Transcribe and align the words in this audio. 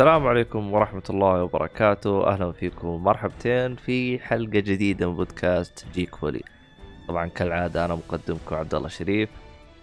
السلام 0.00 0.26
عليكم 0.26 0.72
ورحمة 0.72 1.02
الله 1.10 1.42
وبركاته. 1.44 2.26
أهلا 2.26 2.52
فيكم 2.52 3.04
مرحبتين 3.04 3.76
في 3.76 4.18
حلقة 4.18 4.60
جديدة 4.60 5.06
من 5.06 5.16
بودكاست 5.16 5.86
جيك 5.94 6.14
فولي 6.14 6.42
طبعا 7.08 7.26
كالعادة 7.26 7.84
أنا 7.84 7.94
مقدمكم 7.94 8.56
عبد 8.56 8.74
الله 8.74 8.88
شريف 8.88 9.28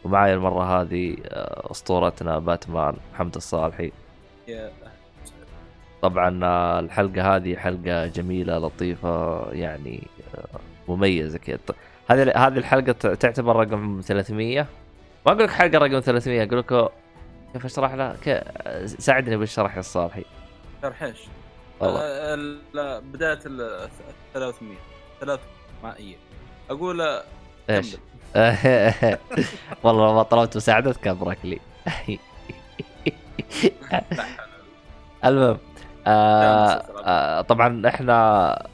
ومعي 0.04 0.34
المرة 0.34 0.82
هذه 0.82 1.18
آه، 1.26 1.72
أسطورتنا 1.72 2.40
باتمان 2.40 2.96
محمد 3.14 3.36
الصالحي. 3.36 3.92
طبعا 6.02 6.40
آه، 6.44 6.80
الحلقة 6.80 7.36
هذه 7.36 7.56
حلقة 7.56 8.08
جميلة 8.08 8.58
لطيفة 8.58 9.46
يعني 9.52 10.08
آه، 10.36 10.60
مميزة 10.88 11.38
كذا. 11.38 11.60
هذه 12.10 12.48
هذه 12.48 12.58
الحلقة 12.58 12.92
تعتبر 13.14 13.56
رقم 13.56 14.02
300 14.06 14.62
ما 15.26 15.32
أقول 15.32 15.44
لك 15.44 15.50
حلقة 15.50 15.78
رقم 15.78 16.00
300 16.00 16.44
أقول 16.44 16.60
لك 16.60 16.92
كيف 17.54 17.66
أشرح 17.66 17.94
لها 17.94 18.16
كيف 18.24 18.44
ساعدني 19.02 19.38
بالشرح 19.38 19.76
يا 19.76 19.80
الصالحي 19.80 20.26
شرح 20.82 21.04
إيش؟ 21.04 21.18
آه، 21.82 22.34
ال- 22.34 23.02
بداية 23.02 23.40
ال 23.46 23.90
300 24.34 24.76
ثلاث 25.20 25.40
مائية 25.84 26.16
أقول 26.70 27.02
آه، 27.02 27.24
إيش؟ 27.70 27.96
والله 29.84 30.14
ما 30.14 30.24
طلبت 30.24 30.58
مساعدتك 30.58 31.08
ابرك 31.08 31.38
لي. 31.44 31.60
المهم 35.26 35.58
آه. 36.08 36.84
آه 37.06 37.42
طبعا 37.42 37.88
إحنا 37.88 38.68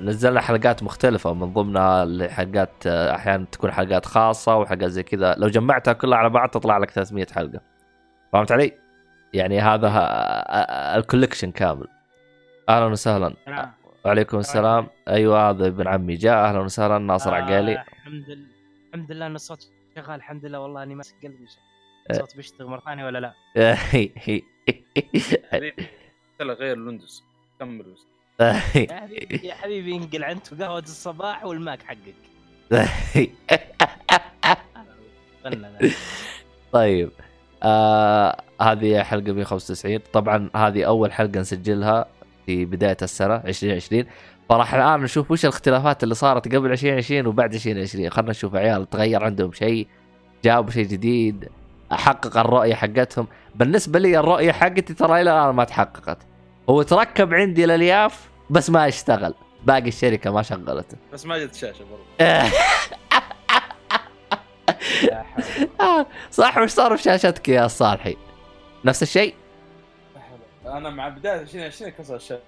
نزلنا 0.00 0.40
حلقات 0.40 0.82
مختلفة 0.82 1.32
من 1.34 1.52
ضمنها 1.52 2.02
اللي 2.02 2.28
حلقات 2.28 2.70
آه، 2.86 3.14
أحيانا 3.14 3.46
تكون 3.52 3.72
حلقات 3.72 4.06
خاصة 4.06 4.56
وحلقات 4.56 4.90
زي 4.90 5.02
كذا 5.02 5.34
لو 5.38 5.48
جمعتها 5.48 5.92
كلها 5.92 6.18
على 6.18 6.30
بعض 6.30 6.48
تطلع 6.48 6.78
لك 6.78 6.90
300 6.90 7.26
حلقة 7.34 7.60
فهمت 8.32 8.52
علي؟ 8.52 8.72
يعني 9.34 9.60
هذا 9.60 9.88
آه، 9.88 10.96
ال 10.96 11.01
collection 11.01 11.50
كامل. 11.50 11.86
أهلا 12.68 12.86
وسهلا. 12.86 13.34
نعم. 13.48 13.72
وعليكم 14.04 14.38
السلام. 14.38 14.86
أيوه 15.08 15.50
هذا 15.50 15.66
ابن 15.66 15.88
عمي 15.88 16.14
جاء. 16.14 16.44
أهلا 16.48 16.58
وسهلا. 16.58 16.98
ناصر 16.98 17.30
آه، 17.34 17.34
عقيلي 17.34 17.72
الحمد 17.72 18.30
لله. 18.30 18.46
الحمد 18.88 19.12
لله 19.12 19.26
إن 19.26 19.34
الصوت 19.34 19.68
شغال. 19.96 20.14
الحمد 20.14 20.44
لله 20.44 20.60
والله 20.60 20.82
إني 20.82 20.94
ماسك 20.94 21.14
قلبي. 21.22 21.44
أه. 21.44 22.10
الصوت 22.10 22.36
بيشتغل 22.36 22.66
مرة 22.66 22.80
ثانية 22.80 23.04
ولا 23.06 23.18
لا؟ 23.18 23.32
يلا 26.40 26.54
غير 26.54 26.72
ال 26.72 26.78
Windows. 26.78 27.24
كمل. 27.60 27.94
يا 28.40 28.52
حبيبي 28.52 29.40
يا 29.46 29.54
حبيبي 29.54 29.96
انقل 29.96 30.24
انت 30.24 30.52
وقهوة 30.52 30.78
الصباح 30.78 31.44
والماك 31.44 31.82
حقك. 31.82 32.14
طيب. 36.72 37.10
آه 37.62 38.42
هذه 38.60 39.02
حلقة 39.02 39.32
195 39.32 39.98
طبعا 40.12 40.50
هذه 40.56 40.84
أول 40.84 41.12
حلقة 41.12 41.40
نسجلها 41.40 42.06
في 42.46 42.64
بداية 42.64 42.96
السنة 43.02 43.36
2020 43.36 44.04
فراح 44.48 44.74
الآن 44.74 45.00
نشوف 45.00 45.30
وش 45.30 45.44
الإختلافات 45.44 46.02
اللي 46.02 46.14
صارت 46.14 46.54
قبل 46.54 46.72
2020 46.72 47.26
وبعد 47.26 47.54
2020 47.54 48.10
خلينا 48.10 48.30
نشوف 48.30 48.54
عيال 48.54 48.90
تغير 48.90 49.24
عندهم 49.24 49.52
شيء 49.52 49.88
جابوا 50.44 50.70
شيء 50.70 50.86
جديد 50.86 51.48
حقق 51.90 52.36
الرؤية 52.36 52.74
حقتهم. 52.74 53.26
بالنسبة 53.54 53.98
لي 53.98 54.18
الرؤية 54.18 54.52
حقتي 54.52 54.94
ترى 54.94 55.20
إلى 55.20 55.30
الآن 55.30 55.54
ما 55.54 55.64
تحققت. 55.64 56.18
هو 56.70 56.82
تركب 56.82 57.34
عندي 57.34 57.64
الالياف 57.64 58.28
بس 58.50 58.70
ما 58.70 58.88
اشتغل 58.88 59.34
باقي 59.64 59.88
الشركة 59.88 60.30
ما 60.30 60.42
شغلته. 60.42 60.96
بس 61.12 61.26
ما 61.26 61.38
جت 61.38 61.54
شاشة 61.54 61.84
برضه. 61.84 62.04
صح 66.30 66.58
وش 66.58 66.70
صار 66.70 66.96
في 66.96 67.02
شاشتك 67.02 67.48
يا 67.48 67.66
صالحي. 67.68 68.16
نفس 68.84 69.02
الشيء. 69.02 69.34
أنا 70.66 70.90
مع 70.90 71.08
بداية 71.08 71.40
2020 71.40 71.90
كسر 71.90 72.16
الشاشة؟ 72.16 72.40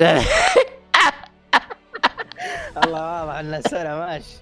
الله 2.84 3.24
واضح 3.24 3.38
ان 3.38 3.54
السنة 3.54 3.94
ماشي 3.96 4.36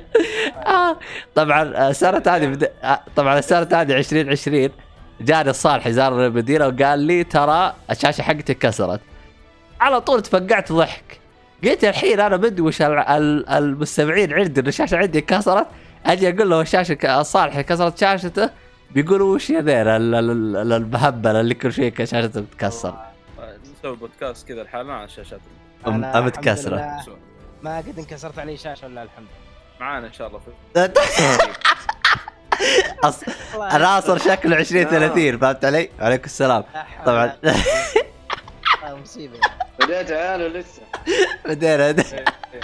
آه، 0.66 0.98
طبعا 1.34 1.88
السنة 1.90 2.22
هذه 2.26 2.46
بد... 2.46 2.70
آه، 2.82 3.00
طبعا 3.16 3.38
السنة 3.38 3.68
هذه 3.72 3.92
2020 3.96 4.70
جاني 5.20 5.50
الصالح 5.50 5.88
زار 5.88 6.26
المدينة 6.26 6.66
وقال 6.66 6.98
لي 6.98 7.24
ترى 7.24 7.74
الشاشة 7.90 8.22
حقتي 8.22 8.54
كسرت. 8.54 9.00
على 9.80 10.00
طول 10.00 10.22
تفقعت 10.22 10.72
ضحك. 10.72 11.20
قلت 11.64 11.84
الحين 11.84 12.20
أنا 12.20 12.36
بدي 12.36 12.62
وش 12.62 12.82
ال- 12.82 12.98
ال- 12.98 13.48
المستمعين 13.48 14.32
عندي 14.32 14.60
إن 14.60 14.66
الشاشة 14.66 14.96
عندي 14.96 15.20
كسرت. 15.20 15.66
أجي 16.06 16.28
أقول 16.30 16.50
له 16.50 16.60
الشاشه 16.60 17.20
الصالح 17.20 17.60
كسرت 17.60 17.98
شاشته 17.98 18.50
بيقولوا 18.90 19.34
وش 19.34 19.50
يا 19.50 19.60
ذيل 19.60 19.88
ال- 19.88 20.14
ال- 20.14 20.56
ال- 20.56 20.72
المهبل 20.72 21.36
اللي 21.36 21.54
كل 21.54 21.72
شيء 21.72 22.04
شاشته 22.04 22.40
بتكسر. 22.40 22.94
نسوي 23.78 23.96
بودكاست 23.96 24.48
كذا 24.48 24.62
لحالنا 24.62 24.94
على 24.94 25.04
الشاشات. 25.04 25.40
لله. 26.76 27.00
نسوي. 27.00 27.16
ما 27.62 27.76
قد 27.78 27.98
انكسرت 27.98 28.38
علي 28.38 28.56
شاشة 28.56 28.86
ولا 28.86 29.02
الحمد 29.02 29.26
معانا 29.80 30.06
إن 30.06 30.12
شاء 30.12 30.28
الله 30.28 30.38
في 30.38 30.50
أص... 33.04 33.20
لله 33.54 33.78
ناصر 33.78 34.18
شكله 34.18 34.56
20 34.56 34.84
30 34.84 35.38
فهمت 35.38 35.64
علي؟ 35.64 35.90
وعليكم 36.00 36.24
السلام. 36.24 36.64
طبعا. 37.06 37.26
آه، 38.84 38.94
مصيبة. 39.02 39.38
بديت 39.80 40.10
عيال 40.10 40.42
ولسه 40.42 40.82
بدينا. 41.46 41.86
إيه، 41.86 41.94
إيه. 42.54 42.60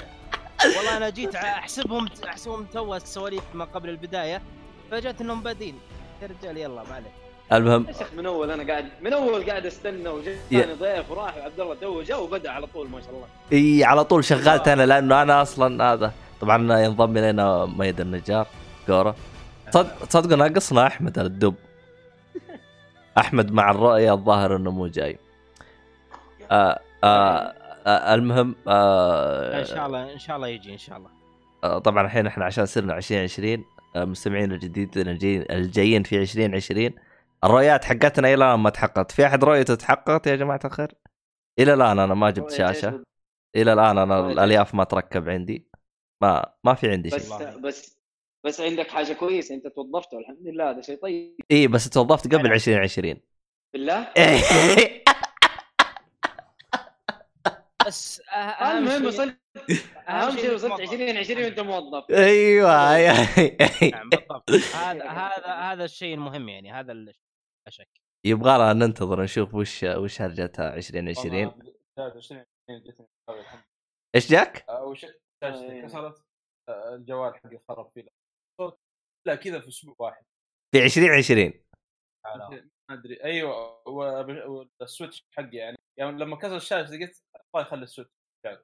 والله 0.76 0.96
أنا 0.96 1.10
جيت 1.10 1.34
أحسبهم 1.34 2.08
أحسبهم 2.28 2.64
تو 2.64 2.94
السواليف 2.94 3.42
ما 3.54 3.64
قبل 3.64 3.88
البداية 3.88 4.42
فجأت 4.90 5.20
إنهم 5.20 5.42
بادين. 5.42 5.78
يا 6.22 6.26
رجال 6.26 6.56
يلا 6.56 6.82
ما 6.82 6.94
عليك. 6.94 7.12
المهم. 7.52 7.86
من 8.16 8.26
أول 8.26 8.50
أنا 8.50 8.72
قاعد 8.72 8.88
من 9.00 9.12
أول 9.12 9.50
قاعد 9.50 9.66
أستنى 9.66 10.08
وجاني 10.08 10.74
ضيف 10.80 11.10
وراح 11.10 11.36
وعبد 11.36 11.60
الله 11.60 11.74
تو 11.74 12.02
جاء 12.02 12.22
وبدأ 12.22 12.50
على 12.50 12.66
طول 12.66 12.88
ما 12.88 13.00
شاء 13.00 13.10
الله. 13.10 13.26
إي 13.52 13.84
على 13.84 14.04
طول 14.04 14.24
شغلت 14.24 14.68
أنا 14.68 14.82
لأنه 14.82 15.22
أنا 15.22 15.42
أصلا 15.42 15.92
هذا 15.92 16.12
طبعا 16.40 16.80
ينضم 16.80 17.16
إلينا 17.16 17.66
ميد 17.66 18.00
النجار 18.00 18.46
كوره 18.86 19.16
صدق 19.70 20.06
تصدقوا 20.06 20.36
ناقصنا 20.36 20.86
أحمد 20.86 21.18
الدب. 21.18 21.54
أحمد 23.18 23.52
مع 23.52 23.70
الرؤية 23.70 24.12
الظاهر 24.12 24.56
إنه 24.56 24.70
مو 24.70 24.86
جاي. 24.86 25.18
آه 26.50 26.80
آه 27.04 27.54
آه 27.86 28.14
المهم 28.14 28.54
آه 28.68 29.60
إن 29.60 29.64
شاء 29.64 29.86
الله 29.86 30.12
إن 30.12 30.18
شاء 30.18 30.36
الله 30.36 30.48
يجي 30.48 30.72
إن 30.72 30.78
شاء 30.78 30.98
الله. 30.98 31.10
آه، 31.64 31.78
طبعا 31.78 32.04
الحين 32.04 32.26
إحنا 32.26 32.44
عشان 32.44 32.66
صرنا 32.66 32.96
2020 32.96 33.64
آه، 33.96 34.04
مستمعين 34.04 34.52
الجديدين 34.52 35.08
الجايين 35.08 35.44
الجايين 35.50 36.02
في 36.02 36.18
2020 36.18 36.90
الرؤيات 37.44 37.84
حقتنا 37.84 38.28
إلى 38.28 38.34
الآن 38.34 38.58
ما 38.60 38.70
تحققت. 38.70 39.12
في 39.12 39.26
أحد 39.26 39.44
رؤيته 39.44 39.74
تحققت 39.74 40.26
يا 40.26 40.36
جماعة 40.36 40.60
الخير؟ 40.64 40.94
إلى 41.58 41.74
الآن 41.74 41.98
أنا 41.98 42.14
ما 42.14 42.30
جبت 42.30 42.50
شاشة. 42.50 43.02
إلى 43.56 43.72
الآن 43.72 43.98
أنا 43.98 44.30
الألياف 44.32 44.74
ما 44.74 44.84
تركب 44.84 45.28
عندي. 45.28 45.68
ما 46.22 46.52
ما 46.64 46.74
في 46.74 46.90
عندي 46.90 47.08
بس 47.10 47.28
شيء. 47.38 47.58
بس 47.58 48.02
بس 48.46 48.60
عندك 48.60 48.88
حاجة 48.90 49.12
كويسة 49.12 49.54
أنت 49.54 49.66
توظفت 49.66 50.14
والحمد 50.14 50.46
لله 50.46 50.70
هذا 50.70 50.80
شيء 50.80 50.96
طيب. 51.02 51.36
اي 51.50 51.66
بس 51.68 51.90
توظفت 51.90 52.34
قبل 52.34 52.52
2020 52.52 53.14
بالله؟ 53.74 54.08
بس 57.86 58.20
أه- 58.20 58.32
أهم 58.32 58.76
المهم 58.78 58.98
شيء 58.98 59.08
وصلت 59.08 59.38
أهم 60.08 60.36
شيء 60.36 60.54
وصلت 60.54 60.70
موظف. 60.70 60.80
2020 60.92 61.44
وأنت 61.44 61.60
موظف. 61.60 62.10
أيوه 62.10 62.92
نعم 63.90 64.08
بالضبط. 64.10 64.50
هذا 64.50 65.08
هذا 65.22 65.46
هذا 65.46 65.84
الشيء 65.84 66.14
المهم 66.14 66.48
يعني 66.48 66.72
هذا 66.72 66.92
لا 66.92 67.12
شك. 67.68 67.88
يبغى 68.26 68.54
لنا 68.58 68.72
ننتظر 68.72 69.22
نشوف 69.22 69.54
وش 69.54 69.82
وش 69.84 70.22
هرجتها 70.22 70.74
2020 70.76 71.34
والله 71.46 71.50
بداية 71.50 72.06
2020 72.06 72.46
جتني 72.70 73.06
الحمد 73.28 73.62
إيش 74.14 74.30
جاك؟ 74.30 74.64
شيء 74.94 75.10
شاشتي 75.44 75.82
كسرت 75.82 76.22
آه، 76.68 76.94
الجوال 76.94 77.34
حقي 77.34 77.58
خرب 77.68 77.90
فيه. 77.94 78.06
لا 79.26 79.34
كذا 79.34 79.60
في 79.60 79.68
أسبوع 79.68 79.94
واحد. 79.98 80.24
في 80.74 80.84
2020 80.84 81.52
ما 82.24 82.71
أدري. 82.92 83.24
أيوه 83.24 83.82
و- 83.88 84.64
وال 84.80 84.92
Switch 84.92 85.26
حقي 85.30 85.56
يعني. 85.56 85.78
يعني 85.96 86.18
لما 86.18 86.36
كسر 86.36 86.56
الشاشة 86.56 86.90
قلت 86.90 87.22
الله 87.54 87.66
يخلي 87.66 87.82
ال 87.82 87.87
Switch 87.87 88.12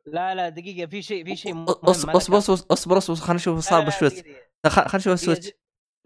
لا 0.06 0.34
لا 0.34 0.48
دقيقة 0.48 0.86
في 0.88 1.02
شيء 1.02 1.24
في 1.24 1.36
شيء 1.36 1.64
اصبر 1.68 2.16
اصبر 2.16 2.38
أصبر 2.38 2.98
أصبر 2.98 3.16
خلينا 3.16 3.34
نشوف 3.34 3.58
صار 3.58 3.84
بال 3.84 3.91
Switch. 3.91 4.16
خلينا 4.66 4.96
نشوف 4.96 5.12
ال 5.12 5.17
Switch. 5.17 5.52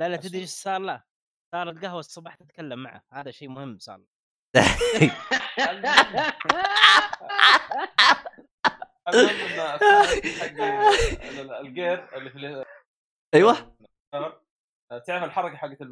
لا 0.01 0.09
لا 0.09 0.17
تدري 0.17 0.41
إيش 0.41 0.51
صار؟ 0.51 0.81
له؟ 0.81 1.03
صارت 1.55 1.85
قهوه 1.85 2.01
الصباح 2.01 2.35
تتكلم 2.35 2.83
معه. 2.83 3.03
هذا 3.13 3.31
شيء 3.31 3.49
مهم 3.49 3.79
صار. 3.79 4.01
الجير 11.61 12.17
اللي 12.17 12.31
في 12.31 12.65
أيوه. 13.35 13.77
تعرف 15.07 15.25
الحركة 15.25 15.57
حقت 15.57 15.83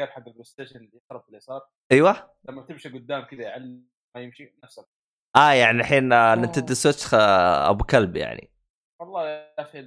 حق 0.00 0.26
البلاي 0.26 0.44
ستيشن 0.44 0.76
اللي 0.76 0.90
يخرب 1.04 1.22
في 1.22 1.28
اليسار. 1.28 1.68
أيوه. 1.92 2.34
لما 2.44 2.62
تمشي 2.62 2.88
قدام 2.88 3.22
كذا 3.24 3.42
يعلم 3.42 3.84
ما 4.16 4.20
يمشي 4.22 4.54
نفسه. 4.64 4.86
آه 5.36 5.52
يعني 5.52 5.80
الحين 5.80 6.12
آه، 6.12 6.34
نينتندو 6.34 6.74
سويتش 6.74 7.06
خ- 7.06 7.14
أبو 7.68 7.84
كلب 7.84 8.16
يعني. 8.16 8.50
والله 9.00 9.28
يا 9.28 9.60
أخي 9.60 9.82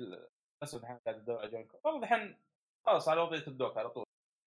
بس 0.62 0.76
الحين 0.76 0.98
قاعد 1.06 1.16
ادور 1.20 1.38
على 1.40 1.50
جوال 1.50 1.68
والله 1.84 2.04
الحين 2.04 2.38
خلاص 2.86 3.10
على 3.10 3.22
وضعية 3.22 3.48
الدوك 3.48 3.78
على 3.78 3.90
طول. 3.90 4.04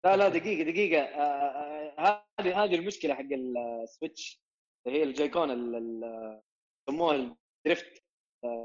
لا 0.06 0.18
لا 0.18 0.30
دقيقة 0.30 0.72
دقيقة. 0.72 1.02
آه، 1.02 2.00
آه، 2.00 2.26
هذه 2.40 2.64
هذه 2.64 2.76
المشكلة 2.76 3.14
حق 3.16 3.26
السويتش. 3.84 4.42
اللي 4.88 5.00
هي 5.00 5.04
الجايكون 5.04 5.52
ال- 5.52 5.76
ال- 5.76 6.42
يسموها 6.90 7.16
ال 7.66 7.72
drift 7.72 8.04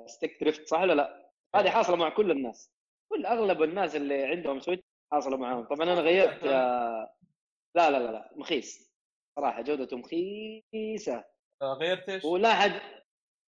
stick 0.07 0.41
drift 0.41 0.69
صح 0.69 0.81
ولا 0.81 0.93
لا؟ 0.93 1.31
هذه 1.57 1.71
حاصلة 1.71 1.97
مع 1.97 2.09
كل 2.09 2.31
الناس. 2.31 2.71
كل 3.13 3.27
أغلب 3.27 3.63
الناس 3.63 3.97
اللي 3.97 4.25
عندهم 4.27 4.61
Switch 4.61 4.83
حاصلة 5.12 5.37
معاهم 5.37 5.65
طبعا 5.65 5.83
أنا 5.93 6.01
غيرت 6.01 6.45
لا 6.45 7.91
لا 7.91 7.91
لا 7.91 8.12
لا 8.12 8.33
مخيس 8.37 8.93
صراحة 9.39 9.62
جودته 9.62 9.97
مخيسة 9.97 11.25
آه، 11.62 11.75
غيرت 11.81 12.09
إيش؟ 12.09 12.25
ولا 12.25 12.55
حد 12.55 12.73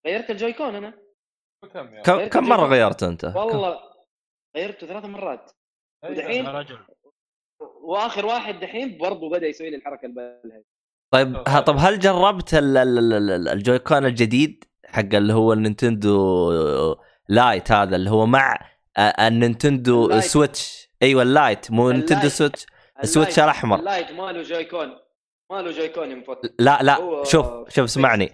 غيرت 0.07 0.31
ال 0.31 0.36
Joy-Con 0.36 0.75
أنا 0.75 0.99
كم 1.75 1.95
يعني؟ 1.95 2.29
كم 2.29 2.45
مرة 2.45 2.67
غيرت 2.67 3.03
أنت؟ 3.03 3.25
والله 3.25 3.79
غيرته 4.57 4.87
ثلاث 4.87 5.05
مرات 5.05 5.51
أيوة. 6.05 6.17
ودحين- 6.17 6.85
وآخر 7.61 8.27
واحد 8.27 8.61
دحين 8.61 8.99
برضه 8.99 9.31
بدأ 9.31 9.47
يسوي 9.47 9.71
لي 9.71 9.77
الحركة 9.77 10.07
البالهه 10.07 10.65
طيب 11.13 11.37
ها 11.49 11.61
طب 11.61 11.77
هل 11.79 11.99
جربت 11.99 12.55
ال- 12.55 12.77
ال- 12.77 12.99
ال- 12.99 13.31
ال- 13.31 13.49
ال 13.49 13.56
Joy-Con 13.56 14.07
الجديد 14.07 14.65
حق 14.87 15.15
اللي 15.15 15.33
هو 15.33 15.53
ال 15.53 15.69
Nintendo 15.69 16.97
Lite 17.29 17.73
هذا 17.73 17.97
اللي 17.97 18.11
هو 18.11 18.27
مع 18.27 18.71
آه، 18.97 19.29
النينتندو. 19.29 20.21
سويتش 20.21 20.82
أيوه 21.03 21.23
اللايت. 21.23 21.71
مو 21.71 21.91
اللايت. 21.91 22.27
سويتش 22.27 22.67
السويتش 23.03 23.39
الاحمر 23.39 23.79
ال 23.79 23.85
Lite 23.85 24.11
ماله 24.11 24.43
Joy-Con 24.43 24.99
ماله 25.53 25.71
Joy-Con 25.71 26.11
ينفك 26.11 26.39
لا 26.59 26.83
لا. 26.83 26.97
هو 26.97 27.25
شوف 27.25 27.47
شوف 27.69 27.85
اسمعني. 27.85 28.33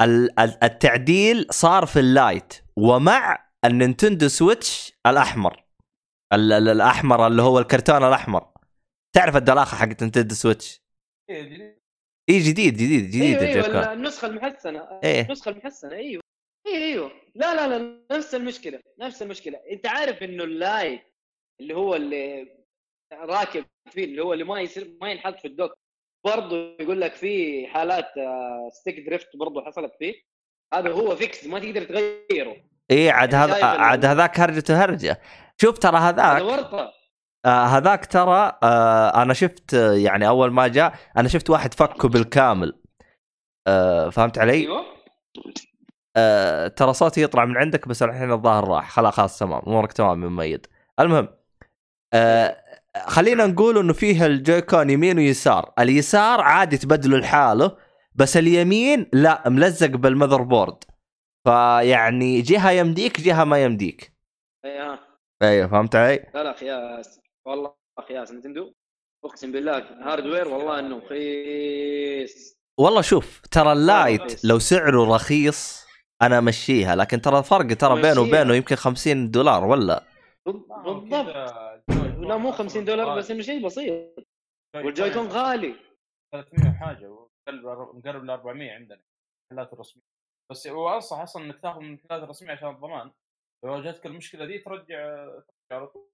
ال- 0.00 0.40
ال- 0.40 0.64
التعديل 0.64 1.46
صار 1.50 1.86
في 1.86 1.98
ال 2.00 2.11
Lite 2.11 2.54
ومع 2.76 3.48
ال 3.64 3.71
Nintendo 3.71 4.28
Switch 4.28 4.92
الأحمر. 5.06 5.64
ال- 6.32 6.52
ال- 6.52 6.68
الأحمر 6.68 7.26
اللي 7.26 7.42
هو 7.42 7.58
الكرتون 7.58 8.04
الأحمر. 8.04 8.52
تعرف 9.16 9.36
الدلاخة 9.36 9.76
حقت 9.76 10.02
Nintendo 10.02 10.34
Switch؟ 10.34 10.82
إيه، 11.30 11.42
جديد. 11.42 11.78
اي 12.30 12.38
جديد 12.38 12.74
جديد 12.74 13.06
جديد 13.10 13.22
أيوه 13.38 13.42
ال 13.42 13.46
Joy-Con 13.46 13.76
أيوه 13.76 13.92
النسخة 13.92 14.26
المحسنة. 14.26 14.88
إيه. 15.04 15.20
النسخة 15.22 15.48
المحسنة 15.48 15.92
أيوه. 15.92 16.22
أيوه 16.66 16.78
أيوه. 16.84 17.10
لا 17.34 17.54
لا 17.68 17.78
لا 17.78 17.98
نفس 18.16 18.34
المشكلة 18.34 18.80
نفس 19.00 19.22
المشكلة. 19.22 19.58
أنت 19.72 19.86
عارف 19.86 20.22
إنه 20.22 20.44
ال 20.44 20.56
Lite 20.56 21.02
اللي 21.60 21.74
هو 21.74 21.94
اللي 21.94 22.48
راكب 23.12 23.64
فيه 23.90 24.04
اللي 24.04 24.22
هو 24.22 24.32
اللي 24.32 24.44
ما 24.44 24.60
يصير 24.60 24.96
ما 25.00 25.10
ينحط 25.10 25.38
في 25.38 25.48
ال 25.48 25.52
dock. 25.52 25.72
برضه 26.26 26.56
يقول 26.80 27.00
لك 27.00 27.14
في 27.14 27.66
حالات 27.66 28.08
stick 28.72 29.06
drift 29.06 29.36
برضه 29.36 29.64
حصلت 29.64 29.92
فيه. 29.98 30.14
هذا 30.74 30.92
هو 30.92 31.16
فيكس 31.16 31.46
ما 31.46 31.58
تقدر 31.58 31.84
تغيره. 31.84 32.56
اي 32.90 33.10
عاد 33.10 33.34
هذا 33.34 33.52
شايف 33.52 33.64
ال- 33.64 33.80
عاد 33.80 34.04
هذاك 34.04 34.40
هرجته 34.40 34.84
هرجة. 34.84 35.20
شوف 35.60 35.78
ترى 35.78 35.96
هذا 35.96 36.22
هذاك 36.22 36.42
ورطة. 36.42 36.92
آه 37.46 37.64
هذاك 37.64 38.06
ترى 38.06 38.58
آه 38.62 39.22
أنا 39.22 39.34
شفت 39.34 39.74
آه، 39.74 39.92
يعني 39.92 40.28
أول 40.28 40.50
ما 40.52 40.68
جاء 40.68 40.94
أنا 41.16 41.28
شفت 41.28 41.50
واحد 41.50 41.74
فكه 41.74 42.08
بالكامل. 42.08 42.82
آه 43.66 44.08
فهمت 44.08 44.38
علي؟ 44.38 44.52
أيوه. 44.52 44.84
آه 46.16 46.68
ترى 46.68 46.92
صوتي 46.92 47.22
يطلع 47.22 47.44
من 47.44 47.56
عندك 47.56 47.88
بس 47.88 48.02
الحين 48.02 48.32
الظاهر 48.32 48.68
راح. 48.68 48.90
خلاص 48.90 49.14
خلاص 49.14 49.38
تمام. 49.38 49.62
أمورك 49.66 49.92
تمام 49.92 50.22
يا 50.22 50.28
مميد 50.28 50.66
المهم 51.00 51.28
آه 52.12 52.62
خلينا 53.06 53.46
نقول 53.46 53.78
إنه 53.78 53.92
فيه 53.92 54.26
الجويكون 54.26 54.90
يمين 54.90 55.18
ويسار. 55.18 55.72
اليسار 55.78 56.40
عادي 56.40 56.78
تبدله 56.78 57.18
لحاله 57.18 57.76
بس 58.14 58.36
اليمين 58.36 59.10
لا 59.12 59.48
ملزق 59.48 59.88
بالمذر 59.88 60.42
بورد 60.42 60.84
فيعني 61.44 62.40
جهة 62.42 62.70
يمديك 62.70 63.20
جهة 63.20 63.44
ما 63.44 63.64
يمديك. 63.64 64.12
أيوه 64.64 64.98
أيوه 65.42 65.68
فهمت 65.68 65.96
علي؟ 65.96 66.26
لا 66.34 66.44
لا 66.44 66.52
خياس. 66.52 67.20
والله 67.46 67.72
خياس 68.08 68.32
Nintendo. 68.32 68.72
أقسم 69.24 69.52
بالله 69.52 69.84
hardware 70.02 70.48
والله 70.48 70.78
إنه 70.78 70.98
رخيص 70.98 72.56
والله 72.78 73.00
شوف 73.00 73.40
ترى 73.50 73.72
ال 73.72 73.84
Lite. 73.84 74.44
لو 74.44 74.58
سعره 74.58 75.14
رخيص 75.14 75.86
أنا 76.22 76.38
أمشيها 76.38 76.96
لكن 76.96 77.20
ترى 77.20 77.38
الفرق 77.38 77.66
ترى 77.66 78.02
بينه. 78.02 78.20
وبينه 78.20 78.54
يمكن 78.54 78.76
50 78.76 79.30
دولار 79.30 79.64
ولا؟ 79.64 80.02
بالضبط. 80.46 81.71
لا 82.28 82.36
مو 82.36 82.48
أصلاً 82.48 82.58
50 82.58 82.84
دولار. 82.84 83.18
بس 83.18 83.30
انه 83.30 83.42
شيء 83.42 83.66
بسيط. 83.66 83.90
Joy-Con 84.74 84.84
وال 84.86 84.95
Joy-Con 84.95 85.26
غالي. 85.26 85.74
300 86.32 86.70
وحاجه 86.70 87.08
ومقرب 87.10 87.96
مقرب 87.96 88.24
ل 88.24 88.30
400 88.30 88.72
عندنا 88.72 89.00
المحلات 89.52 89.72
الرسميه 89.72 90.04
بس 90.50 90.66
هو 90.68 90.94
انصح 90.94 91.18
أصلا 91.18 91.44
إنك 91.44 91.60
تاخذ 91.62 91.80
من 91.80 91.86
المحلات 91.86 92.22
الرسميه 92.22 92.52
عشان 92.52 92.68
الضمان 92.68 93.10
لو 93.64 93.72
واجهتك 93.72 94.06
المشكلة 94.06 94.44
دي 94.46 94.58
ترجع 94.58 95.24
ترجع 95.26 95.42
على 95.72 95.86
طول. 95.86 96.08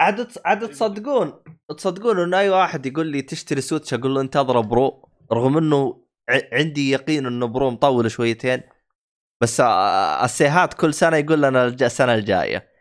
عاد 0.00 0.32
عاد 0.44 0.68
تصدقون 0.68 1.42
تصدقون 1.68 2.18
انه 2.20 2.38
أي 2.38 2.50
واحد 2.50 2.86
يقول 2.86 3.06
لي 3.06 3.22
تشتري 3.22 3.60
Switch 3.60 3.94
أقول 3.94 4.14
له 4.14 4.20
انتظر 4.20 4.60
Pro 4.60 5.08
رغم 5.32 5.58
إنه 5.58 6.04
ع- 6.30 6.48
عندي 6.58 6.90
يقين 6.90 7.26
إنه 7.26 7.46
Pro 7.46 7.70
مطول 7.70 8.10
شويتين 8.10 8.62
بس 9.42 9.60
السيهات 10.24 10.74
كل 10.74 10.94
سنة 10.94 11.16
يقول 11.16 11.42
لنا 11.42 11.66
السنة 11.66 12.14
الجاية. 12.14 12.72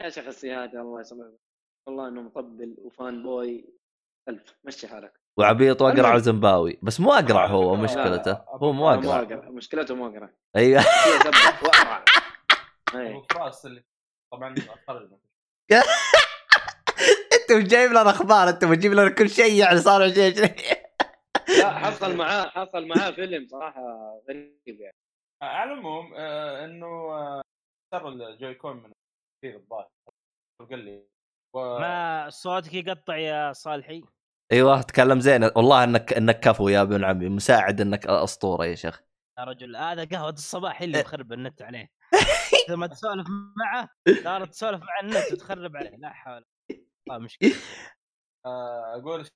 يا 0.00 0.08
شيخ 0.10 0.26
السيهات 0.26 0.74
الله 0.74 1.00
يسامحك. 1.00 1.45
والله 1.86 2.08
إنه 2.08 2.22
مطبل 2.22 2.76
و 2.78 3.22
fanboy. 3.22 3.64
ألف 4.28 4.54
مشي 4.64 4.88
حالك. 4.88 5.20
وعبيط 5.38 5.82
وأقرع 5.82 5.98
المهم. 6.00 6.14
وزنباوي 6.14 6.78
بس 6.82 7.00
مو 7.00 7.12
أقرع 7.12 7.46
هو 7.46 7.74
لا، 7.74 7.80
مشكلته. 7.80 8.30
لا، 8.30 8.44
هو 8.48 8.72
مو 8.72 8.96
مو 9.00 9.12
أقرع. 9.12 9.50
مشكلته 9.50 9.94
مو 9.94 10.06
اقرا 10.06 10.30
أيوه. 10.56 10.80
إيه. 12.94 13.10
ابو 13.10 13.22
فراس 13.32 13.66
اللي 13.66 13.84
طبعا 14.32 14.48
أنت 17.34 17.52
مش 17.52 17.64
جايب 17.64 17.90
لنا 17.90 18.10
أخبار 18.10 18.48
أنت 18.48 18.64
بتجيب 18.64 18.92
لنا 18.92 19.08
كل 19.10 19.30
شيء 19.30 19.54
يعني 19.60 19.78
صار 19.78 20.04
2020 20.04 20.48
لا 21.58 21.78
حصل 21.78 22.16
معاه 22.16 22.48
حصل 22.48 22.86
معاه 22.86 23.10
فيلم 23.10 23.46
صراحة 23.48 23.82
غريب 24.28 24.80
يعني. 24.80 24.96
على 25.42 25.72
العموم 25.72 26.14
آه 26.14 26.64
إنه 26.64 26.86
آه 26.86 27.42
ترى 27.92 28.08
الجويكون 28.08 28.76
من 28.76 28.92
كثير 29.42 29.56
الظاهر 29.56 29.88
قال 30.70 30.78
لي 30.78 31.02
و... 31.56 31.78
ما 31.78 32.30
صوتك 32.30 32.74
يقطع 32.74 33.16
يا 33.16 33.52
صالحي؟ 33.52 34.02
أيوه 34.52 34.82
تكلم 34.82 35.20
زين. 35.20 35.44
والله 35.44 35.84
انك 35.84 36.12
انك 36.12 36.40
كفو 36.40 36.68
يا 36.68 36.82
ابن 36.82 37.04
عمي 37.04 37.28
مساعد 37.28 37.80
انك 37.80 38.06
اسطوره 38.06 38.66
يا 38.66 38.74
شيخ. 38.74 39.02
يا 39.38 39.44
رجل 39.44 39.76
هذا 39.76 40.04
قهوة 40.04 40.30
الصباح 40.30 40.82
اللي 40.82 41.00
مخرب 41.00 41.32
النت 41.32 41.62
عليه. 41.62 41.90
إذا 42.68 42.76
ما 42.76 42.86
تسولف 42.86 43.26
معه 43.56 43.88
صارت 44.24 44.50
تسولف 44.50 44.82
مع 44.82 45.00
النت 45.02 45.32
وتخرب 45.32 45.76
عليه. 45.76 45.96
لا 45.96 46.12
حول 46.12 46.44
والله 47.08 47.24
مشكله 47.24 47.50
آه 48.46 48.96
أقول 48.96 49.28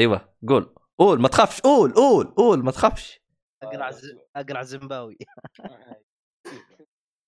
أيوه 0.00 0.34
قول. 0.48 0.74
قول 0.98 1.20
ما 1.20 1.28
تخافش. 1.28 1.60
قول 1.60 1.92
قول 1.92 2.26
قول 2.26 2.64
ما 2.64 2.70
تخافش. 2.70 3.20
أقرع 3.62 3.90
ز... 3.90 4.16
أقرع 4.36 4.62
زمباوي. 4.62 5.18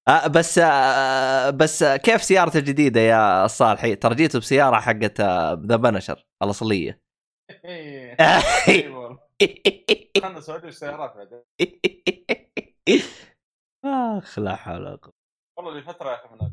آه 0.09 0.27
بس 0.27 0.59
آه 0.59 1.51
بس 1.51 1.83
آه 1.83 1.97
كيف 1.97 2.23
سيارته 2.23 2.59
الجديدة 2.59 3.01
يا 3.01 3.47
صالحي؟ 3.47 3.95
ترى 3.97 4.15
جيته 4.15 4.39
بسيارة 4.39 4.81
حقت 4.81 5.21
ذا 5.67 5.77
بنشر 5.77 6.27
الاصليه 6.43 7.03
والله. 7.65 9.19
خلنا 10.23 10.39
نسوي 10.39 10.59
له 10.59 10.71
سيارات 10.71 11.17
بعدين. 11.17 11.43
آخ 13.85 14.39
لا 14.39 14.57
حول 14.57 14.81
ولا 14.81 14.97
قوة. 14.97 15.13
والله 15.59 15.79
لفتره 15.81 16.11
يا 16.11 16.15
أخي 16.15 16.29
من. 16.35 16.53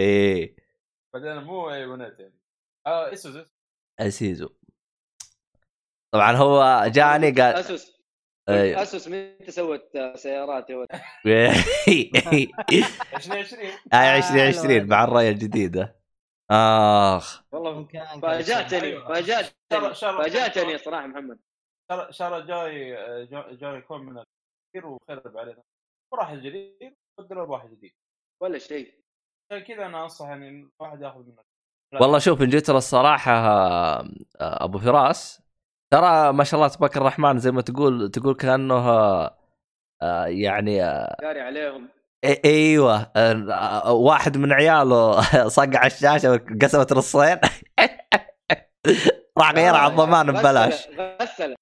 إيه. 0.00 0.56
بعدين 1.14 1.42
مو 1.42 1.70
أي 1.70 1.86
ونت 1.86 2.20
يعني. 2.20 2.40
آه 2.86 3.12
اسوس 3.12 3.54
اسيزو 4.00 4.48
طبعا 6.14 6.32
هو 6.32 6.84
جاني 6.86 7.30
قال 7.30 7.54
اسوس 7.54 8.03
أيوه. 8.48 8.82
أسوس 8.82 9.08
متى 9.08 9.50
سوت 9.50 9.90
آه، 9.96 10.16
سيارات 10.16 10.70
يا 10.70 10.76
ولد؟ 10.76 10.88
2020 13.14 13.70
هاي 13.92 14.16
2020 14.16 14.86
مع 14.88 15.04
الرايه 15.04 15.30
الجديده 15.30 15.96
آخ. 16.50 17.42
والله 17.52 17.86
فاجأتني. 18.22 19.00
فاجأتني 19.00 19.54
شر- 19.72 19.92
شر- 19.92 20.22
فاجأتني 20.22 20.78
صراحة 20.78 21.06
محمد. 21.06 21.38
شرى 21.92 22.12
شرى 22.12 22.46
جاي 22.46 22.94
جاي- 23.26 23.56
جاي 23.56 23.74
يكون 23.78 24.00
من 24.06 24.18
الكثير 24.18 24.86
وخرب 24.90 25.38
علينا. 25.38 25.62
وراح 26.12 26.30
الجديد 26.30 26.94
بدلوا 27.18 27.44
بواحد 27.46 27.70
جديد. 27.70 27.92
ولا 28.42 28.58
شيء. 28.58 28.94
عشان 29.50 29.64
كذا 29.64 29.86
أنا 29.86 30.02
أنصح 30.02 30.26
يعني 30.28 30.68
الواحد 30.80 31.02
ياخذ 31.02 31.18
منه 31.20 31.42
والله 32.00 32.18
شوف 32.18 32.42
ان 32.42 32.48
جيت 32.48 32.70
الصراحة 32.70 33.32
آه، 33.32 34.08
أبو 34.40 34.78
فراس 34.78 35.42
ترى 35.94 36.32
ما 36.32 36.44
شاء 36.44 36.58
الله 36.60 36.68
تبارك 36.68 36.96
الرحمن 36.96 37.38
زي 37.38 37.50
ما 37.52 37.62
تقول 37.62 38.10
تقول 38.10 38.34
كأنه 38.34 38.74
آه، 38.74 39.38
آه، 40.02 40.26
يعني 40.26 40.84
آه، 40.84 41.16
داري 41.22 41.40
عليهم. 41.40 41.88
إي- 42.26 42.38
إيوه 42.44 43.10
آه، 43.16 43.92
واحد 43.92 44.36
من 44.38 44.52
عياله 44.52 45.20
صقع 45.58 45.86
الشاشة 45.86 46.32
وقسمت 46.32 46.92
نصين. 46.92 47.38
راح 49.38 49.52
غيرها 49.52 49.78
على 49.78 49.90
الضمان 49.92 50.32
ببلاش. 50.32 50.88
غسل 51.22 51.54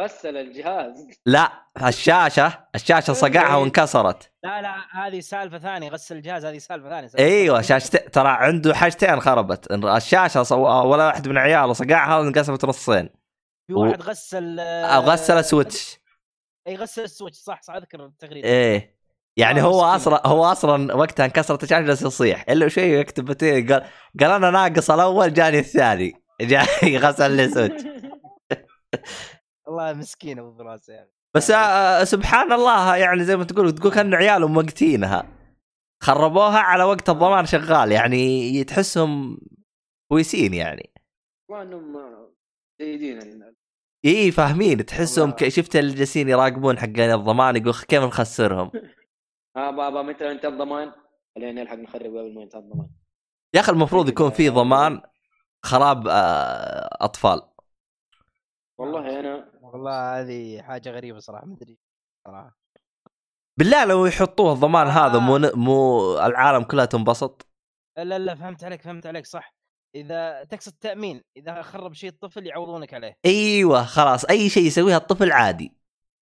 غسل 0.00 0.36
الجهاز. 0.36 1.06
لا 1.26 1.52
الشاشة 1.86 2.58
الشاشة 2.74 3.12
صقعها 3.12 3.56
وانكسرت. 3.56 4.30
لا 4.44 4.62
لا 4.62 4.74
هذه 4.92 5.20
سالفة 5.20 5.58
ثانية 5.58 5.88
غسل 5.90 6.16
الجهاز 6.16 6.44
هذه 6.44 6.58
سالفة 6.58 6.88
ثانية 6.88 7.06
سالفة 7.06 7.24
إيوه. 7.26 7.62
شاشتين 7.62 8.10
ترى 8.10 8.28
عنده 8.28 8.74
حاجتين 8.74 9.20
خربت. 9.20 9.72
الشاشة 9.72 10.42
صو... 10.42 10.60
ولا 10.90 11.06
واحد 11.06 11.28
من 11.28 11.38
عياله 11.38 11.72
صقعها 11.72 12.18
وانقسمت 12.18 12.64
نصين. 12.64 13.25
في 13.66 13.74
واحد 13.74 14.02
غسل 14.02 14.60
أو 14.60 15.02
غسل 15.02 15.44
switch. 15.44 15.98
أي 16.66 16.76
غسل 16.76 17.02
ال 17.02 17.07
switch 17.07 17.36
صح 17.36 17.62
صح 17.62 17.74
أذكر 17.74 18.04
التغريده 18.04 18.48
إيه. 18.48 18.96
يعني 19.36 19.60
آه، 19.60 19.64
هو. 19.64 19.82
أصلا 19.82 20.26
هو 20.26 20.44
أصلا 20.44 20.94
وقتها 20.94 21.26
انكسرت 21.26 21.62
الشاشه 21.62 21.80
جالس 21.80 22.02
يصيح؟ 22.02 22.44
إلا 22.48 22.68
شيء 22.68 22.94
يكتب 23.00 23.24
بتين 23.24 23.72
قال 23.72 23.86
قال 24.20 24.30
أنا 24.30 24.50
ناقص 24.50 24.90
الأول 24.90 25.32
جاني 25.34 25.58
الثاني. 25.58 26.22
جاني 26.40 26.98
غسل 26.98 27.30
لي 27.30 27.48
switch. 27.48 27.82
والله 29.66 29.92
مسكين 29.92 30.38
أبو 30.38 30.54
فراس 30.54 30.88
يعني 30.88 31.10
بس 31.36 31.50
آه، 31.50 32.04
سبحان 32.04 32.52
الله 32.52 32.96
يعني 32.96 33.24
زي 33.24 33.36
ما 33.36 33.44
تقول 33.44 33.74
تقول 33.74 33.92
كأن 33.92 34.14
عيالهم 34.14 34.52
موقتينها 34.52 35.28
خربوها 36.02 36.58
على 36.58 36.84
وقت 36.84 37.08
الضمان 37.08 37.46
شغال 37.46 37.92
يعني 37.92 38.64
تحسهم 38.64 39.38
كويسين 40.12 40.54
يعني. 40.54 40.90
والله 41.48 41.62
إنهم 41.62 42.25
جيدين. 42.80 43.54
إي 44.04 44.30
فاهمين 44.32 44.86
تحسهم. 44.86 45.30
ك- 45.30 45.48
شفت 45.48 45.76
اللي 45.76 45.94
جالسين 45.94 46.28
يراقبون 46.28 46.78
حقين 46.78 47.10
الضمان 47.12 47.56
يقول 47.56 47.74
كيف 47.74 48.02
نخسرهم 48.02 48.70
ها 49.56 49.70
بابا 49.70 50.02
متى 50.02 50.30
انت 50.30 50.44
الضمان؟ 50.44 50.92
خلينا 51.34 51.62
نلحق 51.62 51.74
نخرب 51.76 52.16
قبل 52.16 52.34
ما 52.34 52.42
ينتهي 52.42 52.60
الضمان 52.60 52.88
يا 53.54 53.60
أخي 53.60 53.72
المفروض 53.72 54.08
يكون 54.12 54.30
في 54.30 54.48
ضمان 54.48 55.00
خراب 55.64 56.08
آه، 56.08 56.88
أطفال 57.04 57.42
والله 58.78 59.20
أنا 59.20 59.52
والله 59.62 60.20
هذه 60.20 60.62
حاجة 60.62 60.90
غريبة 60.90 61.18
صراحة 61.18 61.46
ما 61.46 61.54
أدري 61.54 61.78
صراحة 62.26 62.56
بالله 63.58 63.84
لو 63.84 64.06
يحطوه 64.06 64.52
الضمان 64.52 64.86
هذا 64.86 65.18
مو 65.18 65.36
آه. 65.36 65.52
مو 65.54 66.00
العالم 66.18 66.62
كلها 66.64 66.84
تنبسط 66.84 67.46
لا 67.98 68.18
لا 68.18 68.34
فهمت 68.34 68.64
عليك 68.64 68.82
فهمت 68.82 69.06
عليك 69.06 69.26
صح 69.26 69.55
إذا 69.94 70.44
تقصد 70.44 70.72
تامين 70.72 71.22
إذا 71.36 71.62
خرب 71.62 71.94
شيء 71.94 72.10
الطفل 72.10 72.46
يعوضونك 72.46 72.94
عليه. 72.94 73.18
أيوه 73.26 73.84
خلاص 73.84 74.24
أي 74.24 74.48
شيء 74.48 74.66
يسويها 74.66 74.96
الطفل 74.96 75.32
عادي. 75.32 75.72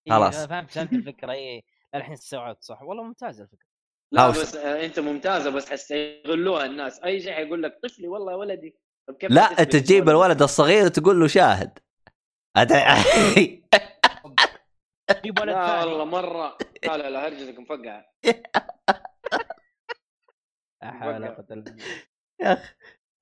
إيه، 0.07 0.13
خلاص. 0.13 0.45
فهمت 0.45 0.71
فهمت 0.71 0.93
الفكرة. 0.93 1.31
اي 1.31 1.63
الحين 1.95 2.13
استوعبت 2.13 2.63
صح. 2.63 2.81
والله 2.81 3.03
ممتازه 3.03 3.43
الفكرة. 3.43 3.67
لا. 4.11 4.29
بس 4.29 4.55
آه، 4.55 4.85
أنت 4.85 4.99
ممتازة 4.99 5.49
بس 5.49 5.69
حيستغلوها 5.69 6.65
الناس. 6.65 6.99
أي 6.99 7.21
شيء 7.21 7.33
حيقول 7.33 7.63
لك 7.63 7.79
طفلي 7.83 8.07
والله 8.07 8.31
يا 8.31 8.37
ولدي. 8.37 8.75
طب 9.07 9.15
كيف 9.15 9.31
لا 9.31 9.41
أنت 9.41 9.75
تجيب 9.75 10.09
الولد؟ 10.09 10.41
الصغير 10.41 10.85
وتقول 10.85 11.19
له 11.19 11.27
شاهد. 11.27 11.79
جيب 15.23 15.39
ولد 15.39 15.49
لا 15.49 15.67
ثاني. 15.67 15.91
والله 15.91 16.05
مرة. 16.05 16.57
لا 16.83 16.97
لا 16.97 17.09
لا 17.09 17.27
هرجتك 17.27 17.59
مفقعة. 17.59 18.05
لا 20.81 20.91
حول 20.91 21.13
ولا 21.13 21.27
قوة 21.27 21.45
إلا 21.51 21.61
بالله. 21.61 21.83
يا 22.41 22.53
أخي، 22.53 22.73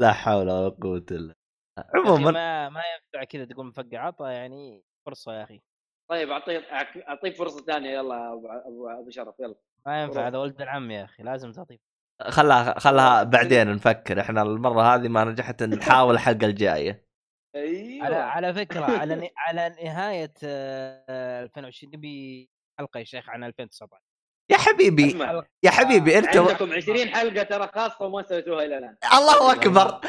لا 0.02 0.14
حول 0.14 0.50
ولا 0.50 0.70
قوة 0.70 1.06
إلا 1.12 1.34
عموما 1.78 2.32
ما 2.32 2.70
ما 2.70 2.82
ينفع 2.94 3.24
كذا 3.24 3.46
تقول 3.46 3.66
مفقع 3.66 4.00
عطى 4.00 4.32
يعني 4.34 4.84
فرصة 5.06 5.34
يا 5.34 5.44
أخي. 5.44 5.62
طيب 6.10 6.30
اعطيك 6.30 6.64
أعطيك 7.08 7.36
فرصة 7.36 7.66
ثانية. 7.66 7.90
يلا 7.90 8.34
أبو 8.34 8.48
أبو, 8.48 8.90
أبو 8.90 9.10
شرف 9.10 9.40
يلا. 9.40 9.56
ما 9.86 10.04
ينفع. 10.04 10.28
هذا 10.28 10.38
ولد 10.38 10.62
العم 10.62 10.92
يا 10.92 11.04
أخي 11.04 11.24
لازم 11.24 11.52
تعطيه. 11.52 11.78
خلها 12.22 12.80
خلها 12.80 13.24
بعدين 13.24 13.74
نفكر. 13.74 14.22
إحنا 14.22 14.42
المرة 14.42 14.82
هذه 14.82 15.08
ما 15.08 15.24
نجحت 15.24 15.64
نحاول 15.64 16.14
الحلقة 16.14 16.46
الجاية. 16.46 17.06
أيوه. 17.56 18.06
على 18.06 18.16
على 18.16 18.54
فكرة 18.54 18.86
على 18.86 19.32
على 19.38 19.76
نهاية 19.84 20.34
آه، 20.44 21.44
2020 21.44 21.94
نبي 21.96 22.50
حلقة 22.80 22.98
يا 22.98 23.04
شيخ 23.04 23.30
عن 23.30 23.44
2019 23.44 24.00
يا 24.50 24.58
حبيبي 24.58 25.18
يا 25.64 25.72
حبيبي 25.72 26.18
أنت 26.18 26.38
عندكم 26.38 26.74
20 26.74 27.08
حلقة 27.10 27.44
ترى 27.44 27.68
خاصة 27.76 28.06
وما 28.06 28.24
سويتوها 28.24 28.66
إلى 28.66 28.78
الآن. 28.78 28.96
الله 29.18 29.52
أكبر. 29.54 30.02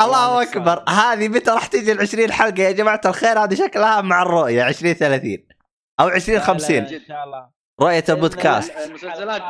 الله 0.00 0.42
أكبر. 0.42 0.84
هذه 0.88 1.28
متى 1.28 1.50
راح 1.50 1.66
تجي 1.66 1.92
ال 1.92 2.00
20 2.00 2.32
حلقة 2.32 2.62
يا 2.62 2.72
جماعة 2.72 3.00
الخير؟ 3.06 3.38
هذه 3.44 3.54
شكلها 3.54 4.00
مع 4.00 4.22
الرؤية 4.22 4.62
20 4.62 4.94
30 4.94 5.46
أو 6.00 6.08
20 6.08 6.38
لا، 6.38 6.42
لا، 6.42 6.46
50 6.46 6.76
لا، 6.84 6.96
إن 6.96 7.00
شاء 7.08 7.24
الله. 7.24 7.50
رؤية 7.80 8.04
البودكاست. 8.08 8.76
المسلسلات. 8.76 9.42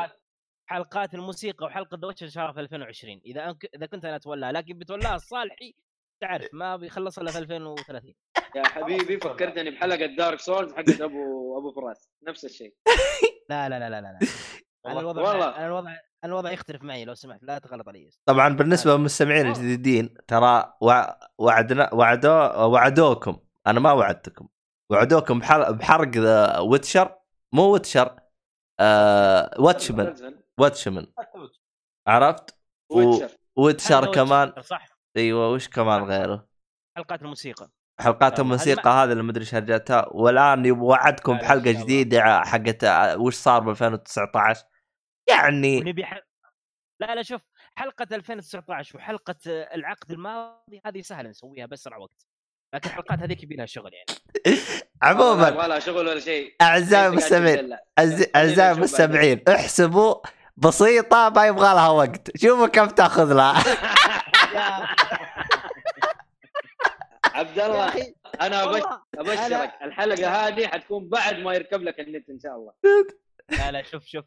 حلقات- 0.66 1.14
الموسيقى 1.14 1.66
وحلقة 1.66 1.98
The 2.00 2.06
Witcher 2.06 2.26
ان 2.26 2.30
شاء 2.30 2.42
الله 2.44 2.54
في 2.54 2.60
2020 2.60 3.20
إذا 3.26 3.44
أنك... 3.50 3.66
إذا 3.74 3.86
كنت 3.86 4.04
أنا 4.04 4.16
أتولاها 4.16 4.52
لكن 4.52 4.78
بتولاها 4.78 5.14
الصالحي 5.16 5.74
تعرف 6.20 6.46
ما 6.52 6.76
بيخلص 6.76 7.18
إلا 7.18 7.30
في 7.30 7.38
2030 7.38 8.14
يا 8.56 8.68
حبيبي 8.68 9.18
فكرتني 9.20 9.70
بحلقة 9.70 10.06
دارك 10.06 10.40
سولز 10.40 10.72
حقت 10.72 11.00
ابو 11.00 11.58
أبو 11.58 11.72
فراس. 11.72 12.08
نفس 12.28 12.44
الشيء. 12.44 12.74
لا 13.48 13.68
لا 13.68 13.78
لا 13.78 13.90
لا 13.90 14.00
لا, 14.00 14.12
لا. 14.12 14.18
أنا 14.86 15.00
الوضع 15.00 15.22
والله. 15.22 15.56
أنا 15.56 15.66
الوضع 15.66 15.90
أنا 15.90 15.98
الوضع 16.32 16.50
يختلف 16.52 16.82
معي 16.82 17.04
لو 17.04 17.14
سمحت 17.14 17.42
لا 17.42 17.58
تغلط 17.58 17.88
علي 17.88 18.10
طبعا 18.26 18.48
بالنسبة 18.48 18.96
للمستمعين 18.96 19.46
آه. 19.46 19.50
الجديدين 19.50 20.14
ترى 20.28 20.72
وع- 20.80 21.18
وعدنا 21.38 21.94
وعدو 21.94 22.30
وعدوكم. 22.72 23.38
أنا 23.66 23.80
ما 23.80 23.92
وعدتكم. 23.92 24.48
وعدوكم 24.90 25.38
بحرق, 25.38 26.08
The 26.08 26.58
Witcher. 26.58 27.18
مو 27.52 27.62
Witcher 27.72 28.20
آه 28.80 29.50
Watchmen. 29.58 30.06
مسلسل. 30.10 30.38
Watchmen. 30.58 31.06
عرفت؟ 32.06 32.56
Witcher. 32.92 33.30
Witcher 33.56 34.12
كمان. 34.14 34.62
صح. 34.62 34.88
إيوه 35.16 35.50
وش 35.50 35.68
كمان 35.68 36.04
غيره؟ 36.04 36.48
حلقات 36.96 37.22
الموسيقى. 37.22 37.70
حلقات 38.00 38.32
يلا، 38.32 38.42
الموسيقى 38.42 38.90
هذا 38.90 39.12
اللي 39.12 39.22
مدري 39.22 39.40
إيش 39.40 39.54
هرجتها 39.54 40.06
والآن 40.10 40.70
وعدكم 40.70 41.32
لا، 41.32 41.38
بحلقة. 41.40 41.60
جديدة 41.72 42.40
حقت 42.44 42.84
آه، 42.84 43.16
وش 43.18 43.34
صار 43.34 43.60
ب 43.60 43.68
2019 43.68 44.64
يعني 45.28 45.78
ونبي 45.78 46.04
ح... 46.04 46.20
لا 47.00 47.14
لا 47.14 47.22
شوف 47.22 47.42
حلقة 47.74 48.06
2019 48.12 48.96
وحلقة 48.96 49.34
آه، 49.48 49.74
العقد 49.74 50.10
الماضي 50.10 50.80
هذه 50.86 51.00
سهلة 51.00 51.30
نسويها 51.30 51.66
باسرع 51.66 51.96
وقت 51.96 52.26
لكن 52.74 52.90
الحلقات 52.90 53.18
هذيك 53.18 53.42
يبي 53.42 53.56
لها 53.56 53.66
شغل 53.66 53.90
يعني. 53.94 54.18
ما 55.02 55.08
عموما 55.08 55.50
لها 55.50 55.78
شغل 55.78 56.08
ولا 56.08 56.20
شيء. 56.20 56.54
أعزائي 56.62 57.06
المستمعين 57.06 57.76
أعزائي 58.36 58.72
المستمعين 58.72 59.42
احسبوا 59.48 60.14
بسيطة 60.56 61.28
ما 61.36 61.46
يبغى 61.46 61.74
لها 61.74 61.88
وقت. 61.88 62.36
شوفوا 62.36 62.66
كم 62.66 62.86
تأخذ 62.86 63.32
لها. 63.32 63.62
عبد 67.38 67.58
الله 67.58 67.88
أخي 67.88 68.14
أنا 68.40 68.64
أبشرك. 69.14 69.72
الحلقة 69.82 70.28
هذه 70.28 70.66
حتكون 70.66 71.08
بعد 71.08 71.38
ما 71.38 71.54
يركب 71.54 71.82
لك 71.82 72.00
النت 72.00 72.30
إن 72.30 72.40
شاء 72.40 72.56
الله. 72.56 72.72
لا 73.50 73.72
لا 73.72 73.82
شوف 73.82 74.06
شوف. 74.06 74.24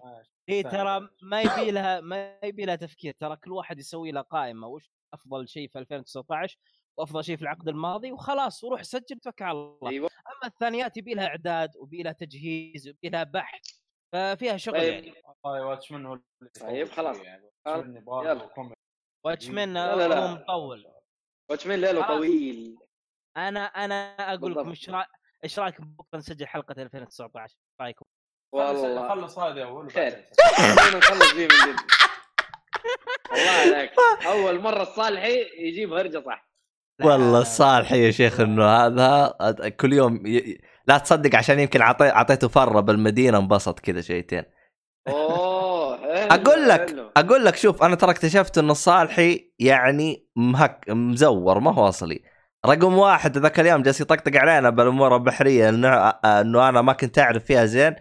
هي 0.49 0.63
ترى 0.63 1.09
ما 1.21 1.41
يبي 1.41 1.71
لها 1.71 2.01
ما 2.01 2.39
يبي 2.43 2.65
لها 2.65 2.75
تفكير. 2.75 3.13
ترى 3.19 3.35
كل 3.35 3.51
واحد 3.51 3.79
يسوي 3.79 4.11
له 4.11 4.21
قائمة. 4.21 4.67
وش 4.67 4.91
أفضل 5.13 5.47
شيء 5.47 5.67
في 5.67 5.79
2019 5.79 6.57
وأفضل 6.97 7.23
شيء 7.23 7.35
في 7.35 7.41
العقد 7.41 7.67
الماضي؟ 7.67 8.11
وخلاص 8.11 8.63
وروح 8.63 8.81
سجل 8.81 9.19
توكل 9.19 9.45
على 9.45 9.57
الله. 9.57 9.89
أيوه. 9.89 10.09
أما 10.27 10.47
الثانيات 10.47 10.97
يبي 10.97 11.13
لها 11.13 11.27
إعداد 11.27 11.77
ويبي 11.77 12.03
لها 12.03 12.11
تجهيز 12.11 12.87
ويبي 12.87 13.09
لها 13.09 13.23
بحث. 13.23 13.61
ففيها 14.13 14.57
شغل 14.57 14.75
يعني. 14.75 15.11
طيب 15.11 15.23
والله 15.43 15.65
واتشمان 15.65 16.05
هو 16.05 16.13
اللي 16.13 16.23
طيب، 16.61 16.87
خلاص. 16.87 17.17
يعني. 17.17 17.51
لا. 17.65 17.75
هو 17.75 17.83
مطول. 17.83 18.75
واتشمين 19.25 19.73
ليله 21.81 22.03
خلاص. 22.03 22.17
طويل. 22.17 22.77
أنا 23.37 23.65
أنا 23.65 24.15
أقول 24.33 24.51
لكم. 24.51 24.69
إيش 24.69 24.91
إيش 25.43 25.59
رأيكم 25.59 25.83
بكرة 25.83 26.17
نسجل 26.17 26.47
حلقة 26.47 26.81
2019 26.81 27.55
رأيكم؟ 27.81 28.05
والله. 28.53 29.09
خلص 29.09 29.39
هذا 29.39 29.63
أول 29.63 29.91
خير. 29.91 30.25
نخلص 30.97 31.33
من 31.33 31.47
جد. 31.47 31.79
والله 33.31 33.51
عليك. 33.51 33.91
أول 34.25 34.59
مرة 34.61 34.81
الصالحي 34.81 35.45
يجيب 35.57 35.93
هرجة 35.93 36.23
صح. 36.25 36.51
والله 37.03 37.33
لا. 37.33 37.41
الصالح 37.41 37.91
يا 37.91 38.11
شيخ 38.11 38.39
إنه 38.39 38.65
هذا 38.65 39.69
كل 39.69 39.93
يوم 39.93 40.27
ي... 40.27 40.61
لا 40.87 40.97
تصدق 40.97 41.35
عشان 41.35 41.59
يمكن 41.59 41.81
عطي... 41.81 42.49
فرة 42.49 42.79
بالمدينة 42.79 43.37
انبسط 43.37 43.79
كذا 43.79 44.01
شويتين. 44.01 44.43
أوه 45.07 45.97
حلو، 45.97 46.27
أقول 46.31 46.69
لك 46.69 46.89
حلو. 46.89 47.11
أقول 47.17 47.45
لك 47.45 47.55
شوف 47.55 47.83
أنا 47.83 47.95
ترى 47.95 48.11
اكتشفت 48.11 48.57
انه 48.57 48.71
الصالحي 48.71 49.53
يعني 49.59 50.27
مهك 50.35 50.89
مزور 50.89 51.59
ما 51.59 51.73
هو 51.73 51.87
أصلي. 51.87 52.30
رقم 52.65 52.93
واحد 52.97 53.37
ذاك 53.37 53.59
اليوم 53.59 53.81
جالس 53.81 54.01
يطقطق 54.01 54.37
علينا 54.37 54.69
بالأمور 54.69 55.15
البحرية 55.15 55.69
إنه 55.69 56.09
إنه 56.09 56.69
أنا 56.69 56.81
ما 56.81 56.93
كنت 56.93 57.19
أعرف 57.19 57.43
فيها 57.43 57.65
زين. 57.65 57.95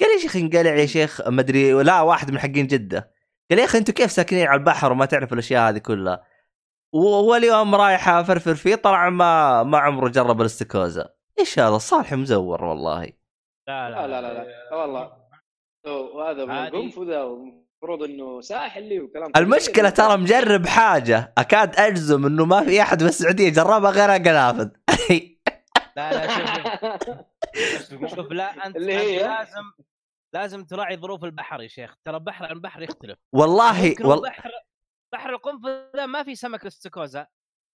قال 0.00 0.10
يا 0.16 0.18
شيخ 0.22 0.36
انقلع 0.36 0.70
يا 0.74 0.86
شيخ 0.86 1.28
مدري 1.28 1.72
لا 1.72 2.00
واحد 2.00 2.30
من 2.30 2.38
حقين 2.38 2.66
جدة. 2.66 3.10
قال 3.50 3.58
يا 3.58 3.64
أخي 3.64 3.78
أنتم 3.78 3.92
كيف 3.92 4.10
ساكنين 4.10 4.46
على 4.46 4.58
البحر 4.58 4.92
وما 4.92 5.04
تعرف 5.06 5.32
الأشياء 5.32 5.68
هذه 5.68 5.78
كلها؟ 5.78 6.24
و- 6.94 7.30
واليوم 7.30 7.74
رايح 7.74 8.08
أفرفر 8.08 8.54
فيه 8.54 8.74
طلع 8.74 9.10
ما 9.10 9.62
ما 9.62 9.78
عمره 9.78 10.08
جرب 10.08 10.40
الاستكوزا 10.40 11.08
إيش 11.38 11.58
هذا؟ 11.58 11.76
الصالح 11.76 12.12
مزور 12.12 12.64
والله. 12.64 13.12
لا 13.68 13.90
لا 13.90 14.06
لا 14.06 14.20
لا 14.20 14.32
لا 14.32 14.74
والله. 14.76 15.12
وهذا 16.14 16.44
من 16.44 16.50
عادي. 16.50 16.76
القنفذه 16.76 17.61
المفروض 17.82 18.02
إنه 18.10 18.40
ساحلي 18.40 19.00
وكلام 19.00 19.32
المشكلة 19.36 19.90
ترى 19.90 20.16
مجرب 20.16 20.66
حاجة 20.66 21.32
أكاد 21.38 21.76
أجزم 21.76 22.26
إنه 22.26 22.44
ما 22.44 22.64
في 22.64 22.82
أحد 22.82 23.02
في 23.02 23.08
السعوديه 23.08 23.48
جربها 23.48 23.90
غير 23.90 24.10
قنافذ 24.10 24.68
لا 25.96 26.12
لا 26.12 26.28
شوف؟ 27.88 28.14
شوف 28.14 28.32
لا 28.32 28.66
أنت 28.66 28.76
اللي 28.76 28.94
أنت 28.94 29.02
هي؟ 29.02 29.22
لازم 29.22 29.62
لازم 30.34 30.64
تراعي 30.64 30.96
ظروف 30.96 31.24
البحر 31.24 31.62
يا 31.62 31.68
شيخ 31.68 31.94
ترى 32.04 32.18
بحر 32.18 32.44
عن 32.46 32.60
بحر 32.60 32.82
يختلف 32.82 33.18
والله. 33.32 33.72
بحر 34.22 34.50
بحر 35.12 35.30
القنفذ 35.30 36.04
ما 36.04 36.22
في 36.22 36.34
سمك 36.34 36.62
الاستاكوزا 36.62 37.26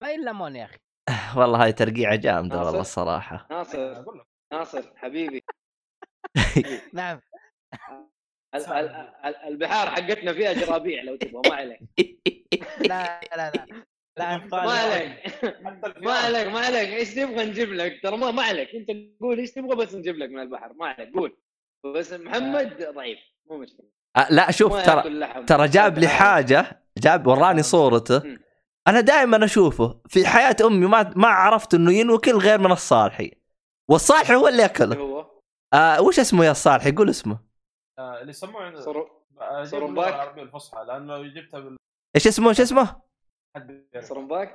ما 0.02 0.14
إلا 0.14 0.24
ليمون 0.30 0.56
يا 0.56 0.64
أخي 0.64 0.78
والله 1.40 1.64
هاي 1.64 1.72
ترقيعة 1.72 2.16
جامدة 2.16 2.58
والله. 2.62 2.80
الصراحة 2.80 3.46
ناصر 3.50 4.04
ناصر 4.52 4.92
حبيبي 4.96 5.44
نعم 6.94 7.20
البحار 9.46 9.90
حقتنا 9.90 10.32
فيها 10.32 10.52
جرابيع 10.52 11.02
لو 11.02 11.16
تبغى 11.16 11.42
ما 11.50 11.54
عليك. 11.54 11.80
لا 12.80 13.20
لا 13.36 13.50
لا 13.50 13.66
لا. 14.18 14.36
ما 14.52 14.72
عليك. 14.72 15.34
ما 16.02 16.12
عليك 16.12 16.48
ما 16.48 16.60
عليك. 16.60 16.88
إيش 16.88 17.14
تبغى 17.14 17.44
نجيب 17.44 17.72
لك؟ 17.72 18.00
ترى 18.02 18.16
ما 18.16 18.30
ما 18.30 18.42
عليك. 18.42 18.74
أنت 18.74 18.90
قول 19.20 19.38
إيش 19.38 19.50
تبغى 19.50 19.76
بس 19.76 19.94
نجيب 19.94 20.16
لك 20.16 20.30
من 20.30 20.42
البحر. 20.42 20.72
ما 20.72 20.86
عليك. 20.86 21.14
قول. 21.14 21.36
بس 21.94 22.12
محمد 22.12 22.92
ضعيف. 22.94 23.18
مو 23.50 23.58
مشكلة. 23.58 23.86
لا 24.30 24.50
شوف 24.50 24.86
ترى 24.86 25.26
ترى 25.46 25.68
جاب 25.68 25.98
لي 25.98 26.08
حاجة 26.08 26.82
جاب 26.98 27.26
وراني 27.26 27.62
صورته. 27.62 28.22
مم. 28.24 28.40
أنا 28.88 29.00
دائما 29.00 29.44
أشوفه 29.44 30.00
في 30.08 30.26
حياة 30.26 30.56
أمي 30.64 30.86
ما 30.86 31.12
ما 31.16 31.28
عرفت 31.28 31.74
إنه 31.74 31.92
ينوكل 31.92 32.36
غير 32.36 32.58
من 32.58 32.72
الصالحي. 32.72 33.30
والصالحي 33.88 34.34
هو 34.34 34.48
اللي 34.48 34.62
ياكله 34.62 34.96
هو؟ 34.96 35.26
آه 35.74 36.02
وش 36.02 36.18
اسمه 36.20 36.44
يا 36.44 36.50
الصالحي؟ 36.50 36.92
قول 36.92 37.10
اسمه. 37.10 37.34
آه، 37.34 37.40
اللي 37.98 38.30
يسموه 38.30 38.62
عند 38.62 38.78
صرو 38.78 39.10
آه،. 39.40 39.62
اللغة 39.62 40.08
العربية 40.08 40.42
الفصحى 40.42 40.84
لأنه 40.84 41.16
لو 41.16 41.24
جبتها 41.24 41.60
بال 41.60 41.76
إيش 42.16 42.26
اسمه 42.26 42.48
إيش 42.48 42.60
اسمه. 42.60 43.02
صرمباك 44.00 44.54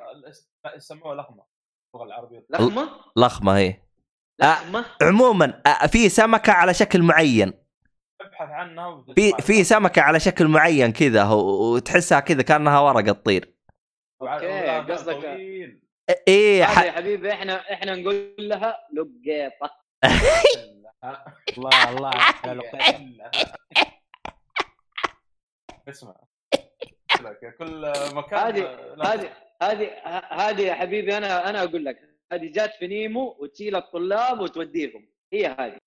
آه، 0.66 0.76
يسموها 0.76 1.16
لخمة 1.16 1.44
اللغة 1.96 2.06
العربية 2.06 2.46
لحمه 2.50 2.90
لخمة 3.18 3.58
هي 3.58 3.82
لحمه 4.42 4.86
عموما 5.02 5.62
آه 5.66 5.88
في 5.88 6.10
سمكة 6.10 6.54
على 6.54 6.74
شكل 6.74 7.02
معين 7.02 7.54
ابحث 8.22 8.50
عنها 8.50 9.06
في. 9.16 9.32
في 9.32 9.64
سمكة 9.64 10.02
على 10.02 10.20
شكل 10.20 10.48
معين 10.48 10.92
كذا 10.92 11.30
وتحسها 11.30 12.20
كذا 12.20 12.42
كأنها 12.42 12.80
ورقة 12.80 13.12
تطير 13.12 13.54
ذيل 14.24 14.92
قصدك-. 14.92 15.26
إيه. 16.28 16.60
يا 16.60 16.66
حبيبي 16.66 17.32
إحنا 17.32 17.74
إحنا 17.74 17.96
نقول 17.96 18.36
لها 18.40 18.88
لقيطة 18.94 19.72
الله 21.04 21.90
الله 21.90 22.10
على 22.10 22.54
لقيت. 22.54 22.96
اسمع. 25.90 26.16
لك 27.22 27.56
كل 27.60 27.92
مكان 28.14 28.40
هذه 28.40 28.66
هذه 29.04 29.30
هذه 29.62 29.90
هذه 30.32 30.62
يا 30.62 30.74
حبيبي 30.74 31.18
أنا 31.18 31.50
أنا 31.50 31.64
أقول 31.64 31.86
لك 31.86 32.18
هذه 32.32 32.52
جات 32.52 32.76
في 32.76 32.88
نيمو 32.88 33.38
وتشيل 33.40 33.76
الطلاب 33.76 34.40
وتوديهم. 34.40 35.10
هي 35.34 35.48
هذه. 35.48 35.78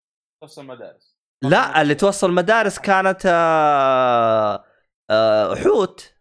نفس 0.45 0.59
المدارس 0.59 1.19
لا 1.43 1.83
اللي 1.83 1.95
توصل 1.95 2.33
مدارس 2.33 2.79
كانت 2.79 3.23
آه 3.27 4.65
آه 5.11 5.55
حوت. 5.55 6.15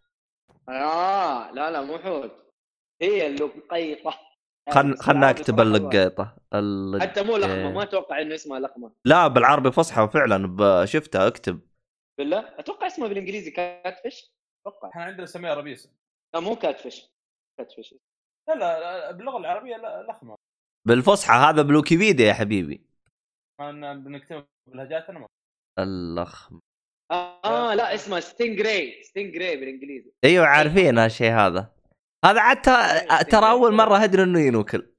آه 0.68 1.50
لا 1.50 1.70
لا 1.70 1.82
مو 1.82 1.98
حوت. 1.98 2.32
هي 3.02 3.26
اللقيطه 3.26 4.14
خل 4.70 4.96
خلنا 4.96 5.30
اكتب 5.30 5.60
اللقيطه 5.60 6.36
اللق... 6.54 7.00
حتى 7.02 7.22
مو 7.22 7.36
لخمه 7.36 7.54
إيه. 7.54 7.72
ما 7.72 7.82
أتوقع 7.82 8.20
إنه 8.20 8.34
اسمها 8.34 8.60
لخمه 8.60 8.92
لا 9.04 9.28
بالعربي 9.28 9.72
فصحى 9.72 10.08
فعلا 10.08 10.46
ب- 10.46 10.84
شفتها 10.84 11.26
اكتب. 11.26 11.60
بالله؟ 12.18 12.58
أتوقع 12.58 12.86
اسمها 12.86 13.08
بالإنجليزي 13.08 13.50
كاتفش 13.50 14.32
أتوقع. 14.66 14.88
إحنا 14.88 15.04
عندنا 15.04 15.22
نسميها 15.22 15.54
ربيسه 15.54 15.90
لا 16.34 16.40
مو 16.40 16.56
كاتفش 16.56 17.10
كاتفش 17.58 17.94
لا 18.48 18.54
لا 18.54 18.80
لا، 18.80 19.10
باللغة 19.10 19.38
العربية 19.38 19.76
لا 19.76 20.06
لخمه 20.10 20.36
بالفصحى 20.88 21.34
هذا 21.34 21.62
بلوكيبيديا 21.62 22.26
يا 22.26 22.32
حبيبي. 22.32 22.86
ن- 23.60 24.04
بنكتب 24.04 24.46
بلهجاتنا 24.72 25.18
ما 25.18 25.26
اللخم. 25.78 26.60
آه, 27.12 27.40
آه 27.44 27.74
لا 27.74 27.94
اسمها 27.94 28.20
stingray 28.20 29.02
stingray 29.02 29.56
بالإنجليزي. 29.56 30.12
أيوه 30.24 30.46
عارفين 30.46 30.98
هالشيء 30.98 31.32
هذا. 31.32 31.73
هذا 32.24 32.40
عاد 32.40 32.62
ت- 32.62 33.30
ترى 33.30 33.50
أول 33.50 33.72
مرة 33.74 34.04
ادري 34.04 34.22
إنه 34.22 34.40
ينوكل. 34.40 34.90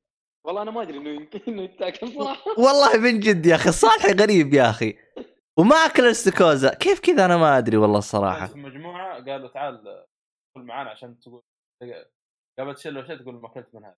والله 0.45 0.61
أنا 0.61 0.71
ما 0.71 0.81
أدري 0.81 0.97
إنه 0.97 1.09
يمكن 1.09 1.59
يتاكل 1.59 2.07
صراحة. 2.13 2.43
والله 2.65 2.97
من 2.97 3.19
جد 3.19 3.45
يا 3.45 3.55
أخي 3.55 3.69
الصالحي 3.69 4.11
غريب 4.11 4.53
يا 4.53 4.69
أخي. 4.69 4.97
وما 5.59 5.75
أكل 5.75 6.05
الاستكوزا 6.05 6.73
كيف 6.73 6.99
كذا 6.99 7.25
أنا 7.25 7.37
ما 7.37 7.57
أدري 7.57 7.77
والله 7.77 7.97
الصراحة. 7.97 8.47
في 8.47 8.57
مجموعه 8.57 9.13
قالوا 9.25 9.47
تعال 9.49 10.05
كل 10.57 10.61
معانا 10.63 10.89
عشان 10.89 11.19
تقول 11.19 11.41
قبل 12.59 12.75
تشيل 12.75 12.97
وشيء 12.97 13.15
تقول 13.17 13.35
ما 13.41 13.47
أكلت 13.47 13.75
من 13.75 13.85
هذا 13.85 13.95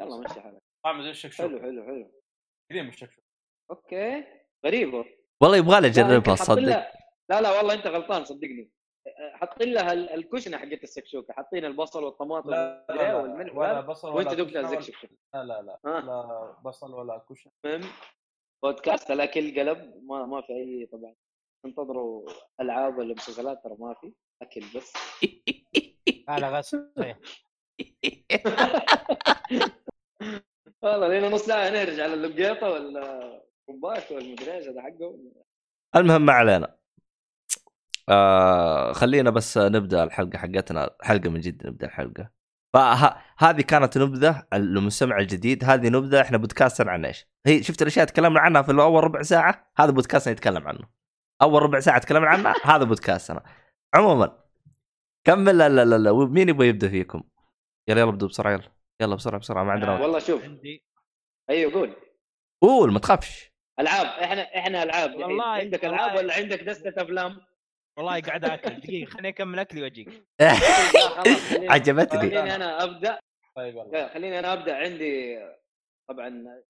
يلا 0.00 0.16
مشي 0.18 0.40
حالك 0.40 0.58
طعم 0.84 1.02
زي 1.02 1.10
الشكشوك. 1.10 1.46
حلو 1.46 1.60
حلو 1.60 1.84
حلو. 1.84 2.12
كريم 2.72 2.88
الشكشوك. 2.88 3.24
أوكي. 3.70 4.24
غريبه 4.66 5.04
والله 5.42 5.56
يبغى 5.56 5.80
لي 5.80 5.86
اجربها 5.86 6.36
لها- 6.48 6.92
لا 7.30 7.40
لا 7.40 7.56
والله 7.58 7.74
أنت 7.74 7.86
غلطان 7.86 8.24
صدقني. 8.24 8.70
حاطين 9.32 9.72
لها 9.72 9.92
ال- 9.92 10.10
الكشنة 10.10 10.58
حقت 10.58 10.82
السكشوكة 10.82 11.32
حاطين 11.34 11.64
البصل 11.64 12.04
والطماطم 12.04 12.50
لا 12.50 12.84
والمدري 12.88 13.08
لا, 13.08 13.14
والملح 13.16 13.52
لا 13.54 13.58
ولا 13.60 13.70
ولا 13.72 13.80
بصل 13.80 14.08
وانت 14.08 14.28
ولا 14.28 14.36
دقت 14.36 14.48
كشري 14.48 14.58
ولا- 14.64 14.78
الزكشوكه 14.78 15.08
لا 15.34 15.44
لا 15.44 15.62
لا. 15.62 16.00
لا 16.00 16.56
بصل 16.64 16.94
ولا 16.94 17.18
كشري 17.30 17.52
المهم 17.64 17.90
بودكاست 18.62 19.10
الاكل 19.10 19.58
قلب 19.60 20.02
ما 20.04 20.26
ما 20.26 20.40
في 20.42 20.52
أي 20.52 20.88
طبعا. 20.92 21.14
انتظروا 21.64 22.28
ألعاب 22.60 22.98
ولا 22.98 23.14
مسلسلات 23.14 23.64
ترى 23.64 23.76
ما 23.78 23.94
في 23.94 24.12
أكل 24.42 24.60
بس. 24.76 24.92
هذا 26.28 26.48
غسل 26.58 26.92
والله 30.82 31.08
لين 31.08 31.30
نص 31.30 31.42
ساعة 31.46 31.70
نرجع 31.70 32.02
على 32.04 32.14
اللقيطه 32.14 32.70
ولا 32.70 33.42
كومبات 33.66 34.12
ولا 34.12 34.32
مدري 34.32 34.54
إيش 34.56 34.68
هذا 34.68 34.82
حقه 34.82 35.18
المهم 35.96 36.22
ما 36.26 36.32
علينا. 36.32 36.79
آه 38.10 38.92
خلينا 38.92 39.30
بس 39.30 39.58
نبدأ 39.58 40.04
الحلقة 40.04 40.38
حقتنا 40.38 40.90
حلقة 41.02 41.30
من 41.30 41.40
جد 41.40 41.66
نبدأ 41.66 41.86
الحلقة 41.86 42.30
فهذه 42.74 43.60
كانت 43.60 43.98
نبذة 43.98 44.46
المستمع 44.52 45.18
الجديد 45.18 45.64
هذه 45.64 45.88
نبذة 45.88 46.20
إحنا 46.20 46.38
بودكاست 46.38 46.80
عن 46.80 47.04
إيش؟ 47.04 47.26
هي 47.46 47.62
شفت 47.62 47.82
الأشياء 47.82 48.06
تكلمنا 48.06 48.40
عنها 48.40 48.62
في 48.62 48.72
اول 48.72 49.04
ربع 49.04 49.22
ساعة 49.22 49.72
هذا 49.76 49.90
بودكاست 49.90 50.28
نتكلم 50.28 50.68
عنه 50.68 50.88
أول 51.42 51.62
ربع 51.62 51.80
ساعة 51.80 51.98
تكلمنا 51.98 52.28
عنها 52.28 52.54
هذا 52.76 52.84
بودكاستنا 52.84 53.42
عموما 53.94 54.38
كمل 55.24 55.58
لا 55.58 55.68
لا 55.68 55.84
لا. 55.98 56.12
مين 56.26 56.48
يبغى 56.48 56.68
يبدأ 56.68 56.88
فيكم؟ 56.88 57.22
يلا 57.88 58.00
يلا 58.00 58.10
ابدوا 58.10 58.28
بسرعة 58.28 58.52
يلا 58.52 58.62
يلا 59.00 59.14
بسرعة 59.14 59.40
بسرعة 59.40 59.64
ما 59.64 59.72
عندنا 59.72 59.92
وقت 59.92 60.00
والله 60.02 60.18
شوف 60.18 60.42
عندي 60.44 60.84
أيوه 61.50 61.72
قول 61.72 61.96
قول 62.62 62.92
ما 62.92 62.98
تخافش 62.98 63.50
ألعاب 63.80 64.06
إحنا 64.06 64.42
إحنا 64.58 64.82
ألعاب. 64.82 65.14
والله- 65.14 65.44
عندك 65.44 65.84
ألعاب 65.84 66.16
ولا 66.16 66.34
عندك 66.34 66.62
دستة 66.62 67.02
أفلام؟ 67.02 67.40
والله 67.98 68.20
قاعد 68.20 68.44
آكل. 68.44 68.80
دقيقة 68.80 69.10
خليني 69.10 69.28
أكمل 69.28 69.58
أكلي 69.58 69.82
وأجيك. 69.82 70.24
عجبتني. 71.72 72.20
خليني 72.20 72.54
أنا 72.54 72.84
أبدأ. 72.84 73.18
طيب 73.56 73.76
لا، 73.92 74.08
خليني 74.08 74.38
أنا 74.38 74.52
أبدأ. 74.52 74.76
عندي 74.76 75.38
طبعا 76.10 76.28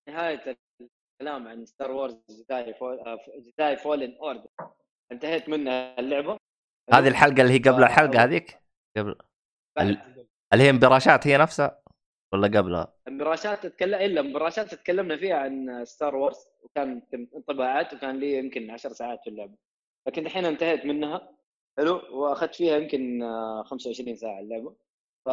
نهاية 0.08 0.56
الكلام 1.20 1.48
عن 1.48 1.66
Star 1.66 1.90
Wars 1.90 2.20
Jedi 2.30 2.74
Fall 2.74 3.18
Jedi 3.38 3.76
Fallen 3.76 4.16
Order 4.16 4.48
انتهيت 5.12 5.48
منها 5.48 6.00
اللعبة. 6.00 6.36
هذه 6.92 7.08
الحلقة 7.08 7.42
اللي 7.42 7.52
هي 7.52 7.58
قبل 7.58 7.82
الحلقة 7.82 8.24
هذيك؟ 8.24 8.58
قبل. 8.96 9.16
اللي 10.52 10.64
هي 10.64 10.72
مبراشات 10.72 11.26
هي 11.26 11.36
نفسها؟ 11.36 11.82
ولا 12.32 12.58
قبلها؟ 12.58 12.94
مبراشات 13.08 13.66
تتكلم 13.66 13.94
إلا 13.94 14.22
مبراشات 14.22 14.74
تكلمنا 14.74 15.16
فيها 15.16 15.36
عن 15.36 15.84
Star 15.84 16.16
Wars 16.16 16.36
وكان 16.62 17.02
انطباعات 17.36 17.94
وكان 17.94 18.18
لي 18.20 18.38
يمكن 18.38 18.70
10 18.70 18.92
ساعات 18.92 19.20
في 19.24 19.30
اللعبة. 19.30 19.56
لكن 20.06 20.26
الحين 20.26 20.44
انتهيت 20.44 20.84
منها. 20.86 21.36
حلو. 21.78 21.94
وأخذت 22.10 22.54
فيها 22.54 22.76
يمكن 22.76 23.22
آه، 23.22 23.62
25 23.62 24.16
ساعة 24.16 24.40
اللعبة. 24.40 24.76
ف 25.26 25.28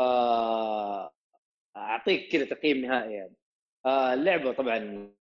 أعطيك 1.78 2.32
كذا 2.32 2.46
تقييم 2.46 2.78
نهائي 2.78 3.14
يعني. 3.14 3.36
آه، 3.86 4.14
اللعبة 4.14 4.52
طبعا 4.54 5.14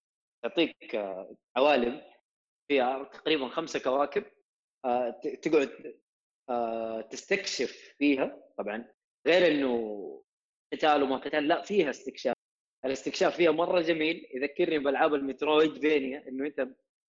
تعطيك 0.42 0.94
آه، 0.94 1.37
عوالم. 1.56 2.02
فيها 2.68 3.04
تقريبا 3.04 3.48
خمسة 3.48 3.78
كواكب. 3.80 4.24
آه، 4.85 5.11
تقعد 5.42 5.96
آه، 6.50 7.00
تستكشف 7.00 7.94
فيها 7.98 8.42
طبعا. 8.59 8.88
غير 9.26 9.46
إنه 9.52 10.22
قتال 10.72 11.02
وما 11.02 11.16
قتال 11.16 11.48
لا 11.48 11.62
فيها 11.62 11.90
استكشاف. 11.90 12.35
الاستكشاف 12.85 13.37
فيها 13.37 13.50
مرة 13.50 13.80
جميل. 13.80 14.26
يذكرني 14.35 14.78
بألعاب 14.78 15.14
المترويد 15.14 15.80
فينيا. 15.80 16.28
إنه 16.28 16.46
أنت 16.46 16.68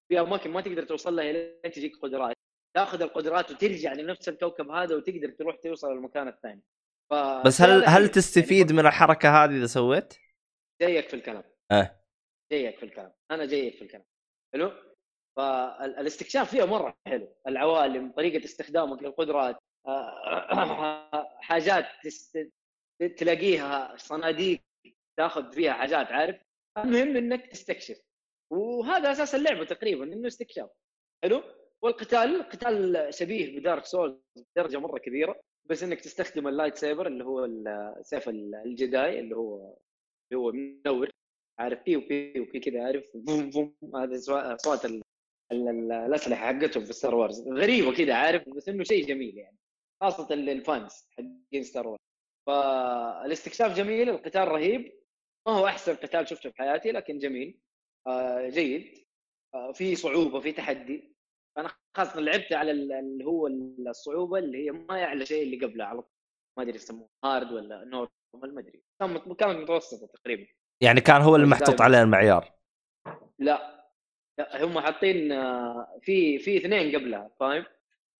في 0.10 0.20
أماكن 0.20 0.52
ما 0.52 0.62
تقدر 0.62 0.84
توصل 0.84 1.16
لها 1.16 1.32
لين 1.32 1.72
تجيك 1.72 1.98
قدرات. 2.02 2.36
تاخذ 2.76 3.02
القدرات 3.02 3.52
وترجع 3.52 3.94
لنفس 3.94 4.30
الكوكب 4.30 4.70
هذا 4.70 4.96
وتقدر 4.96 5.30
تروح 5.30 5.56
توصل 5.56 5.94
للمكان 5.94 6.28
الثاني. 6.28 6.64
ف... 7.12 7.14
بس 7.46 7.62
هل 7.62 7.70
هل 7.70 7.84
يعني 7.86 8.08
تستفيد 8.08 8.72
من 8.72 8.86
الحركة 8.86 9.44
هذه 9.44 9.58
إذا 9.58 9.66
سويت؟ 9.66 10.14
جايك 10.82 11.10
في 11.10 11.16
الكلام. 11.16 11.44
آه 11.72 12.00
جايك 12.52 12.78
في 12.78 12.84
الكلام. 12.84 13.14
أنا 13.32 13.46
جايك 13.46 13.76
في 13.76 13.82
الكلام. 13.82 14.06
حلو؟ 14.54 14.72
فالاستكشاف 15.38 16.52
فيها 16.52 16.66
مرة 16.66 16.98
حلو. 17.08 17.36
العوالم 17.48 18.12
طريقة 18.12 18.46
استخدامك 18.46 19.04
للقدرات 19.04 19.58
آه، 19.88 21.38
حاجات 21.48 21.86
تست... 22.04 22.50
تلاقيها 23.18 23.98
صناديق 23.98 24.62
تاخذ 25.18 25.54
فيها 25.54 25.74
حاجات 25.74 26.08
عارف؟ 26.08 26.42
المهم 26.78 27.18
إنك 27.18 27.48
تستكشف. 27.48 28.02
وهذا 28.52 29.12
أساس 29.12 29.36
اللعبة 29.36 29.66
تقريبا 29.66 30.04
إنه 30.04 30.28
استكشاف. 30.28 30.70
حلو؟ 31.24 31.44
والقتال 31.82 32.44
قتال 32.44 33.08
شبيه 33.14 33.60
ب 33.60 33.65
Dark 33.65 33.86
Souls 33.86 34.20
بدرجه 34.56 34.78
مرة 34.80 34.98
كبيرة 35.00 35.40
بس 35.66 35.84
إنك 35.84 36.02
تستخدم 36.02 36.48
ال 36.48 36.76
lightsaber 36.76 37.08
اللي 37.08 37.24
هو 37.24 37.50
سيف 38.02 38.30
ال- 38.30 38.56
ال 38.56 38.68
Jedi 38.68 39.20
اللي 39.20 39.36
هو 39.36 39.78
اللي 40.32 40.40
هو 40.44 40.52
منور 40.52 41.10
عارف 41.60 41.84
بيو 41.84 42.00
بيو 42.08 42.46
بي 42.46 42.60
كذا 42.60 42.84
عارف 42.84 43.12
بوم 43.16 43.50
بوم 43.50 43.76
هذا 43.96 44.16
أصوات 44.56 44.86
ال- 44.86 45.02
ال- 45.52 45.68
ال- 45.70 45.92
الأسلحة 45.92 46.46
حقتهم 46.54 46.86
في 46.86 46.94
Star 46.94 47.16
Wars 47.16 47.48
غريبة 47.48 47.94
كذا 47.96 48.14
عارف 48.14 48.50
بس 48.50 48.70
إنه 48.70 48.84
شيء 48.84 49.06
جميل 49.08 49.38
يعني 49.38 49.58
خاصة 50.02 50.34
ال 50.34 50.48
fans 50.48 51.08
حقين 51.12 51.64
Star 51.64 51.88
Wars 51.88 52.00
فالاستكشاف 52.48 53.78
جميل 53.78 54.10
القتال 54.10 54.48
رهيب 54.48 54.94
ما 55.48 55.54
هو 55.54 55.68
أحسن 55.68 55.96
قتال 55.96 56.28
شفته 56.28 56.50
في 56.50 56.58
حياتي 56.58 56.92
لكن 56.92 57.18
جميل. 57.18 57.60
جيد. 58.50 59.08
آه 59.56 59.72
في 59.72 59.96
صعوبة 59.96 60.40
في 60.40 60.52
تحدي. 60.52 61.16
أنا 61.58 61.70
خاصة 61.98 62.20
لعبت 62.20 62.54
على 62.54 62.72
ال- 62.72 62.92
اللي 62.92 63.26
هو 63.26 63.48
الصعوبة 63.48 64.40
اللي 64.40 64.66
هي 64.66 64.72
ما 64.72 64.98
يعلى 64.98 65.26
شيء 65.26 65.44
اللي 65.44 65.66
قبلها 65.66 65.86
على 65.86 66.02
طول. 66.02 66.12
ما 66.58 66.64
أدري 66.64 66.76
يسموه 66.76 67.10
hard 67.26 67.52
ولا 67.52 67.84
normal 67.86 68.56
ما 68.56 68.60
أدري. 68.62 68.84
كانت 69.36 69.58
متوسطة 69.58 70.08
تقريبا. 70.08 70.48
يعني 70.84 71.02
كان 71.02 71.22
هو 71.22 71.36
اللي 71.36 71.48
محطوط. 71.48 71.82
عليه 71.82 72.02
المعيار. 72.02 72.52
لا. 73.40 73.78
لا، 74.40 74.64
هم 74.64 74.80
حاطين 74.80 75.32
آه، 75.32 76.00
في 76.02 76.40
في 76.40 76.58
اثنين 76.58 76.96
قبلها 76.96 77.32
فاهم؟ 77.40 77.66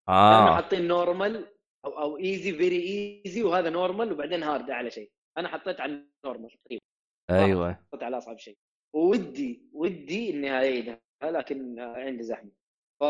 آه. 0.10 0.56
حاطين 0.56 0.88
normal 0.88 1.48
أو 1.86 2.00
أو 2.00 2.18
easy 2.18 2.54
very 2.54 2.82
easy 3.26 3.44
وهذا 3.44 3.70
normal 3.70 4.12
وبعدين 4.12 4.44
hard 4.44 4.70
أعلى 4.70 4.92
شيء. 4.92 5.12
أنا 5.38 5.48
حطيت 5.48 5.80
على 5.80 5.92
ال 6.24 6.27
normal 6.27 6.50
تقريبا. 6.50 6.82
أيوه. 7.30 7.74
حطيت 7.74 8.04
على 8.04 8.18
أصعب 8.18 8.38
شيء. 8.38 8.58
ودي 8.94 9.70
ودي 9.74 10.30
إني 10.30 10.52
اعيدها 10.52 11.02
لكن 11.24 11.80
عندي 11.80 12.24
زحمة. 12.24 12.52
ف 13.00 13.04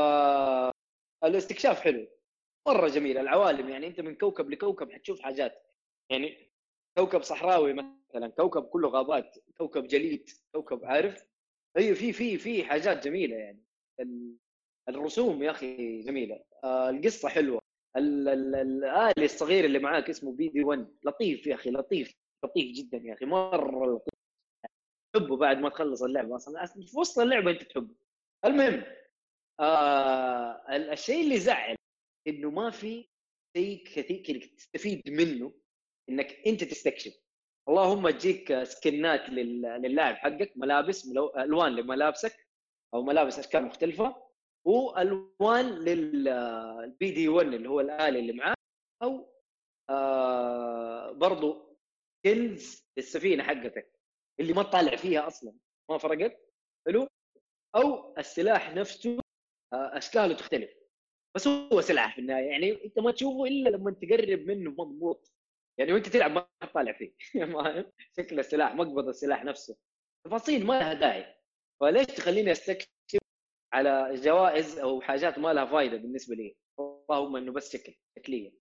الاستكشاف 1.24 1.80
حلو. 1.82 2.08
مرة 2.68 2.88
جميل 2.88 3.18
العوالم 3.18 3.70
يعني 3.70 3.88
أنت 3.88 4.02
من 4.02 4.16
كوكب 4.16 4.50
لكوكب 4.50 4.92
حتشوف 4.92 5.20
حاجات. 5.20 5.64
يعني 6.12 6.52
كوكب 6.98 7.22
صحراوي 7.22 7.74
مثلا 7.74 8.28
كوكب 8.28 8.64
كله 8.64 8.90
غابات 8.90 9.38
كوكب 9.58 9.88
جليد 9.88 10.30
كوكب 10.56 10.86
عارف؟ 10.86 11.28
أيوه 11.78 11.96
في 11.96 12.14
في 12.14 12.38
في 12.38 12.64
حاجات 12.64 13.04
جميلة 13.08 13.36
يعني. 13.36 13.64
ال- 14.00 14.36
الرسوم 14.90 15.44
يا 15.44 15.52
أخي 15.52 16.02
جميلة. 16.02 16.44
آه 16.64 16.90
القصة 16.90 17.30
حلوة. 17.30 17.62
ال- 17.98 18.28
ال- 18.30 18.56
الآلي 18.56 19.26
الصغير 19.26 19.66
اللي 19.66 19.80
معاك 19.80 20.10
اسمه 20.10 20.32
بي 20.32 20.48
دي 20.48 20.64
1 20.64 20.88
لطيف 21.04 21.48
يا 21.48 21.56
أخي 21.56 21.72
لطيف 21.72 22.14
لطيف 22.46 22.72
جدا 22.78 22.98
يا 22.98 23.14
أخي. 23.14 23.26
مرة 23.26 23.86
لطيف. 23.86 24.14
تحبه 25.14 25.38
بعد 25.38 25.58
ما 25.58 25.70
تخلص 25.70 26.04
اللعبة 26.04 26.36
أصلا 26.36 26.66
في 26.66 26.98
وسط 27.00 27.20
اللعبة 27.20 27.52
أنت 27.52 27.64
تحبه. 27.64 27.96
المهم 28.46 28.84
آه 29.60 30.76
ال- 30.76 30.90
الشيء 30.90 31.24
اللي 31.24 31.40
زعل 31.40 31.76
إنه 32.28 32.50
ما 32.50 32.70
في 32.72 33.10
شيء 33.58 33.84
كثير 33.86 34.52
تستفيد 34.58 35.02
منه 35.10 35.54
إنك 36.10 36.48
أنت 36.48 36.64
تستكشف. 36.64 37.14
اللهم 37.70 38.10
تجيك 38.10 38.64
سكنات 38.64 39.30
لل- 39.30 39.62
للاعب 39.82 40.16
حقك 40.16 40.54
ملابس 40.56 41.08
ملو... 41.08 41.28
ألوان 41.38 41.76
لملابسك 41.76 42.48
أو 42.94 43.04
ملابس 43.04 43.40
اشكال 43.40 43.64
مختلفة 43.64 44.28
وألوان 44.66 45.66
للبي 45.66 47.12
دي 47.12 47.28
1 47.28 47.48
اللي 47.54 47.70
هو 47.70 47.80
الاله 47.82 48.20
اللي 48.20 48.34
معاه 48.34 48.56
أو 49.04 49.34
آه 49.90 51.12
برضو 51.12 51.78
سكنز 52.26 52.88
للسفينة 52.98 53.44
حقتك. 53.44 53.97
اللي 54.40 54.54
ما 54.54 54.64
تطالع 54.64 54.96
فيها 54.96 55.28
أصلا. 55.28 55.54
ما 55.90 55.98
فرقت؟ 55.98 56.40
حلو؟ 56.88 57.08
أو 57.76 58.18
السلاح 58.18 58.74
نفسه 58.76 59.20
آه 59.74 59.98
أشكاله 59.98 60.36
تختلف. 60.36 60.70
بس 61.36 61.48
هو 61.48 61.82
سلاح 61.82 62.16
في 62.16 62.22
النهاية. 62.22 62.46
يعني 62.46 62.86
أنت 62.86 63.00
ما 63.00 63.12
تشوفه 63.12 63.46
إلا 63.46 63.70
لما 63.70 63.92
تقرب 63.92 64.40
منه 64.40 64.72
مضبوط. 64.72 65.32
يعني 65.80 65.94
وأنت 65.94 66.10
تلعب 66.10 66.32
ما 66.32 66.48
تطالع 66.62 66.94
فيه؟ 66.94 67.14
شكل 68.18 68.40
السلاح 68.40 68.76
مقبض 68.76 69.08
السلاح 69.08 69.44
نفسه. 69.44 69.78
تفاصيل 70.26 70.66
ما 70.66 70.80
لها 70.80 70.94
داعي. 70.94 71.36
فليش 71.82 72.06
تخليني 72.06 72.52
أستكشف 72.52 72.88
على 73.74 74.16
جوائز 74.16 74.80
أو 74.80 75.02
حاجات 75.02 75.40
ما 75.40 75.54
لها 75.54 75.66
فائده 75.66 75.98
بالنسبة 75.98 76.36
لي؟ 76.36 76.58
اللهم 76.80 77.36
إنه 77.36 77.52
بس 77.52 77.74
شكل 77.74 77.96
شكلية. 78.20 78.52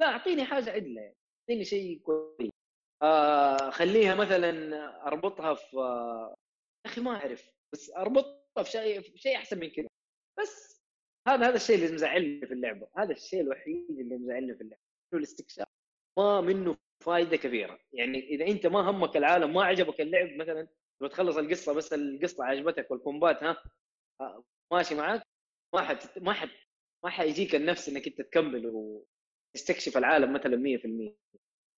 لا 0.00 0.06
أعطيني 0.06 0.44
حاجة 0.44 0.70
عدلة 0.70 1.00
يعني. 1.00 1.16
أعطيني 1.40 1.64
شيء 1.64 1.98
كويس. 2.00 2.50
آه 3.02 3.70
خليها 3.70 4.14
مثلا 4.14 5.06
أربطها 5.06 5.54
في 5.54 5.76
آه، 5.76 6.34
يا 6.86 6.90
أخي 6.90 7.00
ما 7.00 7.10
أعرف 7.10 7.50
بس 7.72 7.90
أربطها 7.90 8.62
في 8.62 8.70
شيء 8.70 9.00
في 9.00 9.18
شيء 9.18 9.36
أحسن 9.36 9.60
من 9.60 9.70
كذا 9.70 9.88
بس 10.40 10.82
هذا 11.28 11.48
هذا 11.48 11.56
الشيء 11.56 11.76
اللي 11.76 11.92
مزعلني 11.92 12.46
في 12.46 12.54
اللعبة 12.54 12.88
هذا 12.96 13.12
الشيء 13.12 13.40
الوحيد 13.40 13.90
اللي 13.90 14.16
مزعلني 14.16 14.54
في 14.54 14.60
اللعبة 14.60 14.82
الاستكشاف؟ 15.14 15.66
ما 16.18 16.40
منه 16.40 16.76
فائده 17.04 17.36
كبيرة. 17.36 17.80
يعني 17.92 18.18
إذا 18.28 18.46
أنت 18.46 18.66
ما 18.66 18.90
همك 18.90 19.16
العالم 19.16 19.54
ما 19.54 19.64
عجبك 19.64 20.00
اللعب 20.00 20.28
مثلا 20.36 20.68
لو 21.00 21.08
تخلص 21.08 21.36
القصة 21.36 21.72
بس 21.72 21.92
القصة 21.92 22.44
عجبتك 22.44 22.90
وال 22.90 23.03
combat 23.03 23.42
ها 23.42 23.62
آه، 24.20 24.44
ماشي 24.72 24.94
معك 24.94 25.22
ما 25.74 25.82
حت 25.82 26.18
ما 26.18 26.32
حت 26.32 26.50
ما 27.04 27.10
حيجيك 27.10 27.54
النفس 27.54 27.88
إنك 27.88 28.06
أنت 28.06 28.22
تكمل 28.22 28.66
وتستكشف 28.66 29.96
العالم 29.96 30.32
مثلا 30.32 30.56
100% 30.56 31.16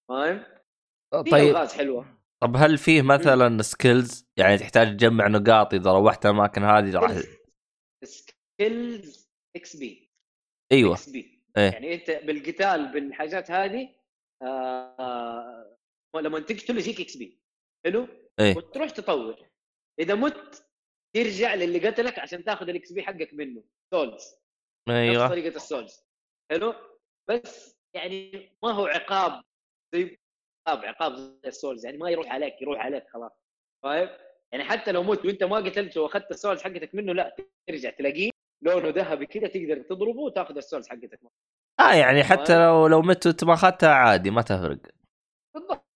فاهم؟ 0.09 0.62
في 1.13 1.31
طيب. 1.31 1.51
الغاز 1.51 1.73
حلوة. 1.73 2.19
طب 2.43 2.57
هل 2.57 2.79
فيه 2.79 3.03
مثلا 3.03 3.63
skills 3.63 4.27
يعني 4.37 4.59
تحتاج 4.59 4.97
تجمع 4.97 5.29
نقاط 5.29 5.75
إذا 5.75 5.93
روحت 5.93 6.27
الاماكن 6.27 6.63
هذه 6.63 6.95
راح 6.95 7.23
skills 8.05 9.31
XP 9.57 10.11
أيوه. 10.73 10.95
XP 10.95 11.43
إيه. 11.57 11.71
يعني 11.73 11.95
أنت 11.95 12.11
بالقتال 12.11 12.93
بالحاجات 12.93 13.51
هذه 13.51 13.89
آه 14.43 15.77
لما 16.15 16.41
تقتل 16.41 16.79
يجيك 16.79 17.01
XP 17.01 17.41
حلو؟ 17.85 18.09
إيه. 18.41 18.57
وتروح 18.57 18.91
تطور. 18.91 19.49
إذا 20.01 20.15
مت 20.15 20.67
ترجع 21.17 21.55
للي 21.55 21.89
قتلك 21.89 22.19
عشان 22.19 22.45
تاخذ 22.45 22.69
ال 22.69 22.93
XP 22.93 23.03
حقك 23.03 23.35
منه. 23.35 23.65
Souls 23.95 24.13
نفس 24.13 24.37
أيوه. 24.89 25.29
طريقة 25.29 25.57
ال 25.57 25.64
Souls. 25.64 26.05
حلو؟ 26.51 26.75
بس 27.31 27.77
يعني 27.97 28.49
ما 28.63 28.71
هو 28.71 28.87
عقاب. 28.87 29.43
زي 29.95 30.19
عقاب 30.67 30.85
عقاب 30.85 31.15
زي 31.17 31.39
ال 31.49 31.55
Souls 31.55 31.85
يعني 31.85 31.97
ما 31.99 32.11
يروح 32.11 32.33
عليك 32.33 32.63
يروح 32.63 32.81
عليك 32.85 33.09
خلاص. 33.09 33.33
فاهم 33.83 34.09
يعني 34.53 34.65
حتى 34.65 34.93
لو 34.93 35.03
مت 35.03 35.25
وانت 35.27 35.45
ما 35.45 35.57
قتلته 35.57 36.01
واخذت 36.01 36.31
ال 36.31 36.36
souls 36.36 36.63
حقتك 36.63 36.95
منه 36.95 37.13
لا 37.13 37.37
ترجع 37.69 37.91
تلاقيه 37.91 38.31
لونه 38.65 38.89
ذهبي 38.89 39.27
كذا 39.27 39.49
تقدر 39.49 39.83
تضربه 39.83 40.21
وتاخذ 40.21 40.57
ال 40.57 40.62
souls 40.62 40.89
حقتك 40.89 41.21
آه 41.81 41.95
يعني 41.95 42.25
حتى 42.25 42.65
لو 42.67 42.87
لو 42.87 43.03
مت 43.03 43.27
وانت 43.27 43.45
ما 43.45 43.55
أخذتها 43.55 43.89
عادي 43.95 44.31
ما 44.31 44.43
تفرق. 44.43 44.79
بالضبط 45.55 45.87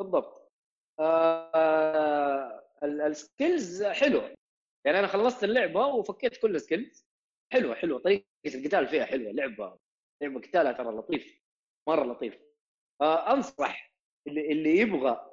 بالضبط. 0.00 0.52
آه 1.00 2.62
ال- 2.82 3.00
ال 3.00 3.12
skills 3.12 3.84
حلوة 3.84 4.34
يعني 4.86 4.98
أنا 4.98 5.06
خلصت 5.06 5.44
اللعبة 5.44 5.86
وفكيت 5.86 6.36
كل 6.36 6.56
ال 6.56 6.63
skills 6.63 7.06
حلوة 7.52 7.74
حلوة. 7.74 7.98
طريقة 8.00 8.24
القتال 8.46 8.86
فيها 8.88 9.04
حلوة 9.04 9.32
لعبة 9.32 9.78
لعبة 10.22 10.40
قتالها 10.40 10.72
ترى 10.72 10.92
لطيف 10.96 11.40
مرة 11.88 12.04
لطيف. 12.04 12.38
آه 13.00 13.32
أنصح 13.32 13.91
اللي, 14.26 14.52
اللي 14.52 14.78
يبغى 14.78 15.30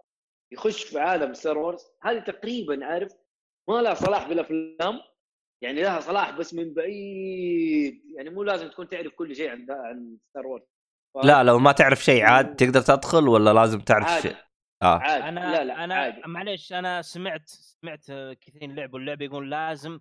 يخش 0.51 0.83
في 0.83 0.99
عالم 0.99 1.33
Star 1.33 1.57
Wars 1.57 1.85
هذه 2.01 2.19
تقريبا 2.19 2.85
عارف 2.85 3.11
ما 3.69 3.81
لها 3.81 3.93
صلة 3.93 4.29
بالافلام 4.29 5.01
يعني 5.63 5.81
لها 5.81 5.99
صلة 5.99 6.31
بس 6.31 6.53
من 6.53 6.73
بعيد 6.73 8.01
يعني 8.15 8.29
مو 8.29 8.43
لازم 8.43 8.67
تكون 8.67 8.87
تعرف 8.87 9.13
كل 9.13 9.35
شيء 9.35 9.49
عن 9.49 9.65
عن 9.69 10.17
Star 10.29 10.47
Wars 10.47 10.63
لا 11.23 11.43
لو 11.43 11.59
ما 11.59 11.71
تعرف 11.71 12.03
شيء 12.03 12.23
عاد 12.23 12.55
تقدر 12.55 12.81
تدخل 12.81 13.27
ولا 13.27 13.53
لازم 13.53 13.79
تعرف 13.79 14.07
عادي 14.07 14.21
شيء؟ 14.21 14.35
آه. 14.81 14.97
عادي 14.99 15.23
أنا 15.23 15.39
لا 15.39 15.63
لا 15.63 15.83
أنا 15.83 15.95
عادي. 15.95 16.21
معليش 16.25 16.73
أنا 16.73 17.01
سمعت 17.01 17.47
سمعت 17.47 18.05
كثيرين 18.41 18.75
لعبوا 18.75 18.99
اللعبة 18.99 19.25
يقول 19.25 19.51
لازم 19.51 19.99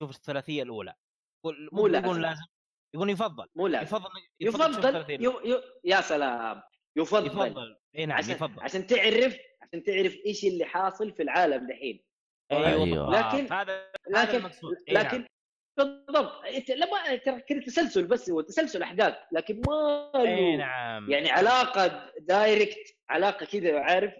تشوف 0.00 0.16
الثلاثية 0.16 0.62
الأولى. 0.62 0.94
يقول 1.44 1.68
مو 1.72 1.86
يقول 1.86 1.92
لازم. 1.92 2.20
لازم 2.20 2.42
يقول 2.94 3.10
يفضل 3.10 3.48
مو 3.56 3.66
لازم. 3.66 3.84
يفضل 3.84 4.10
يفضل 4.40 4.70
تشوف 4.70 4.84
الثلاثية 4.84 5.16
الأولى. 5.16 5.48
يو 5.48 5.54
يو 5.54 5.62
يا 5.84 6.00
سلام. 6.00 6.62
يفضل, 6.98 7.26
يفضل. 7.26 7.76
إي 7.98 8.06
نعم 8.06 8.18
عشان 8.18 8.30
يفضل. 8.30 8.62
عشان 8.62 8.86
تعرف 8.86 9.38
عشان 9.62 9.82
تعرف 9.82 10.16
إيش 10.26 10.44
اللي 10.44 10.64
حاصل 10.64 11.12
في 11.12 11.22
العالم 11.22 11.66
دحين. 11.66 12.04
أيوه 12.52 12.68
أيوة. 12.84 13.10
لكن- 13.10 13.52
هذا 13.52 13.90
هذا 14.16 14.22
لكن 14.22 14.38
المقصود. 14.38 14.76
نعم. 14.88 15.06
لكن 15.06 15.24
بالضبط. 15.78 16.44
أنت 16.44 16.70
لما 16.70 17.16
ترى 17.16 17.40
كذا 17.40 17.60
تسلسل 17.60 18.06
بس 18.06 18.30
هو 18.30 18.40
تسلسل 18.40 18.82
أحداث 18.82 19.14
لكن 19.32 19.62
ما 19.68 20.10
إي 20.16 20.56
نعم. 20.56 21.10
يعني 21.10 21.30
علاقة 21.30 22.12
دايركت 22.18 22.96
علاقة 23.08 23.46
كذا 23.46 23.80
عارف؟ 23.80 24.14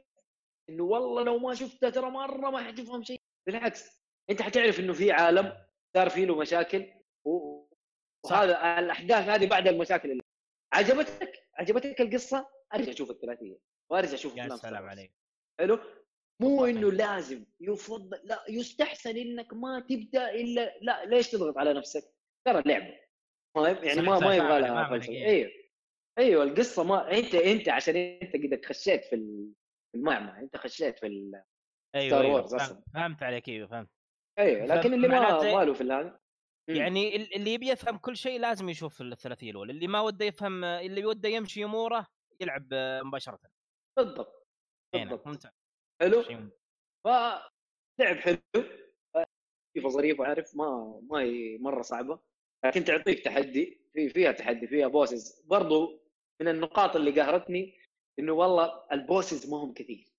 إنه 0.68 0.84
والله 0.84 1.22
لو 1.22 1.38
ما 1.38 1.54
شفتها 1.54 1.90
ترى 1.90 2.10
مرة 2.10 2.50
ما 2.50 2.58
حتفهم 2.64 3.02
شيء. 3.04 3.20
بالعكس. 3.46 4.02
أنت 4.30 4.42
حتعرف 4.42 4.80
إنه 4.80 4.92
في 4.92 5.12
عالم 5.12 5.52
صار 5.96 6.10
فيه 6.10 6.24
له 6.24 6.36
مشاكل. 6.36 6.86
وهذا 7.24 8.78
الأحداث 8.78 9.28
هذه 9.28 9.46
بعد 9.46 9.68
المشاكل 9.68 10.10
اللي 10.10 10.22
عجبتك؟ 10.72 11.32
عجبتك 11.54 12.00
القصة؟ 12.00 12.48
أرجع 12.74 12.92
شوف 12.92 13.10
الثلاثية 13.10 13.58
وأرجع 13.90 14.14
أشوف 14.14 14.36
يا 14.36 14.48
سلام. 14.56 14.84
عليك 14.86 15.12
حلو 15.60 15.78
مو 16.42 16.64
إنه 16.66 16.92
لازم 16.92 17.44
يفضل 17.60 18.20
لا 18.24 18.44
يستحسن 18.48 19.16
إنك 19.16 19.52
ما 19.52 19.80
تبدأ 19.80 20.30
إلا 20.34 20.78
لا 20.82 21.04
ليش 21.04 21.30
تضغط 21.30 21.58
على 21.58 21.72
نفسك؟ 21.74 22.02
ترى 22.46 22.62
لعبة 22.66 22.98
فاهم 23.54 23.84
يعني 23.84 24.00
ما 24.02 24.18
ما 24.18 24.36
يبغى 24.36 24.60
لها. 24.60 25.02
أيوه 25.08 25.50
أيوه 26.18 26.42
القصة 26.44 26.84
ما 26.84 27.18
أنت 27.18 27.34
أنت 27.34 27.68
عشان 27.68 27.96
أنت 27.96 28.32
قد 28.36 28.64
خشيت 28.64 29.04
في 29.04 29.14
ال- 29.14 29.52
في 29.92 29.98
المعمعة 29.98 30.40
أنت 30.40 30.56
خشيت 30.56 30.98
في 30.98 31.06
ال... 31.06 31.42
أيوه 31.94 32.18
Star 32.18 32.24
أيوه 32.24 32.46
Wars 32.46 32.72
فهمت, 32.94 33.22
عليك 33.22 33.48
أيوه 33.48 33.66
فهمت 33.68 33.88
أيوه 34.38 34.66
لكن 34.66 34.94
اللي 34.94 35.08
ما 35.08 35.18
فمعناته- 35.18 35.56
ما 35.56 35.64
له 35.64 35.72
في 35.74 35.84
هذا 35.84 36.20
مم. 36.68 36.76
يعني 36.76 37.16
ال- 37.16 37.34
اللي 37.34 37.54
يبي 37.54 37.68
يفهم 37.68 37.96
كل 37.98 38.16
شيء 38.16 38.40
لازم 38.40 38.68
يشوف 38.68 39.00
الثلاثية 39.00 39.50
الأولى 39.50 39.72
اللي 39.72 39.86
ما 39.86 40.00
وده 40.00 40.24
يفهم 40.24 40.64
اللي 40.64 41.04
وده 41.06 41.28
يمشي 41.28 41.64
أموره 41.64 42.06
يلعب 42.40 42.68
مباشرة. 43.04 43.40
بالضبط 43.96 44.48
هنا 44.94 45.04
بالضبط. 45.04 45.26
ممتاز. 45.26 45.52
حلو؟ 46.00 46.16
ممتاز. 46.16 46.50
فلعب 47.04 48.16
حلو. 48.16 48.38
ظريفه 49.74 49.88
ظريف 49.88 50.20
وعارف 50.20 50.56
ما 50.56 51.00
ما 51.10 51.18
هي 51.18 51.58
مرة 51.58 51.82
صعبة 51.82 52.20
لكن 52.64 52.84
تعطيك 52.84 53.24
تحدي 53.24 53.80
في 53.92 54.08
فيها 54.08 54.32
تحدي 54.32 54.66
فيها 54.66 54.88
bosses 54.88 55.40
برضو 55.46 56.02
من 56.40 56.48
النقاط 56.48 56.96
اللي 56.96 57.20
قهرتني 57.20 57.78
إنه 58.18 58.32
والله 58.32 58.84
ال 58.92 59.00
bosses 59.00 59.50
ما 59.50 59.56
هم 59.56 59.72
كثير. 59.72 60.12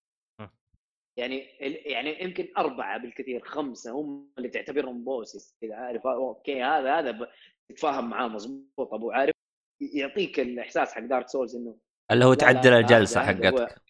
يعني 1.17 1.37
يعني 1.65 2.23
يمكن 2.23 2.53
أربعة 2.57 2.97
بالكثير 2.97 3.43
خمسة 3.43 3.91
هم 3.91 4.33
اللي 4.37 4.49
تعتبرهم 4.49 5.03
bosses 5.03 5.57
كذا 5.61 5.75
عارف 5.75 6.07
okay 6.07 6.63
هذا 6.63 6.99
هذا 6.99 7.31
تتفاهم 7.69 8.09
معاه 8.09 8.27
مضبوط. 8.27 8.93
أبو 8.93 9.11
عارف 9.11 9.35
يعطيك 9.81 10.39
الإحساس 10.39 10.93
حق 10.93 11.01
Dark 11.01 11.27
Souls 11.27 11.55
إنه 11.55 11.77
اللي 12.11 12.25
هو 12.25 12.33
تعدل 12.33 12.73
الجلسة 12.73 13.21
هو- 13.21 13.25
حقتك. 13.25 13.81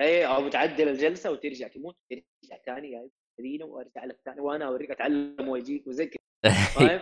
اي 0.00 0.26
أو 0.26 0.46
بتعدل 0.48 0.88
الجلسة 0.88 1.30
وترجع 1.30 1.68
تموت 1.68 1.96
ترجع 2.10 2.56
ثاني 2.66 2.90
يا 2.92 3.08
ذينا 3.40 3.64
وأرجع 3.64 4.04
لك 4.04 4.20
ثاني 4.24 4.40
وأنا 4.40 4.64
أوريك 4.66 4.90
أتعلم 4.90 5.48
واجيك 5.48 5.86
وزي 5.86 6.06
كذا 6.06 6.54
فاهم؟ 6.74 7.00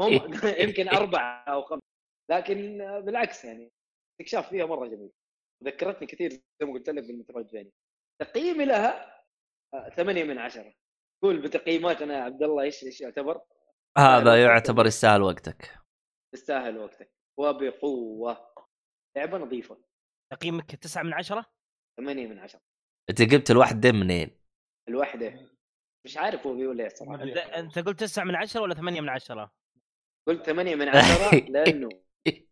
هم 0.00 0.12
يمكن 0.68 0.88
أربعة 0.88 1.44
أو 1.48 1.62
خمسة 1.62 1.82
لكن 2.30 2.78
بالعكس 3.04 3.44
يعني 3.44 3.72
استكشاف 4.12 4.48
فيها 4.48 4.66
مرة 4.66 4.86
جميل. 4.86 5.10
ذكرتني 5.64 6.06
كثير 6.06 6.30
زي 6.30 6.40
ما 6.62 6.72
قلت 6.72 6.90
لك 6.90 7.04
بال 7.04 7.13
Metroidvania 7.13 7.70
تقييمي 8.22 8.64
لها 8.64 9.16
آه، 9.74 9.88
ثمانية 9.88 10.24
من 10.24 10.38
عشرة. 10.38 10.74
قول 11.22 11.42
بتقييماتنا 11.42 12.14
يا 12.18 12.22
عبد 12.22 12.42
الله 12.42 12.62
إيش 12.62 12.84
إيش 12.84 13.00
يعتبر؟ 13.00 13.40
هذا 13.98 14.42
يعتبر 14.42 14.86
يستاهل 14.86 15.22
وقتك. 15.22 15.74
تستاهل 16.34 16.78
وقتك. 16.78 17.10
وبقوة. 17.38 18.52
لعبة 19.16 19.38
نظيفة. 19.38 19.78
تقييمك 20.30 20.74
9 20.74 21.02
من 21.02 21.14
10 21.14 21.46
ثمانية 21.96 22.26
من 22.26 22.38
عشرة. 22.38 22.60
انت 23.10 23.22
جبت 23.22 23.50
الواحد 23.50 23.86
منين؟ 23.86 24.30
الواحدة 24.88 25.50
مش 26.04 26.16
عارف 26.16 26.46
هو 26.46 26.54
بيقول 26.54 26.80
إيه 26.80 26.86
الصراحة 26.86 27.22
انت, 27.22 27.36
انت 27.36 27.78
قلت 27.78 28.00
9 28.00 28.24
من 28.24 28.34
10 28.34 28.60
ولا 28.60 28.74
8 28.74 29.00
من 29.00 29.08
10 29.08 29.52
قلت 30.28 30.46
ثمانية 30.46 30.74
من 30.74 30.88
عشرة 30.88 31.38
لأنه 31.54 31.88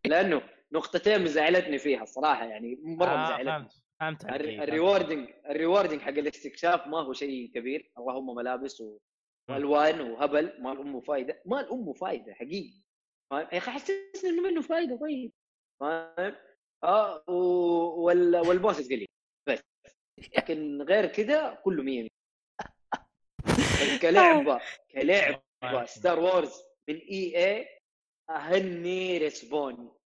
لأنه 0.07 0.43
نقطتين 0.73 1.23
مزعلتني 1.23 1.79
فيها 1.79 2.03
الصراحة 2.03 2.45
يعني 2.45 2.79
مرة 2.83 3.09
آه 3.09 3.25
مزعلتني. 3.25 3.69
فهمت. 4.01 4.25
ال 4.25 4.35
rewarding 4.35 5.31
ال 5.51 5.56
rewarding 5.56 6.01
حق 6.01 6.09
الاستكشاف 6.09 6.87
ما 6.87 6.99
هو 6.99 7.13
شيء 7.13 7.51
كبير. 7.55 7.93
اللهم 7.99 8.35
ملابس 8.35 8.81
و... 8.81 8.99
والوان 9.51 10.01
وهبل 10.01 10.63
ما 10.63 10.73
الامه 10.73 11.01
فايدة. 11.01 11.43
ما 11.47 11.61
الامه 11.61 11.93
فايدة 11.93 12.35
حقيقي. 12.35 12.83
فاهم؟ 13.31 13.49
يا 13.53 13.59
أخي 13.59 13.71
حسسني 13.71 14.31
إنه 14.31 14.43
منه 14.43 14.63
فايدة 14.63 14.97
طيب. 14.97 15.33
فاهم؟ 15.81 16.35
آه. 16.85 17.25
وال 18.47 18.57
bosses 18.57 18.87
قليل 18.87 19.07
بس. 19.49 19.61
لكن 20.37 20.83
غير 20.83 21.07
كذا 21.07 21.55
كله 21.55 21.83
100 21.83 22.09
كلعبه 24.03 24.61
كلعبه 24.93 25.85
Star 25.85 26.19
Wars 26.21 26.63
من 26.89 26.97
اي 26.97 27.47
اي 27.47 27.69
أهني 28.31 29.19
Respawn. 29.19 29.97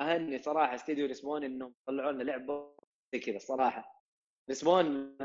أهني 0.00 0.38
صراحة 0.38 0.74
استديو 0.74 1.06
Respawn 1.06 1.44
إنهم 1.44 1.74
طلعوا 1.88 2.12
لنا 2.12 2.22
لعبة 2.22 2.76
زي 3.14 3.20
كذا 3.20 3.36
الصراحه 3.36 4.02
Respawn 4.48 5.16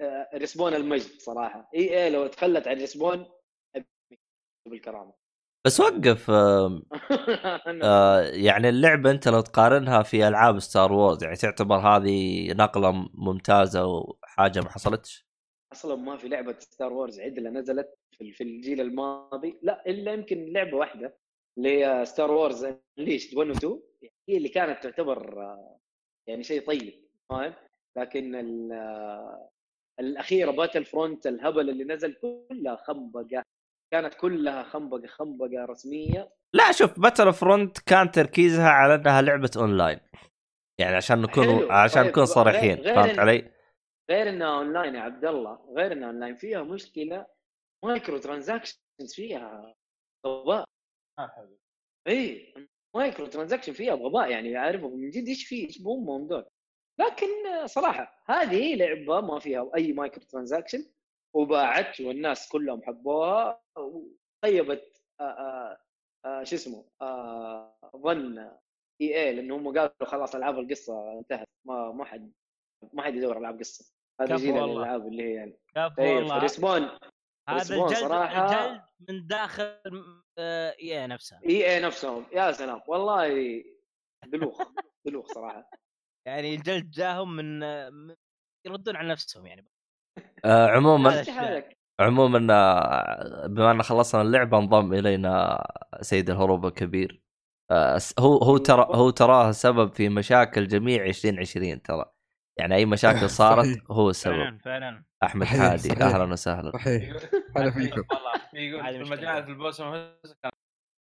آه، 0.00 0.28
Respawn 0.34 0.74
المجد 0.74 1.20
صراحة. 1.20 1.70
اي 1.74 2.04
اي 2.04 2.10
لو 2.10 2.26
تخلت 2.26 2.68
عن 2.68 2.76
Respawn 2.76 3.30
بالكرامة. 4.68 5.12
بس 5.66 5.80
وقف 5.80 6.30
آه، 6.30 6.82
آه، 7.82 8.20
يعني 8.20 8.68
اللعبة 8.68 9.10
أنت 9.10 9.28
لو 9.28 9.40
تقارنها 9.40 10.02
في 10.02 10.28
ألعاب 10.28 10.58
Star 10.58 10.92
Wars 10.92 11.24
يعني 11.24 11.36
تعتبر 11.36 11.76
هذه 11.76 12.52
نقلة 12.52 13.08
ممتازة 13.14 13.86
وحاجة 13.86 14.60
ما 14.60 14.70
حصلتش؟ 14.70 15.26
أصلا 15.72 15.96
ما 15.96 16.16
في 16.16 16.28
لعبة 16.28 16.56
Star 16.58 16.92
Wars 16.92 17.20
عدلة 17.20 17.50
نزلت 17.50 17.94
في 18.32 18.42
الجيل 18.44 18.80
الماضي. 18.80 19.58
لا 19.62 19.82
إلا 19.86 20.12
يمكن 20.12 20.52
لعبة 20.52 20.76
واحدة 20.76 21.16
اللي 21.58 21.84
هي 21.84 22.04
Star 22.04 22.30
Wars 22.30 22.66
ليش 22.96 23.34
1 23.34 23.50
و 23.50 23.52
2 23.52 23.80
هي 24.28 24.36
اللي 24.36 24.48
كانت 24.48 24.82
تعتبر 24.82 25.42
آه، 25.42 25.78
يعني 26.26 26.42
شيء 26.44 26.66
طيب 26.66 26.94
فاهم؟ 27.30 27.54
لكن 27.96 28.72
آه، 28.72 29.50
الأخيرة 30.00 30.50
Battlefront 30.50 31.26
الهبل 31.26 31.70
اللي 31.70 31.84
نزل 31.84 32.12
كلها 32.12 32.76
خنبقة. 32.76 33.42
كانت 33.94 34.14
كلها 34.14 34.62
خنبقة 34.62 35.06
خنبقة 35.06 35.64
رسمية. 35.64 36.32
لا 36.54 36.72
شوف 36.72 37.00
Battlefront 37.00 37.78
كان 37.78 38.10
تركيزها 38.10 38.68
على 38.68 38.94
أنها 38.94 39.22
لعبة 39.22 39.50
أونلاين. 39.56 40.00
يعني 40.80 40.96
عشان 40.96 41.22
نكون 41.22 41.44
حلو، 41.44 41.72
عشان 41.72 42.02
طيب، 42.02 42.10
نكون 42.10 42.26
صريحين 42.26 42.76
فهمت 42.82 43.18
علي؟ 43.18 43.50
غير 44.10 44.28
إنها 44.28 44.58
أونلاين 44.58 44.94
يا 44.94 45.00
عبد 45.00 45.24
الله 45.24 45.74
غير 45.76 45.92
إنها 45.92 46.08
أونلاين 46.08 46.34
فيها 46.34 46.62
مشكلة 46.62 47.26
microtransactions 47.84 49.14
فيها 49.14 49.74
غباء. 50.26 50.64
آه، 51.18 51.28
حلو. 51.28 51.58
إي 52.08 52.54
microtransaction 52.96 53.72
فيها 53.72 53.94
بغباء 53.94 54.30
يعني 54.30 54.56
عارف 54.56 54.84
من 54.84 55.10
جد 55.10 55.28
إيش 55.28 55.48
في 55.48 55.66
إيش 55.66 55.78
بامهم 55.78 56.26
دول 56.26 56.44
لكن 57.00 57.26
صراحة 57.66 58.22
هذه 58.26 58.74
لعبة 58.74 59.20
ما 59.20 59.38
فيها 59.38 59.70
أي 59.76 59.92
microtransaction 59.92 60.84
وباعت 61.34 62.00
والناس 62.00 62.48
كلهم 62.48 62.82
حبوها 62.82 63.62
وطيبت 63.76 65.02
آه، 65.20 65.24
آه، 65.24 65.78
آه، 66.24 66.44
شو 66.44 66.56
اسمه 66.56 66.84
ظن 67.96 68.38
إي 69.00 69.20
اي 69.22 69.34
لأنه 69.34 69.56
هم 69.56 69.66
قالوا 69.78 69.90
خلاص 70.04 70.34
ألعاب 70.34 70.58
القصة 70.58 71.18
انتهت. 71.18 71.48
ما 71.66 71.92
ما 71.92 72.04
حد 72.04 72.32
ما 72.92 73.02
حد 73.02 73.14
يدور 73.14 73.38
ألعاب 73.38 73.58
قصة. 73.58 73.94
هذا 74.20 74.36
جيل. 74.36 74.56
الألعاب 74.58 75.06
اللي 75.06 75.22
هي 75.22 75.34
يعني 75.34 75.58
كفو 75.74 76.02
اي 76.02 76.14
والله. 76.16 76.38
Respawn 76.38 76.98
هذا 77.48 77.74
الجلد 77.74 77.94
صراحة- 77.98 78.36
الجلد 78.38 78.82
من 79.08 79.26
داخل 79.26 79.78
آه، 80.38 80.76
إي 80.80 81.06
نفسها. 81.06 81.40
إي 81.46 81.74
اي 81.74 81.80
نفسهم. 81.80 82.26
يا 82.32 82.52
سلام. 82.52 82.80
والله 82.88 83.64
دلوخ 84.26 84.62
دلوخ 85.06 85.26
صراحة. 85.32 85.70
يعني 86.26 86.54
الجلد 86.54 86.90
جاهم 86.90 87.36
من 87.36 87.58
من- 87.92 88.16
يردون 88.66 88.96
على 88.96 89.08
نفسهم 89.08 89.46
يعني. 89.46 89.68
آه 90.44 90.68
عموما 90.68 91.24
عموما 92.00 92.46
آه، 92.54 93.46
بما 93.46 93.70
إن 93.70 93.82
خلصنا 93.82 94.22
اللعبة 94.22 94.58
انضم 94.58 94.92
إلينا 94.94 95.66
سيد 96.00 96.30
الهروب 96.30 96.66
الكبير. 96.66 97.22
آه، 97.70 98.00
هو 98.18 98.38
هو 98.38 98.56
ترى 98.56 98.86
هو 98.90 99.10
تراه 99.10 99.52
سبب 99.52 99.92
في 99.92 100.08
مشاكل 100.08 100.68
جميع 100.68 101.06
2020 101.06 101.82
ترى. 101.82 102.04
يعني 102.58 102.74
أي 102.74 102.86
مشاكل 102.86 103.30
صارت 103.40 103.64
صحيح. 103.66 103.82
هو 103.90 104.10
السبب. 104.10 104.34
فعلا 104.34 104.58
فعلا. 104.64 105.04
أحمد 105.22 105.46
صحيح، 105.46 105.60
حادي 105.60 105.88
صحيح. 105.88 106.02
أهلا 106.02 106.32
وسهلا. 106.32 106.72
صحيح. 106.72 107.12
هلا 107.56 107.70
فيكم. 107.70 108.02
والله 108.10 108.32
في 108.50 108.58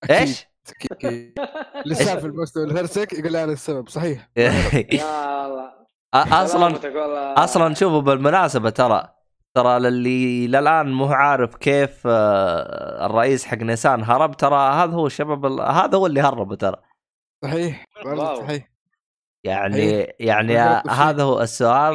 إيش؟ 0.09 0.47
لسه 1.85 2.19
في 2.19 2.25
البوست 2.25 2.57
والهرسك 2.57 3.13
يقول 3.13 3.35
أنا 3.35 3.51
السبب. 3.51 3.89
صحيح. 3.89 4.29
يا 4.37 5.45
الله. 5.45 5.73
أصلا 6.13 6.79
أصلا 7.43 7.73
شوفوا 7.73 8.01
بالمناسبة 8.01 8.69
ترى 8.69 9.22
ترى 9.55 9.79
للي 9.79 10.47
للآن 10.47 10.91
مو 10.91 11.05
عارف 11.05 11.55
كيف 11.55 12.03
آه، 12.07 13.05
الرئيس 13.05 13.45
حق 13.45 13.57
نيسان 13.57 14.03
هرب 14.03 14.37
ترى 14.37 14.55
هذا 14.73 14.93
هو 14.93 15.07
الشباب 15.07 15.45
ال- 15.45 15.61
هذا 15.61 15.97
هو 15.97 16.05
اللي 16.05 16.21
هربه 16.21 16.55
ترى 16.55 16.75
صحيح 17.43 17.85
صحيح 18.37 18.69
يعني 19.43 19.75
أيه. 19.77 20.15
يعني. 20.19 20.57
هذا 20.89 21.23
هو 21.23 21.41
السؤال. 21.41 21.93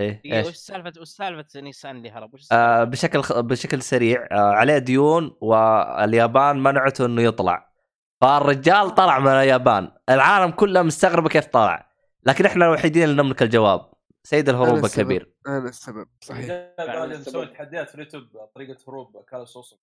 إيه 0.00 0.20
إيش 0.24 0.46
وش 0.46 0.54
سالفه 0.54 0.92
وش 1.00 1.08
سالفة 1.08 1.60
نيسان 1.60 1.96
اللي 1.96 2.10
هرب؟ 2.10 2.34
وش 2.34 2.48
آه 2.52 2.84
بشكل 2.84 3.22
خ- 3.22 3.40
بشكل 3.40 3.82
سريع 3.82 4.28
آه 4.32 4.52
عليه 4.52 4.78
ديون 4.78 5.36
واليابان 5.40 6.62
منعته 6.62 7.06
إنه 7.06 7.22
يطلع 7.22 7.72
فالرجال 8.20 8.90
طلع 8.94 9.18
من 9.18 9.28
اليابان 9.28 9.90
العالم 10.08 10.50
كله 10.50 10.82
مستغرب 10.82 11.28
كيف 11.28 11.46
طلع 11.46 11.90
لكن 12.26 12.46
إحنا 12.46 12.64
الوحيدين 12.64 13.04
اللي 13.04 13.22
نملك 13.22 13.42
الجواب 13.42 13.91
سيد 14.24 14.48
الهروب. 14.48 14.84
الكبير 14.84 15.32
أنا 15.46 15.68
السبب 15.68 16.08
صحيح 16.20 16.50
السبب. 16.50 17.12
نسوي 17.12 17.46
تحديات 17.46 17.88
في 17.88 17.94
اليوتيوب 17.94 18.24
طريقة 18.54 18.76
هروب 18.88 19.24
كالا 19.24 19.44
صوص 19.44 19.78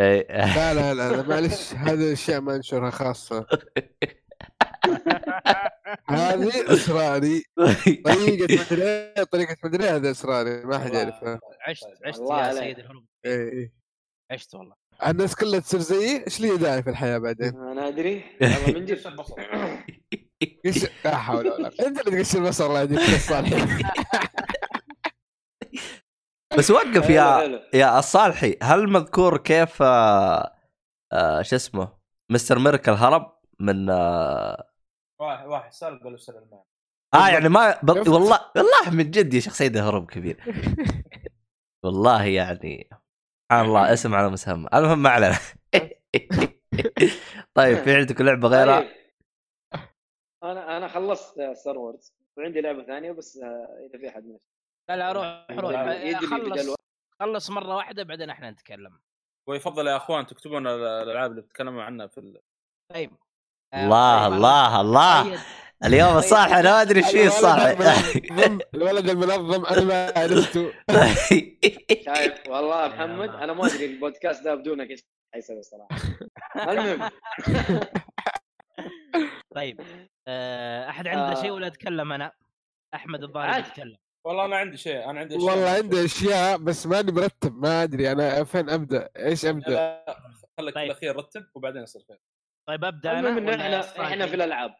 إيه. 0.00 0.26
لا 0.54 0.74
لا 0.74 0.94
لا 0.94 1.16
لا، 1.16 1.22
معلش 1.28 1.74
هذه 1.74 1.94
الاشياء 2.06 2.40
ما 2.40 2.56
ننشرها 2.56 2.90
خاصة 2.90 3.46
هذه 6.08 6.72
إسراري 6.74 7.42
طريقة 8.04 8.64
مدري 8.64 8.82
إيه، 8.82 9.24
طريقة 9.24 9.56
مدري 9.64 9.84
إيه، 9.84 9.96
هذا 9.96 10.10
إسراري 10.10 10.64
ما 10.64 10.78
حد 10.78 10.94
يعرفها 10.94 11.40
عشت 11.68 11.86
عشت 12.04 12.20
يا. 12.30 12.52
سيد 12.52 12.78
الهروب 12.78 13.04
إيه، 13.24 13.48
إيه. 13.52 13.72
عشت 14.30 14.54
والله 14.54 14.74
الناس 15.06 15.34
كلها 15.36 15.60
تصير 15.60 15.80
زيي 15.80 16.24
إيش 16.26 16.40
لي 16.40 16.56
داعي 16.56 16.82
في 16.82 16.90
الحياة 16.90 17.18
بعدين؟ 17.18 17.56
أنا 17.56 17.88
أدري 17.88 18.24
والله 18.40 18.72
من 18.80 18.84
جد 18.84 18.98
لا 21.04 21.16
حول 21.16 21.48
ولا 21.48 21.68
قوة. 21.68 21.86
أنت 21.88 22.00
اللي 22.08 22.22
تقش 22.24 22.36
البصر 22.36 22.66
الله 22.66 22.80
يهديك 22.80 22.98
يا 23.00 23.18
صالح 23.18 23.66
بس 26.58 26.70
وقف 26.70 27.10
يا. 27.10 27.60
يا 27.74 27.98
الصالحي 27.98 28.56
هل 28.62 28.88
مذكور 28.88 29.36
كيف 29.38 29.82
آه 29.82 30.54
آه 31.12 31.42
شو 31.42 31.56
اسمه 31.56 31.88
مستر 32.30 32.58
ميركل 32.58 32.92
هرب 32.92 33.38
من 33.60 33.90
آه, 33.90 34.70
واحد 35.20 35.46
واحد 35.46 35.72
سال 35.72 36.00
قالوا 36.02 36.16
سال 36.18 36.34
المال 36.36 36.62
آه 37.14 37.28
يعني 37.28 37.48
ما 37.48 37.78
ب... 37.82 37.94
شفت؟ 37.94 38.08
والله 38.08 38.40
والله 38.56 38.90
من 38.90 39.10
جد 39.10 39.34
يا 39.34 39.40
شيخ 39.40 39.52
سيد 39.54 39.76
هرب 39.76 40.10
كبير. 40.10 40.40
والله 41.84 42.24
يعني 42.24 42.88
سبحان 43.50 43.66
الله 43.66 43.92
اسم 43.92 44.14
على 44.14 44.28
مسمى. 44.30 44.68
المهم 44.74 45.02
ما 45.02 45.10
علينا. 45.10 45.38
طيب 47.54 47.78
في 47.84 47.96
عندك 47.96 48.20
لعبة 48.20 48.48
غيرها؟ 48.48 48.80
طيب. 48.80 49.03
أنا 50.44 50.76
أنا 50.76 50.88
خلصت 50.88 51.40
ستار 51.52 51.78
وورز 51.78 52.12
وعندي 52.38 52.60
لعبة 52.60 52.84
ثانية 52.84 53.12
بس 53.12 53.36
آه، 53.36 53.86
إذا 53.90 53.98
في 53.98 54.08
أحد 54.08 54.38
لا 54.88 54.96
لا 54.96 55.12
روح 55.12 55.46
روح. 55.50 55.86
يجري 55.90 56.26
خلص. 56.26 56.74
خلص 57.20 57.50
مرة 57.50 57.76
واحدة 57.76 58.02
بعدين 58.02 58.30
إحنا 58.30 58.50
نتكلم. 58.50 58.98
ويفضل 59.48 59.86
يا 59.86 59.96
أخوان 59.96 60.26
تكتبون 60.26 60.66
ال- 60.66 60.80
الألعاب 60.80 61.30
اللي 61.30 61.42
بتتكلموا 61.42 61.82
عنها 61.82 62.06
في 62.06 62.18
ال... 62.18 62.40
طيب. 62.94 63.10
آه، 63.74 63.84
الله 63.84 64.24
طيب، 64.24 64.32
الله 64.36 64.80
الله. 64.80 65.22
طيب. 65.22 65.38
اليوم 65.84 66.16
الصالح 66.16 66.56
أنا 66.56 66.70
ما 66.70 66.82
أدري 66.82 66.98
إيش 67.00 67.10
فيه 67.10 67.26
الصالح. 67.26 67.78
الولد 68.74 69.10
المنظم 69.10 69.66
أنا 69.66 69.80
ما 69.84 70.12
عرفته. 70.16 70.72
شايف؟ 72.06 72.48
والله 72.48 72.88
محمد 72.88 73.28
أنا 73.28 73.52
ما 73.52 73.66
أدري 73.66 73.86
البودكاست 73.86 74.44
ده 74.44 74.54
بدونك 74.54 74.90
إيش 74.90 75.00
حيسوي 75.34 75.62
صراحة 75.62 75.96
المهم. 76.68 77.10
طيب 79.54 79.80
آه، 80.28 80.88
أحد 80.88 81.06
عنده 81.06 81.32
آه. 81.38 81.42
شيء 81.42 81.50
ولا 81.50 81.66
أتكلم 81.66 82.12
أنا؟ 82.12 82.32
أحمد 82.94 83.22
الظاهر. 83.22 83.60
يتكلم. 83.60 83.96
والله 84.26 84.44
أنا 84.44 84.56
عندي 84.56 84.76
شيء 84.76 85.10
أنا 85.10 85.20
عندي 85.20 85.36
أشياء 85.36 85.50
والله 85.50 85.68
عندي 85.70 86.04
أشياء 86.04 86.58
بس 86.58 86.86
ماني 86.86 87.12
مرتب 87.12 87.62
ما 87.62 87.82
أدري 87.82 88.12
أنا 88.12 88.44
فين 88.44 88.70
أبدأ؟ 88.70 89.10
إيش 89.16 89.44
أبدأ؟ 89.44 90.04
خليك 90.58 90.74
في 90.74 90.80
طيب. 90.80 90.90
الاخير 90.90 91.16
رتب 91.16 91.46
وبعدين 91.54 91.82
يصير 91.82 92.02
خير. 92.08 92.18
طيب 92.68 92.84
أبدأ 92.84 93.18
أنا 93.18 93.28
ولا 93.28 93.54
إحنا؟ 93.54 94.02
إحنا 94.02 94.26
في 94.26 94.34
الألعاب 94.34 94.74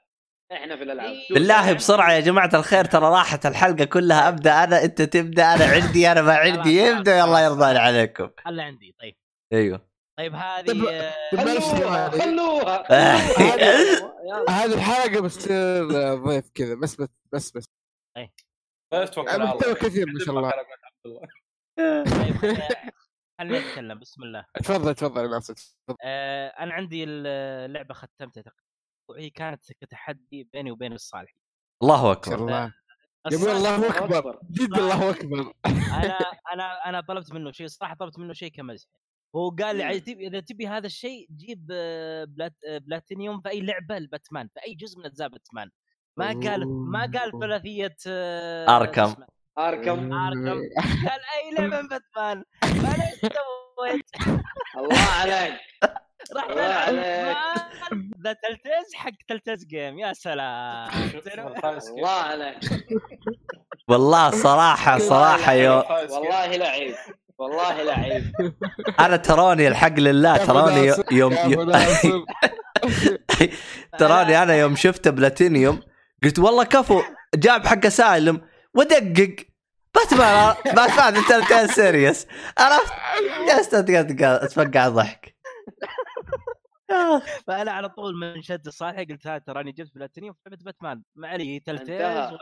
إحنا 0.52 0.76
في 0.76 0.82
الألعاب. 0.82 1.08
إيه. 1.10 1.28
بالله 1.34 1.72
بسرعة 1.72 2.12
يا 2.12 2.20
جماعة 2.20 2.50
الخير 2.54 2.84
ترى 2.84 3.04
راحت 3.06 3.46
الحلقة 3.46 3.84
كلها. 3.84 4.28
أبدأ 4.28 4.64
أنا 4.64 4.84
أنت 4.84 5.02
تبدأ 5.02 5.54
أنا 5.54 5.64
عندي 5.64 6.12
أنا 6.12 6.22
ما 6.22 6.34
عندي. 6.34 6.94
خلاص، 6.94 7.08
الله. 7.08 7.44
يرضى 7.44 7.64
عليكم. 7.64 8.30
خلى 8.44 8.62
عندي 8.62 8.96
طيب. 9.00 9.16
أيوه. 9.52 9.93
طيب 10.18 10.32
طيب، 10.32 10.34
هذه 10.34 10.90
آه، 10.90 11.14
معلش 11.32 11.64
خلوها. 11.64 12.08
ثواني. 12.08 12.22
خلوها. 12.22 12.92
يلا. 14.24 14.50
هذه 14.50 14.74
الحلقة 14.74 15.20
بتصير 15.22 15.84
ضيف 16.14 16.50
كذا 16.54 16.74
بس 16.74 16.96
بس 17.00 17.08
بس 17.32 17.50
بس. 17.56 17.64
توكل 19.10 19.28
على 19.28 19.52
الله 19.52 19.74
كثير 19.74 20.06
ما 20.06 20.24
شاء 20.24 20.36
الله. 20.38 20.50
طيب 22.04 22.36
خلينا- 22.36 22.68
خلينا 23.40 23.58
نتكلم 23.70 23.98
بسم 23.98 24.22
الله. 24.22 24.44
تفضل 24.54 24.94
تفضل. 24.94 25.50
آه، 26.04 26.48
أنا 26.48 26.74
عندي 26.74 27.04
اللعبه 27.04 27.94
ختمتها 27.94 28.42
تقريبا 28.42 28.62
وهي 29.10 29.30
كانت 29.30 29.72
كتحدي 29.72 30.48
بيني 30.52 30.70
وبين 30.70 30.92
الصالح 30.92 31.34
الله 31.82 32.12
أكبر. 32.12 32.34
الله. 32.34 32.74
الصالح- 33.26 33.50
الله 33.56 33.88
أكبر. 33.98 34.38
جد 34.50 34.78
الله 34.78 35.10
أكبر. 35.10 35.52
أنا 35.66 36.18
أنا 36.54 36.88
أنا 36.88 37.00
طلبت 37.00 37.32
منه 37.32 37.52
شيء 37.52 37.66
صراحة 37.66 37.94
طلبت 37.94 38.18
منه 38.18 38.32
شيء 38.32 38.50
كمزح. 38.52 38.88
هو 39.36 39.50
قال 39.50 39.76
لي 39.76 40.00
تبي 40.00 40.26
إذا 40.26 40.40
تبي 40.40 40.66
هذا 40.68 40.86
الشيء 40.86 41.26
جيب 41.36 41.68
آه، 41.72 42.24
بلات 42.24 42.54
آه، 42.68 42.78
بلاتينيوم 42.78 43.40
في 43.40 43.48
أي 43.48 43.60
لعبة 43.60 43.96
الباتمان 43.96 44.48
في 44.54 44.60
أي 44.66 44.74
جزء 44.74 44.98
من 44.98 45.06
أجزاء 45.06 45.28
باتمان 45.28 45.70
ما 46.16 46.26
قال 46.26 46.68
ما 46.68 47.00
قال. 47.00 47.40
ثلاثية 47.40 47.96
آه، 48.06 48.64
اسمه، 48.64 49.26
أركم. 49.58 50.12
أركم. 50.12 50.60
قال 51.08 51.20
أي 51.34 51.54
لعبة 51.58 51.82
من 51.82 51.88
باتمان؟ 51.88 52.44
فانا 52.62 53.04
إيش 53.12 53.20
سويت؟ 53.20 54.10
الله 54.78 55.08
عليك. 55.20 55.60
باتمان. 56.34 56.94
ذا 58.24 58.32
تلتز 58.32 58.94
حق 58.94 59.10
تلتز 59.28 59.64
جيم. 59.66 59.98
يا 59.98 60.12
سلام. 60.12 60.90
الله 61.88 62.08
عليك. 62.08 62.58
والله 63.88 64.30
صراحة 64.30 64.98
صراحة 64.98 65.52
كيف. 65.52 65.90
والله 66.12 66.56
لعيب. 66.56 66.94
والله 67.38 67.82
لعيب. 67.82 68.32
أنا 69.00 69.16
تراني 69.16 69.68
الحق 69.68 69.98
لله 69.98 70.36
تراني 70.36 70.92
يوم. 71.12 71.34
تراني 73.98 74.42
أنا 74.42 74.54
يوم 74.54 74.76
شفته 74.76 75.10
بلاتينيوم 75.10 75.80
قلت 76.24 76.38
والله 76.38 76.64
كفو 76.64 77.02
جاب 77.34 77.66
حق 77.66 77.88
سالم 77.88 78.40
ودقق. 78.74 79.36
Batman 79.94 80.54
Batman 80.74 81.16
انت 81.16 81.70
serious 81.70 82.26
عرفت؟ 82.58 82.92
جلست 83.48 83.74
اتفقع 83.74 84.88
ضحك 84.88 85.34
فأنا 87.46 87.72
على 87.72 87.88
طول 87.88 88.16
من 88.16 88.42
شات 88.42 88.66
الصالحي 88.66 88.98
قلت 88.98 89.26
هذا 89.26 89.38
تراني 89.38 89.72
جبت 89.72 89.94
بلاتينيوم 89.94 90.34
في 90.34 90.50
لعبه 90.50 90.64
باتمان. 90.64 91.02
ما 91.14 91.28
علي 91.28 91.60
Telltale's. 91.60 92.00
ولا 92.00 92.38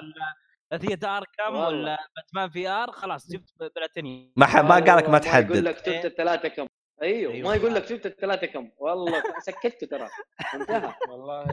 ثلاثية 0.79 1.17
Arkham 1.17 1.55
والله. 1.57 1.67
ولا 1.69 1.99
باتمان 2.17 2.51
VR؟ 2.51 2.93
خلاص 2.93 3.31
جبت 3.31 3.51
بلاتينيوم. 3.77 4.33
ما 4.37 4.47
ح- 4.47 4.57
ما 4.57 4.75
قالك 4.75 4.89
ما 4.89 4.99
ما 4.99 5.01
يقول 5.09 5.21
تحدد 5.21 5.57
لك 5.57 5.77
شفت 5.79 6.05
الثلاثة 6.05 6.49
كم. 6.49 6.67
أيوه 7.03 7.33
أيوه. 7.33 7.49
ما 7.49 7.55
يقول 7.55 7.75
لك 7.75 7.87
شفت 7.89 8.07
الثلاثة 8.07 8.47
كم. 8.47 8.69
والله 8.79 9.23
سكته 9.47 9.87
ترى. 9.87 10.09
انتهى. 10.55 10.95
والله. 11.11 11.45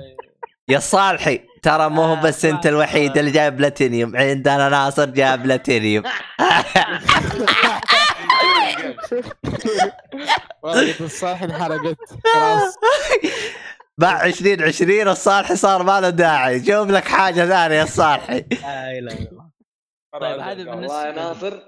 يا 0.69 0.79
صالحي 0.79 1.41
ترى 1.61 1.89
مو 1.89 2.01
هو 2.01 2.15
بس 2.23 2.45
انت 2.45 2.67
الوحيد 2.67 3.17
اللي 3.17 3.31
جايب 3.31 3.57
بلاتينيوم. 3.57 4.17
عندنا 4.17 4.69
ناصر 4.69 5.05
جايب 5.05 5.43
بلاتينيوم. 5.43 6.03
والله 10.63 10.87
قلت 10.87 11.01
الصالحي 11.01 11.43
انحرقت. 11.43 11.97
خلاص. 12.33 12.75
مع 14.01 14.25
2020 14.25 15.07
الصالحي 15.07 15.55
صار 15.55 15.83
ما 15.83 16.01
له 16.01 16.09
داعي. 16.09 16.65
شوف 16.65 16.89
لك 16.89 17.03
حاجة 17.07 17.45
ثانية 17.45 17.83
الصالحي 17.83 18.39
لا 18.51 18.91
إله 18.91 18.99
إلا 18.99 19.29
الله. 19.31 19.49
طيب، 20.21 20.39
هذه 20.39 20.63
بالنسبة- 20.63 20.67
والله 20.69 21.05
يا 21.07 21.11
ناصر 21.11 21.59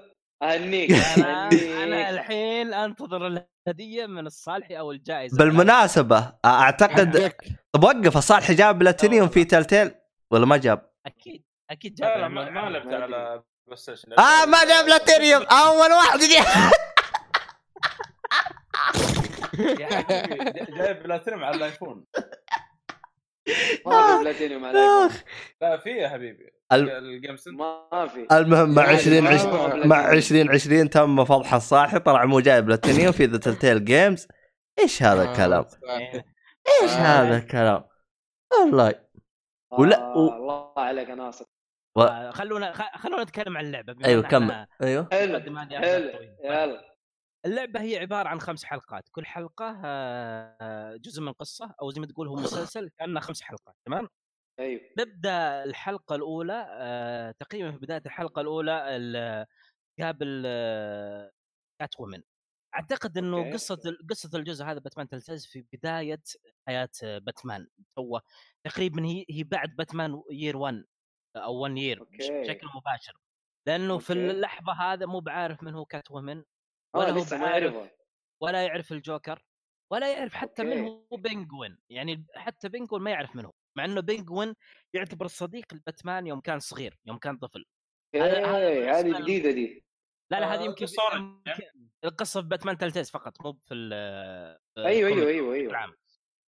أهنيك. 0.42 0.90
أنا 0.92 1.48
أنا 1.84 2.10
الحين 2.10 2.74
أنتظر 2.74 3.26
الهدية 3.66 4.06
من 4.06 4.26
الصالحي 4.26 4.78
أو 4.78 4.92
الجائزة. 4.92 5.38
بالمناسبة 5.38 6.32
أعتقد. 6.44 7.32
طب 7.72 7.84
وقف 7.84 8.16
الصالحي 8.16 8.54
جاب 8.54 8.78
بلاتينيوم 8.78 9.28
في 9.28 9.44
Telltale 9.44 9.90
ولا 10.30 10.46
ما 10.46 10.56
جاب؟ 10.56 10.90
أكيد 11.06 11.44
أكيد 11.70 11.94
جاب. 11.94 12.18
لا 12.18 12.28
ما, 12.28 12.50
ما 12.50 12.60
لعبت 12.60 12.94
على 12.94 13.08
Play 13.08 13.42
آه 14.18 14.44
ما 14.46 14.64
جاب 14.64 14.84
بلاتينيوم. 14.84 15.42
أول 15.42 15.92
واحد. 15.92 16.18
جاب 16.18 16.44
يا 19.80 19.86
حبيبي 19.86 20.50
ج- 20.50 20.76
جايب 20.78 21.02
بلاتينيوم 21.02 21.44
على 21.44 21.56
ال 21.56 21.62
iPhone. 21.62 22.04
ما 23.86 24.16
في 24.18 24.22
بلاتينيوم 24.24 24.64
على 24.64 24.78
ال 24.78 24.84
iPhone 24.84 25.20
لا 25.62 25.76
في 25.76 25.90
يا 25.90 26.08
حبيبي 26.08 26.50
ال- 26.72 26.90
ال 26.90 26.99
game 26.99 27.36
ما 27.46 28.06
في 28.08 28.26
المهم 28.38 28.74
مع 28.74 28.82
يعني 28.84 28.96
20 28.96 29.20
ما 29.22 29.30
عش... 29.30 29.40
هو 29.40 29.56
بلاتينيوم. 29.58 29.88
مع 29.88 30.12
2020 30.12 30.90
تم 30.90 31.24
فضح 31.24 31.54
الصالحي 31.54 31.98
طلع 31.98 32.24
مو 32.24 32.40
جايب 32.40 32.64
بلاتينيوم 32.66 33.12
في 33.12 33.24
ذا 33.24 33.38
Telltale 33.38 33.84
Games 33.84 34.26
إيش 34.78 35.02
هذا 35.02 35.30
الكلام؟ 35.32 35.64
إيه. 35.88 36.24
إيش 36.82 36.90
آه. 36.90 36.94
هذا 36.96 37.36
الكلام؟ 37.36 37.84
والله 38.60 38.94
ولا- 39.72 40.00
آه، 40.02 40.16
و- 40.18 40.32
الله 40.36 40.72
عليك 40.76 41.08
يا 41.08 41.14
ناصر 41.14 41.44
و... 41.96 42.02
آه، 42.02 42.30
خلونا 42.30 42.72
خ- 42.72 42.96
خلونا 42.98 43.22
نتكلم 43.22 43.56
عن 43.56 43.64
اللعبة 43.64 43.96
أيوه 44.04 44.22
كمل 44.22 44.66
أيوه 44.82 45.08
حلو 45.12 45.40
حلو. 45.80 46.10
يلا 46.44 46.91
اللعبة 47.46 47.80
هي 47.80 47.98
عبارة 47.98 48.28
عن 48.28 48.40
خمس 48.40 48.64
حلقات 48.64 49.08
كل 49.12 49.26
حلقة 49.26 49.72
جزء 50.96 51.22
من 51.22 51.32
قصة 51.32 51.74
أو 51.82 51.90
زي 51.90 52.00
ما 52.00 52.06
تقول 52.06 52.28
هو 52.28 52.34
مسلسل 52.34 52.88
كأنه 52.98 53.20
خمس 53.20 53.42
حلقات 53.42 53.74
تمام 53.86 54.08
أيوه 54.60 54.80
نبدأ 54.98 55.64
الحلقة 55.64 56.14
الأولى 56.16 57.34
تقريبا 57.40 57.72
في 57.72 57.78
بداية 57.78 58.02
الحلقة 58.06 58.40
الأولى 58.40 58.96
ال- 58.96 59.46
قابل 60.00 60.42
Catwoman 61.80 62.22
أعتقد 62.74 63.18
إنه 63.18 63.36
okay. 63.38 63.50
قصة 63.52 63.80
قصة 64.10 64.30
الجزء 64.38 64.64
هذا 64.64 64.78
باتمان 64.78 65.08
Telltale's 65.08 65.46
في 65.46 65.64
بداية 65.72 66.22
حياة 66.68 66.88
باتمان 67.02 67.68
two 67.96 68.18
تقريبا 68.66 69.04
هي 69.06 69.24
هي 69.30 69.42
بعد 69.44 69.76
باتمان 69.76 70.22
year 70.30 70.56
1 70.56 70.84
أو 71.36 71.54
1 71.62 71.76
year. 71.78 72.04
بشكل 72.04 72.66
مباشر 72.76 73.12
لأنه 73.68 73.98
في 73.98 74.10
okay. 74.12 74.30
اللحظة 74.30 74.72
هذا 74.72 75.06
مو 75.06 75.20
بعارف 75.20 75.62
من 75.62 75.74
هو 75.74 75.84
Catwoman 75.84 76.44
ولا 76.94 77.10
هو 77.10 77.16
لسه 77.18 77.88
ولا 78.42 78.62
يعرف 78.62 78.92
الجوكر 78.92 79.44
ولا 79.92 80.12
يعرف 80.12 80.34
حتى 80.34 80.62
من 80.64 80.78
okay. 80.78 81.06
هو 81.12 81.16
Penguin. 81.16 81.78
يعني 81.90 82.26
حتى 82.34 82.68
Penguin 82.68 83.02
ما 83.02 83.10
يعرف 83.10 83.36
منه 83.36 83.52
مع 83.78 83.84
إنه 83.84 84.00
Penguin 84.00 84.54
يعتبر 84.94 85.26
صديق 85.26 85.74
لباتمان 85.74 86.26
يوم 86.26 86.40
كان 86.40 86.58
صغير 86.60 86.98
يوم 87.06 87.18
كان 87.18 87.36
طفل. 87.36 87.64
هذه 88.14 89.22
جديدة 89.22 89.50
دي. 89.50 89.84
لا 90.32 90.40
لا 90.40 90.46
آه، 90.52 90.54
هذه 90.54 90.64
يمكن 90.64 90.86
origin، 91.00 91.42
يمكن- 91.46 91.88
القصة 92.04 92.42
في 92.42 92.48
باتمان 92.48 92.78
Telltale's 92.78 93.10
فقط 93.10 93.40
مو 93.40 93.52
في 93.64 93.74
ال 93.74 93.92
أيوه 94.78 95.08
أيوه 95.10 95.28
أيوه 95.28 95.50
بشكل 95.50 95.60
أيوه. 95.60 95.76
عام. 95.76 95.92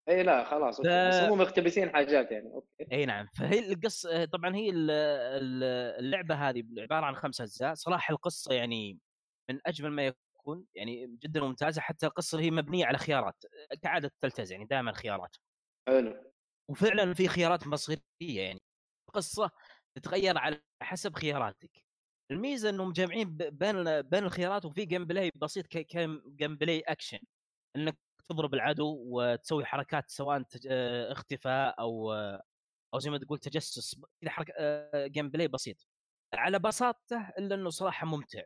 إي 0.08 0.22
لا 0.22 0.44
خلاص 0.44 0.76
ف- 0.80 0.86
بس 0.86 1.14
هم 1.14 1.38
مقتبسين 1.38 1.90
حاجات 1.90 2.30
يعني 2.32 2.46
okay. 2.46 2.86
إي 2.92 3.06
نعم. 3.06 3.26
فهي 3.38 3.72
القصة 3.72 4.24
طبعا 4.24 4.56
هي 4.56 4.70
ال- 4.70 4.90
ال- 4.90 5.98
اللعبة 6.04 6.34
هذه 6.34 6.64
عبارة 6.78 7.06
عن 7.06 7.14
خمس 7.16 7.40
أجزاء. 7.40 7.74
صراحة 7.74 8.12
القصة 8.12 8.54
يعني 8.54 8.98
من 9.50 9.60
أجمل 9.66 9.90
ما 9.90 10.12
يكون 10.44 10.66
يعني 10.74 11.06
جدا 11.22 11.40
ممتازة 11.40 11.80
حتى 11.80 12.06
القصة 12.06 12.40
هي 12.40 12.50
مبنية 12.50 12.86
على 12.86 12.98
خيارات 12.98 13.44
كعادة 13.82 14.10
Telltale's 14.20 14.52
يعني 14.52 14.64
دائما 14.64 14.92
خيارات. 14.92 15.36
حلو. 15.88 16.32
وفعلا 16.70 17.14
في 17.14 17.28
خيارات 17.28 17.66
مصيرية 17.66 18.00
يعني. 18.20 18.60
القصة 19.08 19.50
تتغير 19.96 20.38
على 20.38 20.60
حسب 20.82 21.14
خياراتك. 21.16 21.84
الميزة 22.30 22.70
إنهم 22.70 22.92
جامعين 22.92 23.36
ب- 23.36 23.42
بين 23.58 24.02
بين 24.02 24.24
الخيارات 24.24 24.64
وفي 24.64 24.84
gameplay 24.84 25.30
بسيط 25.34 25.66
gameplay 26.28 26.80
action 26.80 27.18
إنك 27.76 27.98
تضرب 28.28 28.54
العدو 28.54 28.96
وتسوي 29.06 29.64
حركات 29.64 30.10
سواء 30.10 30.42
آه، 30.70 31.12
اختفاء 31.12 31.80
أو 31.80 32.12
آه، 32.12 32.42
أو 32.94 32.98
زي 32.98 33.10
ما 33.10 33.18
تقول 33.18 33.38
تجسس 33.38 34.00
كذا 34.22 34.30
حركه 34.30 34.52
gameplay 35.06 35.48
بسيط. 35.48 35.76
على 36.34 36.58
بساطته 36.58 37.28
إلا 37.38 37.54
إنه 37.54 37.70
صراحة 37.70 38.06
ممتع. 38.06 38.42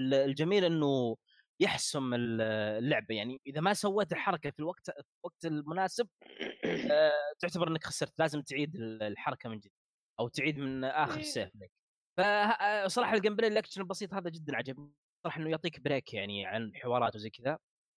ال- 0.00 0.14
الجميل 0.14 0.64
إنه 0.64 1.16
يحسم 1.60 2.14
ال- 2.14 2.40
اللعبة. 2.84 3.14
يعني 3.14 3.40
إذا 3.46 3.60
ما 3.60 3.74
سويت 3.74 4.12
الحركة 4.12 4.50
في 4.50 4.58
الوقت 4.58 4.90
في 4.90 5.02
الوقت 5.24 5.44
المناسب 5.44 6.08
آه، 6.92 7.12
تعتبر 7.40 7.68
إنك 7.68 7.84
خسرت. 7.84 8.12
لازم 8.18 8.42
تعيد 8.42 8.76
ال- 8.76 9.02
الحركة 9.02 9.48
من 9.48 9.58
جديد 9.58 9.72
أو 10.20 10.28
تعيد 10.28 10.58
من 10.58 10.84
آخر 10.84 11.22
save 11.22 11.50
لك 11.56 11.70
فصراحه 12.18 13.14
ال 13.14 13.36
gameplay 13.36 13.50
ال 13.50 13.54
action 13.54 13.80
البسيط 13.80 14.14
هذا 14.14 14.30
جدا 14.30 14.56
عجبني. 14.56 14.92
صراحة 15.24 15.40
إنه 15.40 15.50
يعطيك 15.50 15.80
break 15.80 16.14
يعني 16.14 16.46
عن 16.46 16.62
الحوارات 16.62 17.14
وزي 17.16 17.30
كذا. 17.30 17.58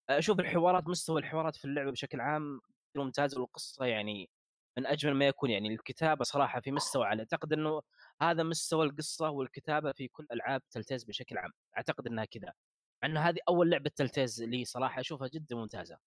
أشوف 0.10 0.40
الحوارات 0.40 0.88
مستوى 0.88 1.20
الحوارات 1.22 1.56
في 1.56 1.66
اللعبة 1.66 1.92
بشكل 1.92 2.22
عام 2.22 2.62
ممتاز 2.98 3.38
والقصة 3.38 3.86
يعني 3.86 4.30
من 4.78 4.86
أجمل 4.88 5.14
ما 5.14 5.28
يكون. 5.28 5.50
يعني 5.50 5.68
الكتابة 5.74 6.24
صراحة 6.24 6.62
في 6.62 6.72
مستوى 6.72 7.06
عالي 7.06 7.22
أعتقد 7.22 7.54
إنه 7.54 7.82
هذا 8.22 8.44
مستوى 8.44 8.86
القصة 8.86 9.30
والكتابة 9.30 9.92
في 9.92 10.08
كل 10.08 10.28
ألعاب 10.32 10.62
Telltale's 10.72 11.04
بشكل 11.04 11.38
عام. 11.38 11.52
أعتقد 11.78 12.08
إنها 12.08 12.26
كذا. 12.26 12.54
مع 13.06 13.12
إنه 13.12 13.30
هذه 13.30 13.40
أول 13.50 13.70
لعبة 13.70 13.92
Telltale's 13.96 14.44
لي 14.44 14.66
صراحة 14.66 15.00
أشوفها 15.00 15.28
جدا 15.28 15.56
ممتازة. 15.56 15.98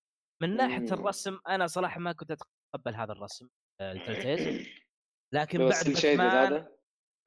من 0.43 0.57
ناحية. 0.57 0.93
الرسم 0.93 1.39
أنا 1.49 1.67
صراحة 1.67 2.01
ما 2.01 2.13
كنت 2.13 2.31
أتقبل 2.31 2.95
هذا 2.95 3.13
الرسم 3.13 3.49
آه، 3.81 3.93
ال 3.93 3.99
Telltale's. 3.99 4.67
لكن 5.35 5.59
بعد 5.59 5.85
باتمان 5.85 6.21
هذا؟ 6.21 6.77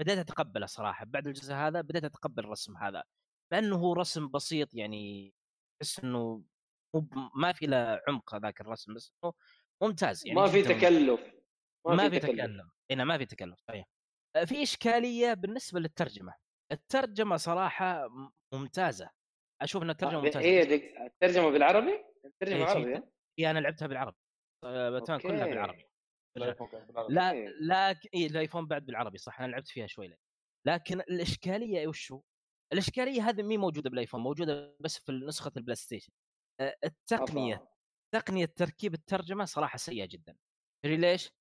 بديت 0.02 0.18
أتقبله 0.18 0.66
صراحة. 0.66 1.06
بعد 1.06 1.28
الجزء 1.28 1.54
هذا 1.54 1.82
بديت 1.82 2.04
أتقبل 2.04 2.44
الرسم 2.44 2.78
هذا. 2.78 3.04
لأنه 3.54 3.76
هو 3.76 3.94
رسم 3.94 4.28
بسيط 4.28 4.74
يعني 4.74 5.34
تحس 5.82 6.00
إنه 6.00 6.44
ما 7.36 7.52
في 7.52 7.66
له 7.66 8.02
عمق 8.08 8.36
هذاك 8.36 8.62
الرسم 8.62 8.94
بس 8.94 9.12
إنه 9.24 9.34
ممتاز 9.84 10.28
يعني 10.28 10.40
ما 10.40 10.48
في. 10.48 10.62
تكلف. 10.62 11.34
ما 11.88 12.10
في 12.10 12.20
تكلم 12.20 12.72
هنا 12.92 13.04
ما 13.04 13.18
في 13.18 13.26
تكلف 13.26 13.60
صحيح. 13.68 13.86
آه، 14.36 14.44
في 14.44 14.64
إشكالية 14.64 15.34
بالنسبة 15.34 15.80
للترجمة. 15.80 16.34
الترجمة 16.72 17.38
صراحة 17.38 18.10
ممتازة. 18.54 19.21
أشوف 19.62 19.84
ان 19.84 19.90
الترجمة 19.90 20.18
آه، 20.20 20.22
ممتازة 20.22 20.40
هي 20.46 20.66
دق... 20.66 21.02
الترجمة 21.02 21.50
بالعربي؟ 21.50 22.04
الترجمة 22.26 22.58
إيه، 22.58 22.66
عربي 22.66 22.84
شيء- 22.84 22.98
ها؟ 22.98 23.04
هي 23.40 23.52
أنا 23.52 23.60
لعبتها 23.60 23.88
بالعربي 23.88 24.18
آه، 24.64 24.90
باتمان 24.90 25.20
كلها 25.20 25.40
أوكي. 25.42 25.50
بالعربي 25.50 25.86
بالعربي. 26.36 27.14
لا 27.14 27.32
إيه. 27.32 27.48
لكن 27.62 28.10
إيه 28.14 28.28
ال 28.28 28.33
iPhone 28.33 28.68
بعد 28.68 28.86
بالعربي 28.86 29.18
صح 29.18 29.42
أنا 29.42 29.52
لعبت 29.52 29.68
فيها 29.68 29.88
شوي 29.88 30.08
لك. 30.08 30.20
لكن 30.68 31.00
الإشكالية 31.00 31.88
وشو؟ 31.88 32.22
الإشكالية 32.74 33.22
هذه 33.30 33.44
مي 33.44 33.58
موجودة 33.58 33.90
بال 33.90 33.98
iPhone 33.98 34.22
موجودة 34.22 34.76
بس 34.80 34.98
في 35.00 35.12
نسخة 35.12 35.52
ال 35.58 35.76
PlayStation 35.76 36.12
آه، 36.60 36.76
التقنية 36.84 37.56
أفا. 37.56 37.68
تقنية 38.14 38.46
تركيب 38.46 38.94
الترجمة 38.94 39.46
صراحة 39.46 39.78
سيئة 39.78 40.06
جدا 40.06 40.36
تدري 40.86 40.98
ليش؟ 40.98 41.32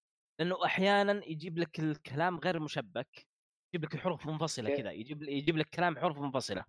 لأنه 0.41 0.65
أحيانا 0.65 1.25
يجيب 1.27 1.59
لك 1.59 1.81
الكلام 1.81 2.39
غير 2.39 2.61
مشبك 2.61 3.27
يجيب 3.75 3.85
لك 3.85 3.95
الحروف 3.95 4.27
منفصلة. 4.27 4.77
كذا 4.77 4.91
يجيب 4.91 5.23
يجيب 5.23 5.57
لك 5.57 5.69
كلام 5.71 5.99
حروف 5.99 6.19
منفصلة 6.19 6.65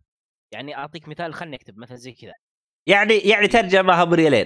يعني 0.53 0.75
أعطيك 0.77 1.07
مثال 1.07 1.33
خلني 1.33 1.55
أكتب 1.55 1.77
مثلا 1.77 1.97
زي 1.97 2.11
كذا. 2.11 2.33
يعني 2.87 3.13
يعني 3.17 3.47
ترجمة 3.47 4.03
بريالين 4.03 4.45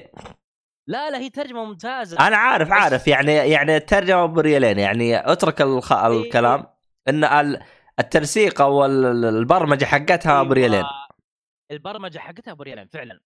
لا 0.87 1.09
لا 1.09 1.17
هي 1.17 1.29
ترجمة 1.29 1.65
ممتازة. 1.65 2.27
أنا 2.27 2.37
عارف 2.37 2.71
عارف 2.71 3.07
يعني 3.07 3.33
يعني 3.33 3.75
الترجمه 3.77 4.25
بريالين 4.25 4.79
يعني 4.79 5.31
أترك 5.31 5.61
الخ... 5.61 5.93
إيه. 5.93 6.21
الكلام. 6.21 6.65
إن 7.07 7.23
ال- 7.23 7.63
التنسيق 7.99 8.61
أو 8.61 8.85
ال- 8.85 9.25
البرمجة 9.25 9.85
حقتها 9.85 10.31
أيوة. 10.39 10.43
بريالين 10.49 10.83
البرمجة 11.71 12.17
حقتها 12.19 12.53
بريالين 12.53 12.87
فعلا. 12.87 13.19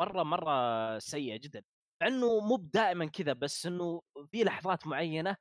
مرة 0.00 0.22
مرة 0.22 0.98
سيئة 0.98 1.36
جدا. 1.40 1.62
مع 2.02 2.08
إنه 2.08 2.40
مو 2.40 2.56
دائما 2.56 3.06
كذا 3.06 3.32
بس 3.32 3.66
إنه 3.66 4.02
في 4.30 4.44
لحظات 4.44 4.86
معينة 4.86 5.36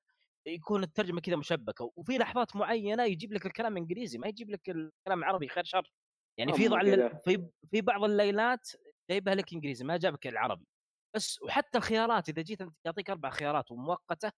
يكون 0.47 0.83
الترجمة 0.83 1.21
كذا 1.21 1.35
مشبكة 1.35 1.91
وفي 1.95 2.17
لحظات 2.17 2.55
معينة 2.55 3.03
يجيب 3.03 3.33
لك 3.33 3.45
الكلام 3.45 3.77
إنجليزي 3.77 4.17
ما 4.17 4.27
يجيب 4.27 4.49
لك 4.49 4.69
الكلام 4.69 5.23
عربي 5.23 5.47
خير 5.47 5.63
شر. 5.63 5.91
يعني 6.39 6.53
في 6.53 6.67
أما 6.67 6.75
بعض. 6.75 7.21
في 7.23 7.49
في 7.71 7.81
بعض 7.81 8.03
الليلات 8.03 8.69
جايبها 9.09 9.36
لك 9.36 9.53
إنجليزي 9.53 9.86
ما 9.86 9.97
جابك 9.97 10.27
العربي. 10.27 10.67
بس 11.15 11.41
وحتى 11.41 11.77
الخيارات 11.77 12.29
إذا 12.29 12.41
جيت 12.41 12.59
يعطيك 12.86 13.09
أربع 13.09 13.29
خيارات 13.29 13.71
ومؤقتة 13.71 14.31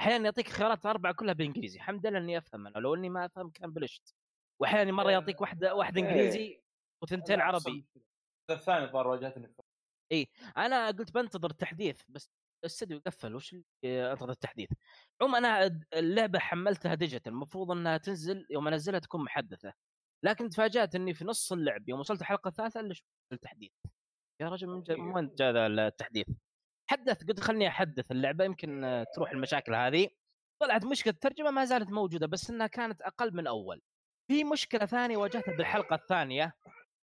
أحيانا 0.00 0.24
يعطيك 0.24 0.48
خيارات 0.48 0.86
أربعة 0.86 1.14
كلها 1.14 1.34
بالانجليزي 1.34 1.78
الحمد 1.78 2.06
لله 2.06 2.18
إني 2.18 2.38
أفهم 2.38 2.66
أنا 2.66 2.78
لو 2.78 2.94
إني 2.94 3.08
ما 3.08 3.26
أفهم 3.26 3.50
كان 3.50 3.70
بلشت. 3.70 4.14
واحيانا 4.60 4.92
مرة 4.92 5.10
يعطيك 5.10 5.40
واحدة 5.40 5.74
واحدة 5.74 6.02
إيه. 6.02 6.08
إنجليزي 6.08 6.62
وثنتين 7.02 7.40
عربي. 7.40 7.86
الثاني 8.50 8.84
الظاهر 8.84 9.08
واجهتني 9.08 9.54
أنا 10.56 10.86
قلت 10.86 11.14
بنتظر 11.14 11.50
تحديث 11.50 12.02
بس 12.08 12.30
الاستديو 12.64 13.00
قفل 13.06 13.34
وش 13.34 13.54
اللي 13.54 14.12
أنتظر 14.12 14.30
التحديث. 14.30 14.70
عموما 15.20 15.38
أنا 15.38 15.80
اللعبة 15.94 16.38
حملتها 16.38 16.94
ديجيتال 16.94 17.32
المفروض 17.32 17.70
إنها 17.70 17.96
تنزل 17.96 18.46
يوم 18.50 18.68
أنزلها 18.68 18.98
تكون 18.98 19.24
محدثة. 19.24 19.72
لكن 20.24 20.48
تفاجأت 20.48 20.94
إني 20.94 21.14
في 21.14 21.24
نص 21.24 21.52
اللعب 21.52 21.88
يوم 21.88 22.00
وصلت 22.00 22.20
الحلقة 22.20 22.48
الثالثة 22.48 22.80
إلا 22.80 22.94
شفت 22.94 23.06
التحديث. 23.32 23.72
يا 24.40 24.48
رجل 24.48 24.66
من, 24.66 24.82
جا... 24.82 24.96
من 24.96 25.14
وين 25.14 25.34
جاء 25.34 25.52
ذا 25.52 25.66
التحديث؟ 25.66 26.26
حدث 26.90 27.24
قلت 27.24 27.40
خلني 27.40 27.68
أحدث 27.68 28.10
اللعبة 28.12 28.44
يمكن 28.44 29.04
تروح 29.14 29.30
المشاكل 29.30 29.74
هذه. 29.74 30.08
طلعت 30.62 30.84
مشكلة 30.84 31.12
الترجمة 31.12 31.50
ما 31.50 31.64
زالت 31.64 31.90
موجودة 31.90 32.26
بس 32.26 32.50
إنها 32.50 32.66
كانت 32.66 33.02
أقل 33.02 33.36
من 33.36 33.46
أول. 33.46 33.82
في 34.30 34.44
مشكلة 34.44 34.86
ثانية 34.86 35.16
واجهتها 35.16 35.56
بالحلقة 35.56 35.94
الثانية 35.94 36.56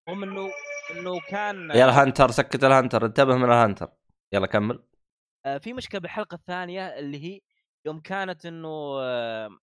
هم 0.09 0.23
إنه 0.23 0.49
إنه 0.91 1.21
كان 1.29 1.71
يلا 1.71 2.03
Hunter 2.03 2.31
سكت 2.31 2.65
ال 2.65 2.71
Hunter 2.71 3.07
انتبه 3.07 3.37
من 3.37 3.45
ال 3.45 3.51
Hunter. 3.51 3.93
يلا 4.33 4.47
كمل. 4.47 4.83
آه، 5.47 5.59
في 5.59 5.73
مشكلة 5.73 6.01
بالحلقة 6.01 6.35
الثانية 6.35 6.99
اللي 6.99 7.25
هي 7.25 7.41
يوم 7.87 8.01
كانت 8.01 8.47
إنه 8.47 8.99
آه، 9.01 9.59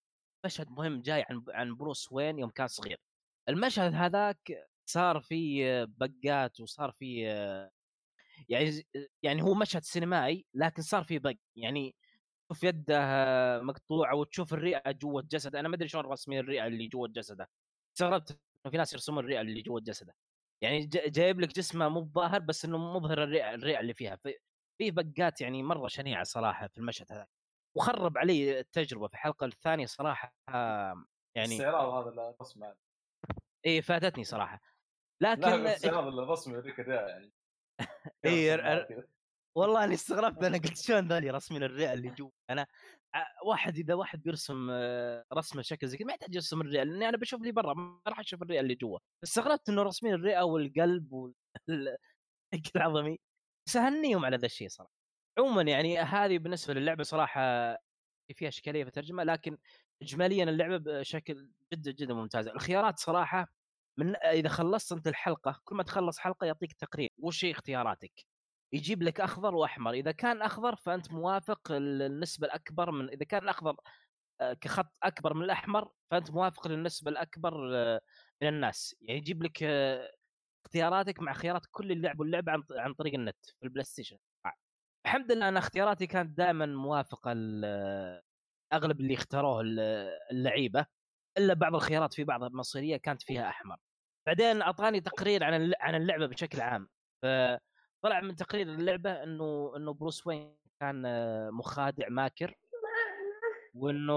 مشهد 0.47 0.71
مهم 0.71 1.03
جاي 1.03 1.25
عن 1.31 1.45
عن 1.49 1.77
بروس 1.77 2.13
وين 2.13 2.39
يوم 2.39 2.51
كان 2.51 2.67
صغير. 2.67 3.01
المشهد 3.49 3.95
هذاك 3.95 4.69
صار 4.87 5.21
فيه 5.21 5.85
بقات 5.85 6.61
وصار 6.61 6.93
آه، 7.27 7.71
يعني 8.49 8.87
يعني 9.23 9.43
هو 9.43 9.55
مشهد 9.55 9.83
سينمائي 9.83 10.47
لكن 10.55 10.83
صار 10.83 11.05
فيه 11.05 11.19
بق. 11.19 11.35
يعني 11.57 11.97
تشوف 12.51 12.65
يده 12.65 12.99
مقطوعة 13.63 14.15
وتشوف 14.15 14.55
الرئة 14.55 14.93
جوة 14.93 15.23
جسده. 15.23 15.61
أنا 15.61 15.69
ما 15.69 15.77
أدري 15.77 15.89
شلون 15.89 16.05
رسمين 16.05 16.39
الرئة 16.39 16.67
اللي 16.67 16.89
جوة 16.89 17.09
جسده. 17.09 17.49
استغربت 17.97 18.41
في 18.71 18.77
ناس 18.77 18.93
يرسمون 18.93 19.25
الرئة 19.25 19.41
اللي 19.41 19.63
جوة 19.63 19.81
جسده. 19.81 20.15
يعني 20.63 20.87
جايب 20.87 21.41
لك 21.41 21.49
جسمه 21.49 21.89
مو 21.89 22.11
ظاهر 22.15 22.39
بس 22.39 22.65
إنه 22.65 22.79
مظهر 22.79 23.23
الرئة 23.25 23.55
الرئة 23.55 23.81
اللي 23.81 23.95
فيها. 23.95 24.17
في 24.17 24.35
في 24.79 24.91
بقات 24.91 25.41
يعني 25.41 25.63
مرة 25.63 25.89
شنيعة 25.89 26.25
صراحة 26.25 26.69
في 26.69 26.79
المشهد 26.79 27.13
هذا. 27.13 27.27
وخرب 27.77 28.19
علي 28.19 28.61
التجربة 28.61 29.09
في 29.09 29.15
الحلقة 29.15 29.47
الثانية 29.47 29.87
صراحة 29.87 30.35
يعني 31.37 31.57
استعراض 31.57 32.07
هذا 32.07 32.35
الرسم 32.35 32.65
اي 33.67 33.83
فاتتني 33.83 34.25
صراحة. 34.25 34.61
لكن 35.21 35.67
استعراض 35.67 36.19
الرسم 36.19 36.55
يوريك 36.55 36.81
الرئه 36.81 37.07
يعني. 37.09 37.33
كذا. 38.89 39.07
والله 39.55 39.85
اني 39.85 39.95
استغربت 39.95 40.45
أنا 40.45 40.59
قلت 40.59 40.77
شلون 40.77 41.09
ذولي 41.09 41.31
رسمين 41.31 41.63
الرئه 41.63 41.93
اللي 41.93 42.09
جوا 42.11 42.31
أنا 42.51 42.67
واحد 43.47 43.79
إذا 43.79 43.95
واحد 43.95 44.23
بيرسم 44.23 44.69
آه، 44.71 45.25
رسمة 45.35 45.63
شكل 45.63 45.87
زي 45.89 45.97
كذا 45.97 46.07
ما 46.07 46.13
يحتاج 46.13 46.35
يرسم 46.35 46.61
الرئه 46.61 46.83
لأني 46.83 47.09
أنا 47.09 47.17
بشوف 47.17 47.43
لي 47.43 47.53
برا 47.53 47.75
ما 47.75 48.01
راح 48.09 48.19
أشوف 48.21 48.43
الرئه 48.43 48.61
اللي 48.61 48.75
جوا. 48.75 48.99
استغربت 49.25 49.69
إنه 49.69 49.83
رسمين 49.83 50.15
الرئه 50.15 50.43
والقلب 50.43 51.13
وال 51.13 51.35
العظمي. 52.77 53.19
سهنيهم 53.69 54.25
على 54.25 54.37
ذا 54.37 54.47
الشيء 54.47 54.69
صراحة. 54.69 54.93
عموما 55.39 55.63
يعني 55.63 55.99
هذه 55.99 56.39
بالنسبة 56.39 56.75
للعبة 56.75 57.03
صراحة 57.03 57.41
فيها 58.35 58.49
أشكالية 58.49 58.83
في 58.85 58.89
الترجمه 58.89 59.25
لكن 59.25 59.59
اجماليا 60.03 60.45
اللعبة 60.45 60.77
بشكل 60.79 61.49
جدا 61.73 61.93
جدا 61.93 62.15
ممتازة. 62.15 62.53
الخيارات 62.53 62.99
صراحة 62.99 63.49
من 63.99 64.17
إذا 64.17 64.49
خلصت 64.49 64.93
أنت 64.93 65.09
الحلقة 65.09 65.61
كل 65.65 65.77
ما 65.77 65.83
تخلص 65.83 66.19
حلقة 66.19 66.47
يعطيك 66.47 66.73
تقرير 66.73 67.11
وش 67.19 67.45
اختياراتك؟ 67.45 68.27
يجيب 68.73 69.03
لك 69.03 69.21
أخضر 69.21 69.55
وأحمر 69.55 69.93
إذا 69.93 70.13
كان 70.13 70.43
أخضر 70.43 70.77
فأنت 70.77 71.13
موافق 71.13 71.61
النسبة 71.73 72.47
الأكبر 72.47 72.91
من 72.91 73.09
إذا 73.11 73.25
كان 73.25 73.43
الاخضر 73.43 73.77
آه، 74.41 74.53
كخط 74.55 74.87
أكبر 75.03 75.35
من 75.35 75.45
الأحمر 75.45 75.89
فأنت 76.11 76.31
موافق 76.31 76.69
للنسبة 76.69 77.11
الأكبر 77.11 77.77
آه، 77.77 78.01
من 78.43 78.49
الناس. 78.49 78.97
يعني 79.01 79.19
يجيب 79.19 79.43
لك 79.43 79.63
آه، 79.63 80.13
اختياراتك 80.65 81.21
مع 81.21 81.33
خيارات 81.33 81.63
كل 81.71 81.93
اللي 81.93 82.03
لعبوا 82.03 82.25
اللعبه 82.25 82.53
عن 82.71 82.95
طريق 82.95 83.15
النت 83.15 83.37
في 83.61 83.65
ال 83.65 83.85
PlayStation. 83.85 84.19
الحمد 85.07 85.33
لله 85.33 85.49
أنا 85.49 85.59
اختياراتي 85.59 86.07
كانت 86.07 86.39
دائما 86.39 86.67
موافقة 86.67 87.33
أغلب 88.73 89.01
اللي 89.01 89.15
اختاروه 89.15 89.61
ال- 89.61 89.81
اللعيبة 90.31 90.87
إلا 91.39 91.55
بعض 91.55 91.75
الخيارات 91.75 92.15
في 92.15 92.25
بعض 92.25 92.45
المصيرية 92.45 92.97
كانت 92.97 93.23
فيها 93.23 93.49
أحمر. 93.49 93.77
بعدين 94.27 94.63
أعطاني 94.63 95.01
تقرير 95.01 95.45
عن 95.45 95.73
عن 95.81 95.95
اللعبة 95.95 96.27
بشكل 96.27 96.61
عام. 96.61 96.89
فطلع 97.23 98.21
من 98.23 98.37
تقرير 98.37 98.67
اللعبة 98.69 99.23
إنه 99.23 99.73
إنه 99.77 99.93
Bruce 99.95 100.27
Wayne 100.27 100.57
كان 100.81 101.03
مخادع 101.53 102.09
ماكر 102.09 102.55
وإنه 103.75 104.17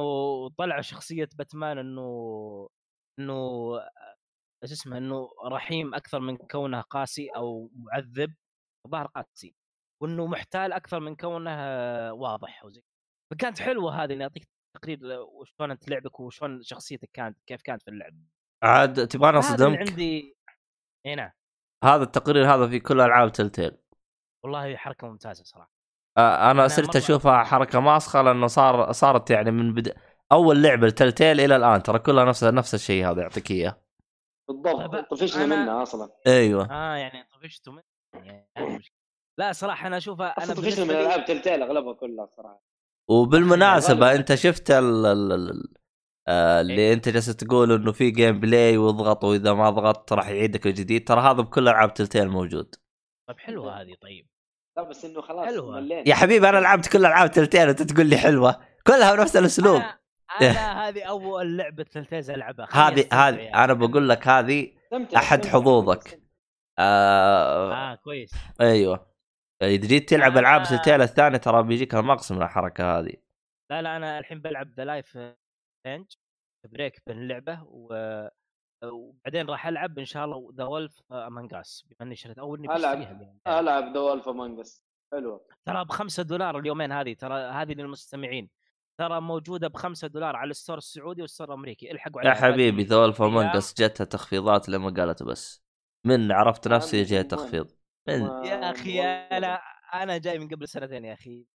طلع 0.50 0.82
شخصية 0.82 1.30
باتمان 1.38 1.78
إنه 1.78 2.70
إنه 3.20 3.62
اسمه 4.64 4.98
إنه 4.98 5.30
رحيم 5.46 5.96
أكثر 5.96 6.20
من 6.20 6.38
كونه 6.38 6.82
قاسي 6.82 7.30
أو 7.36 7.72
معذب 7.76 8.34
الظاهر 8.86 9.08
قاسي. 9.08 9.56
وإنه 10.02 10.28
محتال 10.28 10.74
أكثر 10.74 11.00
من 11.00 11.16
كونه 11.16 11.52
آه، 11.54 12.14
واضح 12.14 12.66
وزي 12.66 12.82
فكانت 13.32 13.60
حلوة 13.60 14.04
هذه 14.04 14.14
اني 14.14 14.24
اعطيك 14.24 14.48
تقرير 14.78 15.00
وشلون 15.22 15.72
أنت 15.72 15.90
لعبك 15.90 16.20
وشلون 16.20 16.62
شخصيتك 16.64 17.10
كانت 17.14 17.38
كيف 17.48 17.62
كانت 17.62 17.82
في 17.82 17.88
اللعب. 17.92 18.14
عاد 18.64 19.08
تبغاني 19.08 19.40
أصدمك؟ 19.40 19.78
عندي 19.78 20.38
هنا 21.06 21.34
هذا 21.84 22.04
التقرير 22.04 22.56
هذا 22.56 22.68
في 22.68 22.80
كل 22.80 23.02
ألعاب 23.02 23.32
تلتيل 23.32 23.78
والله 24.44 24.76
حركة 24.78 25.08
ممتازة 25.08 25.44
صراحة. 25.44 25.72
آه، 26.18 26.52
أنا 26.52 26.68
صرت 26.68 26.94
مرة- 26.94 26.96
أشوفها 26.98 27.44
حركة 27.44 27.80
ماسخة 27.80 28.22
لأنه 28.22 28.48
صار 28.48 28.92
صارت 28.92 29.30
يعني 29.32 29.52
من 29.52 29.74
بدا 29.74 29.96
أول 30.32 30.64
لعبة 30.64 30.90
Telltale 30.90 31.40
إلى 31.40 31.56
الآن 31.56 31.84
ترى 31.84 32.00
كلها 32.00 32.26
نفس 32.26 32.44
نفس 32.44 32.74
الشيء 32.76 33.10
هذا 33.12 33.22
يعطيك 33.22 33.52
إياه. 33.52 33.82
بالضبط 34.48 35.10
طفشنا 35.12 35.42
أنا- 35.46 35.50
منها 35.50 35.84
أصلا. 35.84 36.10
أيوه. 36.28 36.72
آه 36.72 36.96
يعني 36.96 37.24
طفشتوا 37.34 37.74
من 37.74 37.82
يعني. 38.14 38.50
لا 39.38 39.52
صراحة 39.52 39.88
أنا 39.88 39.98
أشوفها 39.98 40.28
أنا 40.28 40.54
طفشنا 40.54 40.62
من 40.62 40.66
بالنسبة 40.66 40.94
لي 40.94 41.02
العاب 41.06 41.26
Telltale 41.26 41.62
اغلبها 41.64 41.94
كلها 41.94 42.30
صراحة 42.38 42.64
وبالمناسبة. 43.10 44.16
أنت 44.16 44.36
شفت 44.36 44.72
ال 44.72 45.06
ال 45.06 45.32
ال 45.32 45.74
آه، 46.28 46.62
اللي 46.62 46.94
أنت 46.94 47.10
جالس 47.10 47.36
تقول 47.36 47.72
إنه 47.72 47.92
في 47.92 48.12
gameplay 48.12 48.78
واضغط 48.78 49.24
وإذا 49.24 49.54
ما 49.54 49.70
ضغطت 49.70 50.14
راح 50.14 50.30
يعيدك 50.30 50.68
الجديد 50.68 51.08
ترى 51.08 51.22
هذا 51.22 51.42
بكل 51.42 51.68
ألعاب 51.68 51.94
Telltale 51.94 52.30
موجود 52.30 52.76
طيب 53.28 53.40
حلوة 53.40 53.82
هذه 53.82 53.96
طيب 54.02 54.28
لا 54.78 54.84
بس 54.84 55.06
إنه 55.06 55.22
خلاص 55.22 55.46
حلوة. 55.46 55.76
ملينا 55.76 56.10
يا 56.10 56.16
حبيبي 56.16 56.50
أنا 56.50 56.58
لعبت 56.58 56.88
كل 56.88 57.00
ألعاب 57.06 57.32
Telltale 57.32 57.68
وانت 57.68 57.82
تقول 57.82 58.06
لي 58.06 58.18
حلوة 58.18 58.60
كلها 58.88 59.16
بنفس 59.16 59.38
الأسلوب 59.38 59.82
أنا 59.82 59.98
أنا 60.42 60.50
هذه 60.88 61.04
أول 61.04 61.58
لعبة 61.58 61.84
Telltale 61.84 62.30
ألعبها 62.30 62.68
هذه 62.72 63.08
هذه 63.14 63.36
يعني. 63.36 63.64
أنا 63.64 63.74
بقول 63.74 64.10
لك 64.10 64.28
هذه 64.28 64.72
استمتع. 64.84 65.20
حظوظك. 65.50 66.22
آه 66.80 67.74
آه 67.74 67.96
كويس 67.96 68.32
أيوه 68.62 69.15
اذا 69.62 69.88
جيت 69.88 70.10
تلعب 70.10 70.38
ألعاب 70.38 70.64
Telltale 70.64 71.02
الثانية 71.02 71.38
ترى 71.38 71.64
بيجيك 71.64 71.96
المقص 71.96 72.32
من 72.32 72.42
الحركه 72.42 73.00
هذه 73.00 73.14
لا 73.72 73.82
لا 73.82 73.98
أنا 73.98 74.20
الحين 74.20 74.42
بلعب 74.42 74.74
ذا 74.74 74.86
Life 74.86 75.18
is 75.86 75.90
Strange 75.90 76.06
break 76.72 77.02
بين 77.08 77.18
اللعبه 77.18 77.64
و... 77.64 77.94
وبعدين 78.84 79.50
راح 79.50 79.68
ألعب 79.68 80.00
إن 80.00 80.06
شاء 80.06 80.26
الله 80.26 80.54
The 80.58 80.64
Wolf 80.64 81.02
Among 81.12 81.54
Us 81.54 81.86
بما 81.90 82.08
إني 82.08 82.16
شريت 82.16 82.38
أو 82.40 82.56
إني 82.56 82.76
ألعب. 82.76 82.98
بشتريها 82.98 83.12
اليوم. 83.22 83.40
ألعب 83.48 83.94
The 83.94 84.00
Wolf 84.00 84.30
Among 84.30 84.68
Us 84.68 84.84
حلوة 85.14 85.46
ترى 85.66 85.86
ب 85.86 85.92
5 85.92 86.24
دولار 86.24 86.60
اليومين 86.60 86.92
هذه 86.92 87.14
ترى 87.14 87.34
هذه 87.44 87.74
للمستمعين 87.74 88.50
ترى 89.00 89.22
موجودة 89.22 89.68
ب 89.68 89.78
5 89.78 90.08
دولار 90.08 90.36
على 90.36 90.52
ال 90.52 90.56
store 90.56 90.78
السعودي 90.78 91.22
وال 91.22 91.29
store 91.29 91.48
الأمريكي 91.48 91.92
الحقوا 91.92 92.22
يا 92.22 92.30
عليها 92.30 92.42
حبيبي 92.42 92.84
باقي- 92.84 92.90
The 92.90 93.03
Wolf 93.03 93.22
أيام. 93.22 93.38
Among 93.38 93.63
Us 93.63 93.74
جتها 93.82 94.06
تخفيضات 94.06 94.70
لما 94.70 94.90
قالت 94.90 95.24
بس 95.24 95.64
من 96.06 96.32
عرفت 96.32 96.68
نفسي 96.68 97.04
جاي؟ 97.04 97.24
تخفيض 97.24 97.72
يا 98.08 98.72
أخي 98.72 99.02
أنا 99.02 99.62
أنا 99.94 100.18
جاي 100.18 100.40
من 100.40 100.48
قبل 100.48 100.68
سنتين 100.68 101.06
يا 101.06 101.14
أخي 101.14 101.46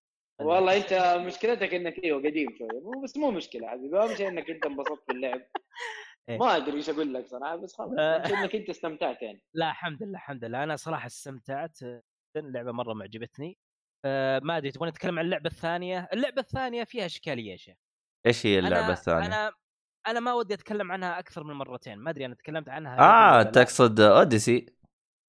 والله 0.41 0.77
أنت 0.77 1.23
مشكلتك 1.27 1.75
إنك 1.75 2.05
أيوه 2.05 2.19
قديم 2.19 2.49
شوية 2.59 2.81
مو 2.81 3.01
بس 3.01 3.17
مو 3.17 3.31
مشكلة 3.31 3.69
حبيبي 3.69 3.99
أهم 3.99 4.15
شيء 4.15 4.29
إنك 4.29 4.51
أنت 4.51 4.67
انبسطت 4.67 5.09
باللعب. 5.09 5.41
إيه. 6.29 6.39
ما 6.39 6.57
أدري 6.57 6.77
إيش 6.77 6.91
أقول 6.91 7.15
لك 7.15 7.27
صراحة 7.27 7.57
بس 7.57 7.75
خلاص 7.75 7.91
شيء 8.27 8.39
إنك 8.39 8.55
أنت 8.55 8.69
استمتعت 8.69 9.23
يعني. 9.23 9.43
لا 9.55 9.71
الحمد 9.71 10.03
لله 10.03 10.15
الحمد 10.19 10.45
لله. 10.45 10.63
أنا 10.63 10.77
صراحة 10.77 11.07
استمتعت 11.07 11.79
اللعبه 12.37 12.73
مرة 12.73 12.95
معجبتني. 12.95 13.59
آه، 14.05 14.41
ما 14.45 14.57
أدري 14.57 14.71
تبغى 14.71 14.89
نتكلم 14.89 15.19
عن 15.19 15.25
اللعبة 15.25 15.51
الثانية؟ 15.51 16.09
اللعبة 16.13 16.41
الثانية 16.41 16.85
فيها 16.85 17.07
إشكالية 17.07 17.53
يا 17.53 17.57
شيخ. 17.57 17.77
إيش 18.27 18.47
هي 18.47 18.59
اللعبة 18.59 18.85
أنا 18.85 18.93
الثانية؟ 18.93 19.27
أنا 19.27 19.53
أنا 20.07 20.21
ما 20.21 20.33
ودي 20.33 20.55
أتكلم 20.55 20.93
عنها 20.93 21.19
أكثر 21.19 21.45
من 21.45 21.55
مرتين 21.55 21.99
ما 21.99 22.11
أدري 22.11 22.27
أنا 22.27 22.35
تكلمت 22.35 22.69
عنها 22.69 22.99
آه. 23.01 23.43
تقصد 23.43 24.01
اوديسي 24.01 24.67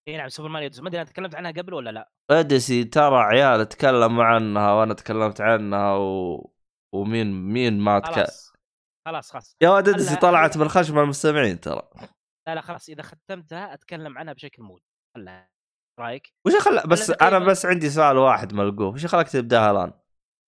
اي 0.08 0.18
نعم 0.18 0.30
سوبر 0.30 0.50
ماريو. 0.50 0.70
ما 0.80 0.88
أدري 0.88 1.02
أنا 1.02 1.10
تكلمت 1.10 1.36
عنها 1.36 1.52
قبل 1.52 1.74
ولا 1.74 1.90
لا؟ 1.90 2.12
Odyssey 2.32 2.84
ترى 2.84 3.16
عيال 3.16 3.70
تكلموا 3.70 4.24
عنها 4.24 4.74
وأنا 4.74 4.94
تكلمت 4.94 5.42
عنها 5.42 5.96
و... 5.96 6.54
ومين 6.96 7.32
مين 7.32 7.80
ما 7.80 8.00
تك... 8.00 8.14
خلاص 8.14 8.54
خلاص 9.08 9.32
خلاص. 9.32 9.56
يا 9.62 9.70
ولد 9.70 9.90
Odyssey 9.90 10.10
خلها- 10.10 10.20
طلعت 10.20 10.58
من 10.58 10.68
خشم 10.68 11.00
المستمعين 11.00 11.60
ترى. 11.60 11.90
لا 12.48 12.56
لا 12.56 12.62
خلاص 12.62 12.90
إذا 12.90 13.04
ختمتها 13.04 13.74
أتكلم 13.74 14.18
عنها 14.18 14.34
بشكل 14.34 14.64
موجود 14.64 14.82
خلها 15.18 15.50
رأيك؟ 16.00 16.34
وش 16.48 16.56
خلى 16.56 16.84
بس 16.88 17.10
أنا 17.10 17.28
أنا 17.38 17.46
بس 17.46 17.66
عندي 17.66 17.90
سؤال 17.90 18.18
واحد 18.18 18.54
ملقوف 18.54 18.96
وش 18.96 19.06
خلاك 19.06 19.30
تبدأها 19.30 19.72
الآن؟ 19.72 19.94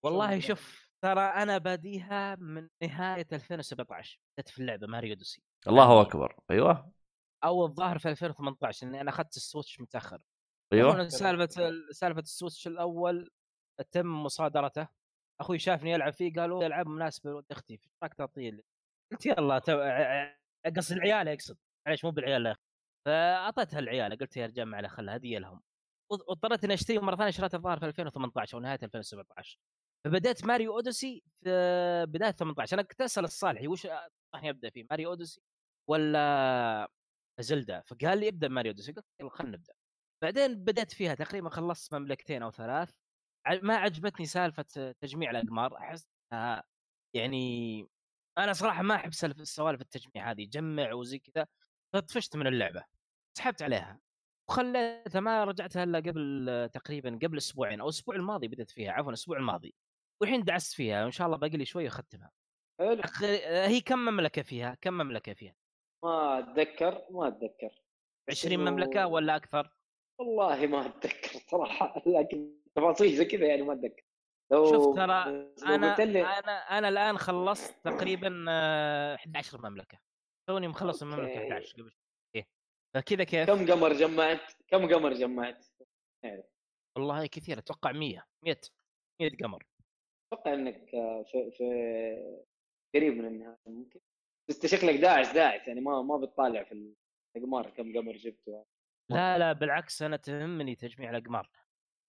والله 0.04 0.28
الله. 0.28 0.40
شوف 0.40 0.88
ترى 1.04 1.20
أنا 1.20 1.58
باديها 1.58 2.36
من 2.36 2.68
نهاية 2.82 3.26
2017 3.32 4.20
بدأت 4.38 4.48
في 4.48 4.58
اللعبة 4.58 4.86
Mario 4.86 5.10
Odyssey 5.10 5.42
الله 5.68 5.88
يعني 5.88 6.00
أكبر. 6.00 6.36
أيوه. 6.50 6.93
أو 7.44 7.64
الظاهر 7.64 7.98
في 7.98 8.08
2018 8.08 8.86
لاني 8.86 9.00
أنا 9.00 9.10
أخذت 9.10 9.36
ال 9.36 9.42
Switch 9.42 9.80
متأخر. 9.80 10.20
أيوه. 10.72 11.08
سالفة 11.08 11.48
سالفة 11.90 12.20
ال 12.20 12.27
Switch 12.27 12.66
الأول 12.66 13.30
تم 13.90 14.22
مصادرته. 14.22 14.88
أخوي 15.40 15.58
شافني 15.58 15.94
العب 15.94 16.12
فيه 16.12 16.32
قالوا 16.34 16.66
ألعاب 16.66 16.86
مناسبة 16.86 17.30
لولد 17.30 17.44
أختي 17.50 17.80
تعطيه؟ 18.18 18.60
قلت 19.12 19.26
يلا 19.26 19.58
قصدي 20.76 20.94
العيال 20.94 21.28
اقصد 21.28 21.56
معليش 21.86 22.04
مو 22.04 22.10
بالعيال 22.10 22.46
يا 22.46 22.52
أخي. 22.52 22.60
فأعطيتها 23.06 23.78
العيال 23.78 24.18
قلت 24.18 24.36
يا 24.36 24.46
رجال 24.46 24.66
معله 24.66 24.88
خلها 24.88 25.16
هديه 25.16 25.38
لهم. 25.38 25.62
واض- 26.12 26.28
واضطريت 26.28 26.64
إني 26.64 26.74
أشتري 26.74 26.98
مرة 26.98 27.16
ثانية 27.16 27.30
شريتها 27.30 27.58
الظاهر 27.58 27.78
في 27.78 27.86
2018 27.86 28.56
أو 28.56 28.60
نهايه 28.62 28.78
2017 28.84 29.58
فبديت 30.04 30.44
Mario 30.44 30.74
Odyssey 30.74 31.22
في 31.44 31.50
بداية 32.08 32.30
18 32.30 32.74
أنا 32.74 32.82
كنت 32.82 33.00
أسأل 33.00 33.24
الصالحي 33.24 33.68
وش 33.68 33.86
انصحني 33.86 34.50
ابدا 34.50 34.70
فيه 34.70 34.86
Mario 34.90 35.10
Odyssey 35.10 35.40
ولا 35.90 36.88
Zelda 37.40 37.80
فقال 37.86 38.18
لي 38.18 38.28
ابدأ 38.28 38.48
Mario 38.48 38.72
Odyssey 38.72 38.92
قلت 38.92 39.06
يلا 39.20 39.30
خلينا 39.30 39.56
نبدأ. 39.56 39.72
بعدين 40.22 40.64
بدأت 40.64 40.92
فيها 40.92 41.14
تقريبا 41.14 41.48
خلصت 41.48 41.94
مملكتين 41.94 42.42
أو 42.42 42.50
ثلاث 42.50 42.94
ما 43.62 43.76
عجبتني 43.76 44.26
سالفة 44.26 44.92
تجميع 45.00 45.30
الأقمار 45.30 45.76
أحس 45.76 46.06
يعني 47.16 47.88
أنا 48.38 48.52
صراحة 48.52 48.82
ما 48.82 48.94
أحب 48.94 49.12
سالفه 49.12 49.44
سوالف 49.44 49.80
التجميع 49.80 50.30
هذه 50.30 50.46
جمع 50.46 50.92
وزي 50.92 51.18
كذا 51.18 51.46
فطفشت 51.92 52.36
من 52.36 52.46
اللعبة 52.46 52.84
سحبت 53.38 53.62
عليها. 53.62 54.00
وخليتها 54.48 55.20
ما 55.20 55.44
رجعتها 55.44 55.84
إلا 55.84 55.98
قبل 55.98 56.70
تقريبا 56.72 57.18
قبل 57.22 57.36
أسبوعين 57.36 57.80
أو 57.80 57.86
الأسبوع 57.86 58.16
الماضي 58.16 58.48
بدأت 58.48 58.70
فيها 58.70 58.92
عفوا 58.92 59.08
الأسبوع 59.08 59.36
الماضي. 59.36 59.74
والحين 60.20 60.44
دعست 60.44 60.74
فيها 60.74 61.02
وإن 61.02 61.10
شاء 61.10 61.26
الله 61.26 61.38
باقي 61.38 61.56
لي 61.56 61.64
شوي 61.64 61.86
أخ- 63.02 63.22
هي 63.68 63.80
كم 63.80 63.98
مملكة 63.98 64.42
فيها؟ 64.42 64.74
كم 64.80 64.94
مملكة 64.94 65.32
فيها؟ 65.34 65.54
ما 66.04 66.38
أتذكر 66.38 67.06
ما 67.10 67.28
أتذكر. 67.28 67.82
20 68.30 68.56
إنه- 68.56 68.70
مملكة 68.70 69.06
ولا 69.06 69.36
أكثر؟ 69.36 69.70
والله 70.20 70.66
ما 70.66 70.86
أتذكر 70.86 71.38
صراحة 71.50 71.94
لكن 72.06 72.54
تفاصيل 72.74 73.16
زي 73.16 73.24
كذا 73.24 73.46
يعني 73.46 73.62
ما 73.62 73.72
أتذكر. 73.72 74.02
لو 74.52 74.64
شوف 74.72 74.96
ترى 74.96 75.12
أنا 75.66 75.96
لي 76.04 76.22
أنا 76.22 76.52
أنا 76.78 76.88
الآن 76.88 77.18
خلصت 77.18 77.84
تقريبا 77.84 78.44
آه، 78.48 79.14
11 79.14 79.70
مملكة. 79.70 79.98
توني 80.48 80.68
مخلص 80.68 81.02
المملكة 81.02 81.32
أوكي. 81.42 81.52
11 81.52 81.72
قبل 81.82 81.90
شوي. 81.90 82.44
فكذا 82.94 83.24
كيف؟ 83.24 83.46
كم 83.50 83.72
قمر 83.72 83.92
جمعت؟ 83.92 84.52
كم 84.68 84.94
قمر 84.94 85.12
جمعت؟ 85.12 85.66
والله 86.96 87.26
كثير 87.26 87.58
أتوقع 87.58 87.92
100 87.92 88.24
100 88.44 88.60
100 89.20 89.30
قمر. 89.42 89.66
أتوقع 90.32 90.54
إنك 90.54 90.94
آه، 90.94 91.22
في, 91.22 91.50
في 91.50 91.64
قريب 92.94 93.14
من 93.14 93.24
النهاية 93.26 93.58
ممكن. 93.66 94.00
انت 94.50 94.66
شكلك 94.66 94.94
داعس 94.94 95.32
داعس 95.32 95.68
يعني 95.68 95.80
ما 95.80 96.02
ما 96.02 96.16
بتطالع 96.16 96.64
في 96.64 96.94
الأقمار 97.36 97.70
كم 97.70 97.98
قمر 97.98 98.16
جبته. 98.16 98.64
لا 99.10 99.38
لا 99.38 99.52
بالعكس 99.52 100.02
أنا 100.02 100.16
تهمني 100.16 100.74
تجميع 100.76 101.10
الأقمار. 101.10 101.50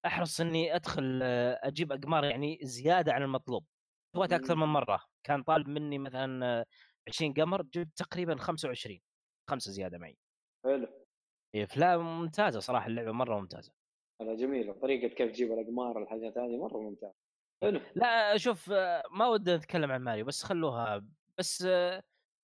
أحرص 0.06 0.42
إني 0.42 0.76
أدخل 0.76 1.20
آه، 1.24 1.60
أجيب 1.64 1.92
أقمار 1.92 2.24
يعني 2.24 2.60
زيادة 2.62 3.14
عن 3.14 3.24
المطلوب. 3.24 3.66
سويت 4.16 4.34
أكثر 4.34 4.56
من 4.56 4.68
مرة. 4.68 5.04
كان 5.24 5.44
طالب 5.44 5.68
مني 5.68 5.98
مثلا 5.98 6.46
آه، 6.46 6.66
20 7.08 7.34
قمر 7.34 7.62
جبت 7.62 7.98
تقريبا 7.98 8.36
25 8.36 9.02
خمسة 9.50 9.72
زيادة 9.72 9.98
معي. 9.98 10.18
حلو. 10.66 10.88
إيه، 11.56 11.66
فلا 11.66 11.98
ممتازة 11.98 12.60
صراحة 12.60 12.88
اللعبة 12.88 13.12
مرة 13.12 13.40
ممتازة. 13.40 13.72
لا 14.22 14.36
جميله 14.36 14.74
طريقة 14.74 15.08
كيف 15.16 15.32
تجيب 15.32 15.52
الأقمار 15.52 16.04
الحاجات 16.04 16.38
هذه 16.38 16.58
مرة 16.58 16.78
ممتازة. 16.78 17.16
حلو. 17.62 17.82
لا 17.96 18.38
شوف 18.38 18.72
آه، 18.72 19.04
ما 19.12 19.28
ودي 19.28 19.56
نتكلم 19.56 19.92
عن 19.92 20.02
ماريو 20.02 20.26
بس 20.26 20.44
خلوها 20.44 21.06
بس 21.38 21.64
آه، 21.68 22.04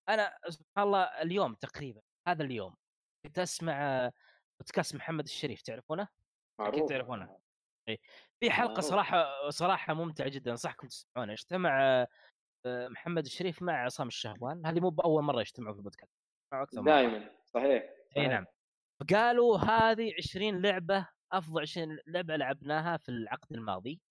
أنا 0.10 0.38
سبحان 0.50 0.86
الله 0.86 1.04
اليوم 1.04 1.54
تقريبا 1.54 2.02
هذا 2.28 2.44
اليوم 2.44 2.76
كنت 3.26 3.40
أسمع 3.40 4.10
بودكاست 4.60 4.96
محمد 4.96 5.24
الشريف 5.24 5.62
تعرفونه؟ 5.62 6.08
أكيد 6.60 6.86
تعرفونه. 6.86 7.38
في 8.40 8.52
حلقة. 8.52 8.82
صراحة 8.82 9.50
صراحة 9.50 9.94
ممتعة 9.94 10.30
جدا 10.30 10.52
أنصحكم 10.52 10.88
تسمعونها. 10.88 11.34
اجتمع 11.34 11.82
آه، 12.66 12.88
محمد 12.88 13.26
الشريف 13.26 13.62
مع 13.62 13.84
عصام 13.84 14.08
الشهوان. 14.08 14.66
هذه 14.66 14.80
مو 14.80 14.90
بأول 14.90 15.24
مرة 15.24 15.40
يجتمعوا 15.42 15.74
في 15.74 15.80
البودكاست 15.80 16.12
دائما 16.74 17.30
صحيح 17.46 17.84
إي. 18.18 18.28
نعم. 18.28 18.46
فقالوا 19.00 19.58
هذه 19.58 20.14
20 20.18 20.62
لعبة 20.62 21.08
أفضل 21.32 21.62
20 21.62 21.98
لعبة 22.08 22.36
لعبناها 22.36 22.98
في 22.98 23.10
العقد 23.10 23.52
الماضي. 23.52 24.02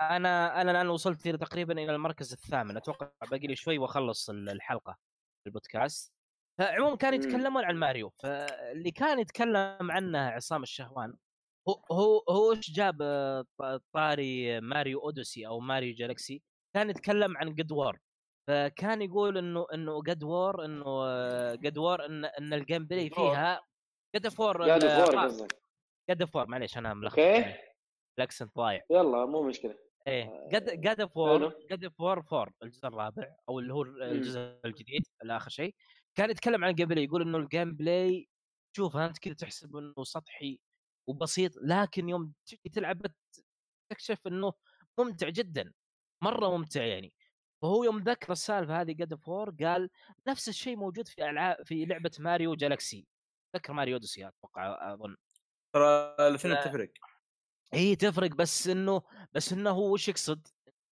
أنا 0.00 0.60
أنا 0.60 0.70
الآن 0.70 0.88
وصلت 0.88 1.28
تقريبا 1.28 1.72
إلى 1.72 1.94
المركز 1.94 2.32
الثامن. 2.32 2.76
أتوقع 2.76 3.10
باقي 3.30 3.46
لي 3.46 3.56
شوي 3.56 3.78
وأخلص 3.78 4.30
ال- 4.30 4.48
الحلقة 4.48 4.96
البودكاست. 5.46 6.12
فعموما 6.58 6.96
كانوا. 6.96 7.18
يتكلمون 7.18 7.64
عن 7.64 7.76
ماريو. 7.76 8.12
فاللي 8.22 8.90
كان 8.90 9.18
يتكلم 9.18 9.90
عنه 9.90 10.18
عصام 10.18 10.62
الشهوان 10.62 11.14
هو 11.68 11.82
هو 11.92 12.24
هو 12.30 12.52
إيش 12.52 12.70
جاب 12.70 13.02
آه، 13.02 13.44
طاري 13.94 14.60
Mario 14.60 15.00
Odyssey 15.00 15.46
أو 15.46 15.60
Mario 15.60 15.94
Galaxy 15.94 16.42
كان 16.76 16.90
يتكلم 16.90 17.36
عن 17.36 17.54
God 17.54 17.72
of 17.72 17.81
War. 17.81 17.98
فكان 18.48 19.02
يقول 19.02 19.38
إنه 19.38 19.66
إنه 19.74 20.02
God 20.02 20.22
of 20.22 20.39
War 20.39 20.64
إنه 20.64 21.04
God 21.54 21.78
of 21.78 21.89
War 21.89 22.06
إن 22.06 22.24
إن 22.24 22.52
ال 22.54 22.86
gameplay. 22.86 23.10
فيها 23.10 23.60
God 24.16 24.28
of 24.28 24.44
War 24.44 24.68
God 24.68 24.86
of 24.86 25.42
War 25.42 26.26
of 26.26 26.34
War 26.34 26.46
معليش 26.46 26.78
أنا 26.78 26.94
ملخبط 26.94 27.18
أوكي. 27.18 27.69
ال 28.20 28.25
accent 28.25 28.56
ضايع. 28.56 28.82
يلا 28.90 29.26
مو 29.26 29.42
مشكلة. 29.42 29.78
إيه 30.06 30.48
God 30.52 30.80
God 30.80 31.00
of 31.00 31.14
حلو. 31.14 31.22
War 31.22 31.54
God 31.70 31.84
of 31.84 32.00
War 32.00 32.18
4 32.18 32.52
الجزء 32.62 32.86
الرابع 32.86 33.34
أو 33.48 33.58
اللي 33.58 33.74
هو 33.74 33.82
الجزء 33.82 34.60
الجديد 34.64 35.02
الآخر 35.22 35.50
شيء. 35.50 35.74
كان 36.14 36.30
يتكلم 36.30 36.64
عن 36.64 36.70
ال 36.70 36.88
gameplay 36.88 37.04
يقول 37.04 37.22
إنه 37.22 37.38
ال 37.38 37.72
gameplay 37.72 38.28
شوف 38.76 38.96
أنت 38.96 39.18
كذا 39.18 39.34
تحسب 39.34 39.76
إنه 39.76 40.04
سطحي 40.04 40.60
وبسيط 41.08 41.52
لكن 41.62 42.08
يوم 42.08 42.32
تجي 42.46 42.70
تلعب 42.72 43.02
تكتشف 43.90 44.26
إنه 44.26 44.52
ممتع 44.98 45.28
جدا 45.28 45.72
مرة 46.22 46.56
ممتع 46.56 46.84
يعني. 46.84 47.12
فهو 47.62 47.84
يوم 47.84 47.98
ذكر 47.98 48.32
السالفة 48.32 48.80
هذه 48.80 48.92
God 48.92 49.12
of 49.12 49.28
War 49.28 49.50
قال 49.50 49.90
نفس 50.28 50.48
الشيء 50.48 50.76
موجود 50.76 51.08
في 51.08 51.30
العاب 51.30 51.66
في 51.66 51.84
لعبة 51.84 52.10
Mario 52.18 52.54
Galaxy 52.54 53.06
ذكر 53.56 53.72
Mario 53.72 53.94
Odyssey 53.94 54.28
أتوقع 54.28 54.92
أظن. 54.92 55.16
ترى 55.74 56.16
الاثنين 56.18 56.54
لا. 56.54 56.64
تفرق. 56.64 56.90
هي 57.74 57.96
تفرق 57.96 58.30
بس 58.30 58.68
إنه 58.68 59.02
بس 59.32 59.52
إنه 59.52 59.70
هو 59.70 59.92
وش 59.92 60.08
يقصد؟ 60.08 60.48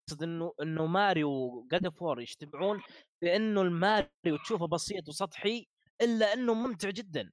يقصد 0.09 0.23
إنه 0.23 0.53
إنه 0.63 0.87
Mario 0.87 1.29
و 1.31 1.44
God 1.44 1.85
of 1.85 2.03
War 2.03 2.21
يجتمعون 2.21 2.83
بانه 3.23 3.63
الماريو 3.63 4.37
تشوفه 4.45 4.67
بسيط 4.67 5.09
وسطحي 5.09 5.67
إلا 6.01 6.33
إنه 6.33 6.55
ممتع 6.55 6.91
جدا 6.91 7.31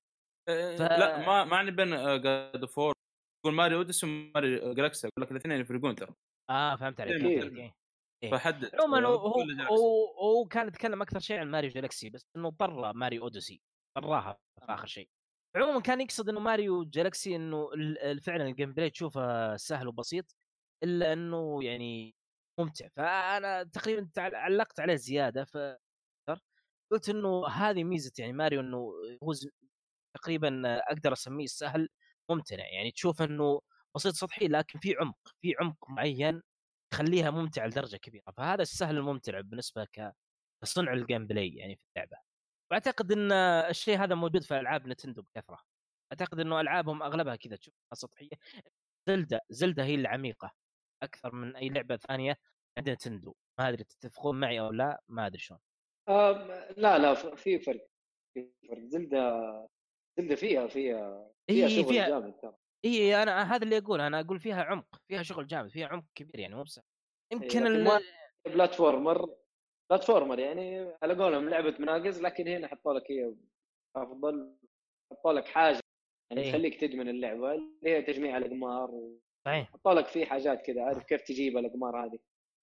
ف... 0.48 0.52
ف- 0.52 0.82
لا 0.82 1.26
ما 1.26 1.44
ما 1.44 1.58
عندي 1.58 1.72
بين 1.72 1.90
God 2.22 2.66
of 2.66 2.77
War 2.77 2.94
يقول 3.46 3.56
Mario 3.56 3.78
Odyssey 3.78 4.06
و 4.06 4.17
Mario 4.17 4.74
Galaxy 4.74 5.08
أقول 5.08 5.26
لك 5.26 5.32
الاثنين 5.32 5.60
يفرقون 5.62 5.96
ترى 5.96 6.14
آه 6.50 6.76
فهمت 6.76 7.02
عليك 7.02 7.22
عليك. 7.24 7.74
إيه. 8.24 8.32
فحدد 8.32 8.76
عموما 8.76 9.08
هو 9.08 9.16
هو؟ 9.70 10.06
هو 10.20 10.46
كان 10.46 10.68
يتكلم 10.68 11.02
أكثر 11.02 11.20
شيء 11.20 11.40
عن 11.40 11.52
Mario 11.52 11.72
Galaxy 11.72 12.10
بس 12.10 12.26
إنه 12.36 12.52
طر 12.52 12.94
Mario 12.94 13.24
Odyssey 13.24 13.62
طراها 13.98 14.38
في 14.60 14.66
آخر 14.74 14.88
شيء 14.88 15.10
عموما 15.56 15.82
كان 15.82 16.02
يقصد 16.02 16.30
إنه 16.30 16.40
Mario 16.40 16.84
Galaxy 16.84 17.36
إنه 17.36 17.70
فعلا 18.22 18.48
ال 18.48 18.74
gameplay 18.74 18.90
تشوفه 18.90 19.56
سهل 19.58 19.88
وبسيط 19.88 20.36
إلا 20.84 21.14
إنه 21.14 21.64
يعني 21.64 22.16
ممتع. 22.60 22.88
فأنا 22.96 23.64
تقريبا 23.64 24.10
علقت 24.18 24.80
عليه 24.80 24.96
زيادة 24.96 25.46
ف 25.46 25.58
قلت 26.92 27.10
إنه 27.10 27.48
هذه 27.48 27.84
ميزة 27.84 28.12
يعني 28.20 28.34
ماريو 28.34 28.62
إنه 28.62 28.78
هو 29.24 29.34
تقريبا 30.18 30.62
أقدر 30.92 31.14
أسميه 31.14 31.46
سهل 31.48 31.90
ممتنع 32.30 32.66
يعني 32.74 32.92
تشوف 32.92 33.22
إنه 33.22 33.62
بسيط 33.96 34.14
سطحي 34.16 34.48
لكن 34.48 34.80
في 34.80 34.96
عمق 35.02 35.18
في 35.42 35.56
عمق 35.62 35.90
معين 35.90 36.42
يخليها 36.94 37.32
ممتعة 37.32 37.68
لدرجة 37.68 37.98
كبيرة. 37.98 38.24
فهذا 38.38 38.62
السهل 38.62 38.98
الممتع 38.98 39.42
بالنسبة 39.42 39.88
كصنع 40.64 40.94
ال 40.94 41.28
gameplay 41.28 41.56
يعني 41.56 41.76
في 41.76 41.82
اللعبة. 41.98 42.18
وأعتقد 42.72 43.12
إن 43.12 43.32
الشيء 43.70 43.98
هذا 43.98 44.16
موجود 44.16 44.44
في 44.44 44.60
ألعاب 44.60 44.88
Nintendo 44.88 45.22
بكثرة. 45.22 45.60
أعتقد 46.12 46.40
إنه 46.40 46.62
ألعابهم 46.62 47.04
أغلبها 47.04 47.36
كذا 47.36 47.56
تشوفها 47.56 47.94
سطحية. 47.94 48.30
Zelda 49.08 49.42
Zelda 49.50 49.84
هي 49.84 49.96
العميقه 49.96 50.52
أكثر 51.04 51.32
من 51.32 51.56
أي 51.56 51.70
لعبة 51.70 51.98
ثانية 51.98 52.38
عند 52.78 52.90
Nintendo. 52.90 53.36
ما 53.60 53.70
أدري 53.70 53.84
تتفقون 53.84 54.40
معي 54.40 54.60
أو 54.60 54.72
لا 54.72 55.02
ما 55.08 55.26
أدري 55.28 55.40
شلون. 55.40 55.60
لا 56.78 56.98
لا 56.98 57.14
في 57.14 57.60
فرق 57.60 57.88
في 58.34 58.52
فرق. 58.68 58.80
Zelda 58.80 59.68
Zelda 60.20 60.36
فيها 60.36 60.68
فيها 60.68 61.32
فيها 61.48 61.68
هي 61.68 61.70
شغل 61.70 61.86
فيها 61.86 62.08
جامد 62.10 62.34
ترى. 62.38 62.56
اي 62.86 63.24
أنا 63.24 63.56
هذا 63.56 63.64
اللي 63.64 63.78
أقول 63.78 64.02
أنا 64.02 64.20
أقول 64.20 64.40
فيها 64.40 64.64
عمق 64.64 65.02
فيها 65.08 65.24
شغل 65.24 65.48
جامد 65.48 65.70
فيها 65.70 65.88
عمق 65.88 66.06
كبير 66.16 66.40
يعني 66.40 66.56
مو 66.56 66.64
بس 66.64 66.80
يمكن 67.34 67.48
لكن 67.48 67.68
ال... 67.68 68.02
بلاتفورمر 68.46 69.36
بلاتفورمر 69.90 70.40
يعني 70.40 70.94
على 71.04 71.14
قولهم 71.14 71.50
لعبة 71.50 71.76
مناقز 71.80 72.22
لكن 72.22 72.48
هنا 72.48 72.68
حطوا 72.68 72.94
لك 72.94 73.12
هي 73.12 73.36
أفضل 73.96 74.56
حطوا 75.12 75.34
لك 75.34 75.46
حاجة 75.46 75.80
يعني 76.32 76.44
إيه. 76.44 76.50
تخليك 76.52 76.82
تدمن 76.82 77.10
اللعبة 77.10 77.54
اللي 77.54 77.72
هي 77.90 78.02
تجميع 78.02 78.38
الأقمار 78.38 79.12
صحيح. 79.46 79.72
حطوا 79.74 79.94
لك 79.94 80.06
فيه 80.08 80.26
حاجات 80.26 80.62
كذا 80.62 80.84
عارف 80.84 81.04
كيف 81.04 81.22
تجيب 81.22 81.58
الأقمار 81.58 82.06
هذه. 82.06 82.20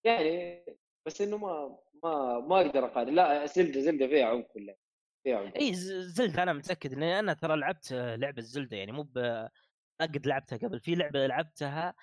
يعني 0.07 0.65
بس 1.07 1.21
إنه 1.21 1.37
ما 1.37 1.79
ما 2.05 2.39
ما 2.41 2.61
أقدر 2.61 2.85
أقارن 2.87 3.15
لا 3.15 3.47
زلدة 3.47 3.81
زلدة 3.81 4.07
فيها 4.09 4.27
عمق 4.27 4.57
ولا 4.57 4.77
فيها 5.25 5.39
عمق. 5.39 5.57
إي 5.57 5.75
ز- 5.75 5.93
Zelda 5.93 6.43
أنا 6.43 6.53
متأكد 6.53 6.93
لأن 6.95 7.03
أنا 7.03 7.33
ترى 7.33 7.57
لعبت 7.57 7.93
لعبة 7.93 8.43
Zelda 8.43 8.77
يعني 8.77 8.93
مو 8.93 9.03
ب 9.03 9.19
ما 9.19 10.07
قد 10.07 10.27
لعبتها 10.27 10.57
قبل. 10.59 10.81
في 10.81 10.95
لعبة 10.95 11.27
لعبتها 11.27 11.95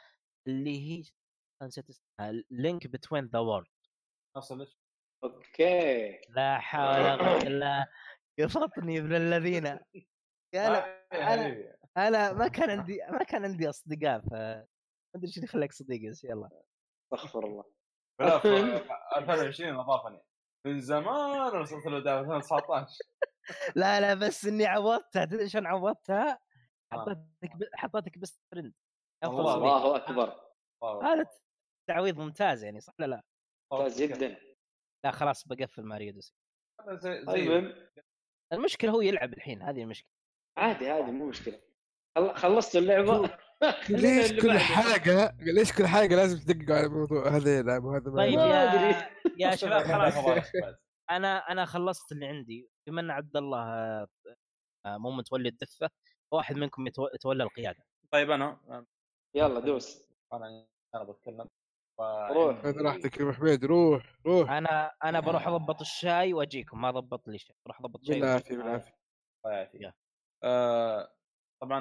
اللي 0.48 0.80
هي 1.00 1.04
نسيت 1.64 1.90
اسمها 1.90 2.44
Link 2.52 2.88
Between 2.88 3.26
the 3.26 3.40
Worlds 3.40 3.68
اصل 4.38 4.60
إيش؟ 4.60 4.79
أوكي. 5.24 6.22
لا 6.30 6.60
حول 6.60 6.90
ولا 7.00 7.16
قوة 7.16 7.38
إلا 7.42 7.88
قفطني 8.40 9.00
ابن 9.00 9.16
الذين. 9.16 9.66
آه، 9.68 9.80
أنا- 10.56 11.14
حبيبي. 11.14 11.74
أنا 11.98 12.34
ما 12.34 12.48
كان 12.48 12.70
عندي 12.80 13.00
ما 13.10 13.24
كان 13.24 13.46
عندي 13.46 13.70
أصدقاء 13.70 14.20
ف 14.20 14.34
ما 14.34 14.66
أدري 15.16 15.28
إيش 15.28 15.38
اللي 15.38 15.48
خلاك 15.48 15.72
صديقي 15.72 16.10
بس 16.10 16.24
يلا. 16.24 16.50
استغفر 17.14 17.46
الله. 17.46 17.64
لا، 18.22 18.40
ف- 18.40 18.46
2020 19.18 19.76
أضافني. 19.80 20.22
من 20.68 20.80
زمان 20.82 21.58
وصلت 21.62 21.86
له 21.86 22.00
دعوة 22.00 22.20
2019 22.20 22.98
لا 23.76 24.00
لا 24.00 24.14
بس 24.14 24.46
إني 24.46 24.66
عوضتها. 24.66 25.26
تدري 25.26 25.50
شلون 25.50 25.68
عوضتها؟ 25.68 26.32
آه. 26.32 26.96
حطيتك 27.02 27.56
ب... 27.56 27.64
حطيتك 27.76 28.18
best 28.18 28.42
friend 28.52 28.74
الله، 29.24 29.44
صديق 29.54 29.64
الله 29.66 29.96
أكبر. 29.96 30.40
الله. 30.84 31.14
هذا 31.14 31.26
تعويض 31.90 32.18
ممتاز 32.20 32.64
يعني 32.64 32.80
صح 32.82 32.94
ولا 33.00 33.06
لا؟ 33.08 33.22
ممتاز 33.74 34.02
جدا. 34.02 34.38
لا 35.06 35.12
خلاص 35.12 35.48
بقفل 35.48 35.84
Mario 35.84 36.14
Odyssey 36.14 36.34
هذا 36.82 36.96
زي 36.96 37.26
زي 37.26 37.44
المهم 37.44 37.74
المشكلة 38.54 38.92
هو 38.92 39.02
يلعب 39.02 39.34
الحين 39.34 39.62
هذه 39.62 39.82
المشكلة. 39.84 40.10
عادي 40.58 40.90
عادي 40.90 41.12
مو 41.12 41.26
مشكلة. 41.26 41.62
خل- 42.18 42.36
خلصت 42.36 42.76
اللعبة؟ 42.76 43.38
ليش 43.90 44.34
كل. 44.42 44.60
حلقه 44.60 45.36
ليش 45.40 45.74
كل 45.74 45.88
حلقه 45.88 46.16
لازم 46.16 46.40
تدققوا 46.40 46.76
على 46.78 46.88
موضوع 46.88 47.28
هذا 47.28 47.58
يلعب 47.60 47.84
وهذا 47.84 48.12
ما 48.12 48.18
طيب 48.18 48.40
يا. 48.40 49.10
يا 49.38 49.56
شباب 49.62 49.84
خلاص 49.84 50.14
أنا 51.10 51.38
أنا 51.38 51.66
خلصت 51.66 52.12
اللي 52.12 52.26
عندي. 52.28 52.70
بما 52.88 53.02
أن 53.02 53.12
عبد 53.12 53.38
الله 53.38 53.60
آه، 53.64 54.08
آه، 54.86 54.98
مو 54.98 55.12
متولي 55.12 55.50
الدفة 55.50 55.90
واحد 56.34 56.56
منكم 56.56 56.88
يتو- 56.90 57.14
يتولى 57.16 57.44
القيادة. 57.44 57.84
طيب 58.12 58.32
أنا 58.32 58.86
يلا 59.36 59.60
دوس. 59.60 60.10
أنا 60.34 60.68
أنا 60.96 61.04
بتكلم. 61.04 61.48
روح. 62.32 62.62
خذ 62.64 62.82
راحتك 62.82 63.18
يا 63.20 63.32
حميد 63.32 63.66
روح 63.66 64.16
روح. 64.26 64.52
أنا 64.52 64.92
أنا 65.04 65.20
بروح 65.20 65.48
أضبط 65.48 65.82
الشاي 65.82 66.34
وأجيكم 66.34 66.82
ما 66.82 66.92
ضبط 66.92 67.28
لي 67.28 67.38
شيء 67.38 67.56
بروح 67.66 67.80
أضبط 67.80 68.04
شاي 68.04 68.20
بالعافية 68.20 68.58
بالعافية. 68.58 68.94
بالعافيه 69.46 69.96
آه، 70.44 71.14
طبعا 71.62 71.80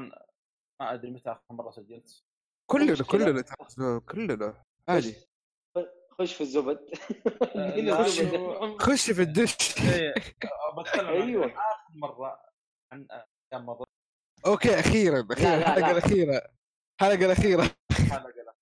ما 0.81 0.95
أدري 0.95 1.11
متى 1.11 1.31
آخر 1.31 1.41
مرة 1.51 1.71
سجلت. 1.71 2.25
كلنا. 2.71 3.05
كلنا 3.05 4.01
كلنا. 4.01 4.63
عادي. 4.89 5.15
خش 6.11 6.35
في 6.35 6.41
الزبد. 6.41 6.79
آه، 7.57 8.03
خش 8.87 9.11
في 9.11 9.23
الدش. 9.23 9.57
إيه، 9.81 10.15
آه، 10.45 10.83
بتكلم 10.83 11.07
عن 11.07 11.15
أيوة. 11.23 11.47
آخر 11.47 11.93
مرة 11.95 12.41
عن 12.93 13.07
أيام 13.53 13.67
مضت 13.67 13.89
okay 14.47 14.81
أخيرا 14.81 15.27
أخيرا. 15.33 15.57
الحلقة 15.59 15.91
الأخيرة 15.91 16.43
الحلقة 17.01 17.27
الأخيرة. 17.27 17.71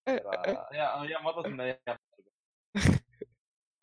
أيام 0.08 1.24
مضت 1.24 1.46
من 1.46 1.60
أيام 1.60 1.78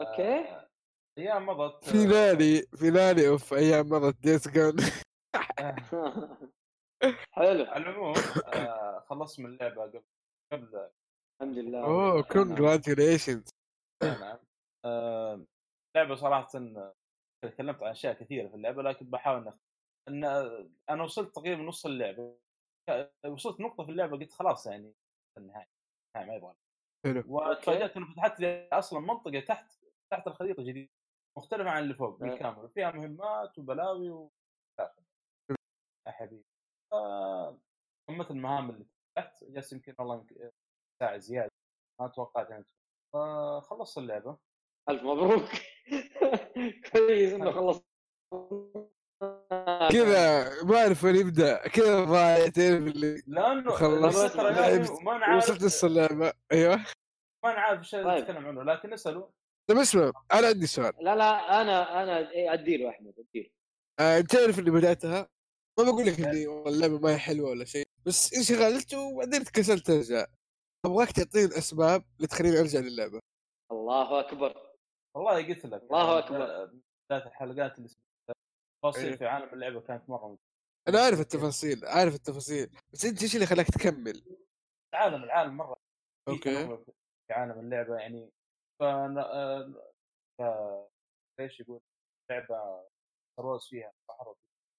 okay. 0.01 0.39
آه، 0.39 0.69
أيام 1.17 1.45
مضت 1.45 1.86
في 1.86 2.05
نادي 2.05 2.61
في 2.61 2.89
نادي 2.89 3.28
of 3.28 3.54
أيام 3.53 3.89
مضت 3.89 4.17
Days 4.22 4.47
Gone 4.47 4.76
آه، 5.59 5.76
حلو. 7.32 7.65
على 7.65 7.78
العموم 7.78 8.13
آه 8.53 8.99
خلصت 8.99 9.39
من 9.39 9.45
اللعبة 9.45 9.82
قبل 9.84 10.03
قبل 10.53 10.89
الحمد 11.41 11.57
لله. 11.57 11.84
أوه 11.86 12.21
congratulations 12.24 13.49
نعم 14.03 14.38
آه 14.86 15.45
لعبة 15.95 16.15
صراحة 16.15 16.47
تكلمت 17.45 17.84
عن 17.84 17.89
أشياء 17.91 18.13
كثيرة 18.13 18.47
في 18.47 18.55
اللعبة 18.55 18.84
لكن 18.84 19.05
بحاول 19.05 19.43
نخ... 19.43 19.53
إن 20.07 20.24
أنا 20.89 21.03
وصلت 21.03 21.36
تقريبا 21.36 21.61
نص 21.63 21.86
اللعبة. 21.86 22.38
وصلت 23.26 23.59
نقطة 23.59 23.86
في 23.86 23.91
اللعبة 23.91 24.17
قلت 24.17 24.32
خلاص 24.32 24.67
يعني 24.67 24.93
النهاية. 25.38 25.67
ما 26.16 26.36
يبغى. 26.36 26.53
حلو. 27.05 27.24
وتفاجات 27.28 27.97
انه 27.97 28.14
فتحت 28.14 28.39
لي 28.39 28.70
أصلا 28.72 28.99
منطقة 28.99 29.39
تحت 29.39 29.74
تحت 30.11 30.28
الخريطة 30.28 30.64
جديدة 30.64 30.89
مختلفة 31.38 31.70
عن 31.70 31.84
اللي 31.84 31.93
فوق 31.93 32.09
أه. 32.14 32.18
بالكامل 32.18 32.70
فيها 32.70 32.91
مهمات 32.91 33.57
وبلاوي 33.59 34.09
و 34.09 34.32
يا 36.07 36.11
حبيبي. 36.11 36.45
آه، 36.93 37.59
قمه 38.07 38.28
المهام 38.30 38.70
اللي 38.70 38.86
تحت 39.18 39.43
جالس 39.43 39.74
يمكن 39.74 39.95
والله 39.99 40.16
يمكن 40.16 40.51
ساعة 40.99 41.18
زيادة 41.18 41.51
ما 42.01 42.07
توقعت 42.07 42.49
يعني. 42.49 42.66
آه، 43.16 43.59
خلصت 43.59 43.97
اللعبة. 43.97 44.38
ألف 44.89 45.03
مبروك. 45.03 45.49
كويس 46.93 47.34
إنه 47.34 47.51
خلص 47.51 47.84
كذا 49.91 50.63
ما 50.63 50.78
أعرف 50.78 51.03
وين 51.03 51.15
يبدأ. 51.15 51.67
كذا 51.67 52.03
ضايع 52.03 52.47
تعرف 52.47 52.82
اللي 52.88 53.24
لأنه 53.28 53.71
خلصت 53.71 54.36
أنا 54.36 54.61
عارف. 54.61 54.91
وصلت 55.38 55.63
نص 55.63 55.84
اللعبة. 55.84 56.34
أيوه. 56.51 56.76
ما 57.43 57.51
أنا 57.51 57.59
عارف 57.59 57.80
إيش 57.80 57.91
طيب. 57.91 58.07
نتكلم 58.07 58.45
عنه 58.45 58.63
لكن 58.63 58.93
اسألوا. 58.93 59.28
طيب 59.69 59.78
اسمع. 59.78 60.11
أنا 60.34 60.47
عندي 60.47 60.67
سؤال. 60.67 60.93
لا 61.01 61.15
لا 61.15 61.61
أنا 61.61 62.03
أنا 62.03 62.32
إيه، 62.32 62.53
اديله 62.53 62.89
احمد 62.89 63.13
اديله 63.19 63.49
آه، 63.99 64.19
تعرف 64.19 64.59
اني 64.59 64.71
بدأتها؟ 64.71 65.28
ما 65.80 65.84
بقول 65.86 66.05
لك 66.05 66.19
اني 66.19 66.47
والله 66.47 66.69
اللعبة 66.69 66.99
ما 66.99 67.11
هي 67.13 67.17
حلوة 67.17 67.49
ولا 67.49 67.65
شيء 67.65 67.86
بس 68.05 68.34
انشغلت 68.34 68.93
وبعدين 68.93 69.43
تكسلت 69.43 69.89
أرجع. 69.89 70.26
أبغاك 70.86 71.11
تعطيني 71.11 71.45
الأسباب 71.45 72.03
اللي 72.17 72.28
تخليني 72.28 72.59
أرجع 72.59 72.80
للعبة. 72.80 73.19
الله 73.71 74.19
أكبر. 74.19 74.53
والله 75.15 75.47
قلت 75.47 75.65
لك. 75.65 75.84
الله 75.84 76.19
أكبر. 76.19 76.71
بداية 77.09 77.26
الحلقات 77.28 77.78
اللي 77.78 77.89
تفاصيل 78.84 79.10
إيه. 79.10 79.16
في 79.16 79.26
عالم 79.26 79.54
اللعبة 79.54 79.82
كانت 79.82 80.10
مرة 80.10 80.38
أنا 80.88 81.00
عارف 81.00 81.20
التفاصيل 81.20 81.86
عارف 81.86 82.16
التفاصيل 82.16 82.70
بس 82.94 83.06
أنت 83.06 83.22
إيش 83.24 83.36
اللي 83.36 83.46
خلاك 83.46 83.68
تكمل 83.68 84.24
العالم 84.94 85.24
العالم 85.24 85.58
مرة 85.58 85.78
أوكي 86.28 86.68
في 87.28 87.34
عالم 87.34 87.60
اللعبة 87.60 87.96
يعني 87.96 88.32
ف 88.80 88.84
ف- 90.40 90.90
إيش 91.40 91.60
يقول 91.60 91.82
لعبة 92.32 92.84
تروس 93.38 93.70
فيها 93.70 93.94
صحراء 94.08 94.36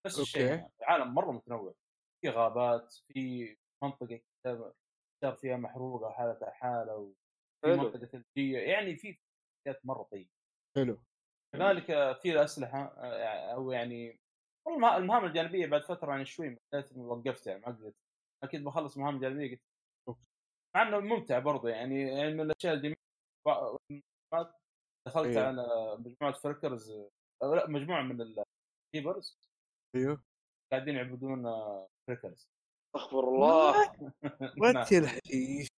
نفس 0.06 0.18
الشيء. 0.20 0.46
يعني. 0.46 0.72
العالم 0.80 1.14
مرة 1.14 1.32
متنوع 1.32 1.74
في 2.20 2.28
غابات 2.28 2.94
في 3.08 3.56
منطقة 3.82 4.20
صار 5.22 5.36
فيها 5.36 5.56
محروقة 5.56 6.06
وحالتها 6.06 6.50
حالة 6.50 6.96
وفي. 6.96 7.16
منطقة 7.76 8.06
ثلجية 8.06 8.58
يعني 8.58 8.96
في 8.96 9.18
اشياء 9.66 9.80
مرة 9.84 10.02
طيبة 10.02 10.30
حلو 10.76 10.98
كذلك 11.54 11.86
في 12.22 12.44
أسلحة 12.44 12.94
آه، 12.98 13.54
أو 13.54 13.72
يعني 13.72 14.20
والله 14.66 14.96
المهام 14.96 15.24
الجانبية 15.24 15.66
بعد 15.66 15.82
فترة 15.82 16.10
يعني 16.10 16.24
شوي 16.24 16.58
وقفت 16.96 17.46
يعني 17.46 17.60
ما 17.60 17.66
قدرت. 17.66 17.94
أكيد 18.44 18.64
بخلص 18.64 18.98
مهام 18.98 19.20
جانبية 19.20 19.58
قلت. 20.08 20.18
مع 20.76 20.82
إنه 20.82 21.00
ممتع 21.00 21.38
برضه 21.38 21.68
يعني 21.68 22.02
يعني 22.02 22.34
من 22.34 22.40
الأشياء 22.40 22.74
الجميلة. 22.74 22.96
دخلت 25.08 25.36
إيه. 25.36 25.44
على 25.44 25.96
مجموعة 25.98 26.34
freakers 26.34 26.90
أو 27.42 27.54
لأ 27.54 27.68
مجموعة 27.68 28.02
من 28.02 28.20
ال 28.94 29.00
rippers 29.00 29.38
أيوه. 29.96 30.22
قاعدين 30.72 30.94
يعبدون 30.94 31.46
آه، 31.46 31.88
freakers 32.08 32.48
استغفر 32.96 33.28
الله. 33.28 33.92
what 34.60 34.92
يا 34.92 34.98
الحشيش 34.98 35.68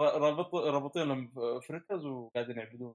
رابط 0.00 0.54
رابطين 0.54 1.02
لهم 1.02 1.32
فريكرز 1.60 2.06
وقاعدين 2.06 2.58
يعبدون. 2.58 2.94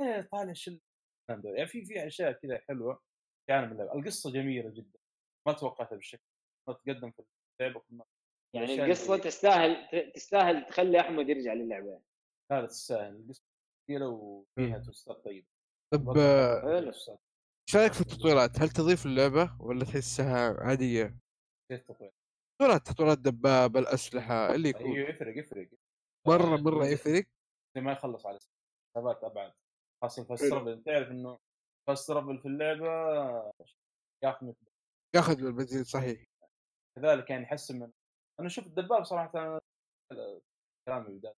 إيه 0.00 0.28
طالع 0.32 0.52
شل 0.52 0.80
الكلام 1.24 1.40
ده. 1.42 1.50
يعني 1.50 1.66
في 1.68 1.84
في 1.84 2.06
أشياء 2.06 2.32
كذا 2.32 2.58
حلوة 2.58 3.00
في 3.46 3.52
عالم 3.52 3.72
اللعبه 3.72 3.94
القصة 3.94 4.32
جميلة 4.32 4.70
جدا. 4.70 4.98
ما 5.46 5.52
توقعتها 5.52 5.96
بالشكل 5.96 6.22
ما 6.68 6.74
تقدم 6.74 7.10
في 7.10 7.22
اللعبة 7.60 7.80
كلها 7.80 8.06
يعني 8.54 8.84
القصة 8.84 9.14
اللي- 9.14 9.24
تستاهل 9.24 9.88
ت- 9.92 10.14
تستاهل 10.14 10.66
تخلي 10.66 11.00
أحمد 11.00 11.28
يرجع 11.28 11.52
للعبة. 11.52 12.00
لا 12.50 12.66
تستاهل. 12.66 13.16
القصة 13.16 13.42
جميلة 13.90 14.08
وفيها. 14.08 14.78
توستات 14.78 15.16
طيبة. 15.24 15.46
طب. 15.94 16.18
إيش 17.68 17.76
رأيك 17.76 17.92
في 17.92 18.00
التطويرات؟ 18.00 18.58
هل 18.60 18.68
تضيف 18.68 19.06
اللعبة 19.06 19.56
ولا 19.60 19.84
تحسها 19.84 20.60
عادية؟ 20.60 21.16
كيف 21.70 21.82
تطوير 21.82 22.12
تطويرات 22.58 22.86
تطويرات 22.86 23.18
دبابة 23.18 23.80
الأسلحة 23.80 24.54
اللي 24.54 24.68
يكون. 24.68 24.92
أيوه 24.96 25.08
يفرق 25.10 25.38
يفرق. 25.38 25.68
مرة 26.26 26.56
مرة 26.56 26.86
يفرق؟ 26.86 27.24
ما 27.76 27.92
يخلص 27.92 28.26
على 28.26 28.38
حسابات 28.90 29.24
أبعد. 29.24 29.52
خاصة 30.04 30.24
fast 30.24 30.44
travel 30.44 30.82
تعرف 30.82 31.08
إنه 31.10 31.38
fast 31.88 32.08
travel 32.08 32.38
في 32.38 32.48
اللعبة 32.48 32.86
ياخذ 34.24 34.52
ياخذ 35.16 35.38
البنزين. 35.44 35.84
صحيح. 35.84 36.24
كذلك 36.98 37.30
يعني 37.30 37.42
يحسن 37.42 37.78
من 37.80 37.90
أنا 38.40 38.48
شفت 38.48 38.66
الدباب 38.66 39.04
صراحة 39.04 39.58
أنا- 39.58 40.40
كلامي 40.88 41.18
بدايه 41.18 41.34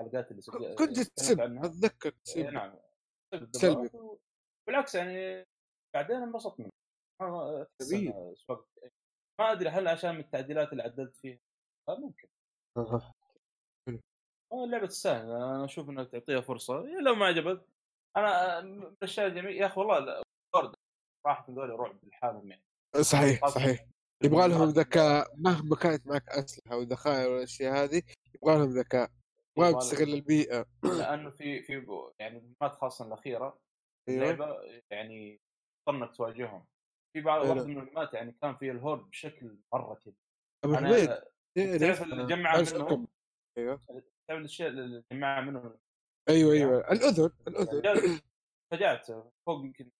الحلقات 0.00 0.30
اللي 0.30 0.42
سجل- 0.42 0.74
كنت 0.74 0.90
تكلمت 1.00 1.10
تسب. 1.16 1.40
أتذكر 1.40 2.10
تسب 2.10 2.40
نعم 2.40 2.78
سلبي. 3.52 3.90
بالعكس 4.68 4.94
يعني 4.94 5.46
بعدين 5.94 6.16
انبسطت 6.16 6.60
منه. 6.60 6.70
ما- 7.22 7.66
أدري 9.40 9.68
هل 9.68 9.88
عشان 9.88 10.14
من 10.14 10.20
التعديلات 10.20 10.72
اللي 10.72 10.82
عدلت 10.82 11.16
فيها. 11.16 11.38
آه، 11.88 11.94
ممكن. 11.98 12.28
آه، 14.52 14.64
اللعبة 14.64 14.86
تستاهل. 14.86 15.30
أنا 15.30 15.64
أشوف 15.64 15.88
انك 15.90 16.10
تعطيها 16.12 16.40
فرصة. 16.40 16.84
إيه 16.86 16.98
لو 17.00 17.14
ما 17.14 17.26
عجبت 17.26 17.66
أنا 18.16 18.58
آه، 18.58 18.60
من 18.60 18.82
الأشياء 18.82 19.26
الجميلة 19.26 19.60
يا 19.60 19.66
أخي 19.66 19.80
والله 19.80 20.22
وورد 20.54 20.74
صراحة 21.24 21.46
ذول 21.50 21.70
رعب 21.70 22.04
لحالهم 22.04 22.50
يعني. 22.50 22.64
صحيح 23.00 23.46
صحيح. 23.46 23.86
يبغى 24.24 24.48
لهم 24.48 24.68
ذكاء 24.68 25.34
مهما 25.36 25.76
كانت 25.76 26.06
معك 26.06 26.28
أسلحة 26.28 26.76
وذخائر 26.76 27.30
والاشياء 27.30 27.84
هذه 27.84 28.02
يبغى 28.34 28.58
لهم 28.58 28.68
ذكاء. 28.70 29.10
يبغى 29.58 29.74
تستغل 29.74 30.14
البيئة. 30.14 30.66
لأنه 30.82 31.30
في 31.30 31.62
في 31.62 31.86
يعني 32.18 32.38
المهمات 32.38 32.78
خاصة 32.80 33.06
الأخيرة 33.06 33.58
في 34.06 34.12
أيوه. 34.12 34.30
اللعبة 34.30 34.60
يعني 34.90 35.40
انك 35.88 36.16
تواجههم. 36.16 36.66
في 37.12 37.20
بعض 37.20 37.40
حلو. 37.42 37.50
واحدة 37.50 37.64
من 37.66 37.78
المهمات 37.78 38.14
يعني 38.14 38.32
كان 38.42 38.56
في 38.56 38.70
الهورد 38.70 39.10
بشكل 39.10 39.58
مرة 39.72 39.94
كذا. 39.94 40.14
أبو 40.64 40.76
حميد 40.76 41.06
تعرف 41.06 41.80
تعرف 41.80 42.02
اللي 42.02 42.26
جمع 42.26 42.56
منهم؟ 42.60 43.08
أيوه. 43.58 43.80
تعرف 44.28 44.44
الشيء 44.44 44.66
اللي 44.66 45.02
جمعها 45.12 45.40
منهم؟ 45.40 45.78
أيوه 46.28 46.52
أيوه. 46.52 46.92
الأذن 46.92 47.30
الأذن. 47.48 47.80
جات- 47.84 48.22
فجأت 48.72 49.06
فوق 49.46 49.64
يمكن 49.64 49.90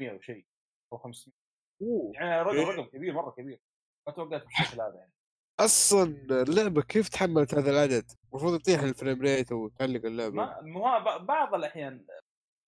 100 0.00 0.12
وشيء 0.12 0.46
أو 0.92 0.98
500 0.98 1.34
أوه. 1.82 2.12
يعني 2.14 2.42
رقم 2.42 2.56
إيه. 2.56 2.64
رقم 2.66 2.84
كبير 2.88 3.12
مرة 3.12 3.30
كبير. 3.30 3.60
ما 4.08 4.12
توقعت 4.12 4.44
بالشكل 4.44 4.80
هذا 4.80 4.94
يعني. 4.94 5.12
أصلا 5.60 6.02
اللعبة 6.42 6.82
كيف 6.82 7.08
تحملت 7.08 7.54
هذا 7.54 7.70
العدد؟ 7.70 8.10
المفروض 8.32 8.54
يطيح 8.60 8.80
الفريم 8.80 9.20
ريت 9.22 9.52
وتعلق 9.52 10.04
اللعبة. 10.06 10.60
ما 10.62 10.98
ب- 10.98 11.26
بعض 11.26 11.54
الأحيان 11.54 12.06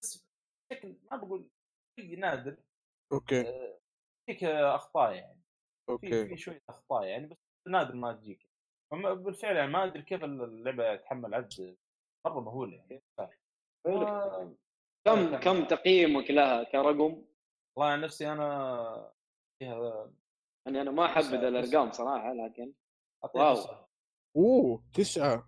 بس 0.03 0.25
بشكل 0.73 0.97
ما 1.11 1.17
بقول 1.17 1.49
شيء 2.01 2.19
نادر. 2.19 2.57
okay. 3.13 3.41
آه، 3.41 3.79
فيك 4.27 4.45
أخطاء 4.45 5.13
يعني. 5.15 5.41
okay. 5.89 6.29
في 6.29 6.37
شوية 6.37 6.63
أخطاء 6.69 7.05
يعني 7.05 7.27
بس 7.27 7.37
نادر 7.69 7.95
ما 7.95 8.13
تجيك. 8.13 8.47
بالفعل 8.93 9.57
يعني 9.57 9.71
ما 9.73 9.85
أدري 9.85 10.03
كيف 10.03 10.25
اللعبة 10.25 10.97
تحمل 10.97 11.35
عدد 11.35 11.77
مرة 12.27 12.41
مهول 12.41 12.73
يعني. 12.75 13.03
آه، 13.87 14.55
كم 15.07 15.37
كم 15.41 15.65
تقييمك 15.65 16.31
لها 16.31 16.63
كرقم؟ 16.65 17.25
والله 17.77 17.93
عن 17.93 18.01
نفسي 18.01 18.33
أنا 18.33 19.13
فيها 19.59 20.13
يعني 20.67 20.81
أنا 20.81 20.91
ما 20.91 21.05
احبذ 21.07 21.35
الأرقام 21.35 21.93
صراحة 21.93 22.33
لكن 22.33 22.73
wow. 23.35 23.55
تسعة. 23.55 23.89
أوه 24.37 24.83
تسعة. 24.95 25.47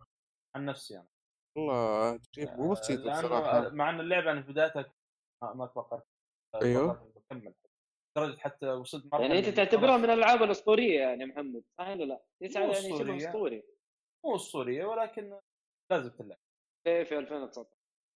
عن 0.56 0.64
نفسي 0.64 0.96
أنا. 0.96 1.06
والله 1.56 2.16
تقييم 2.16 2.48
مو 2.56 2.72
بسيط 2.72 3.00
لأنه 3.00 3.18
الصراحه 3.18 3.68
مع 3.68 3.90
إن 3.90 4.00
اللعبة 4.00 4.30
أنا 4.30 4.42
في 4.42 4.52
بدايتها 4.52 4.92
ما, 5.42 5.54
ما 5.54 5.66
توقعت 5.66 6.06
إني 6.62 6.76
بكمل. 7.16 7.54
درجه 8.16 8.38
حتى 8.38 8.66
وصلت 8.66 9.04
مرحلة 9.06 9.26
يعني 9.26 9.38
أنت 9.38 9.48
تعتبرها 9.56 9.96
من 9.96 10.04
الألعاب 10.04 10.42
الأسطورية 10.42 11.00
يعني 11.00 11.26
محمد 11.26 11.64
صح 11.78 11.88
ولا 11.88 12.04
لا؟ 12.04 12.22
تسعة 12.42 12.62
يعني 12.62 12.98
شبه. 12.98 13.16
أسطوري. 13.16 13.62
مو 14.24 14.36
أسطورية 14.36 14.84
ولكن 14.84 15.40
لازم 15.90 16.10
تلعب. 16.10 16.38
في 16.84 17.04
في 17.04 17.18
2019 17.18 17.70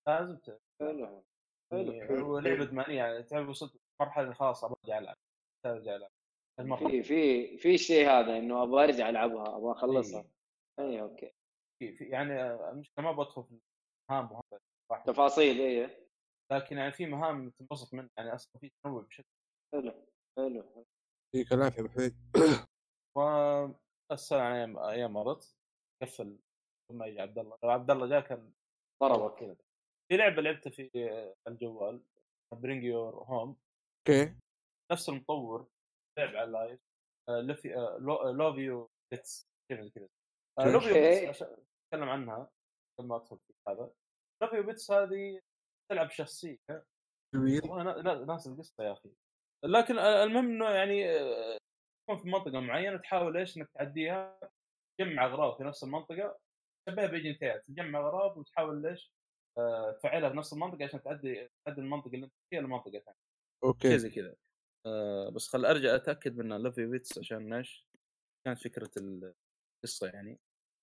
لازم 0.08 0.36
تلعب 0.36 0.60
حلو 0.80 1.24
حلو. 1.72 1.92
يعني 1.92 2.22
هو 2.22 2.38
لعبة 2.38 2.62
ادمانيه 2.68 2.96
يعني 2.96 3.22
تعرف 3.22 3.48
وصلت 3.48 3.80
مرحله 4.00 4.32
خلاص 4.34 4.64
أبغى 4.64 4.76
أرجع 4.84 4.98
ألعب. 4.98 5.16
أرجع 5.66 5.96
ألعب. 5.96 6.10
في 6.90 7.02
في 7.02 7.58
في 7.58 7.74
الشيء 7.74 8.08
هذا 8.08 8.38
إنه 8.38 8.62
أبغى 8.62 8.84
أرجع 8.84 9.08
ألعبها 9.08 9.56
أبغى 9.56 9.72
أخلصها. 9.72 10.24
اي 10.78 11.00
okay. 11.00 11.32
في 11.78 11.92
في 11.92 12.04
يعني 12.04 12.42
المشكلة 12.52 13.04
ما 13.04 13.12
بدخل 13.12 13.44
في 13.44 13.60
مهام 14.10 14.32
وهذا. 14.32 15.04
تفاصيل 15.06 15.60
اي 15.60 16.08
لكن 16.52 16.78
يعني 16.78 16.92
في 16.92 17.06
مهام 17.06 17.50
تنبسط 17.50 17.94
منها 17.94 18.10
يعني 18.18 18.34
أصلا 18.34 18.60
في 18.60 18.72
تنوع 18.84 19.02
بشكل. 19.02 19.28
حلو 19.74 19.92
حلو. 20.38 20.86
يعطيك 21.34 21.52
العافيه 21.52 21.80
أبو 21.80 21.88
حميد. 21.88 22.16
والسنة 24.10 24.54
أيام 24.54 24.78
أيام 24.78 25.12
مرت 25.12 25.56
قفل 26.02 26.38
ثم 26.88 27.02
يجي 27.02 27.20
عبد 27.20 27.38
الله. 27.38 27.58
لو 27.62 27.70
عبد 27.70 27.90
الله 27.90 28.06
جاء 28.06 28.20
كان 28.20 28.52
ضربك 29.02 29.38
كذا. 29.40 29.56
في 30.08 30.16
لعبة 30.16 30.42
لعبتها 30.42 30.70
في 30.70 30.90
الجوال 31.48 32.02
Bring 32.52 32.84
You 32.84 33.14
Home 33.14 33.56
أوكي. 34.08 34.34
نفس 34.92 35.08
المطور 35.08 35.68
لعب 36.18 36.28
على 36.28 36.44
اللايف 36.44 36.80
آه، 37.28 37.98
لوفيو 38.32 38.90
بيتس 39.12 39.48
كذا 39.70 39.88
كذا. 39.88 40.08
آه،. 40.58 40.72
لوفيو 40.72 40.94
بيتس 40.94 41.28
عشان 41.28 41.46
أتكلم 41.46 42.08
عنها 42.08 42.50
لما 43.00 43.16
أدخل 43.16 43.38
في 43.38 43.52
هذا. 43.68 43.90
لوفيو 44.42 44.62
بيتس 44.62 44.90
هذه 44.90 45.40
تلعب 45.90 46.10
شخصية. 46.10 46.58
جميل. 47.34 47.60
ناس 48.26 48.46
القصة 48.46 48.84
يا 48.84 48.92
أخي. 48.92 49.10
لكن 49.64 49.98
آه، 49.98 50.24
المهم 50.24 50.46
إنه 50.46 50.70
يعني 50.70 51.10
آه، 51.10 51.58
تكون 52.04 52.22
في 52.22 52.28
منطقة 52.28 52.60
معينة 52.60 52.96
تحاول 52.98 53.36
إيش 53.36 53.56
إنك 53.56 53.70
تعديها 53.74 54.40
تجمع 54.98 55.26
أغراض 55.26 55.56
في 55.56 55.64
نفس 55.64 55.84
المنطقة. 55.84 56.38
تشبهها 56.86 57.06
بايجنتات 57.06 57.66
تجمع 57.66 57.98
أغراض 57.98 58.38
وتحاول 58.38 58.82
ليش 58.82 59.12
آه، 59.58 59.92
تفعلها 59.92 60.30
في 60.30 60.36
نفس 60.36 60.52
المنطقة 60.52 60.84
عشان 60.84 61.02
تعدي 61.02 61.48
تعدي 61.66 61.80
المنطقة 61.80 62.14
اللي 62.14 62.24
أنت 62.26 62.34
فيها 62.50 62.60
لمنطقه 62.60 62.90
ثانية 62.90 63.18
okay. 63.64 63.98
زي 63.98 64.10
كذا. 64.10 64.34
آه 64.86 65.28
بس 65.28 65.48
خل 65.48 65.64
أرجع 65.66 65.94
أتأكد 65.94 66.36
من 66.36 66.62
Love 66.62 66.86
You 66.86 66.97
to 66.97 67.04
Bits 67.04 67.18
عشان 67.18 67.52
إيش؟ 67.52 67.86
كانت 68.44 68.58
فكرة 68.58 68.90
القصة 68.96 70.06
يعني. 70.06 70.38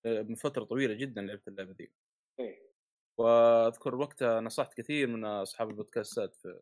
آه، 0.06 0.22
من 0.22 0.34
فترة 0.34 0.64
طويلة 0.64 0.94
جدا 0.94 1.22
لعبت 1.22 1.48
اللعبة 1.48 1.72
دي. 1.72 1.92
إيه. 2.40 2.66
وأذكر 3.18 3.94
وقتها 3.94 4.40
نصحت 4.40 4.74
كثير 4.74 5.08
من 5.08 5.24
أصحاب 5.24 5.70
البودكاستات 5.70 6.34
في 6.34 6.60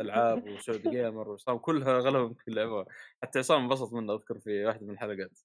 ألعاب 0.00 0.44
وسعودي 0.48 0.90
Gamer 0.90 1.28
وعصام 1.28 1.58
كلها 1.58 1.98
اغلبهم 1.98 2.34
في 2.34 2.48
اللعبة. 2.48 2.86
حتى 3.22 3.38
عصام 3.38 3.62
انبسط 3.62 3.92
منه 3.92 4.14
أذكر 4.14 4.40
في 4.40 4.64
واحدة 4.64 4.86
من 4.86 4.92
الحلقات. 4.92 5.40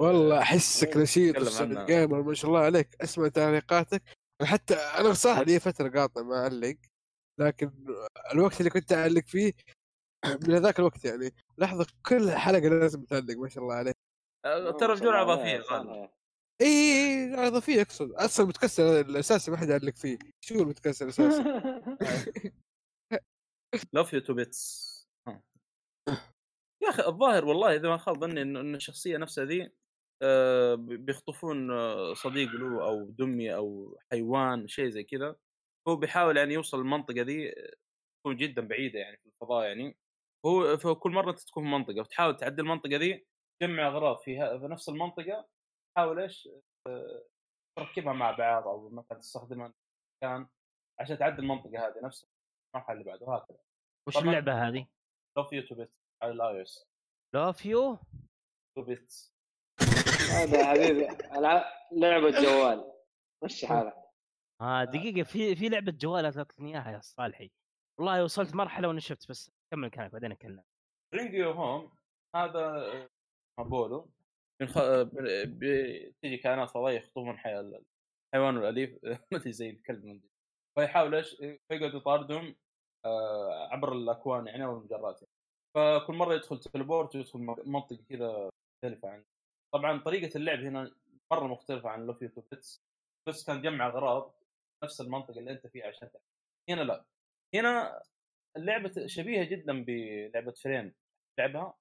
والله 0.00 0.38
احسك 0.38 0.96
نشيط 0.96 1.36
السعودي 1.36 1.72
عنها. 1.72 1.86
Gamer 1.86 2.22
ما 2.22 2.34
شاء 2.34 2.50
الله 2.50 2.60
عليك 2.60 2.96
أسمع 3.00 3.28
تعليقاتك. 3.28 4.02
حتى 4.42 4.74
أنا 4.74 5.12
صح 5.12 5.38
لي 5.38 5.60
فترة 5.60 5.88
قاطع 5.88 6.22
ما 6.22 6.36
أعلق 6.36 6.76
لكن 7.40 7.70
الوقت 8.32 8.60
اللي 8.60 8.70
كنت 8.70 8.92
أعلق 8.92 9.24
فيه 9.26 9.52
من 10.48 10.54
هذاك 10.54 10.78
الوقت 10.78 11.04
يعني. 11.04 11.30
لحظة 11.58 11.86
كل 12.06 12.30
حلقة 12.30 12.68
لازم 12.68 13.04
تعلق 13.04 13.36
ما 13.36 13.48
شاء 13.48 13.62
الله 13.64 13.74
عليك. 13.74 13.96
آه، 14.44 14.70
ترى 14.70 14.94
بجرعه 14.94 15.22
إضافية 15.22 15.62
إي 16.60 16.66
إي 16.66 17.34
إي 17.34 17.46
إضافية 17.46 17.82
أقصد. 17.82 18.12
أصلا 18.12 18.46
متكسر 18.46 19.00
الاساسي 19.00 19.50
ما 19.50 19.56
حد 19.56 19.68
يعلق 19.68 19.94
فيه. 19.94 20.18
شو 20.44 20.54
المتكسر 20.54 21.04
الاساسي 21.04 21.44
Love 23.92 24.12
You 24.12 24.20
to 24.20 24.34
Bits 24.34 24.92
يا 26.82 26.88
أخي 26.88 27.06
الظاهر 27.06 27.44
والله 27.44 27.74
إذا 27.74 27.88
ما 27.88 27.96
خاب 27.96 28.20
ظني 28.20 28.42
انه 28.42 28.60
الشخصية 28.60 29.16
نفسها 29.16 29.44
ذي 29.44 29.72
بيخطفون 30.74 31.70
آه، 31.70 32.14
صديق 32.14 32.48
له 32.50 32.84
أو 32.88 33.04
دميه 33.10 33.56
أو 33.56 33.98
حيوان 34.12 34.68
شيء 34.68 34.88
زي 34.88 35.04
كذا. 35.04 35.36
هو 35.88 35.96
بيحاول 35.96 36.36
يعني 36.36 36.54
يوصل 36.54 36.80
المنطقة 36.80 37.20
ذي 37.22 37.50
آه، 37.50 37.74
تكون 38.20 38.36
جدا 38.36 38.62
بعيدة 38.68 38.98
يعني 39.00 39.16
في 39.16 39.26
الفضاء 39.26 39.66
يعني. 39.68 39.96
هو 40.46 40.76
فكل 40.76 41.10
مرة 41.10 41.30
أنت 41.30 41.40
تكون 41.40 41.64
في 41.64 41.70
منطقة 41.70 42.00
وتحاول 42.00 42.36
تعدي 42.36 42.62
المنطقة 42.62 42.96
ذي 42.96 43.26
تجمع 43.62 43.86
أغراض 43.88 44.18
في, 44.18 44.38
ه- 44.40 44.58
في 44.58 44.64
نفس 44.66 44.88
المنطقة 44.88 45.48
تحاول 45.96 46.20
إيش 46.20 46.48
آه، 46.88 47.24
تركبها 47.78 48.12
مع 48.12 48.30
بعض 48.30 48.68
أو 48.68 48.88
مثلا 48.88 49.18
تستخدمها 49.18 49.74
كان 50.22 50.48
عشان 51.00 51.18
تعدي 51.18 51.42
المنطقة 51.42 51.86
هذه 51.88 52.00
نفس 52.04 52.26
المرحلة 52.74 52.92
اللي 52.98 53.04
بعدها 53.10 53.28
وهكذا. 53.28 53.58
وش. 54.08 54.18
اللعبة 54.18 54.68
هذه؟ 54.68 54.86
لو 55.38 55.44
في 55.44 55.56
يوتيوب 55.56 55.88
على 56.22 56.32
ال 56.32 56.48
iOS 56.48 56.86
لوفيو 57.34 57.98
تو 58.76 58.82
بيتس 58.84 59.31
هذا 60.32 60.58
يا 60.60 60.64
حبيبي 60.64 61.08
لعبة 61.92 62.30
جوال. 62.42 62.92
مشي 63.44 63.66
حالك؟ 63.66 63.94
آه 64.60 64.84
دقيقة 64.84 65.22
في 65.22 65.56
في 65.56 65.68
لعبة 65.68 65.92
جوال 65.92 66.24
اعطتني 66.24 66.70
إياها 66.74 66.90
يا 66.92 67.00
صالحي. 67.00 67.50
والله 67.98 68.24
وصلت 68.24 68.54
مرحلة 68.54 68.88
ونشفت 68.88 69.28
بس 69.28 69.50
كمل 69.72 69.90
كلامك 69.90 70.12
بعدين 70.12 70.32
أتكلم. 70.32 70.62
Bring 71.12 71.34
You 71.34 71.50
Home 71.50 71.92
هذا 72.36 72.60
آه، 73.58 73.62
بولو. 73.62 74.10
من 74.60 74.68
خ... 74.68 74.78
آه، 74.78 75.02
ب- 75.02 75.58
بتجي 75.58 76.36
كائنات 76.36 76.70
فضائية 76.70 76.96
يخطفون 76.98 77.38
حي... 77.38 77.60
الحيوان 77.60 78.56
الأليف. 78.56 78.98
ما 79.32 79.38
أدري 79.38 79.52
زي 79.52 79.70
الكلب 79.70 80.04
من 80.04 80.20
فيحاول 80.78 81.14
إيش 81.14 81.36
فيقعد 81.68 81.94
يطاردهم 81.94 82.56
آه، 83.06 83.68
عبر 83.72 83.92
الأكوان 83.92 84.46
يعني 84.46 84.64
أو 84.64 84.78
المجرات 84.78 85.22
يعني. 85.22 85.32
فكل 85.74 86.14
مرة 86.14 86.34
يدخل 86.34 86.60
teleport 86.60 87.16
ويدخل 87.16 87.38
منطقة 87.66 88.04
كذا 88.08 88.50
مختلفة 88.84 89.08
عن 89.08 89.24
طبعا 89.72 89.98
طريقة 89.98 90.36
اللعب 90.36 90.58
هنا 90.58 90.90
مرة 91.30 91.46
مختلفة 91.46 91.88
عن 91.88 92.06
Love 92.06 92.28
You 92.28 92.35
to 92.35 92.40
Bits 92.50 92.82
بس 93.28 93.44
كان 93.46 93.62
جمع 93.62 93.86
أغراض 93.86 94.34
نفس 94.84 95.00
المنطقة 95.00 95.38
اللي 95.38 95.50
أنت 95.50 95.66
فيها 95.66 95.86
عشان 95.86 96.10
تلعب. 96.10 96.22
هنا 96.68 96.80
لا. 96.82 97.04
هنا 97.54 98.02
اللعبة 98.56 99.06
شبيهة 99.06 99.44
جدا 99.44 99.84
بلعبة 99.84 100.52
Framed 100.52 100.94
لعبها؟ 101.38 101.74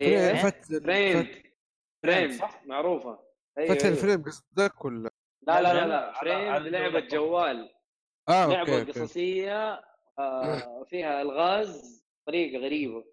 إيه؟ 0.00 0.34
فت 0.34 0.64
Framed 0.82 1.22
فت 1.24 1.42
Framed 2.02 2.30
صح؟ 2.32 2.66
معروفة. 2.66 3.18
أيوه. 3.58 3.74
فتح 3.74 3.84
أيوه. 3.84 3.96
ال 3.96 4.00
Framed 4.00 4.22
قصدك 4.22 4.84
ولا؟ 4.84 5.10
لا 5.42 5.62
لا 5.62 5.74
لا 5.74 5.86
لا. 5.86 6.12
Framed 6.12 6.52
لعبة. 6.66 7.00
جوال. 7.00 7.74
آه 8.28 8.46
لعبة 8.46 8.60
okay 8.60 8.80
okay. 8.80 9.00
قصصية 9.00 9.82
آه 10.18 10.84
فيها 10.84 11.22
ألغاز 11.22 12.04
طريقة 12.26 12.58
غريبة. 12.64 13.04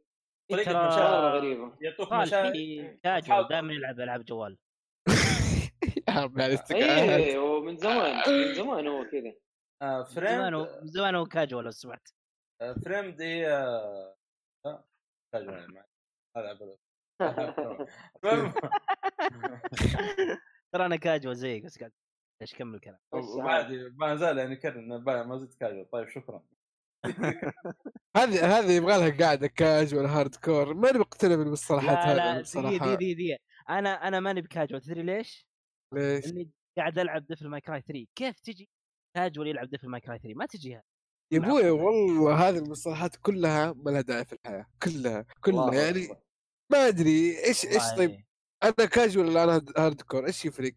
طريقة 0.51 0.73
مرة 0.73 1.29
غريبة. 1.37 1.71
يعطوك 1.81 2.13
تحاول- 3.27 3.47
دائما 3.47 3.73
يلعب 3.73 3.99
ألعاب 3.99 4.25
جوال. 4.25 4.57
إيه 6.71 7.37
ومن 7.39 7.77
زمان 7.77 8.15
من 8.29 8.53
زمان 8.53 8.87
هو 8.87 9.05
كذا. 9.11 9.33
آه، 9.81 9.97
من 9.97 10.03
Framed 10.03 10.29
زمان 10.29 10.53
هو- 10.53 10.79
من 10.81 10.87
زمان 10.87 11.15
هو 11.15 11.25
كاجوال 11.25 11.65
لو 11.65 11.71
سمعت 11.71 12.09
آه، 12.61 12.73
Framed 12.85 13.09
دي 13.15 13.47
آه، 13.47 14.15
كاجوال 15.33 15.73
يعني. 15.75 15.87
هذا 16.37 16.59
ترى 20.73 20.85
أنا 20.85 20.95
كاجوال 20.95 21.35
زيك 21.35 21.63
بس 21.65 21.79
قاعد 21.79 21.91
إيش 22.41 22.55
كمل 22.55 22.79
كلام 22.79 22.99
وبعد 23.13 23.71
ما 23.95 24.15
زال 24.15 24.37
يعني 24.37 24.55
كرر 24.55 24.81
ما 25.23 25.37
زلت 25.37 25.53
كاجوال. 25.59 25.89
طيب 25.89 26.07
شكرا. 26.09 26.43
هذه 28.17 28.59
هذه 28.59 28.71
يبغى 28.71 28.97
لها 28.97 29.17
قاعدة 29.17 29.47
casual 29.47 30.05
hardcore 30.05 30.73
ماني 30.73 30.99
مقتنع 30.99 31.35
بالمصطلحات 31.35 31.97
هذه 31.97 32.15
لا 32.15 32.31
دقيقة 32.31 32.41
بصراحه 32.41 32.95
دقيقة 32.95 32.95
دقيقة. 32.95 33.39
أنا 33.69 34.07
أنا 34.07 34.19
ماني 34.19 34.41
بكاجوال. 34.41 34.81
تدري 34.81 35.03
ليش؟ 35.03 35.47
ليش؟ 35.93 36.25
إني 36.25 36.49
قاعد 36.77 36.99
ألعب 36.99 37.25
Devil 37.25 37.47
May 37.47 37.61
Cry 37.61 37.81
3 37.81 38.05
كيف 38.15 38.39
تجي 38.39 38.69
كاجوال 39.15 39.47
يلعب 39.47 39.69
Devil 39.69 39.89
May 39.89 40.01
Cry 40.01 40.19
3 40.19 40.33
ما 40.35 40.45
تجي 40.45 40.75
هذا 40.75 40.83
يا 41.31 41.39
أبوي 41.39 41.69
والله 41.69 42.49
هذه 42.49 42.57
المصطلحات 42.57 43.15
كلها 43.15 43.73
ما 43.73 43.91
لها 43.91 44.01
داعي 44.01 44.25
في 44.25 44.33
الحياة. 44.33 44.65
كلها 44.83 45.25
كلها. 45.41 45.73
يعني. 45.73 46.07
ما 46.71 46.87
أدري 46.87 47.43
إيش 47.45 47.65
إيش 47.65 47.83
طيب؟ 47.97 48.25
أنا 48.63 48.85
كاجوال 48.85 49.27
ولا 49.27 49.43
أنا 49.43 49.65
hardcore 49.77 50.27
إيش 50.27 50.45
يفرق؟ 50.45 50.73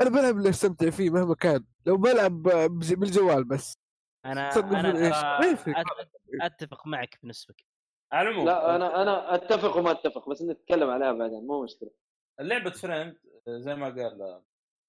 أنا 0.00 0.10
بلعب 0.10 0.36
اللي 0.36 0.48
استمتع 0.48 0.90
فيه 0.90 1.10
مهما 1.10 1.34
كان. 1.34 1.64
لو 1.86 1.96
بلعب 1.96 2.42
بالجوال 2.72 3.44
بس. 3.44 3.78
أنا 4.24 4.50
أنا 4.56 4.92
من 4.92 4.96
إيش؟ 4.96 5.16
ترى 5.20 5.38
ما 5.40 5.46
يفرق. 5.46 5.76
أت- 5.76 6.06
أتفق 6.42 6.86
معك 6.86 7.18
بنسبه. 7.22 7.54
على 8.12 8.28
العموم 8.28 8.46
لا 8.46 8.76
أنا 8.76 9.02
أنا 9.02 9.34
أتفق 9.34 9.76
وما 9.76 9.90
أتفق 9.90 10.28
بس 10.30 10.42
نتكلم 10.42 10.90
عليها 10.90 11.12
بعدين 11.12 11.46
مو 11.46 11.62
مشكلة 11.64 11.90
لعبه 12.40 12.70
Framed 12.70 13.18
زي 13.48 13.74
ما 13.74 13.86
قال 13.86 14.42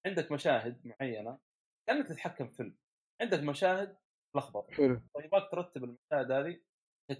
عندك 0.06 0.32
مشاهد 0.32 0.80
معينة 0.86 1.38
كأنك 1.86 2.08
تتحكم 2.08 2.48
في 2.48 2.54
فيلم 2.56 2.76
عندك 3.20 3.38
مشاهد 3.40 3.96
لخبط 4.36 4.70
حلو 4.70 5.00
طيبات 5.14 5.52
ترتب 5.52 5.84
المشاهد 5.84 6.30
هذه 6.32 6.60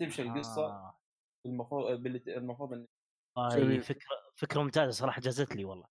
تمشي 0.01 0.23
القصة 0.23 0.67
آه. 0.67 1.01
المفروض 1.47 2.03
باللي- 2.03 2.37
المفروض 2.37 2.73
ان. 2.73 2.87
فكرة 3.81 4.17
فكرة 4.37 4.61
ممتازة 4.63 4.91
صراحة 4.91 5.21
جازت 5.21 5.57
لي 5.57 5.65
والله 5.65 5.87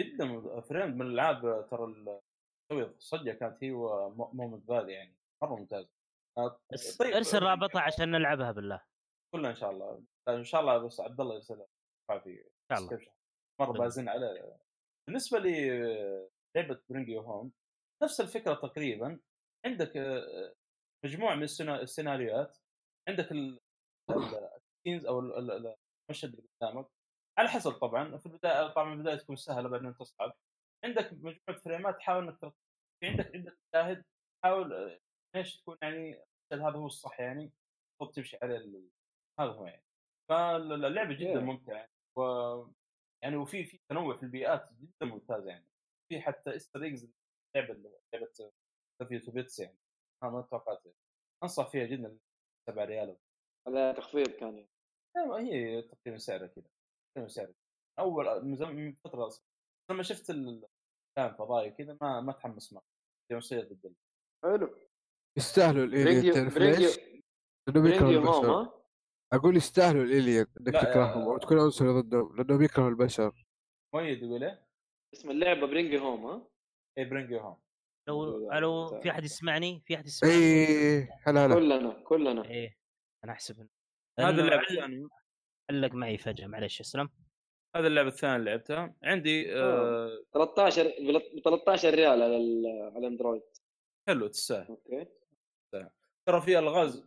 جدا 0.00 0.60
Framed 0.60 0.94
من 0.96 1.06
الألعاب 1.06 1.68
ترى 1.70 1.84
ال- 1.84 2.20
تسوي 2.70 2.94
ضجه 2.98 3.30
كانت 3.32 3.64
هي 3.64 3.70
و 3.72 3.83
Monument 3.83 4.68
Valley 4.68 4.92
يعني 4.92 5.16
مرة 5.42 5.56
ممتازه 5.56 5.88
آه، 6.38 6.60
بس 6.72 6.96
طيب، 6.96 7.14
ارسل 7.14 7.42
رابطها 7.42 7.80
عشان 7.80 8.10
نلعبها 8.10 8.52
بالله. 8.52 8.82
كلها 9.34 9.50
إن 9.50 9.56
شاء 9.56 9.70
الله. 9.70 10.04
إن 10.28 10.44
شاء 10.44 10.60
الله 10.60 10.78
بس 10.78 11.00
عبد 11.00 11.20
الله 11.20 11.34
يرسلها 11.34 11.66
في 12.22 12.44
إن 12.72 12.76
شاء 12.76 12.78
الله. 12.78 13.12
مرة. 13.60 13.78
بازن 13.78 14.08
عليه 14.08 14.58
بالنسبة 15.08 15.38
لي 15.38 15.70
لعبة 16.56 16.82
Bring 16.90 17.08
You 17.08 17.20
Home 17.20 17.52
نفس 18.02 18.20
الفكرة 18.20 18.54
تقريبا. 18.54 19.20
عندك 19.66 19.96
آه، 19.96 20.54
مجموعة 21.04 21.34
من 21.34 21.42
السينا- 21.42 21.80
السيناريوهات. 21.80 22.58
عندك 23.08 23.32
ال- 23.32 23.60
ال- 24.10 24.50
السينز 24.86 25.06
أو 25.06 25.20
ال- 25.20 25.50
ال- 25.52 25.76
المشهد 26.10 26.34
اللي 26.34 26.48
قدامك. 26.62 26.86
على 27.38 27.48
حسب 27.48 27.72
طبعا. 27.72 28.16
في 28.16 28.26
البداية 28.26 28.68
طبعا 28.68 28.92
البداية 28.94 29.16
تكون 29.16 29.36
سهلة 29.36 29.68
بعدين 29.68 29.94
تصعب. 29.96 30.34
عندك 30.84 31.12
مجموعة 31.12 31.60
فريمات 31.64 31.96
تحاول 31.96 32.28
إنك. 32.28 32.38
في 33.00 33.06
عندك 33.08 33.34
عندك 33.34 33.58
مشاهد 33.74 34.04
تحاول 34.42 34.72
آه، 34.72 35.00
إيش 35.36 35.56
تكون 35.60 35.78
يعني 35.82 36.24
هذا 36.52 36.70
هو 36.78 36.86
الصح 36.86 37.20
يعني 37.20 37.52
المفروض 38.00 38.14
تمشي 38.16 38.36
عليه 38.42 38.56
ال- 38.56 38.90
هذا 39.40 39.50
هو 39.50 39.66
يعني. 39.66 39.84
فاللعبه 40.30 41.14
جدا 41.14 41.34
Yeah. 41.34 41.42
ممتعة 41.42 41.88
و 42.18 42.22
يعني 43.22 43.36
وفي 43.36 43.64
في 43.64 43.80
تنوع 43.90 44.16
في 44.16 44.22
البيئات 44.22 44.72
جدا 44.72 45.06
ممتاز 45.06 45.46
يعني. 45.46 45.66
في 46.08 46.20
حتى 46.20 46.56
Easter 46.56 46.82
eggs 46.82 47.10
لعبة 47.56 47.74
Love 48.14 48.26
You 49.18 49.26
to 49.26 49.32
Bits 49.32 49.58
يعني. 49.58 49.78
أنا 50.22 50.30
ما 50.30 50.42
توقعت 50.42 50.84
يعني. 50.86 50.96
أنصح 51.42 51.68
فيها 51.70 51.86
جدا 51.86 52.18
7 52.68 52.84
ريال. 52.84 53.16
على 53.68 53.94
تخفيض 53.96 54.28
كان 54.28 54.54
يعني. 54.58 54.68
أيوة، 55.16 55.40
هي 55.40 55.82
تقريبا 55.82 56.18
سعرها 56.18 56.46
كذا 56.46 56.64
تقريبا 57.14 57.28
سعرها 57.32 57.54
أول 57.98 58.44
من 58.44 58.56
زمان 58.56 58.76
من 58.76 58.92
فترة 59.04 59.26
أصلا. 59.26 59.44
لما 59.90 60.02
شفت 60.02 60.30
الكلام 60.30 61.34
فضائي 61.38 61.70
كذا 61.70 61.98
ما 62.00 62.20
ما 62.20 62.32
تحمس 62.32 62.72
ضد 63.64 63.86
ال- 63.86 63.94
حلو. 64.44 64.78
يستاهلوا 65.38 65.86
Bring 65.86 66.32
تعرف 66.32 66.58
ليش؟ 66.58 66.98
لأنهم 67.68 67.86
يكرهوا 67.86 68.08
Bring 68.10 68.26
Home 68.26 68.36
البشر. 68.36 68.52
ها؟ 68.52 68.84
أقول 69.32 69.56
يستاهلوا 69.56 70.02
ال 70.04 70.11
alien 70.11 70.46
إنك 70.60 70.74
تكرههم 70.74 71.22
آه. 71.22 71.32
أو 71.32 71.38
تكون 71.38 71.58
عنصري 71.60 71.88
ضدهم 71.88 72.36
لأنهم 72.36 72.62
يكرهوا 72.62 72.88
البشر. 72.88 73.44
مؤيد 73.94 74.22
يقول 74.22 74.44
إيه؟ 74.44 74.66
اسم 75.14 75.30
اللعبة 75.30 75.66
Bring 75.66 75.94
Home 75.96 76.26
ها؟ 76.26 76.48
اي 76.98 77.04
Bring 77.04 77.34
Home. 77.34 77.56
لو 78.08 78.52
ألو 78.52 78.90
لا. 78.90 79.00
في 79.00 79.10
أحد 79.10 79.24
يسمعني؟ 79.24 79.82
في 79.86 79.94
أحد 79.94 80.06
يسمعني؟ 80.06 80.34
اي 80.34 81.08
هلا 81.22 81.46
هلا. 81.46 81.54
كلنا 81.54 82.02
كلنا. 82.04 82.44
إيه 82.50 82.76
أنا 83.24 83.32
أحسب 83.32 83.68
هذا 84.20 84.30
اللعبة 84.30 84.56
عل- 84.62 84.62
الثانية. 84.78 85.08
علق 85.70 85.94
معي 85.94 86.18
فجأة 86.18 86.46
معلش 86.46 86.80
أسلم. 86.80 87.08
هذا 87.76 87.86
اللعبة 87.86 88.08
الثانية 88.08 88.36
اللي 88.36 88.50
لعبتها. 88.50 88.94
عندي 89.02 89.54
آه 89.56 90.24
13 90.34 90.88
ب 91.36 91.40
13 91.44 91.94
ريال 91.94 92.22
على 92.22 92.36
ال- 92.36 92.90
على 92.94 92.98
الأندرويد. 92.98 93.42
حلو 94.08 94.26
تستاهل. 94.26 94.66
أوكي. 94.68 95.06
ترى 96.28 96.40
في 96.40 96.58
ألغاز 96.58 97.06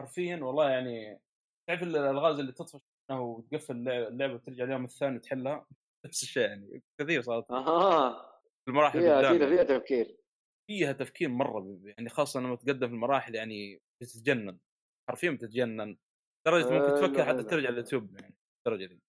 حرفيا 0.00 0.36
والله 0.36 0.70
يعني 0.70 1.20
تعرف 1.68 1.82
الألغاز 1.82 2.38
اللي 2.38 2.52
تطفش 2.52 2.80
منها 3.10 3.20
وتقفل 3.20 3.88
اللعبة 3.88 4.34
وترجع 4.34 4.64
اليوم 4.64 4.84
الثاني 4.84 5.18
تحلها؟ 5.18 5.66
نفس 6.06 6.22
الشيء 6.22 6.42
يعني 6.48 6.82
كثير 7.00 7.22
صارت 7.22 7.50
أها. 7.50 8.12
في 8.64 8.70
المراحل 8.70 9.00
فيها 9.00 9.22
فيها. 9.22 9.48
فيها 9.48 9.62
تفكير. 9.64 10.16
فيها 10.70 10.92
تفكير 10.92 11.28
مرة 11.28 11.80
يعني 11.84 12.08
خاصة 12.08 12.40
لما 12.40 12.56
تقدم 12.56 12.88
في 12.88 12.94
المراحل 12.94 13.34
يعني 13.34 13.82
بتتجنن. 14.02 14.58
حرفيا 15.08 15.30
بتتجنن. 15.30 15.96
لدرجه 16.46 16.70
ممكن 16.70 16.94
تفكر 16.94 17.24
حتى. 17.24 17.42
ترجع 17.42 17.68
اليوتيوب 17.68 18.16
يعني 18.20 18.36
الدرجة 18.66 18.86
دي. 18.86 19.00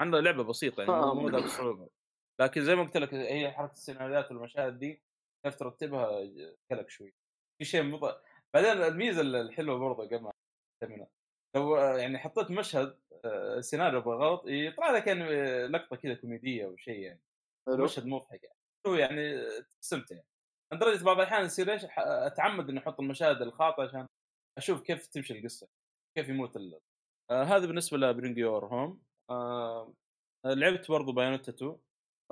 عندها 0.00 0.20
لعبة 0.20 0.44
بسيطة 0.44 0.80
يعني 0.82 0.92
مو 1.14 1.28
ذاك 1.28 1.44
الصعوبه 1.44 1.88
لكن 2.40 2.64
زي 2.64 2.74
ما 2.76 2.82
قلت 2.82 2.96
لك 2.96 3.14
هي 3.14 3.52
حركة 3.52 3.72
السيناريوهات 3.72 4.30
والمشاهد 4.32 4.78
دي 4.78 5.02
كيف 5.44 5.54
ترتبها 5.56 6.10
كلك 6.70 6.90
شوي. 6.90 7.14
في 7.58 7.64
شيء 7.64 7.82
مض... 7.82 8.14
بعدين 8.56 8.82
الميزة 8.82 9.20
الحلوة 9.20 9.78
برضه 9.78 10.06
قبل 10.06 10.22
ما. 10.98 11.06
لو 11.56 11.76
آه، 11.76 11.96
يعني 11.98 12.18
حطيت 12.18 12.50
مشهد 12.50 12.98
آه، 13.24 13.60
سيناريو 13.60 14.00
بالغلط 14.00 14.42
يطلع 14.46 14.90
لك 14.90 15.06
يعني 15.06 15.24
آه، 15.24 15.66
لقطة 15.66 15.96
كذا 15.96 16.14
كوميدية 16.14 16.64
أو 16.64 16.76
شيء 16.76 16.98
يعني. 16.98 17.20
حلو. 17.68 17.84
مشهد 17.84 18.06
مضحك 18.06 18.44
يعني. 18.44 18.56
هو 18.86 18.94
يعني 18.94 19.40
تستمتع 19.80 20.16
لدرجة 20.72 21.04
بعض 21.04 21.16
الأحيان 21.16 21.44
يصير 21.44 21.72
إيش 21.72 21.86
أتعمد 21.98 22.68
إني 22.70 22.78
أحط 22.78 23.00
المشاهد 23.00 23.42
الخاطئة 23.42 23.82
عشان 23.82 24.06
أشوف 24.58 24.82
كيف 24.82 25.06
تمشي 25.06 25.38
القصة 25.38 25.68
كيف 26.18 26.28
يموت 26.28 26.56
ال... 26.56 26.80
آه 27.30 27.42
هذا 27.42 27.66
بالنسبة 27.66 27.98
ل 27.98 28.05
Bring 28.05 28.38
Your 28.38 28.66
Home. 28.66 29.02
آه 29.30 29.94
لعبت 30.44 30.90
برضو 30.90 31.12
Bayonetta 31.12 31.52
2 31.52 31.76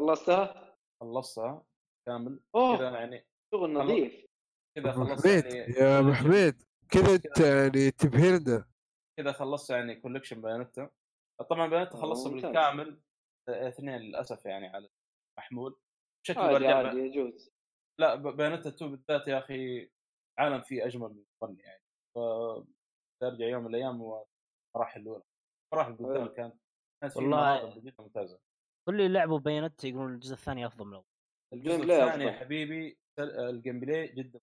خلصتها؟ 0.01 0.77
خلصتها. 1.01 1.67
كامل. 2.07 2.41
أوه! 2.55 2.83
يعني. 2.83 3.27
شغل 3.55 3.73
نظيف. 3.73 4.34
كذا 4.77 4.93
خلصت 4.93 5.27
يعني 5.27 5.71
يا 5.73 5.99
أبو 5.99 6.13
حميد 6.13 6.63
كذا 6.91 7.15
أنت 7.15 7.41
يعني 7.41 7.91
تبهرنا 7.91 8.65
كذا 9.19 9.33
خلصت 9.33 9.71
يعني 9.71 9.95
collection 10.01 10.41
Bayonetta 10.41 10.91
طبعا 11.51 11.67
Bayonetta 11.69 11.97
آه، 11.99 12.01
خلصت 12.01 12.27
ممتاز. 12.27 12.45
بالكامل 12.45 13.01
آه، 13.49 13.69
اثنين 13.69 13.97
للأسف 13.97 14.45
يعني 14.47 14.67
على 14.67 14.89
محمول. 15.39 15.77
بشكل 16.25 16.41
عادي 16.67 16.99
يجوز. 16.99 17.51
لا 18.01 18.15
ب- 18.15 18.37
Bayonetta 18.37 18.69
2 18.69 18.91
بالذات 18.91 19.29
يا 19.29 19.39
أخي 19.39 19.91
عالم 20.39 20.61
فيه 20.63 20.87
أجمل 20.87 21.09
من 21.09 21.25
الفن 21.43 21.57
يعني. 21.61 21.83
ف 22.15 22.19
ارجع 23.23 23.45
يوم 23.47 23.65
من 23.65 23.71
الأيام 23.75 24.03
ومراحل 24.03 25.01
الأولى. 25.01 25.23
مراحل 25.75 25.97
قدام. 25.97 26.27
كانت 26.29 27.17
والله- 27.17 27.83
ممتازة. 27.99 28.41
كل 28.89 29.01
اللي 29.01 29.09
لعبوا 29.09 29.39
Bayonetta 29.39 29.85
يقولون 29.85 30.15
الجزء 30.15 30.35
الثاني 30.35 30.67
أفضل 30.67 30.85
من 30.85 30.91
الأول. 30.91 31.05
الجزء 31.53 31.83
الثاني 31.83 32.25
يا. 32.25 32.33
حبيبي 32.33 32.99
سل- 33.17 33.41
ال 33.41 33.81
gameplay 33.81 34.07
جدا. 34.07 34.41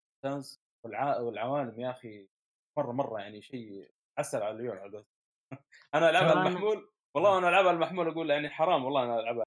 والع... 0.84 1.20
والعوالم 1.20 1.80
يا 1.80 1.90
أخي 1.90 2.28
مرة 2.78 2.92
مرة 2.92 3.20
يعني 3.20 3.42
شيء 3.42 3.92
عسل 4.18 4.44
على 4.44 4.56
العيون 4.56 4.78
على. 4.78 5.06
أنا 5.96 6.10
ألعبها 6.10 6.48
المحمول 6.48 6.92
والله 7.16 7.38
أنا 7.38 7.50
ألعبها 7.50 7.72
المحمول 7.72 8.08
أقول 8.08 8.30
يعني 8.30 8.50
حرام 8.50 8.86
والله 8.86 9.04
أنا 9.04 9.20
ألعبها. 9.20 9.46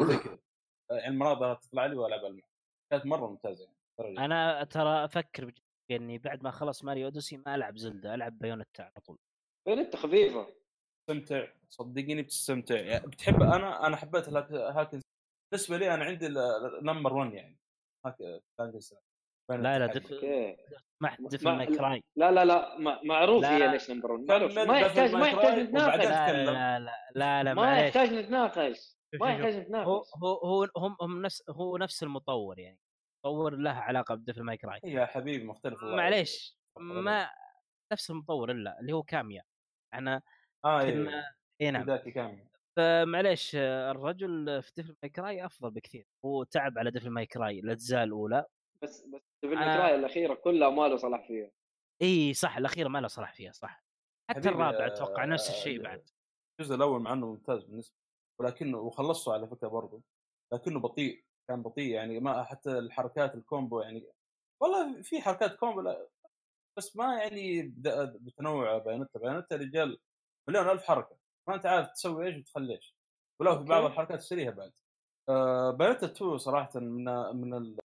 زي 0.00 0.16
كذا 0.16 0.38
يعني 0.90 1.06
المناظر 1.08 1.54
تطلع 1.54 1.86
لي 1.86 1.96
وألعبها 1.96 2.28
المحمول 2.28 2.52
كانت 2.90 3.06
مرة 3.06 3.26
ممتازة 3.26 3.64
يعني 3.64 3.76
درجة. 3.98 4.24
أنا 4.24 4.64
ترى 4.64 5.04
أفكر 5.04 5.44
بجد 5.44 5.60
إني 5.90 6.18
بعد 6.18 6.42
ما 6.42 6.50
خلص 6.50 6.84
Mario 6.84 7.04
Odyssey 7.04 7.36
ما 7.36 7.54
ألعب 7.54 7.76
Zelda 7.76 8.14
ألعب 8.14 8.38
Bayonetta 8.38 8.82
على 8.82 9.00
طول 9.04 9.18
انت 9.68 9.96
خفيفة 9.96 10.46
تستمتع 11.08 11.46
صدقيني 11.68 12.22
بتستمتع 12.22 12.76
يعني 12.76 13.06
بتحب 13.06 13.42
أنا 13.42 13.86
أنا 13.86 13.96
حبيت 13.96 14.28
ال 14.28 14.33
hack 14.33 14.52
hack 14.52 14.79
and 14.79 15.00
بالنسبة 15.52 15.76
لي 15.76 15.94
أنا 15.94 16.04
عندي 16.04 16.28
number 16.82 17.12
1 17.14 17.32
يعني 17.32 17.58
hack. 18.06 18.42
لا 19.50 19.78
لا 19.78 19.86
Dev 19.86 20.12
ما- 21.00 21.16
Devil 21.20 21.50
May 21.56 21.66
لا. 21.66 21.76
Cry 21.78 22.02
لا 22.16 22.30
لا 22.30 22.44
لا 22.44 22.78
ما- 22.78 23.00
معروف 23.04 23.42
لا. 23.42 23.56
هي 23.56 23.68
ليش 23.68 23.90
number 23.90 24.12
1 24.12 24.28
معروف. 24.28 24.58
ما 24.58 24.64
Devil 24.64 24.82
يحتاج 24.82 25.14
ما 25.14 25.28
يحتاج 25.28 25.58
نتناقش. 25.58 26.04
لا. 26.04 26.32
لا 26.44 26.78
لا 26.78 26.90
لا 27.14 27.42
لا 27.44 27.54
ما 27.54 27.78
يحتاج 27.80 28.12
نتناقش. 28.14 28.96
ما 29.20 29.30
يحتاج. 29.32 29.56
نتناقش. 29.56 29.86
هو 29.86 30.02
هو 30.22 30.34
هو 30.34 30.68
هم 30.76 30.96
هم 31.00 31.22
نفس 31.22 31.42
هو 31.50 31.76
نفس 31.76 32.02
المطور 32.02 32.58
يعني. 32.58 32.78
مطور 33.24 33.56
له 33.56 33.70
علاقة 33.70 34.14
ب 34.14 34.19
Devil 34.19 34.42
May 34.42 34.56
Cry. 34.56 34.80
يا 34.84 35.06
حبيبي 35.06 35.44
مختلف 35.44 35.82
معليش. 35.82 36.58
ما 36.78 37.30
نفس 37.92 38.10
المطور 38.10 38.50
إلا 38.50 38.80
اللي 38.80 38.92
هو 38.92 39.02
كاميا. 39.02 39.42
إحنا 39.94 40.22
آه 40.64 40.82
كنا 40.82 41.34
إي 41.60 41.70
نعم. 41.70 41.86
ذاتي 41.86 42.10
كامل 42.10 42.46
فمعليش 42.76 43.56
الرجل 43.56 44.62
في 44.62 44.72
Devil 44.76 44.96
May 45.02 45.10
Cry 45.10 45.46
أفضل 45.46 45.70
بكثير. 45.70 46.06
هو 46.24 46.44
تعب 46.44 46.78
على 46.78 46.90
Devil 46.90 47.10
May 47.10 47.26
Cry 47.26 47.60
الأجزاء 47.60 48.04
الأولى. 48.04 48.44
بس 48.82 49.02
بس 49.06 49.20
في 49.40 49.46
أنا- 49.46 49.52
ال 49.52 49.58
May 49.58 49.76
Cry 49.76 49.94
الأخيرة 49.94 50.34
كلها 50.34 50.70
ما 50.70 50.88
له 50.88 50.96
صلاح 50.96 51.26
فيها. 51.26 51.50
إي 52.02 52.34
صح 52.34 52.56
الأخيرة 52.56 52.88
ما 52.88 52.98
له 52.98 53.08
صلاح 53.08 53.34
فيها 53.34 53.52
صح. 53.52 53.84
حتى 54.30 54.48
الرابع 54.48 54.84
آه، 54.84 54.86
أتوقع 54.86 55.24
نفس 55.24 55.50
آه، 55.50 55.52
الشيء 55.52 55.82
بعد. 55.82 56.08
الجزء 56.60 56.74
الأول 56.74 57.00
مع 57.00 57.12
إنه 57.12 57.26
ممتاز 57.26 57.64
بالنسبة 57.64 57.96
ولكنه 58.40 58.78
وخلصته 58.78 59.32
على 59.32 59.46
فكرة 59.48 59.68
برضه 59.68 60.02
لكنه 60.52 60.80
بطيء 60.80 61.24
كان 61.48 61.62
بطيء 61.62 61.90
يعني 61.94 62.20
ما 62.20 62.44
حتى 62.44 62.78
الحركات 62.78 63.34
ال 63.34 63.42
combo 63.42 63.80
يعني 63.80 64.06
والله 64.62 65.02
في 65.02 65.20
حركات 65.22 65.56
combo 65.56 65.80
لا 65.80 66.08
بس 66.78 66.96
ما 66.96 67.18
يعني 67.18 67.62
بتنوع 68.20 68.78
Bayonetta 68.78 69.18
Bayonetta 69.18 69.56
رجال 69.56 69.98
مليون 70.48 70.68
ألف 70.68 70.82
حركة. 70.84 71.16
ما 71.48 71.54
أنت 71.54 71.66
عارف 71.66 71.88
تسوي 71.88 72.26
إيش 72.26 72.36
وتخلي 72.36 72.74
إيش. 72.74 72.96
ولو 73.40 73.58
في 73.58 73.64
بعض. 73.64 73.84
الحركات 73.84 74.18
تشتريها 74.20 74.50
بعد. 74.50 74.72
آه 75.28 75.70
Bayonetta 75.70 76.06
2 76.06 76.38
صراحة 76.38 76.80
من 76.80 77.04
من 77.36 77.54
ال- 77.54 77.78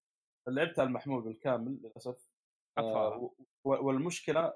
لعبتها 0.48 0.84
المحمول 0.84 1.22
بالكامل 1.22 1.72
للأسف. 1.72 2.30
آه 2.78 3.32
والمشكلة 3.66 4.54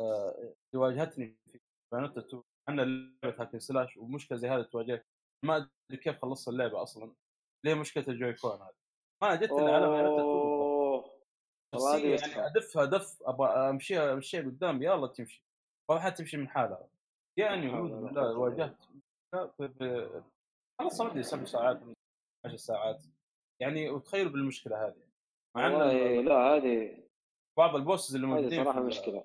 آه 0.00 0.38
اللي 0.38 0.84
واجهتني 0.84 1.36
في 1.44 1.60
Bayonetta 1.92 2.20
2 2.20 2.42
إن 2.68 2.80
لعبه 2.80 3.42
hack 3.42 3.51
and 3.51 3.58
slash 3.58 3.96
ومشكلة 3.96 4.38
زي 4.38 4.48
هذه 4.48 4.62
تواجهك 4.62 5.06
ما 5.44 5.56
أدري 5.56 6.02
كيف 6.02 6.22
خلصت 6.22 6.48
اللعبة 6.48 6.82
أصلا. 6.82 7.14
ليه 7.64 7.74
مشكلة 7.74 8.04
ال 8.08 8.34
Joy-Con 8.34 8.62
هذه؟ 8.62 8.74
ما 9.22 9.34
جت 9.34 9.52
الا 9.52 9.74
على 9.74 9.86
Bayonetta 9.86 10.12
2 10.12 10.20
أوه. 10.20 11.20
والله 11.74 11.94
هذه 11.94 12.00
شخصية 12.00 12.14
وسخة. 12.14 12.30
يعني 12.30 12.46
أدفها 12.46 12.84
دف 12.84 13.22
أبغى 13.22 13.48
أمشيها 13.48 14.12
أمشيها 14.12 14.40
قدام 14.40 14.82
يلا 14.82 15.06
تمشي. 15.06 15.44
والله 15.88 16.04
حتى 16.04 16.16
تمشي 16.16 16.36
من 16.36 16.48
حالها. 16.48 16.88
يعني 17.38 17.70
اعوذ 17.70 17.90
بالله. 17.90 18.38
واجهت 18.38 18.84
خلاص 20.80 20.96
صار 20.96 21.14
لي 21.14 21.22
سبع 21.22 21.44
ساعات 21.44 21.80
10 22.46 22.56
ساعات. 22.56 23.02
يعني 23.62 23.90
وتخيلوا 23.90 24.32
بالمشكلة 24.32 24.86
هذه. 24.86 25.05
والله 25.56 26.18
ال- 26.20 26.24
لا 26.24 26.34
هذه 26.34 27.02
بعض 27.58 27.76
ال 27.76 27.81
bosses 27.81 28.14
اللي 28.14 28.26
موجودين 28.26 28.64
صراحة 28.64 28.80
مشكلة. 28.82 29.24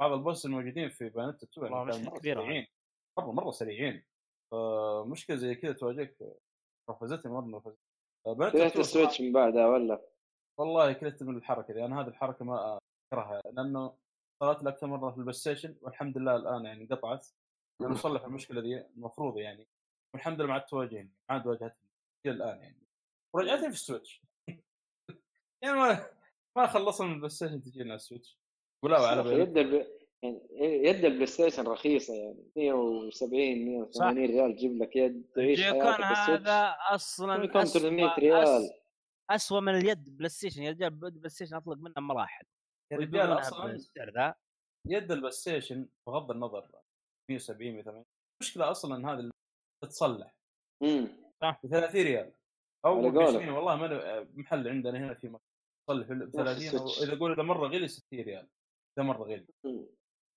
بعض 0.00 0.12
ال 0.12 0.17
bosses 0.17 0.46
الموجودين 0.46 0.88
في 0.88 1.08
Bayonetta 1.08 1.46
2 1.46 1.66
يعني 1.72 1.84
كانوا 1.84 1.84
مشكلة 1.98 2.10
مرة 2.10 2.18
كبيرة 2.18 2.40
سريعين. 2.40 2.66
مرة 3.18 3.32
مرة 3.32 3.50
سريعين. 3.50 4.04
فمشكله 4.52 5.36
زي 5.36 5.54
كذا 5.54 5.72
تواجهك 5.72 6.16
نرفزتني 6.90 7.32
مره 7.32 7.44
نرفزتني 7.44 8.66
2 8.66 8.80
ال 8.80 8.86
Switch 8.86 9.20
من 9.20 9.32
بعدها 9.32 9.66
ولا؟ 9.66 10.08
والله 10.58 10.92
كرهت 10.92 11.22
من 11.22 11.36
الحركة 11.36 11.74
دي. 11.74 11.84
أنا 11.84 12.00
هذه 12.00 12.08
الحركة 12.08 12.44
ما 12.44 12.78
أكرهها 13.12 13.42
لأنه 13.52 13.96
صارت 14.42 14.62
لي 14.62 14.70
أكثر 14.70 14.86
مرة 14.86 15.10
في 15.10 15.16
ال 15.18 15.32
PlayStation 15.32 15.76
والحمد 15.82 16.18
لله 16.18 16.36
الآن 16.36 16.64
يعني 16.64 16.86
قطعت 16.86 17.28
لأنه 17.82 17.94
صلح 18.06 18.24
المشكلة 18.24 18.60
دي 18.60 18.78
المفروض 18.96 19.38
يعني. 19.38 19.68
والحمد 20.14 20.38
لله 20.40 20.46
ما 20.48 20.54
عاد 20.54 20.64
تواجهني 20.64 21.12
ما 21.30 21.34
عاد 21.36 21.46
واجهتني 21.46 21.88
إلى 22.26 22.34
الآن 22.34 22.60
يعني. 22.62 22.86
ورجعتني 23.34 23.62
في 23.68 23.74
ال 23.74 23.80
Switch. 23.80 24.22
يعني 25.62 25.76
ما 25.76 26.10
ما 26.56 26.66
خلصنا 26.66 27.06
من 27.06 27.12
ال 27.12 27.30
PlayStation 27.30 27.62
تجينا 27.62 27.94
ال 27.94 28.00
Switch. 28.00 28.38
ولا 28.84 28.98
على 28.98 29.22
بالي. 29.22 29.40
يبدأ 29.42 29.60
الب... 29.60 29.86
يعني 30.22 30.40
يد 30.88 31.04
ال 31.04 31.26
PlayStation 31.26 31.66
رخيصة 31.66 32.14
يعني 32.14 32.52
170 32.56 33.64
180 33.64 34.26
ريال 34.26 34.56
تجيب 34.56 34.82
لك 34.82 34.96
يد 34.96 35.30
تعيش 35.34 35.62
حياتك 35.62 36.00
هذا 36.04 36.76
أصلا 36.90 37.40
Joy-Con 37.40 37.64
300 37.64 38.14
ريال. 38.18 38.70
اسوء 39.30 39.60
من 39.60 39.74
اليد 39.74 40.16
PlayStation 40.16 40.62
يا 40.62 40.70
رجال 40.70 40.90
PlayStation 40.90 41.56
أطلق 41.56 41.76
منه 41.76 41.94
مراحل. 41.98 42.44
يا 42.92 42.98
رجال 42.98 43.38
أصلا 43.40 43.78
ذا. 43.98 44.34
يد 44.86 45.12
ال 45.12 45.30
PlayStation 45.30 45.88
بغض 46.06 46.30
النظر 46.30 46.70
170 47.30 47.72
180 47.72 48.04
المشكلة 48.42 48.70
أصلا 48.70 49.12
هذه 49.12 49.30
تتصلح. 49.84 50.34
امم 50.82 51.08
ب 51.42 51.68
30 51.70 52.02
ريال. 52.02 52.32
أو 52.84 52.98
على 52.98 53.10
ب 53.10 53.14
قولك. 53.16 53.28
20 53.28 53.48
والله 53.48 53.76
ما 53.76 54.26
محل 54.34 54.68
عندنا 54.68 54.98
هنا 54.98 55.14
في 55.14 55.28
مكان 55.28 55.46
تصلح 55.88 56.06
ب 56.08 56.30
30 56.30 56.62
ال 56.64 56.68
Switch. 56.68 57.00
وإذا 57.00 57.18
قول 57.18 57.32
إذا 57.32 57.42
مرة 57.42 57.68
غلي 57.68 57.88
60 57.88 58.20
ريال 58.20 58.48
إذا 58.98 59.06
مرة 59.06 59.24
غلي. 59.24 59.46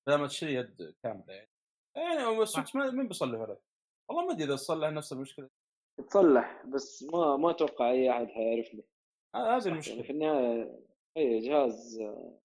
لما 0.08 0.28
تشتري 0.28 0.54
يد 0.54 0.96
كاملة 1.04 1.34
يعني. 1.34 1.50
يعني 1.96 2.42
ال 2.42 2.47
Switch 2.47 2.76
مين 2.76 3.08
بيصلحه 3.08 3.46
لك؟ 3.46 3.62
والله 4.10 4.26
ما 4.26 4.32
أدري 4.32 4.44
إذا 4.44 4.56
صلح 4.56 4.90
نفس 4.90 5.14
المشكلة. 5.14 5.50
تصلح 6.10 6.66
بس 6.66 7.04
ما 7.04 7.38
ما 7.38 7.52
أتوقع 7.52 7.92
أي 7.92 8.12
أحد 8.12 8.28
حيعرف 8.28 8.74
له 8.74 8.84
هذه 9.36 9.64
يعني 9.64 9.68
المشكلة. 9.68 10.04
في 10.04 10.10
النهاية 10.10 10.80
أي 11.18 11.40
جهاز 11.40 12.02
آه، 12.02 12.40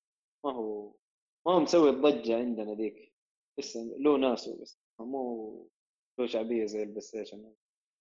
ما 0.45 0.53
هو 0.53 0.93
ما 1.47 1.53
هو 1.53 1.61
مسوي 1.61 1.91
الضجة 1.91 2.37
عندنا 2.37 2.75
ذيك. 2.75 3.13
لسه 3.59 3.81
له 3.99 4.17
ناسه 4.19 4.63
بس 4.63 4.79
مو 5.01 5.69
له 6.21 6.27
شعبية 6.27 6.65
زي 6.67 6.83
ال 6.83 7.01
PlayStation. 7.01 7.55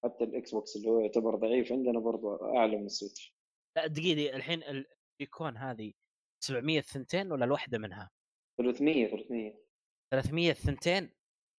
حتى 0.06 0.24
ال 0.24 0.52
Xbox 0.52 0.76
اللي 0.76 0.90
هو 0.90 1.00
يعتبر 1.00 1.36
ضعيف 1.36 1.72
عندنا 1.72 2.00
برضه 2.00 2.58
أعلى 2.58 2.78
من 2.78 2.86
ال 2.86 2.92
Switch. 2.92 3.36
لا 3.78 3.88
دقيقة 3.88 4.36
الحين 4.36 4.64
ال 4.64 4.76
Joy-Con 4.76 5.58
هذه 5.58 5.94
700 6.44 6.82
ثنتين 6.82 7.32
ولا 7.32 7.46
الواحده 7.46 7.78
منها؟ 7.78 8.12
300 8.58 9.08
300 9.08 9.66
300 10.12 10.54
ثنتين؟ 10.54 11.14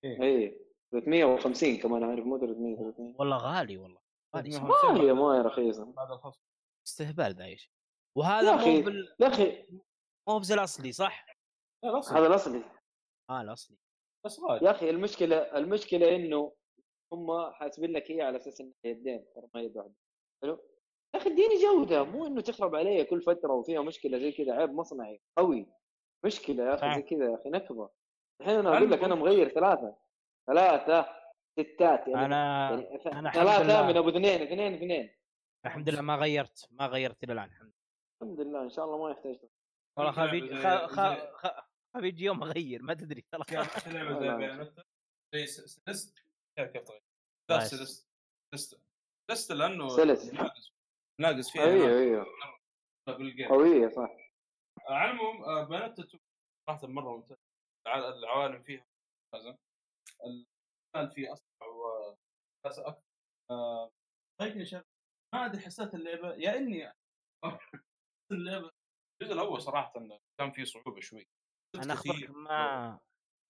اي 0.05 0.67
350 0.93 1.77
كمان 1.77 2.05
عارف 2.05 2.25
مو 2.25 2.39
300 2.39 2.77
300 2.77 3.15
والله 3.19 3.37
غالي 3.37 3.77
والله. 3.77 4.01
غالي 4.37 4.51
350 4.51 4.95
ما 4.95 5.01
هي 5.01 5.13
ما 5.13 5.37
هي 5.37 5.41
رخيصة. 5.41 5.93
بعد 5.93 6.11
الخصم. 6.11 6.41
استهبال 6.87 7.35
ذا 7.35 7.45
إيش 7.45 7.73
وهذا. 8.19 8.57
مو 8.57 8.81
بال... 8.81 9.17
يا 9.21 9.27
أخي. 9.27 9.67
مو 10.29 10.39
بزي 10.39 10.55
الأصلي 10.55 10.93
صح؟ 10.93 11.27
هذا 11.85 12.27
الأصلي. 12.27 12.65
آه 13.31 13.41
الأصلي. 13.41 13.77
بس 14.27 14.41
غالي 14.41 14.67
يا 14.67 14.71
أخي 14.71 14.91
المشكلة 14.91 15.37
المشكلة 15.37 16.17
إنه 16.17 16.53
هم 17.13 17.51
حاسبين 17.53 17.93
لك 17.93 18.11
هي 18.11 18.23
على 18.23 18.37
أساس 18.37 18.61
إنها 18.61 18.73
يدين 18.85 19.25
ترى 19.35 19.49
ما 19.55 19.61
يد 19.61 19.77
واحدة 19.77 19.95
حلو؟ 20.43 20.53
يا 21.15 21.21
أخي 21.21 21.31
اديني 21.31 21.55
جودة 21.63 22.05
مو 22.05 22.27
إنه 22.27 22.41
تخرب 22.41 22.75
علي 22.75 23.05
كل 23.05 23.23
فترة 23.23 23.53
وفيها 23.53 23.83
مشكلة 23.83 24.19
زي 24.19 24.33
كذا 24.33 24.53
عيب 24.53 24.71
مصنعي 24.71 25.21
قوي. 25.39 25.67
مشكلة 26.25 26.65
يا 26.65 26.75
أخي. 26.75 26.95
زي 26.95 27.03
كذا 27.03 27.31
يا 27.31 27.35
أخي 27.35 27.51
نكبة. 27.51 27.91
الحين 28.41 28.59
أنا 28.59 28.77
أقول 28.77 28.91
لك 28.91 29.05
أنا 29.05 29.15
مغير 29.15 29.49
ثلاثة. 29.49 29.97
ثلاثة 30.47 31.07
ستات 31.61 32.09
يعني 32.09 32.25
أنا 32.25 32.71
يعني 32.71 32.95
الحمد 33.07 33.31
ثلاثة. 33.33 33.87
من 33.87 33.97
أبو 33.97 34.09
اثنين 34.09 34.43
اثنين 34.43 34.75
اثنين. 34.75 35.11
الحمد 35.67 35.89
لله 35.89 36.01
ما 36.03 36.17
غيرت 36.17 36.69
ما 36.71 36.87
غيرت 36.87 37.25
إلى 37.25 37.33
الآن 37.33 37.45
الحمد 37.49 37.67
لله. 37.73 37.73
الحمد 38.23 38.41
لله 38.41 38.63
إن 38.63 38.71
شاء 38.71 38.85
الله 38.85 38.99
ما 39.03 39.11
يحتاج. 39.11 39.39
والله 39.99 40.13
خاف 40.13 40.33
يجي 40.33 40.49
خا- 40.49 40.87
زي- 40.87 40.87
خا- 40.87 41.31
خاف 41.95 42.03
يجي 42.05 42.25
يوم 42.25 42.43
اغير 42.43 42.83
ما 42.83 42.95
تدري 42.95 43.25
ترى. 43.33 43.43
لعبه 43.87 44.19
زي 44.21 44.27
لا. 44.27 44.37
بياناتا 44.37 44.85
زي 45.35 45.47
كيف 46.57 46.77
طيب؟ 46.89 47.03
لا 47.51 47.61
سلست 47.61 48.09
لأنه 49.53 49.89
سلست. 49.89 50.35
ناقص 50.35 50.73
ناقص 51.21 51.51
فيها 51.53 51.63
أيوه 51.65 51.99
أيوه. 52.01 52.27
بالجيم 53.09 53.49
قوية 53.49 53.89
صح. 53.89 54.11
على 54.89 55.11
العموم 55.11 55.45
آه، 55.45 55.65
بياناتا 55.65 56.03
2 56.03 56.21
صراحة 56.69 56.87
مرة 56.87 57.17
ممتاز. 57.17 57.37
الع- 57.87 58.09
العوالم 58.09 58.63
فيها 58.63 58.87
ممتازة. 59.35 59.59
القتال 60.25 61.15
فيه 61.15 61.33
أسرع 61.33 61.69
و 61.69 62.17
أكثر. 62.89 63.03
طيب 64.41 64.57
يا 64.57 64.65
شباب. 64.65 64.85
ما 65.35 65.47
أدري 65.47 65.61
حسيت 65.63 65.95
اللعبة 65.95 66.35
يا 66.35 66.57
إني 66.57 66.93
اللعبة. 68.33 68.71
الجزء 69.23 69.35
الأول 69.35 69.63
صراحة 69.63 69.93
كان 70.41 70.51
فيه 70.53 70.65
صعوبة 70.65 71.01
شوي. 71.01 71.27
أنا 71.75 71.93
أخبرك. 71.95 72.31
ما 72.31 73.01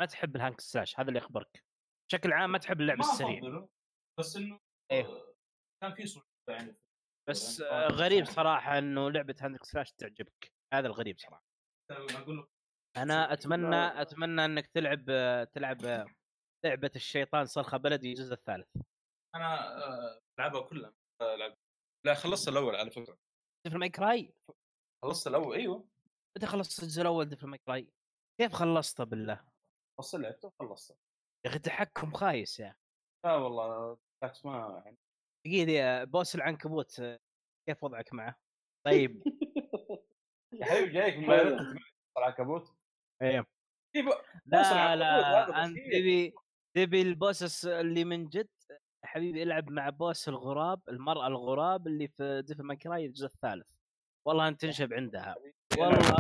ما 0.01 0.07
تحب 0.07 0.37
ال 0.37 0.40
hack 0.40 0.52
and 0.52 0.61
slash 0.61 1.01
هذا 1.01 1.09
اللي 1.09 1.19
أخبرك. 1.19 1.65
بشكل 2.09 2.33
عام 2.33 2.53
ما 2.53 2.59
تحب 2.59 2.81
اللعب 2.81 3.01
السريع. 3.01 3.67
بس 4.19 4.37
إنه 4.37 4.61
إيه. 4.93 5.35
كان 5.83 5.95
في 5.95 6.07
صعوبة 6.07 6.27
يعني 6.49 6.77
بس 7.29 7.61
يعني 7.61 7.73
آه، 7.73 7.89
غريب 7.89 8.25
صراحة. 8.25 8.79
إنه 8.79 9.11
لعبة 9.11 9.37
hack 9.41 9.55
and 9.55 9.65
slash 9.65 9.93
تعجبك. 9.93 10.53
هذا 10.75 10.87
الغريب 10.87 11.19
صراحة. 11.19 11.45
أنا 12.97 13.33
أتمنى. 13.33 14.03
أتمنى 14.03 14.45
إنك 14.45 14.67
تلعب 14.67 15.05
تلعب 15.53 16.07
لعبة 16.65 16.91
الشيطان 16.97 17.47
صرخة 17.47 17.77
بلدي 17.77 18.09
الجزء 18.11 18.33
الثالث. 18.33 18.69
أنا 19.35 19.77
آه، 19.85 20.21
ألعبها 20.39 20.61
كلها. 20.61 20.95
لعب 21.23 21.57
لا 22.07 22.15
خلصت 22.15 22.49
الأول 22.49 22.77
على 22.77 22.91
فكرة. 22.91 23.19
ديفل 23.67 23.79
ماي 23.79 23.89
كراي 23.89 24.35
خلصت 25.05 25.27
الأول 25.27 25.57
أيوه. 25.57 25.89
متى 26.37 26.47
خلصت 26.47 26.83
الجزء 26.83 27.03
الأول 27.03 27.29
Devil 27.29 27.47
May 27.47 27.59
Cry 27.59 27.93
كيف 28.41 28.53
خلصته 28.53 29.05
بالله؟ 29.05 29.45
بس 30.01 30.15
لعبته 30.15 30.49
وخلصته. 30.61 30.97
يا 31.47 31.51
أخي 31.51 31.59
تحكم 31.59 32.13
خايس 32.13 32.61
يا 32.61 32.67
أخي. 32.67 32.79
لا 33.25 33.35
والله 33.35 33.99
بالعكس 34.21 34.45
ما 34.45 34.83
يعني. 34.85 34.99
دقيقة 35.47 35.71
يا 35.71 36.05
boss 36.05 36.35
العنكبوت 36.35 37.03
كيف 37.67 37.85
وضعك 37.85 38.13
معه؟ 38.13 38.37
طيب. 38.87 39.23
يا 40.61 40.65
حبيبي 40.65 40.93
جايك 40.93 41.17
من 41.17 41.31
العنكبوت؟ 42.19 42.63
boss 43.23 44.73
لا 44.73 44.97
لا 44.97 45.65
أنت. 45.65 45.77
تبي 45.77 46.35
تبي 46.77 47.03
ال 47.03 47.12
bosses 47.12 47.67
اللي 47.67 48.05
من 48.05 48.29
جد 48.29 48.49
حبيبي 49.05 49.43
العب 49.43 49.71
مع 49.71 49.91
boss 49.91 50.29
الغراب 50.29 50.81
المرأة 50.89 51.27
الغراب 51.27 51.87
اللي 51.87 52.09
في 52.09 52.43
Devil 52.47 52.63
May 52.63 52.77
Cry 52.77 53.07
الجزء 53.07 53.27
الثالث. 53.27 53.71
والله 54.25 54.49
أنت 54.49 54.61
تنشب 54.61 54.93
عندها. 54.93 55.37
والله 55.79 56.17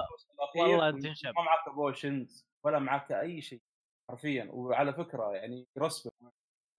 والله 0.57 0.89
أنت 0.89 1.03
تنشب. 1.03 1.33
ما 1.37 1.43
معك 1.43 1.74
potions 1.74 2.47
ولا 2.64 2.79
معك 2.79 3.12
أي 3.12 3.41
شيء. 3.41 3.62
حرفيا. 4.11 4.48
وعلى 4.52 4.92
فكرة 4.92 5.32
يعني 5.32 5.66
رسمه 5.78 6.12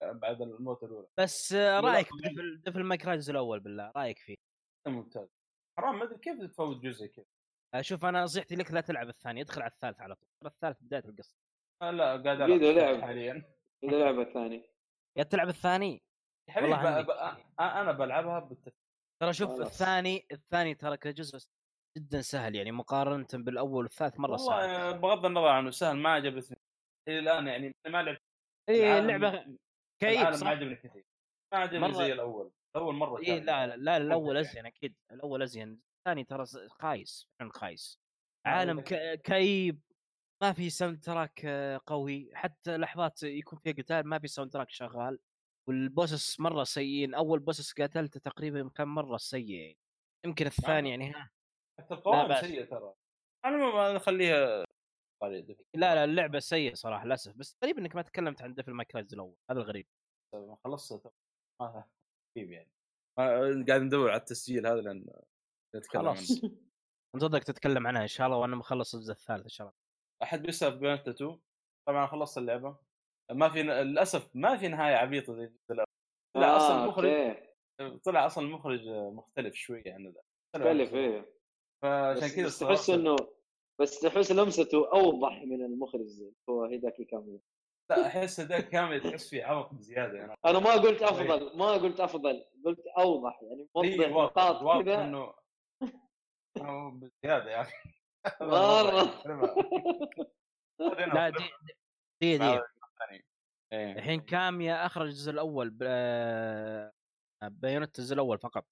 بعد 0.03 0.41
الموت 0.41 0.83
الأولى. 0.83 1.07
بس 1.17 1.53
رأيك 1.53 2.07
Devil 2.65 2.83
May 2.83 2.97
Cry 2.97 3.15
الجزء 3.15 3.31
الأول 3.31 3.59
بالله؟ 3.59 3.91
رأيك 3.95 4.19
فيه؟ 4.19 4.35
ممتاز. 4.87 5.27
حرام 5.79 5.99
ما 5.99 6.03
أدري 6.03 6.17
كيف 6.17 6.43
تفوت 6.43 6.77
جزء 6.77 7.07
كذا. 7.07 7.25
آه، 7.73 7.81
شوف 7.81 8.05
أنا 8.05 8.23
نصيحتي 8.23 8.55
لك 8.55 8.71
لا 8.71 8.81
تلعب 8.81 9.09
الثاني 9.09 9.41
ادخل 9.41 9.61
على 9.61 9.71
الثالث 9.71 10.01
على 10.01 10.15
طول. 10.15 10.29
ترى 10.41 10.49
الثالث 10.51 10.83
بداية 10.83 11.03
القصة. 11.05 11.35
آه، 11.81 11.91
لا 11.91 12.05
قاعد 12.05 12.41
ألعب 12.41 12.61
لعب. 12.61 13.01
حاليا. 13.01 13.57
اذا 13.83 13.99
لعبه 13.99 14.23
ثانية 14.23 14.69
يا 15.17 15.23
تلعب 15.23 15.49
الثاني؟ 15.49 16.01
يا 16.49 16.53
حبيبي 16.53 16.75
أنا 17.59 17.91
بلعبها 17.91 18.39
بالتفكير 18.39 18.73
ترى 19.21 19.33
شوف 19.33 19.49
خلاص. 19.49 19.67
الثاني 19.67 20.25
الثاني 20.31 20.75
ترى 20.75 20.97
كجزء 20.97 21.39
جدا 21.97 22.21
سهل 22.21 22.55
يعني 22.55 22.71
مقارنة 22.71 23.27
بالأول 23.33 23.83
والثالث 23.83 24.19
مرة 24.19 24.37
سهل 24.37 24.53
والله 24.53 24.91
بغض 24.91 25.25
النظر 25.25 25.47
عنه 25.47 25.71
سهل 25.71 25.97
ما 25.97 26.09
عجبتني. 26.09 26.57
إلى 27.07 27.19
الآن 27.19 27.47
يعني 27.47 27.75
ما 27.87 28.03
لعبت 28.03 28.21
العالم- 28.69 29.09
اللعبة 29.09 29.57
كيف 30.01 30.29
صح 30.35 30.43
ما 30.43 30.49
عجبني 30.49 30.75
كثير. 30.75 31.05
ما 31.53 31.59
عجبني 31.59 31.93
زي 31.93 32.13
الأول 32.13 32.51
الأول 32.75 32.95
مرة 32.95 33.21
كان 33.21 33.45
لا 33.45 33.67
لا, 33.67 33.75
لا 33.77 33.97
الأول 33.97 34.37
أزين 34.37 34.65
أكيد 34.65 34.95
الأول 35.11 35.41
أزين 35.43 35.81
الثاني 35.99 36.23
ترى 36.23 36.45
خايس 36.69 37.27
فعلا 37.39 37.51
خايس. 37.53 37.99
آه، 38.45 38.49
عالم. 38.49 38.79
كئيب 39.23 39.79
ما 40.43 40.53
في 40.53 40.69
soundtrack 40.69 41.41
آه، 41.45 41.81
قوي. 41.85 42.29
حتى 42.33 42.77
لحظات 42.77 43.23
يكون 43.23 43.59
فيها 43.59 43.73
قتال 43.73 44.07
ما 44.07 44.19
في 44.19 44.27
soundtrack 44.27 44.69
شغال. 44.69 45.19
وال 45.69 45.87
bosses 45.87 46.39
مرة 46.39 46.63
سيئين 46.63 47.13
أول 47.13 47.39
boss 47.39 47.73
قاتلته 47.73 48.19
تقريبا 48.19 48.69
كان 48.75 48.87
مرة 48.87 49.17
سيء 49.17 49.49
يعني. 49.49 49.77
يمكن 50.25 50.45
الثاني 50.45 50.89
يعني 50.89 51.11
ها؟ 51.11 51.29
حتى 51.79 51.93
القوائم. 51.93 52.41
سيئة 52.41 52.65
ترى. 52.65 52.93
أنا 53.45 53.57
ما 53.57 53.93
نخليها 53.93 54.63
لا 55.23 55.95
لا 55.95 56.03
اللعبة 56.03 56.39
سيئة 56.39 56.73
صراحة 56.73 57.05
للأسف 57.05 57.37
بس 57.37 57.57
غريب 57.63 57.77
إنك 57.77 57.95
ما 57.95 58.01
تكلمت 58.01 58.41
عن 58.41 58.53
Devil 58.53 58.71
May 58.71 58.85
Cry 58.85 59.07
الأول 59.13 59.35
هذا 59.51 59.59
الغريب. 59.59 59.87
ما 60.35 60.57
خلصت؟ 60.63 61.11
ما 61.61 61.83
كيف 62.37 62.49
يعني. 62.49 62.71
قاعد 63.67 63.81
ندور 63.81 64.09
على 64.09 64.19
التسجيل 64.19 64.67
هذا 64.67 64.81
لأن 64.81 65.05
نتكلم 65.75 66.01
خلاص. 66.01 66.41
انتظرك 67.15 67.43
تتكلم 67.43 67.87
عنها 67.87 68.01
إن 68.01 68.07
شاء 68.07 68.27
الله 68.27 68.37
وأنا 68.37 68.55
مخلص 68.55 68.95
الجزء 68.95 69.11
الثالث 69.11 69.43
إن 69.43 69.49
شاء 69.49 69.67
الله. 69.67 69.77
أحد 70.23 70.41
بيسأل 70.41 70.71
في 70.73 70.79
بيانتا 70.79 71.11
2 71.11 71.39
طبعا 71.87 72.07
خلصت 72.07 72.37
اللعبة. 72.37 72.77
ما 73.31 73.49
في 73.49 73.63
للأسف 73.63 74.35
ما 74.35 74.57
في 74.57 74.67
نهاية 74.67 74.95
عبيطة 74.95 75.33
زي 75.33 75.43
الجزء 75.43 75.71
الأول. 75.71 75.87
طلع 76.35 76.47
آه، 76.47 76.57
أصلا 76.57 76.83
المخرج. 76.83 77.37
طلع 78.03 78.25
أصلا 78.25 78.43
المخرج 78.43 78.87
مختلف 78.89 79.55
شوية 79.55 79.93
عن 79.93 80.07
ذا. 80.07 80.21
مختلف 80.55 80.93
إيه. 80.93 81.33
فعشان 81.83 82.27
كذا 82.27 82.45
بس 82.45 82.59
تحس. 82.59 82.89
إنه 82.89 83.15
بس 83.81 83.99
تحس 83.99 84.31
لمسته 84.31 84.91
أوضح 84.93 85.41
من 85.41 85.65
المخرج 85.65 86.07
هو 86.49 86.65
هيداكي 86.65 87.05
كامل. 87.05 87.39
لا 87.89 88.07
أحس 88.07 88.39
ذاك 88.39 88.69
كامل 88.69 89.01
تحس 89.01 89.29
فيه 89.29 89.43
عمق 89.43 89.73
بزيادة 89.73 90.17
يعني. 90.17 90.35
أنا 90.45 90.59
ما 90.59 90.71
قلت 90.71 91.01
أفضل 91.01 91.57
ما 91.57 91.71
قلت 91.71 91.99
أفضل 91.99 92.45
قلت 92.65 92.87
أوضح 92.97 93.39
يعني 93.43 93.67
إيه، 93.77 94.07
موضح 94.07 94.15
واضح 94.15 94.31
نقاط 94.31 94.61
واضح 94.61 94.85
كذا 94.85 95.03
إنه 95.03 95.33
إنه 96.57 96.89
بزيادة 96.91 97.51
يا 97.51 97.61
أخي 97.61 97.73
مرة. 98.41 99.23
لا 101.13 101.29
دي 101.29 101.49
دي, 102.21 102.37
دي. 102.37 102.61
إيه. 103.73 103.93
الحين 103.93 104.21
كاميا 104.21 104.85
أخرج 104.85 105.07
الجزء 105.07 105.31
الأول؟ 105.31 105.69
ب... 105.69 105.83
Bayonetta 107.43 107.99
الجزء 107.99 108.13
الأول 108.13 108.39
فقط. 108.39 108.65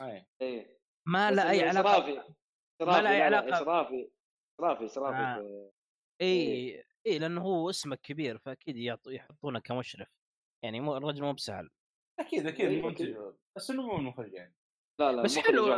إيه. 0.00 0.26
إيه. 0.42 0.78
ما 1.08 1.30
بس 1.30 1.36
له 1.36 1.50
أي 1.50 1.68
علاقة 1.68 1.94
إشرافي. 1.94 2.34
إشرافي، 2.82 3.02
لا 3.02 3.10
أي 3.10 4.10
إشرافي 4.58 4.84
إشرافي 4.84 5.18
آه. 5.18 5.34
في- 5.36 5.70
إي 6.22 6.84
إي 7.06 7.18
لأنه 7.18 7.40
هو 7.42 7.70
اسمه 7.70 7.96
كبير 7.96 8.38
فأكيد 8.38 8.76
يحطونه 9.06 9.58
كمشرف 9.58 10.08
يعني 10.64 10.80
مو 10.80 10.96
الرجل 10.96 11.22
مو 11.22 11.32
بسهل 11.32 11.70
أكيد 12.20 12.46
أكيد 12.46 12.70
إيه، 12.70 12.90
أكيد. 12.90 13.16
بس 13.56 13.70
إنه 13.70 13.82
مو 13.82 13.96
المخرج 13.96 14.32
يعني 14.32 14.54
لا 15.00 15.12
لا 15.12 15.22
بس 15.22 15.38
حلو. 15.38 15.72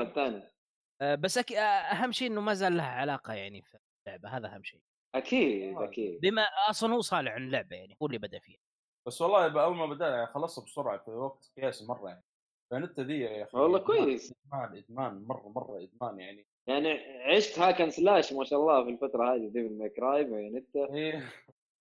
آه، 1.03 1.15
بس 1.15 1.39
أك... 1.39 1.53
آه، 1.53 1.61
أهم 1.63 2.13
شيء 2.13 2.31
إنه 2.31 2.41
ما 2.41 2.55
زال 2.55 2.77
لها 2.77 2.87
علاقة 2.87 3.33
يعني 3.35 3.63
في 3.63 3.79
اللعبة 4.07 4.29
هذا 4.29 4.55
أهم 4.55 4.63
شيء 4.63 4.81
أكيد. 5.15 5.79
أكيد 5.79 6.21
بما 6.21 6.43
أصلا 6.71 6.95
هو 6.95 7.01
صانع 7.01 7.43
اللعبة 7.47 7.77
يعني 7.77 7.97
هو 8.03 8.07
اللي 8.07 8.19
بدأ 8.19 8.39
فيها 8.39 8.59
بس 9.07 9.21
والله 9.23 9.63
أول 9.65 9.77
ما 9.77 9.87
بدأ 9.87 10.09
يعني 10.09 10.27
خلصت 10.27 10.65
بسرعة 10.65 10.99
في 10.99 11.11
وقت 11.11 11.53
قياسي 11.57 11.87
مرة 11.87 12.09
يعني 12.09 12.25
فأنت 12.71 13.01
ذي 13.01 13.21
يا 13.21 13.45
أخي 13.45 13.59
والله 13.59 13.79
كويس. 13.79 14.33
إدمان 14.47 14.77
إدمان 14.77 15.25
مرة 15.25 15.49
مرة 15.49 15.83
إدمان 15.83 16.21
يعني 16.21 16.47
يعني 16.69 16.89
عشت 17.23 17.59
hack 17.59 17.77
and 17.77 17.91
slash 17.91 18.33
ما 18.33 18.45
شاء 18.45 18.61
الله 18.61 18.85
في 18.85 18.91
الفترة 18.91 19.35
هذه 19.35 19.49
Devil 19.49 19.79
May 19.79 19.89
Cry 19.89 20.25
Bayonetta 20.25 20.89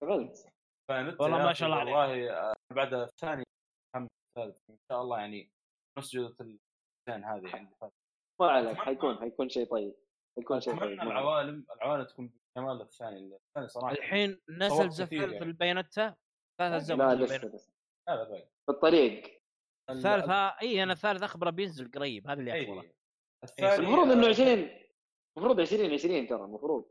اشتغلت 0.03 0.45
والله 0.89 1.37
ما 1.37 1.53
شاء 1.53 1.69
الله 1.69 1.79
عليك. 1.79 1.95
والله 1.95 2.53
بعد 2.73 2.93
الثاني 2.93 3.43
الحمد 3.95 4.09
الثالث. 4.37 4.57
إن 4.69 4.77
شاء 4.91 5.01
الله 5.01 5.19
يعني 5.19 5.51
نفس 5.97 6.15
جوده 6.15 6.35
الزين 6.41 7.23
هذه 7.23 7.47
يعني. 7.47 7.75
ما 8.41 8.51
عليك 8.51 8.77
حيكون 8.77 9.17
حيكون 9.17 9.49
شيء 9.49 9.65
طيب. 9.65 9.95
حيكون 10.37 10.61
شيء 10.61 10.79
طيب. 10.79 11.01
العوالم 11.01 11.65
العوالم 11.75 12.03
تكون 12.03 12.33
بجمال 12.55 12.81
الثاني 12.81 13.35
الثاني 13.35 13.67
صراحة. 13.67 13.91
الحين 13.91 14.41
نزل 14.49 14.89
كثير 14.89 15.03
الثالث 15.03 15.33
يعني. 15.33 15.45
البيانتا 15.45 16.15
ثلاث 16.59 16.73
اجزاء 16.73 16.97
لا 16.97 17.15
من 17.15 17.21
لسه. 17.21 17.47
لسه 17.47 17.73
باقي 18.07 18.47
في 18.65 18.69
الطريق. 18.69 19.41
الثالث 19.89 20.29
ها 20.29 20.61
اي 20.61 20.83
أنا 20.83 20.93
الثالث 20.93 21.23
أخبره 21.23 21.49
بينزل 21.49 21.91
قريب 21.91 22.27
هذا 22.27 22.39
اللي 22.39 22.63
أخبره. 22.63 22.81
اي 22.81 22.93
الثاني 23.43 23.75
المفروض 23.75 24.11
إنه 24.11 24.25
آه، 24.25 24.29
20 24.29 24.69
المفروض 25.37 25.59
20 25.59 25.93
20 25.93 26.27
ترى 26.27 26.43
المفروض. 26.45 26.85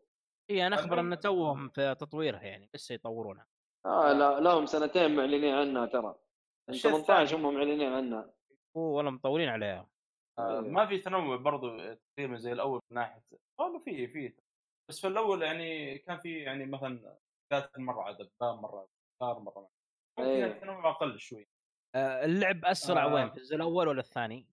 اي 0.51 0.66
أنا 0.66 0.77
أخبر 0.77 0.93
المهم- 1.01 1.12
إن 1.12 1.20
توهم 1.20 1.69
في 1.69 1.95
تطويرها 1.95 2.43
يعني 2.43 2.70
لسه 2.75 2.95
يطورونها. 2.95 3.47
آه 3.87 4.12
لا 4.12 4.41
لهم 4.41 4.66
سنتين 4.66 5.16
معلنين 5.16 5.55
عنها 5.55 5.87
ترى. 5.87 6.15
من 6.69 6.75
الشيء 6.75 6.91
18 6.91 7.37
هم 7.37 7.55
معلنين 7.55 7.93
عنها. 7.93 8.31
هو 8.77 8.97
والله 8.97 9.11
مطورين 9.11 9.49
عليها. 9.49 9.89
آه، 10.39 10.51
أيوه. 10.51 10.61
ما 10.61 10.87
في 10.87 10.99
تنوع 10.99 11.37
برضو 11.37 11.95
تقريبا 12.16 12.37
زي 12.37 12.53
الأول 12.53 12.81
من 12.91 12.95
ناحية 12.99 13.23
والله 13.61 13.79
في 13.79 14.09
في. 14.09 14.35
بس 14.91 15.01
في 15.01 15.07
الأول 15.07 15.43
يعني 15.43 15.99
كان 15.99 16.19
في 16.19 16.39
يعني 16.39 16.66
مثلا 16.66 17.19
قاتل 17.53 17.81
مره 17.83 18.12
دبان 18.12 18.55
مرة 18.57 18.89
دار 19.20 19.39
مرة. 19.39 19.70
ممكن 20.19 20.31
أيوه. 20.31 20.47
التنوع 20.51 20.91
أقل 20.91 21.19
شوي. 21.19 21.49
آه، 21.95 22.25
اللعب 22.25 22.65
أسرع 22.65 23.05
آه. 23.05 23.15
وين 23.15 23.31
في 23.31 23.37
الجزء 23.37 23.57
الأول 23.57 23.89
ولا 23.89 24.01
الثاني؟ 24.01 24.47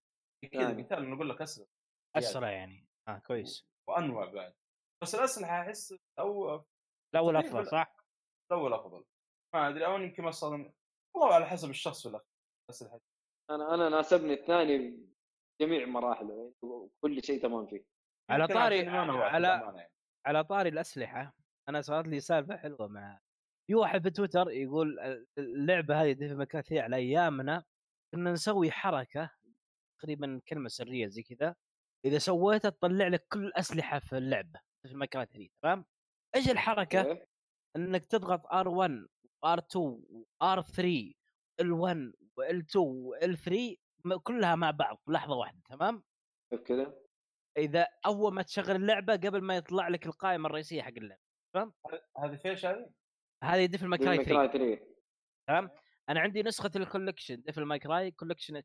أكيد. 0.44 0.60
القتال 0.60 1.10
نقول 1.10 1.28
لك 1.30 1.42
أسرع. 1.42 1.66
أسرع 2.18 2.50
يعني. 2.50 2.86
آه 3.08 3.18
كويس. 3.18 3.66
وانواع 3.88 4.32
بعد. 4.32 4.54
بس 5.02 5.14
الاسلحه 5.14 5.60
احس 5.60 5.94
أو 6.18 6.64
الأول 7.14 7.36
افضل 7.36 7.66
صح؟ 7.66 7.96
الأول 8.52 8.72
افضل 8.72 9.04
ما 9.54 9.68
أدري 9.68 9.86
أو 9.86 9.96
يمكن 9.96 10.22
مثلا 10.22 10.72
والله 11.16 11.34
على 11.34 11.46
حسب 11.46 11.70
الشخص 11.70 12.02
في 12.02 12.08
الاخير 12.08 12.28
الاسلحه 12.70 13.00
أنا 13.50 13.74
أنا 13.74 13.88
ناسبني 13.88 14.34
الثاني 14.34 15.06
بجميع 15.60 15.86
مراحله 15.86 16.52
كل 17.00 17.22
شيء 17.22 17.42
تمام 17.42 17.66
فيه. 17.66 17.84
على 18.30 18.46
طاري 18.46 18.84
ما 18.84 19.24
على 19.24 19.48
يعني. 19.48 19.90
على 20.26 20.44
طاري 20.44 20.68
الأسلحة 20.68 21.36
أنا 21.68 21.80
صارت 21.80 22.08
لي 22.08 22.20
سالفة 22.20 22.56
حلوة 22.56 22.88
مع 22.88 23.20
في 23.66 23.74
واحد 23.74 24.02
في 24.02 24.10
تويتر 24.10 24.50
يقول 24.50 24.98
اللعبة 25.38 26.02
هذه 26.02 26.12
ديفل 26.12 26.36
مكاثي 26.36 26.80
على 26.80 26.96
أيامنا 26.96 27.64
كنا 28.14 28.32
نسوي 28.32 28.70
حركة 28.70 29.30
تقريبا 30.00 30.40
كلمة 30.48 30.68
سرية 30.68 31.06
زي 31.06 31.22
كذا. 31.22 31.54
إذا 32.04 32.18
سويتها 32.18 32.68
تطلع 32.68 33.08
لك 33.08 33.26
كل 33.28 33.46
الأسلحة 33.46 33.98
في 33.98 34.18
اللعبة 34.18 34.60
في 34.82 34.92
المكاثي 34.92 35.52
تمام 35.62 35.84
إيش 36.34 36.50
الحركة؟ 36.50 37.00
أوكي؟ 37.00 37.26
إنك 37.76 38.06
تضغط 38.06 38.46
R1 38.46 39.06
R2 39.46 39.78
R3 40.44 41.12
L1 41.62 42.12
و 42.40 42.52
L2 42.52 42.76
و 42.76 43.09
L3 43.09 43.76
كلها 44.22 44.54
مع 44.54 44.70
بعض 44.70 45.00
في 45.04 45.12
لحظة 45.12 45.36
واحدة 45.36 45.60
تمام؟ 45.68 46.02
كذا 46.64 46.94
إذا 47.58 47.86
أول 48.06 48.34
ما 48.34 48.42
تشغل 48.42 48.76
اللعبة 48.76 49.12
قبل 49.12 49.42
ما 49.42 49.56
يطلع 49.56 49.88
لك 49.88 50.06
القائمة 50.06 50.46
الرئيسية 50.48 50.82
حق 50.82 50.92
اللعبة 50.96 51.20
هذه 52.18 52.36
فيش 52.36 52.66
هذه؟ 52.66 52.90
هذه 53.44 53.66
ديفل 53.66 53.86
ماي 53.86 53.99
كراي 53.99 54.18
ديفل 54.18 54.30
3 54.30 54.38
ماي 54.38 54.48
كراي 54.48 54.76
3 54.76 54.86
تمام 55.48 55.70
أنا 56.08 56.20
عندي 56.20 56.42
نسخة 56.42 56.70
ال 56.76 56.82
collection 56.82 57.42
ديفل 57.42 57.64
ماي 57.64 57.82
كراي 57.82 58.10
collection 58.10 58.62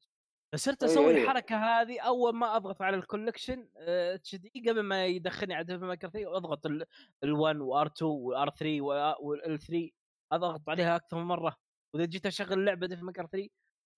فصرت 0.53 0.83
أيوة، 0.83 0.93
أسوي 0.93 1.07
أيوة. 1.07 1.23
الحركة 1.23 1.55
هذه 1.55 1.99
أول 1.99 2.35
ما 2.35 2.55
أضغط 2.55 2.81
على 2.81 2.95
ال 2.97 3.69
collection 3.77 4.35
HD 4.35 4.63
قبل 4.69 4.81
ما 4.81 5.05
يدخلني 5.05 5.53
على 5.53 5.63
ديفل 5.63 5.85
ماكراي 5.85 6.11
3 6.11 6.27
واضغط 6.27 6.67
ال1 6.67 7.57
وار2 7.57 8.01
وار3 8.01 8.81
وال3 9.21 9.89
أضغط 10.31 10.69
عليها 10.69 10.95
أكثر 10.95 11.17
من 11.17 11.23
مرة. 11.23 11.57
وإذا 11.93 12.05
جيت 12.05 12.25
أشغل 12.25 12.53
اللعبة 12.53 12.87
ديفل 12.87 13.05
ماي 13.05 13.14
كراي 13.14 13.27
3 13.31 13.49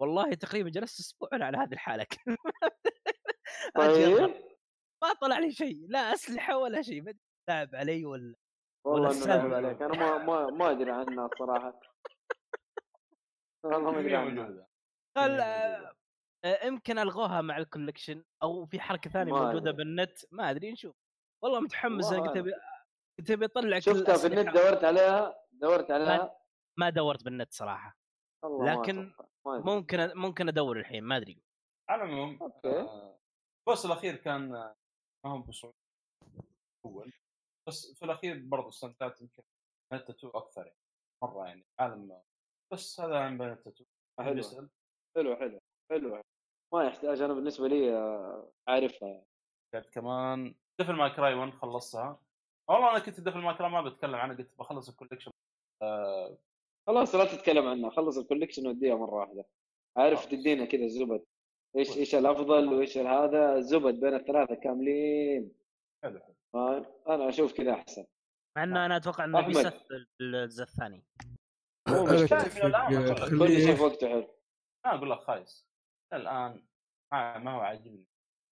والله 0.02 0.34
تقريبا 0.34 0.70
جلست 0.70 1.00
أسبوع 1.00 1.30
على 1.34 1.58
هذه 1.58 1.74
الحالة. 1.74 2.06
طيب. 3.78 4.20
ما 5.04 5.14
طلع 5.22 5.40
لي 5.40 5.52
شيء 5.52 5.86
لا 5.90 6.00
أسلحة 6.14 6.58
ولا 6.58 6.82
شيء 6.82 7.02
ما 7.02 7.14
لاعب 7.50 7.76
علي 7.76 8.06
ولا 8.06 8.36
والله 8.86 9.10
ولا 9.10 9.18
انه. 9.18 9.26
لعب 9.26 9.54
عليك. 9.54 9.82
أنا 9.82 9.98
ما 9.98 10.18
ما 10.18 10.52
ما 10.52 10.72
أدري 10.72 10.92
عنها 10.92 11.26
الصراحه 11.26 11.80
والله 13.64 13.92
ما 13.92 14.00
أدري 14.00 14.16
عنها 14.16 14.68
موجوده 15.18 16.03
آه، 16.46 16.66
يمكن 16.66 17.00
ألغوها 17.00 17.42
مع 17.42 17.58
ال 17.58 17.64
collection 17.64 18.24
أو 18.44 18.66
في 18.66 18.80
حركة 18.80 19.10
ثانية 19.10 19.34
ما 19.34 19.40
موجودة 19.46 19.70
أدري. 19.70 19.84
بالنت 19.84 20.18
ما 20.32 20.50
أدري 20.50 20.72
نشوف 20.72 20.96
والله 21.44 21.60
متحمس 21.60 22.12
أنا 22.12 22.22
قلت 22.22 22.28
أعلم. 22.30 22.40
أبي 22.40 22.52
قلت 23.20 23.32
أبي 23.32 23.46
أطلع 23.46 23.80
شفتها 23.80 24.18
في 24.18 24.28
النت. 24.28 24.50
دورت 24.56 24.84
عليها 24.84 25.36
دورت 25.52 25.92
عليها 25.92 26.38
ما 26.80 26.90
دورت 26.90 27.24
بالنت 27.24 27.54
صراحة 27.54 27.98
ما 28.44 28.72
لكن. 28.72 29.14
ما. 29.46 29.60
ممكن 29.60 30.12
ممكن 30.16 30.48
أدور 30.48 30.78
الحين 30.80 31.04
ما 31.04 31.18
أدري 31.18 31.42
على 31.90 32.04
العموم. 32.04 32.40
آه، 32.66 33.20
ال 33.68 33.71
boss 33.71 33.86
الأخير 33.86 34.16
كان 34.16 34.56
آه، 34.56 34.76
ما 35.26 35.32
هو 35.32 35.38
بصعوبه 35.40 35.76
أول 36.86 37.14
بس 37.68 37.94
في 38.00 38.06
الأخير 38.06 38.42
برضه 38.46 38.70
استمتعت 38.70 39.22
يمكن 39.22 39.44
بايونيتا 39.92 40.14
2 40.14 40.32
أكثر 40.36 40.66
يعني 40.66 40.78
مرة 41.24 41.46
يعني 41.48 41.66
عالم 41.80 42.22
بس 42.74 43.00
هذا 43.00 43.20
عن 43.20 43.38
بايونيتا 43.38 43.70
2 43.70 43.88
أحد 44.20 44.28
حلو. 44.28 44.70
حلو 45.16 45.36
حلو 45.36 45.60
حلو 45.92 46.22
ما 46.74 46.84
يحتاج 46.84 47.22
أنا 47.22 47.34
بالنسبة 47.34 47.68
لي 47.68 47.94
آه، 47.98 48.52
عارفها 48.68 49.10
يعني. 49.10 49.26
كمان 49.92 50.56
ديفل 50.80 50.94
ماي 50.94 51.10
كراي 51.10 51.34
1 51.34 51.54
خلصتها. 51.54 52.20
والله 52.70 52.92
أنا 52.92 53.00
كنت 53.00 53.20
ديفل 53.20 53.40
ماي 53.40 53.54
كراي 53.54 53.70
ما 53.70 53.82
بتكلم 53.82 54.16
عنها 54.16 54.36
قلت 54.36 54.60
بخلص 54.60 54.90
ال 54.90 54.93
collection. 54.93 55.32
آه. 55.82 56.38
خلاص 56.88 57.16
لا 57.16 57.26
تتكلم 57.26 57.68
عنها 57.68 57.90
خلص 57.90 58.18
الكوليكشن 58.18 58.68
وديها 58.68 58.96
مرة 58.96 59.16
واحدة. 59.16 59.46
عارف. 59.98 60.26
تدينا 60.26 60.66
كذا 60.66 60.88
زبد. 60.88 61.24
إيش 61.78 61.98
إيش 61.98 62.16
الأفضل 62.16 62.74
وإيش 62.74 62.98
هذا 62.98 63.60
زبد 63.60 64.00
بين 64.00 64.14
الثلاثة 64.14 64.56
كاملين. 64.56 65.52
حلو 66.04 66.20
حلو؟ 66.20 66.86
أنا 67.08 67.30
أشوف 67.30 67.54
كذا 67.54 67.74
أحسن. 67.74 68.06
مع 68.58 68.64
إنه 68.64 68.86
أنا 68.86 68.98
أتوقع 68.98 69.26
إنه 69.26 69.40
أحمد. 69.40 69.56
بيسث 69.56 69.92
الجزء 70.22 70.64
الثاني. 70.64 71.04
أنا 71.88 71.98
أقول 71.98 72.22
لك. 72.24 72.30
كل 73.40 73.62
شيء 73.62 73.76
في 73.76 73.82
وقته 73.82 74.10
حلو. 74.10 74.28
ما 74.86 74.96
أقول 74.96 75.12
لك 75.12 75.20
خايس. 75.20 75.73
الآن 76.16 76.64
ما, 77.12 77.38
ما 77.38 77.52
هو 77.52 77.60
عاجبني. 77.60 78.06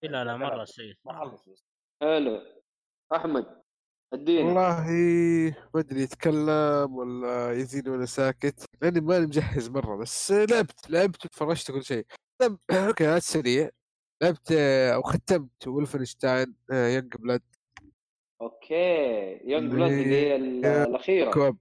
لا 0.03 0.23
لا 0.23 0.37
مرة 0.37 0.65
شيء 0.65 0.95
ما 1.05 1.19
خلص 1.19 1.49
بس. 1.49 1.65
حلو 2.01 2.41
أحمد 3.15 3.61
أديني. 4.13 4.43
والله 4.47 4.85
ما 5.73 5.79
أدري 5.79 6.01
يتكلم 6.01 6.95
ولا 6.95 7.51
يزيد 7.53 7.87
ولا 7.87 8.05
ساكت 8.05 8.65
لأني 8.81 8.99
ماني 9.01 9.25
مجهز 9.25 9.69
مرة 9.69 9.95
بس 9.95 10.31
لعبت 10.31 10.89
لعبت 10.89 11.25
وتفرجت 11.25 11.71
كل 11.71 11.83
شيء. 11.83 12.05
طب 12.41 12.59
okay 12.87 13.05
هذا 13.05 13.19
سريع. 13.19 13.69
لعبت 14.23 14.51
آه، 14.51 14.91
أو 14.93 15.01
ختمت 15.01 15.67
ولفنشتاين 15.67 16.55
ينج 16.71 17.15
بلاد 17.15 17.41
أوكي. 18.41 19.39
يونج 19.49 19.63
اللي 19.71 19.75
بلاد 19.75 19.91
اللي 19.91 20.15
هي 20.15 20.35
ال- 20.35 20.65
هي 20.65 20.83
الاخيره 20.83 21.31
co-op 21.31 21.57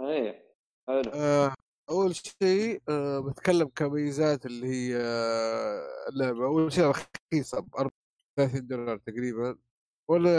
إيه 0.00 0.52
حلو. 0.88 1.10
آه، 1.14 1.54
أول 1.90 2.14
شيء 2.16 2.82
آه، 2.88 3.20
بتكلم 3.20 3.68
كميزات 3.68 4.46
اللي 4.46 4.66
هي 4.66 4.96
آه، 4.96 6.08
اللعبه 6.08 6.44
أول 6.44 6.72
شيء 6.72 6.84
رخيصة 6.84 7.60
ب 7.60 7.76
34 7.76 8.66
دولار 8.66 8.96
تقريبا. 8.98 9.58
ولا 10.08 10.30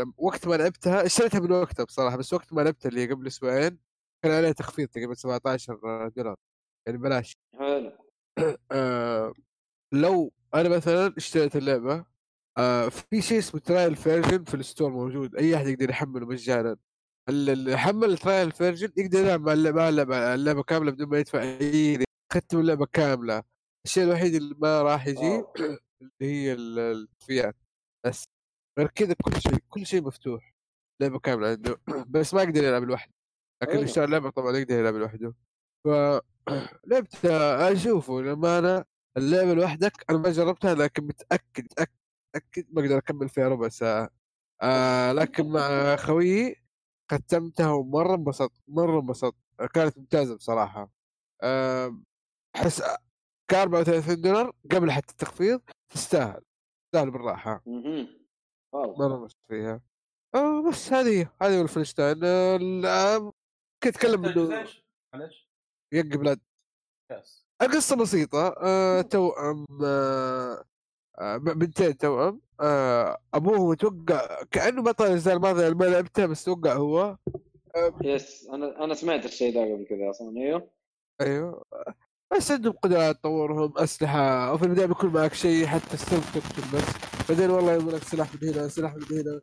آه، 0.00 0.12
وقت 0.18 0.46
ما 0.48 0.54
لعبتها 0.54 1.06
اشتريتها 1.06 1.40
من 1.40 1.52
وقتها 1.52 1.84
بصراحة 1.84 2.16
بس 2.16 2.32
وقت 2.32 2.52
ما 2.52 2.60
لعبتها 2.62 2.88
اللي 2.88 3.06
قبل 3.06 3.26
أسبوعين 3.26 3.78
كان 4.24 4.32
عليها 4.32 4.52
تخفيض 4.52 4.88
تقريبا 4.88 5.14
17 5.14 6.08
دولار. 6.16 6.36
يعني 6.86 6.98
بلاش 6.98 7.36
حلو. 7.58 7.92
آه 8.72 9.32
لو 9.92 10.32
أنا 10.54 10.68
مثلا 10.68 11.14
اشتريت 11.16 11.56
اللعبة 11.56 12.04
آه 12.58 12.88
في 12.88 13.22
شيء 13.22 13.38
اسمه 13.38 13.60
trial 13.60 13.96
version 13.96 14.44
في 14.44 14.54
ال 14.54 14.60
store 14.60 14.90
موجود. 14.90 15.36
أي 15.36 15.56
أحد 15.56 15.66
يقدر 15.66 15.90
يحمله 15.90 16.26
مجانا. 16.26 16.76
اللي 17.28 17.78
حمل 17.78 18.18
trial 18.18 18.52
version 18.52 18.92
يقدر 18.96 19.18
يلعب 19.18 19.40
مع 19.40 19.52
اللعبه 19.52 19.88
اللعبه, 19.88 20.34
اللعبة 20.34 20.62
كاملة 20.62 20.90
بدون 20.90 21.08
ما 21.08 21.18
يدفع 21.18 21.42
أي 21.42 22.04
ختم 22.32 22.60
اللعبة 22.60 22.86
كاملة. 22.86 23.42
الشيء 23.86 24.04
الوحيد 24.04 24.34
اللي 24.34 24.54
ما 24.58 24.82
راح 24.82 25.06
يجي. 25.06 25.42
اللي 26.02 26.10
هي 26.22 26.52
ال- 26.52 26.78
الفئات 27.22 27.56
بس. 28.06 28.24
غير 28.78 28.88
كذا 28.88 29.14
كل 29.24 29.40
شيء 29.40 29.56
كل 29.68 29.86
شيء 29.86 30.02
مفتوح. 30.02 30.54
لعبة 31.02 31.18
كاملة 31.18 31.48
عنده. 31.48 31.80
بس 32.10 32.34
ما 32.34 32.42
يقدر 32.42 32.64
يلعب 32.64 32.82
لوحده. 32.82 33.12
لكن 33.62 33.72
اللي. 33.72 33.84
اشترى 33.84 34.04
اللعبه 34.04 34.30
طبعا 34.30 34.56
يقدر 34.56 34.78
يلعب 34.78 34.94
لوحده. 34.94 35.34
ف 35.86 35.88
لعبت 36.86 37.24
اشوفه 37.24 38.20
لما 38.20 38.58
أنا 38.58 38.84
اللعبة 39.16 39.54
لوحدك 39.54 40.04
أنا 40.10 40.18
ما 40.18 40.30
جربتها 40.30 40.74
لكن 40.74 41.04
متأكد 41.06 41.64
متأكد 41.64 42.66
ما 42.70 42.82
أقدر 42.82 42.98
أكمل 42.98 43.28
فيها 43.28 43.48
ربع 43.48 43.68
ساعة. 43.68 44.10
آه 44.62 45.12
لكن 45.12 45.48
مع 45.48 45.96
خويي 45.96 46.59
ختمتها 47.10 47.72
ومره 47.72 48.14
انبسطت 48.14 48.60
مرة 48.68 49.00
انبسطت. 49.00 49.36
كانت 49.74 49.98
ممتازة 49.98 50.36
بصراحة. 50.36 50.90
أحس 52.56 52.82
ك 53.50 53.54
34 53.54 54.20
دولار 54.20 54.52
قبل 54.72 54.90
حتى 54.92 55.12
التخفيض 55.12 55.60
تستاهل 55.88 56.42
تستاهل 56.86 57.10
بالراحة. 57.10 57.62
مرة 58.74 59.16
انبسطت 59.16 59.38
فيها. 59.48 59.80
آه 60.34 60.68
بس 60.70 60.92
هذه 60.92 61.30
هذه 61.42 61.60
آه، 62.24 62.58
آه، 62.84 63.32
كنت 63.82 63.96
أتكلم 63.96 64.24
انه 64.24 64.60
إيش؟ 64.60 64.84
معلش 65.14 65.50
يق 65.92 66.04
بلاد. 66.06 66.40
كاس 67.10 67.46
القصة 67.62 67.96
بسيطة. 67.96 68.54
آه 68.58 69.00
توأم 69.02 69.66
آه 69.84 70.64
بنتين 71.38 71.96
توأم 71.96 72.40
آه 72.60 73.18
أبوهم 73.34 73.72
أتوقع 73.72 74.42
كأنه 74.50 74.82
بطل 74.82 75.06
الأجزاء 75.06 75.36
الماضية 75.36 75.64
اللي 75.66 75.74
ما 75.74 75.84
لعبتها 75.84 76.26
بس 76.26 76.42
أتوقع 76.42 76.72
هو. 76.72 77.16
يس 78.04 78.48
أنا 78.52 78.84
أنا 78.84 78.94
سمعت 78.94 79.24
الشيء 79.24 79.54
ده 79.54 79.60
قبل 79.60 79.86
كذا 79.88 80.10
أصلا 80.10 80.36
إيوه. 80.36 80.70
أيوه. 81.20 81.64
بس 82.36 82.50
عندهم 82.50 82.72
قدرات 82.72 83.16
تطورهم 83.16 83.72
أسلحة 83.78 84.52
وفي 84.52 84.64
البداية 84.64 84.86
بيكون 84.86 85.12
معك 85.12 85.34
شيء 85.34 85.66
حتى 85.66 85.94
السيلف 85.94 86.34
تقتل 86.38 86.76
بس. 86.78 87.28
بعدين 87.28 87.50
والله 87.50 87.72
يقول 87.72 87.94
لك 87.94 88.02
سلاح 88.02 88.28
من 88.34 88.48
هنا 88.48 88.68
سلاح 88.68 88.94
من 88.94 89.02
هنا. 89.18 89.40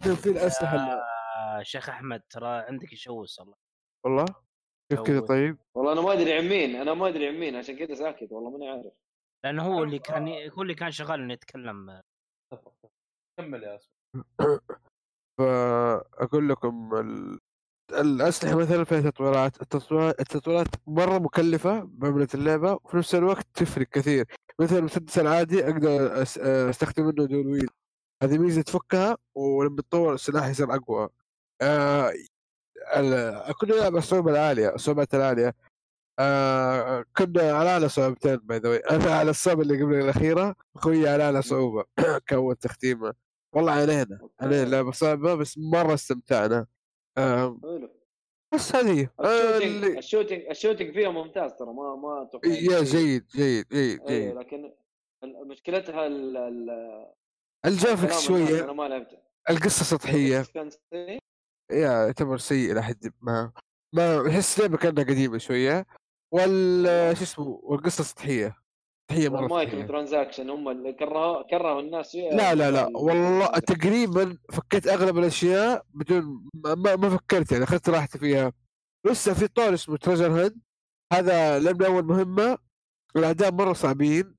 بعدين 0.00 0.16
في 0.16 0.30
الأسلحة 0.30 0.76
اللي... 0.76 1.02
آه 1.36 1.62
شيخ 1.62 1.88
أحمد 1.88 2.22
ترى 2.30 2.48
عندك 2.48 2.92
يشوس 2.92 3.38
والله. 3.38 3.54
والله؟ 4.04 4.24
كيف 4.90 5.00
كذا. 5.00 5.20
طيب؟ 5.20 5.58
والله 5.74 5.92
أنا 5.92 6.00
ما 6.00 6.12
أدري 6.12 6.32
عن 6.32 6.48
مين 6.48 6.76
أنا 6.76 6.94
ما 6.94 7.08
أدري 7.08 7.28
عن 7.28 7.34
مين 7.34 7.56
عشان 7.56 7.76
كذا 7.76 7.94
ساكت 7.94 8.32
والله 8.32 8.50
ماني 8.50 8.68
عارف. 8.68 8.92
لأنه 9.44 9.62
هو 9.62 9.84
اللي 9.84 9.98
كان 9.98 10.28
هو 10.52 10.62
اللي 10.62 10.74
كان 10.74 10.90
شغال 10.90 11.20
إنه 11.20 11.32
يتكلم 11.32 12.02
كمل 13.38 13.62
يا 13.62 13.76
اسف 13.76 13.90
فأقول 15.38 16.48
لكم 16.48 16.94
ال... 16.94 17.38
الأسلحة 17.92 18.56
مثلا 18.56 18.84
فيها 18.84 19.00
تطويرات 19.00 19.62
التطويرات 19.62 20.20
التطويرات 20.20 20.66
مرة 20.86 21.18
مكلفة 21.18 21.80
بعمله 21.84 22.28
اللعبة 22.34 22.72
وفي 22.84 22.96
نفس 22.96 23.14
الوقت 23.14 23.46
تفرق 23.54 23.86
كثير. 23.86 24.26
مثلا 24.60 24.78
المسدس 24.78 25.18
العادي 25.18 25.64
أقدر 25.64 26.22
أس... 26.22 26.38
أستخدم 26.38 27.04
منه 27.04 27.26
دول 27.26 27.46
ويل. 27.46 27.68
هذه 28.22 28.38
ميزة 28.38 28.62
تفكها 28.62 29.16
ولما 29.34 29.82
تطور 29.82 30.14
السلاح 30.14 30.46
يصير 30.46 30.74
أقوى. 30.74 31.08
آه... 31.62 32.12
ال... 32.96 33.10
نلعب 33.64 33.86
على 33.86 33.98
الصعوبة 33.98 34.30
العالية 34.30 34.74
الصعوبات 34.74 35.14
العالية. 35.14 35.54
آه... 36.18 37.04
كنا 37.16 37.52
على 37.52 37.70
أعلى 37.70 37.88
صعوبتين 37.88 38.36
باي 38.36 38.58
ذا 38.58 38.90
أنا 38.90 39.14
على 39.14 39.30
الصعوبه 39.30 39.62
اللي 39.62 39.82
قبل 39.82 39.94
الأخيرة 39.94 40.56
أخوي 40.76 41.08
على 41.08 41.22
أعلى 41.24 41.42
صعوبة. 41.42 41.84
كون 42.28 42.58
تختيمه 42.58 43.14
والله 43.54 43.72
علينا 43.72 44.28
علينا. 44.40 44.62
اللعبه 44.62 44.90
صعبه 44.92 45.34
بس 45.34 45.58
مرة 45.58 45.94
استمتعنا. 45.94 46.66
آه... 47.18 47.60
بس 48.54 48.76
هذه 48.76 49.08
آه... 49.20 49.56
ال 49.58 49.62
shooting. 49.62 49.96
ال 49.96 50.01
shooting 50.01 50.42
ال 50.50 50.55
shooting 50.55 50.94
فيها 50.94 51.08
ممتاز 51.10 51.52
ترى 51.52 51.66
ما 51.72 51.96
ما 51.96 52.22
أتوقع 52.22 52.48
يا 52.48 52.82
جيد 52.82 53.26
جيد 53.26 53.66
جيد 53.68 54.02
أيوه 54.08 54.34
جيد. 54.34 54.34
لكن 54.38 54.72
مشكلتها 55.24 56.06
ال- 56.06 56.36
ال- 56.36 57.06
الجافك 57.66 57.94
كلام 57.96 58.04
الناس، 58.08 58.26
شوية 58.26 58.64
أنا 58.64 58.72
ما 58.72 58.88
لعبت. 58.88 59.22
القصة 59.50 59.84
سطحية. 59.84 60.44
يا 60.92 61.18
يعتبر 62.06 62.38
سيء 62.38 62.72
إلى 62.72 62.82
حد 62.82 63.12
ما. 63.20 63.52
ما 63.94 64.28
احس 64.28 64.56
اللعبه 64.58 64.76
كانها 64.76 65.04
قديمة 65.04 65.38
شوية. 65.38 65.86
وال 66.30 67.16
شو 67.16 67.22
اسمه 67.22 67.60
والقصة 67.62 68.04
سطحيه 68.04 68.56
سطحيه 69.10 69.28
مرة 69.28 69.48
سطحية. 69.48 69.82
transaction 69.86 70.50
هم 70.50 70.68
اللي 70.68 70.92
كرهوا 70.92 71.42
كرهوا 71.42 71.80
الناس 71.80 72.10
فيها 72.12 72.30
لا 72.34 72.54
لا 72.54 72.70
لا. 72.70 72.88
ال- 72.88 72.96
والله 72.96 73.46
تقريبا 73.46 74.38
فكيت 74.52 74.86
أغلب 74.88 75.18
الأشياء 75.18 75.84
بدون 75.94 76.48
ما, 76.54 76.96
ما 76.96 77.10
فكرت 77.10 77.52
يعني 77.52 77.64
أخذت 77.64 77.88
راحتي 77.88 78.18
فيها. 78.18 78.52
لسه 79.06 79.34
في 79.34 79.48
طور 79.48 79.74
اسمه 79.74 79.96
treasure 79.96 80.46
hunt 80.46 80.56
هذا 81.12 81.58
لعبنا 81.58 81.86
أول 81.86 82.04
مهمة. 82.04 82.58
الأعداء 83.16 83.52
مرة 83.52 83.72
صعبين. 83.72 84.36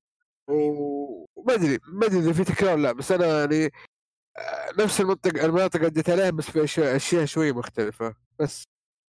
وما 0.50 1.54
أدري 1.54 1.78
ما 1.88 2.06
أدري 2.06 2.18
إذا 2.18 2.32
في 2.32 2.44
تكرار 2.44 2.78
لا 2.78 2.92
بس 2.92 3.12
أنا 3.12 3.40
يعني 3.40 3.64
آه، 4.38 4.82
نفس 4.82 5.00
المنطقة 5.00 5.44
المناطق 5.44 5.80
اللي 5.82 6.02
عليها 6.08 6.30
بس 6.30 6.50
في 6.50 6.64
أشياء 6.64 6.96
أشياء 6.96 7.24
شوية 7.24 7.52
مختلفة. 7.52 8.14
بس. 8.38 8.64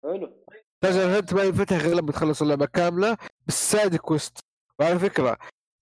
حلو. 0.03 0.43
treasure 0.83 1.19
hunt 1.19 1.33
ما 1.33 1.43
ينفتح 1.43 1.77
غير 1.77 1.95
لما 1.95 2.11
تخلص 2.11 2.41
اللعبة 2.41 2.65
كاملة 2.65 3.17
بال 3.45 3.62
side 3.62 3.95
quest. 3.95 4.37
وعلى 4.79 4.99
فكرة 4.99 5.37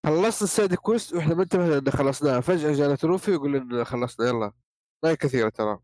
خلصنا 0.05 0.43
ال 0.43 0.50
side 0.50 0.75
quest 0.75 1.13
وإحنا 1.13 1.35
ما 1.35 1.43
انتبهنا 1.43 1.77
إن 1.77 1.91
خلصناها. 1.91 2.41
فجأة 2.41 2.73
جانا 2.73 2.95
trophy 2.95 3.31
ويقول 3.31 3.53
لنا 3.53 3.83
خلصنا. 3.83 4.27
يلا. 4.27 4.51
ما 5.03 5.09
هي 5.09 5.15
كثيرة 5.15 5.49
ترى. 5.49 5.79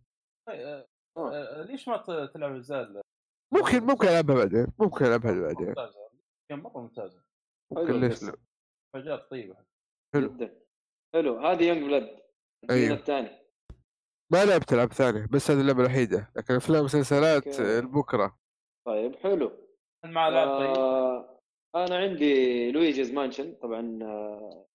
آه، 0.50 0.88
آه، 1.18 1.64
ليش 1.64 1.88
ما 1.88 1.98
تلعب 2.34 2.56
اجزاء 2.56 3.02
ممكن 3.54 3.84
ممكن 3.84 4.08
ألعبها 4.08 4.36
بعدين. 4.36 4.68
ممكن 4.80 5.06
ألعبها 5.06 5.32
بعدين. 5.32 5.68
ممتازة. 5.68 6.10
كان 6.50 6.60
مرة 6.60 6.82
ممتازة. 6.82 7.24
ممكن 7.72 8.00
ليش. 8.00 8.24
لا 8.24 8.38
فجات 8.94 9.30
طيبة. 9.32 9.56
حلو. 10.14 10.34
جدا. 10.34 10.60
حلو. 11.14 11.40
هذه 11.40 11.64
يونج 11.64 11.84
بلاد 11.84 12.20
أيوه. 12.70 12.96
الثاني 12.98 13.30
ما 14.32 14.46
لعبت 14.46 14.74
العاب 14.74 14.94
ثانية 14.94 15.28
بس 15.32 15.52
هذه 15.52 15.62
اللعبة 15.62 15.82
الوحيدة. 15.82 16.32
لكن 16.36 16.54
أفلام 16.54 16.82
ومسلسلات. 16.82 17.60
آه، 17.60 17.80
لبكرة. 17.80 18.38
طيب 18.88 19.16
حلو. 19.16 19.52
لعب 20.06 20.60
طيب؟ 20.60 20.78
آه 20.78 21.40
أنا 21.76 21.98
عندي 21.98 22.72
لويجيز 22.72 23.14
مانشن. 23.14 23.53
طبعا 23.53 23.99
آه 24.03 24.66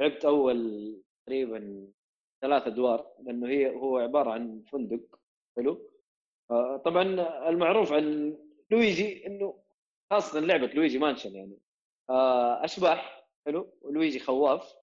لعبت 0.00 0.24
أول 0.24 1.02
تقريبا 1.26 1.88
ثلاث 2.42 2.66
أدوار 2.66 3.06
لأنه 3.22 3.48
هي 3.48 3.70
هو 3.76 3.98
عبارة 3.98 4.30
عن 4.30 4.62
فندق. 4.72 5.18
حلو. 5.56 5.90
آه 6.50 6.76
طبعا 6.76 7.02
المعروف 7.48 7.92
عن 7.92 8.36
لويجي 8.70 9.26
إنه 9.26 9.62
خاصة 10.12 10.40
لعبة 10.40 10.66
لويجي 10.66 10.98
مانشن 10.98 11.34
يعني. 11.34 11.58
آه 12.10 12.64
أشباح. 12.64 13.26
حلو. 13.46 13.72
ولويجي 13.82 14.18
خواف. 14.18 14.74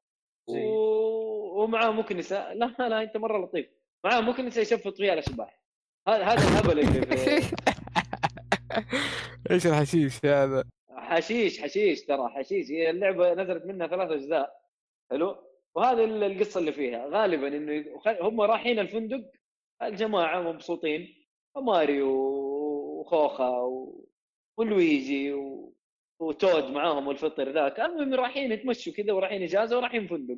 و... 0.48 0.56
ومعاه 1.64 1.92
مكنسة. 1.92 2.54
لا 2.54 2.76
لا 2.80 3.02
أنت 3.02 3.18
مرة 3.18 3.46
لطيف. 3.46 3.70
معاه 4.06 4.22
مكنسة 4.22 4.62
يشفط 4.62 4.98
فيها 4.98 5.14
الأشباح. 5.14 5.62
هذا 6.08 6.24
هذا 6.24 6.48
الهبل 6.48 6.80
اللي 6.80 7.18
في 7.18 7.56
إيش 9.52 9.68
الحشيش 9.68 10.26
هذا؟ 10.26 10.64
حشيش 10.90 11.62
حشيش 11.62 12.06
ترى 12.06 12.30
حشيش. 12.30 12.72
هي 12.72 12.90
اللعبة 12.90 13.34
نزلت 13.34 13.66
منها 13.66 13.88
ثلاث 13.88 14.12
أجزاء. 14.12 14.62
حلو؟ 15.12 15.38
وهذه 15.76 16.04
ال- 16.04 16.24
القصة 16.24 16.60
اللي 16.60 16.72
فيها. 16.74 17.08
غالبا 17.08 17.48
إنه 17.48 17.86
هم 18.22 18.42
رايحين 18.42 18.80
الفندق 18.80 19.32
الجماعة 19.84 20.42
مبسوطين. 20.42 21.26
ماريو 21.58 22.10
وخوخة 23.00 23.50
و... 23.64 24.06
ولويجي 24.58 25.34
و... 25.34 25.74
وتود 26.20 26.64
معاهم 26.72 27.08
والفطر 27.08 27.50
ذاك. 27.52 27.80
المهم 27.80 28.14
رايحين 28.14 28.52
يتمشوا 28.52 28.94
كذا 28.94 29.14
ورايحين 29.14 29.44
إجازة 29.44 29.78
ورايحين 29.78 30.08
فندق. 30.08 30.38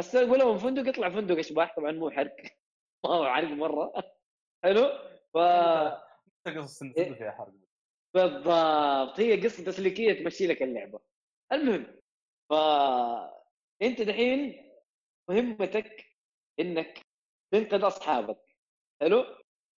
استقبلوا 0.00 0.36
لهم 0.36 0.58
فندق 0.58 0.88
يطلع 0.88 1.10
فندق 1.10 1.38
اشباح 1.38 1.76
طبعا 1.76 1.92
مو 1.92 2.10
حرق. 2.10 2.36
ما 3.04 3.10
هو 3.10 3.26
حرق 3.26 3.48
مرة. 3.48 3.92
حلو؟ 4.64 4.88
ف 5.34 5.38
قصص 6.48 6.82
فيها 6.84 7.30
حرق. 7.30 7.65
بالضبط. 8.16 9.20
هي 9.20 9.44
قصة 9.44 9.64
تسليكية 9.64 10.12
تمشي 10.12 10.46
لك 10.46 10.62
اللعبة. 10.62 11.00
المهم 11.52 12.00
ف 12.50 12.52
أنت 13.82 14.02
دحين 14.02 14.70
مهمتك 15.30 16.04
إنك 16.60 17.00
تنقذ 17.52 17.86
أصحابك. 17.86 18.38
حلو؟ 19.00 19.24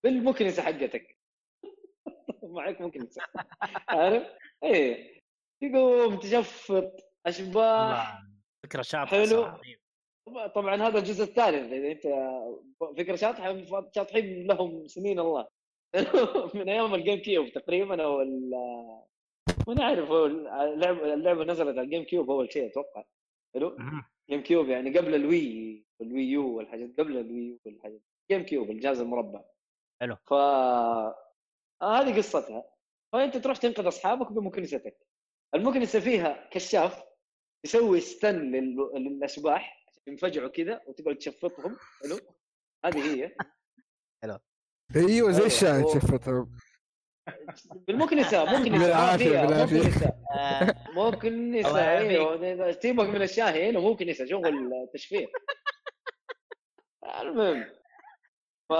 بالمكنسة 0.04 0.64
حقتك. 0.64 1.18
معك 2.44 2.82
مكنسة. 2.82 3.22
عارف؟ 3.90 4.24
إيه. 4.64 5.22
تقوم 5.62 6.20
تشفط 6.20 7.14
أشباح. 7.26 8.22
فكرة 8.64 8.82
شاطحة 8.82 9.18
حلو. 9.18 9.28
صراحة. 9.28 9.62
طبعا 10.56 10.76
هذا 10.76 11.00
الجزء 11.00 11.24
الثالث 11.24 11.72
إذا 11.72 11.92
أنت 11.92 12.08
فكرة 12.98 13.16
شاطحة 13.16 13.64
شاطحين 13.96 14.48
لهم 14.48 14.88
سنين 14.88 15.20
الله. 15.20 15.48
من 16.56 16.70
أيام 16.70 16.96
الجيم 16.96 17.20
كيوب 17.20 17.50
تقريبا 17.50 18.04
أو 18.04 18.22
ال- 18.22 19.04
ما 19.68 19.74
نعرف 19.74 20.10
هو 20.10 20.26
اللعبه 20.26 21.14
اللعبة 21.14 21.44
نزلت 21.44 21.70
على 21.78 21.82
الجيم 21.82 22.04
كيوب 22.04 22.32
أول 22.32 22.54
شيء 22.54 22.72
أتوقع. 22.72 23.04
حلو. 23.54 23.78
جيم 24.30 24.44
كيوب 24.44 24.70
يعني 24.70 24.98
قبل 24.98 25.16
الوي 25.16 25.86
والوي 26.00 26.24
يو 26.24 26.58
والحاجات 26.58 27.00
قبل 27.00 27.18
الوي 27.18 27.48
يو 27.48 27.60
والحاجات. 27.66 28.02
جيم 28.32 28.44
كيوب 28.44 28.72
الجهاز 28.72 29.00
المربع. 29.02 29.44
حلو. 30.02 30.16
ف 30.16 30.34
آه 30.34 31.16
هذه 31.82 32.18
قصتها. 32.18 32.64
فأنت 33.14 33.38
تروح 33.38 33.58
تنقذ 33.58 33.88
أصحابك 33.88 34.32
بمكنستك. 34.32 35.08
المكنسة 35.56 36.00
فيها 36.00 36.50
كشاف 36.52 37.04
تسوي 37.64 38.00
ستن 38.00 38.52
لل- 38.52 38.92
للأشباح 38.94 39.86
ينفجعوا 40.08 40.48
كذا 40.50 40.82
وتقعد 40.88 41.16
تشفطهم. 41.16 41.78
حلو؟ 42.04 42.18
هذه 42.86 43.16
هي. 43.16 43.36
أيوه 44.96 45.32
زي 45.32 45.38
أيوة، 45.38 45.46
الشاي 45.46 45.84
هو- 45.84 45.94
شفتهم 45.94 46.58
بالمكنسه 47.88 48.44
مكنسه 48.46 48.86
بالعافية. 48.86 49.42
مكنسه 49.42 50.14
آه، 50.40 50.76
مكنسه. 50.96 51.98
أيوه 51.98 52.72
سيبك 52.72 53.06
من 53.10 53.22
الشاهي 53.22 53.70
هنا 53.70 53.80
مكنسه 53.80 54.26
شغل 54.26 54.70
تشفير 54.94 55.32
المهم 57.22 57.66
ف 58.70 58.74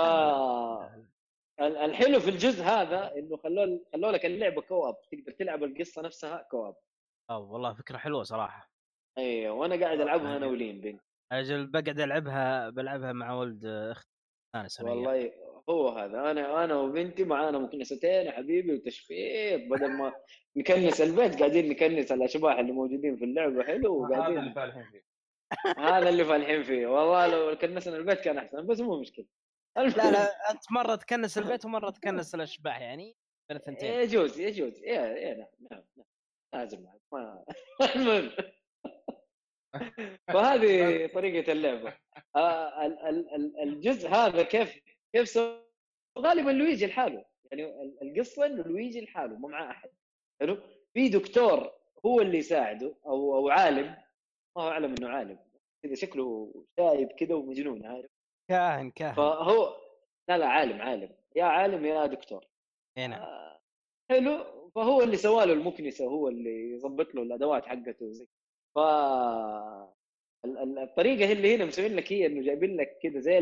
ال- 1.60 1.76
الحلو 1.76 2.20
في 2.20 2.30
الجزء 2.30 2.62
هذا 2.64 3.12
إنه 3.16 3.36
خلوا 3.36 3.78
خلوا 3.92 4.12
لك 4.12 4.26
اللعبة 4.26 4.62
كواب. 4.62 4.96
تقدر 5.12 5.32
تلعب 5.32 5.64
القصة 5.64 6.02
نفسها 6.02 6.46
كواب. 6.50 6.76
آه، 7.30 7.38
والله 7.38 7.74
فكرة 7.74 7.98
حلوة 7.98 8.22
صراحة. 8.22 8.70
أيوه 9.18 9.54
وأنا 9.54 9.84
قاعد 9.84 10.00
ألعبها 10.00 10.36
أنا 10.36 10.46
ولين 10.46 10.80
بنت. 10.80 11.00
أجل 11.32 11.66
بقعد 11.66 12.00
ألعبها 12.00 12.70
بلعبها 12.70 13.12
مع 13.12 13.32
ولد 13.32 13.64
آه، 13.64 13.92
أختي 13.92 14.84
والله 14.84 15.32
هو 15.70 15.88
هذا. 15.88 16.30
أنا 16.30 16.64
أنا 16.64 16.74
وبنتي 16.76 17.24
معانا 17.24 17.58
مكنستين 17.58 18.26
يا 18.26 18.32
حبيبي 18.32 18.74
وتشفيط 18.74 19.60
بدل 19.70 19.90
ما 19.92 20.12
نكنس 20.56 21.00
البيت 21.00 21.38
قاعدين 21.38 21.68
نكنس 21.68 22.12
الأشباح 22.12 22.58
اللي 22.58 22.72
موجودين 22.72 23.16
في 23.16 23.24
اللعبة. 23.24 23.64
حلو 23.64 24.04
هذا 24.04 24.16
وقاعدين. 24.16 24.38
اللي 24.38 24.52
فالحين 24.54 24.84
فيه. 24.92 25.04
هذا 25.78 26.08
اللي 26.08 26.24
فالحين 26.24 26.62
فيه. 26.62 26.86
والله 26.86 27.26
لو 27.26 27.58
كنسنا 27.58 27.96
البيت 27.96 28.20
كان 28.20 28.38
أحسن 28.38 28.66
بس 28.66 28.80
مو 28.80 29.00
مشكلة. 29.00 29.26
لا 29.76 30.10
لا 30.10 30.50
أنت 30.50 30.72
مرة 30.72 30.94
تكنس 30.94 31.38
البيت 31.38 31.64
ومرة 31.64 31.90
تكنس 31.90 32.34
الأشباح 32.34 32.80
يعني 32.80 33.16
بين 33.48 33.56
الثنتين. 33.58 33.92
يجوز 33.92 34.40
يجوز. 34.40 34.82
يا 34.84 35.02
يا 35.02 35.34
نعم 35.34 35.48
نعم 35.70 35.84
نعم. 35.96 36.06
لازم 36.54 36.86
ما 37.12 37.44
المهم. 37.96 38.30
فهذه 40.34 41.06
طريقة 41.06 41.52
اللعبة. 41.52 41.94
آه، 42.36 42.86
ال- 42.86 42.98
ال- 42.98 43.34
ال- 43.34 43.60
الجزء 43.62 44.08
هذا 44.08 44.42
كيف 44.42 44.80
كيف. 45.14 45.38
غالبا 46.18 46.50
لويجي 46.50 46.86
لحاله. 46.86 47.24
يعني 47.52 47.82
ال- 47.82 47.98
القصة 48.02 48.46
إنه 48.46 48.62
لويجي 48.62 49.00
لحاله 49.00 49.38
ما 49.38 49.48
معاه 49.48 49.70
أحد. 49.70 49.90
حلو؟ 50.40 50.58
في 50.94 51.08
دكتور 51.08 51.70
هو 52.06 52.20
اللي 52.20 52.38
يساعده 52.38 52.94
أو 53.06 53.34
أو 53.36 53.48
عالم. 53.48 53.86
ما 54.56 54.62
هو 54.62 54.68
أعلم 54.68 54.94
إنه 54.98 55.08
عالم. 55.08 55.38
كذا 55.82 55.94
شكله 55.94 56.54
شايب 56.80 57.08
كذا 57.08 57.34
ومجنون 57.34 57.86
عارف؟ 57.86 58.10
كاهن 58.50 58.90
كاهن. 58.90 59.14
فهو 59.14 59.76
لا 60.28 60.38
لا 60.38 60.46
عالم 60.46 60.82
عالم. 60.82 61.10
يا 61.36 61.44
عالم 61.44 61.84
يا 61.84 62.06
دكتور. 62.06 62.46
هنا 62.98 63.22
آه، 63.22 63.60
حلو؟ 64.10 64.44
فهو 64.74 65.02
اللي 65.02 65.16
سواله 65.16 65.52
المكنسة 65.52 66.04
هو 66.06 66.28
اللي 66.28 66.70
يظبط 66.72 67.14
له 67.14 67.22
الأدوات 67.22 67.66
حقته 67.66 68.06
وزي. 68.06 68.26
ف 68.74 68.78
ال- 70.44 70.58
ال- 70.58 70.78
الطريقة 70.78 71.32
اللي 71.32 71.54
هنا 71.54 71.64
مسوين 71.64 71.96
لك 71.96 72.12
هي 72.12 72.26
إنه 72.26 72.42
جايبين 72.42 72.76
لك 72.76 72.98
كذا 73.02 73.20
زي 73.20 73.38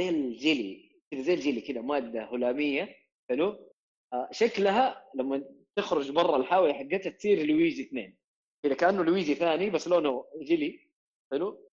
زي 0.00 0.08
الجيلي 0.08 0.90
كذا 1.10 1.22
زي 1.22 1.34
الجيلي 1.34 1.60
كذا 1.60 1.80
مادة 1.80 2.24
هلاميه 2.24 2.96
حلو؟ 3.30 3.70
آه، 4.12 4.28
شكلها 4.32 5.04
لما 5.14 5.44
تخرج 5.76 6.10
برا 6.10 6.36
الحاوية 6.36 6.72
حقتها 6.72 7.10
تصير 7.10 7.46
لويجي 7.46 7.82
اثنين. 7.82 8.16
كذا 8.64 8.74
كأنه 8.74 9.04
لويجي 9.04 9.34
ثاني 9.34 9.70
بس 9.70 9.88
لونه 9.88 10.24
جيلي 10.42 10.80
حلو؟ 11.32 11.68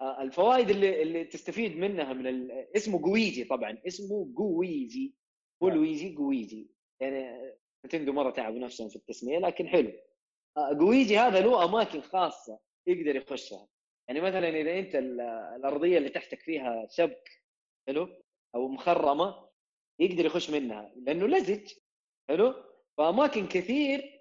آه، 0.00 0.22
الفوائد 0.22 0.70
اللي 0.70 1.02
اللي 1.02 1.24
تستفيد 1.24 1.76
منها 1.76 2.12
من 2.12 2.26
ال... 2.26 2.50
اسمه 2.76 2.98
جويجي 2.98 3.44
طبعا 3.44 3.78
اسمه 3.86 4.24
جويجي 4.34 5.14
هو 5.62 5.68
نعم. 5.68 5.76
لويجي 5.76 6.08
جويجي. 6.08 6.70
يعني 7.00 7.52
نتندو 7.86 8.12
مرة 8.12 8.30
تعبوا 8.30 8.58
نفسهم 8.58 8.88
في 8.88 8.96
التسمية 8.96 9.38
لكن 9.38 9.68
حلو. 9.68 9.92
آه، 10.56 10.72
جويجي 10.72 11.18
هذا 11.18 11.40
له 11.40 11.64
أماكن 11.64 12.00
خاصة 12.00 12.58
يقدر 12.86 13.16
يخشها. 13.16 13.68
يعني 14.08 14.20
مثلا 14.20 14.48
إذا 14.48 14.78
أنت 14.78 14.94
ال- 14.94 15.20
الأرضية 15.56 15.98
اللي 15.98 16.08
تحتك 16.08 16.40
فيها 16.40 16.86
شبك 16.90 17.41
حلو؟ 17.88 18.08
أو 18.54 18.68
مخرمة 18.68 19.48
يقدر 19.98 20.24
يخش 20.26 20.50
منها 20.50 20.92
لأنه 20.96 21.26
لزج 21.26 21.72
حلو؟ 22.28 22.54
فأماكن 22.98 23.46
كثير 23.46 24.20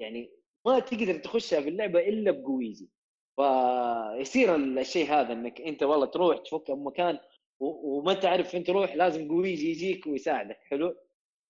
يعني 0.00 0.30
ما 0.66 0.78
تقدر 0.78 1.18
تخشها 1.18 1.60
في 1.60 1.68
اللعبة 1.68 2.00
إلا 2.00 2.30
بجويجي 2.30 2.90
فيصير 3.36 4.54
الشيء 4.56 5.06
هذا 5.06 5.32
إنك 5.32 5.60
أنت 5.60 5.82
والله 5.82 6.06
تروح 6.06 6.38
تفك 6.38 6.70
مكان 6.70 7.18
وما 7.60 8.14
تعرف 8.14 8.48
فين 8.50 8.64
تروح 8.64 8.94
لازم 8.96 9.28
جويجي 9.28 9.70
يجيك 9.70 10.06
ويساعدك 10.06 10.58
حلو؟ 10.70 10.96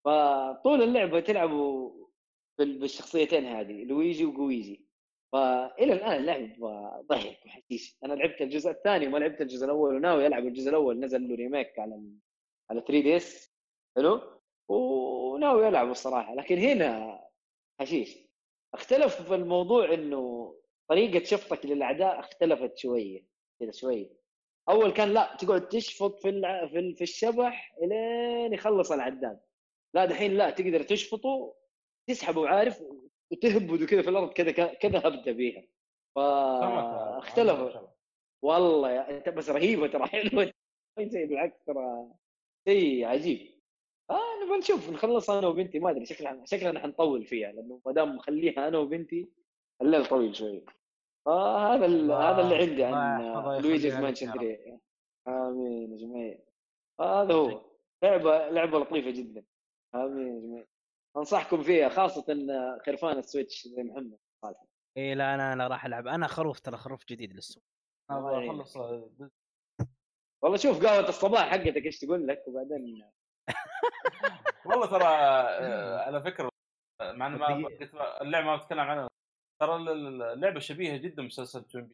فطول 0.05 0.83
اللعبة 0.83 1.21
تلعبوا 1.21 1.93
بال- 2.59 2.79
بالشخصيتين 2.79 3.45
هذه 3.45 3.85
لويجي 3.85 4.25
وجويجي 4.25 4.87
فإلى 5.33 5.93
الآن 5.93 6.13
اللعبه 6.17 7.01
ضحك 7.01 7.39
وحشيش. 7.47 7.97
أنا 8.05 8.15
لعبت 8.15 8.41
الجزء 8.41 8.71
الثاني 8.71 9.07
وما 9.07 9.19
لعبت 9.19 9.41
الجزء 9.41 9.65
الأول 9.65 9.95
وناوي 9.97 10.27
ألعب 10.27 10.47
الجزء 10.47 10.71
الأول. 10.71 11.01
نزل 11.01 11.29
له 11.29 11.35
ريميك 11.35 11.79
على 11.79 12.03
على 12.71 12.81
3 12.81 13.01
دي 13.03 13.17
إس. 13.17 13.53
حلو؟ 13.97 14.21
وناوي 14.69 15.69
ألعب 15.69 15.91
الصراحة. 15.91 16.35
لكن 16.35 16.59
هنا 16.59 17.21
حشيش. 17.81 18.19
اختلف 18.75 19.23
في 19.23 19.35
الموضوع 19.35 19.95
إنه 19.95 20.55
طريقة 20.89 21.25
شفطك 21.25 21.67
للأعداء 21.67 22.21
اختلفت 22.21 22.79
شوية 22.79 23.25
كذا 23.61 23.71
شوية. 23.73 24.11
أول 24.69 24.93
كان 24.93 25.09
لا 25.15 25.37
تقعد 25.41 25.69
تشفط 25.69 26.19
في 26.21 26.29
الع... 26.29 26.67
في. 26.67 26.95
في 26.95 27.03
الشبح 27.03 27.75
إلين 27.83 28.53
يخلص 28.53 28.93
العداد. 28.93 29.41
لا 29.95 30.05
دحين 30.05 30.35
لا 30.35 30.51
تقدر 30.51 30.83
تشفطه 30.83 31.55
تسحبه 32.09 32.49
عارف 32.49 32.83
وتهبده 33.33 33.87
كذا 33.87 34.03
في 34.03 34.11
الأرض 34.11 34.33
كذا 34.33 34.53
كذا 34.53 34.99
هبدة 34.99 35.33
بيها. 35.33 35.63
فاختلفوا 36.17 37.89
والله 38.43 38.91
يا 38.91 39.11
أنت 39.11 39.29
بس 39.29 39.51
رهيبة 39.51 39.87
ترى. 39.87 40.07
حلوة 40.07 40.53
شيء 40.99 41.27
بالعكس 41.27 41.65
ترى 41.67 42.09
شيء 42.69 43.05
عجيب. 43.05 43.53
آه 44.11 44.45
نبغى 44.45 44.59
نشوف. 44.59 44.91
نخلص 44.91 45.31
أنا 45.31 45.47
وبنتي. 45.47 45.79
ما 45.79 45.91
أدري 45.91 46.07
شكلنا 46.07 46.45
شكلنا 46.47 46.81
حنطول 46.81 47.25
فيها 47.25 47.53
لأنه 47.53 47.81
ما 47.87 47.93
دام 47.93 48.17
مخليها 48.17 48.69
أنا 48.69 48.79
وبنتي 48.79 49.29
الليل 49.83 50.07
طويل 50.07 50.37
شوي. 50.37 50.65
آه 51.27 51.75
هذا 51.75 51.87
هذا 52.15 52.41
اللي 52.41 52.57
عندي 52.57 52.85
عن 52.85 53.23
لويجيز 53.63 53.95
مانشن 53.95 54.27
يا 54.27 54.33
رب. 54.33 54.39
3 54.39 54.81
آمين 55.29 55.93
يا 55.93 55.97
جماعة. 55.97 56.39
هذا 57.01 57.35
هو. 57.35 57.61
لعبة 58.03 58.49
لعبة 58.49 58.79
لطيفة 58.79 59.11
جدا. 59.11 59.45
آمين 59.95 60.35
يا 60.35 60.41
جماعة. 60.41 60.67
أنصحكم 61.17 61.63
فيها 61.63 61.89
خاصة 61.89 62.25
خرفان 62.87 63.19
السويتش 63.19 63.69
زي 63.69 63.83
محمد. 63.83 64.19
صالح 64.45 64.65
اي 64.97 65.15
لا 65.15 65.35
أنا 65.35 65.53
أنا 65.53 65.67
راح 65.69 65.85
ألعب. 65.87 66.07
أنا 66.07 66.27
خروف 66.27 66.61
ترى 66.61 66.77
خروف 66.77 67.05
جديد 67.09 67.33
للسوق 67.33 67.63
أخلص 68.11 68.77
والله 70.43 70.57
شوف 70.57 70.87
قهوة 70.87 71.09
الصباح 71.09 71.51
حقتك 71.51 71.85
إيش 71.87 71.99
تقول 72.01 72.27
لك 72.27 72.45
وبعدين 72.49 73.11
والله 74.67 74.87
ترى 74.87 75.05
آه، 75.05 75.99
على 75.99 76.23
فكرة 76.23 76.49
آه، 77.01 77.13
مع 77.13 77.27
ان 77.27 77.33
ما 77.33 77.69
اللعبة 78.23 78.47
ما 78.47 78.57
بتكلم 78.57 78.81
عنها. 78.81 79.09
ترى 79.63 79.77
ال- 79.77 79.89
ال- 79.89 80.23
اللعبة 80.23 80.61
شبيهة 80.61 80.97
جدا 80.97 81.23
بمسلسل 81.23 81.65
توين 81.65 81.93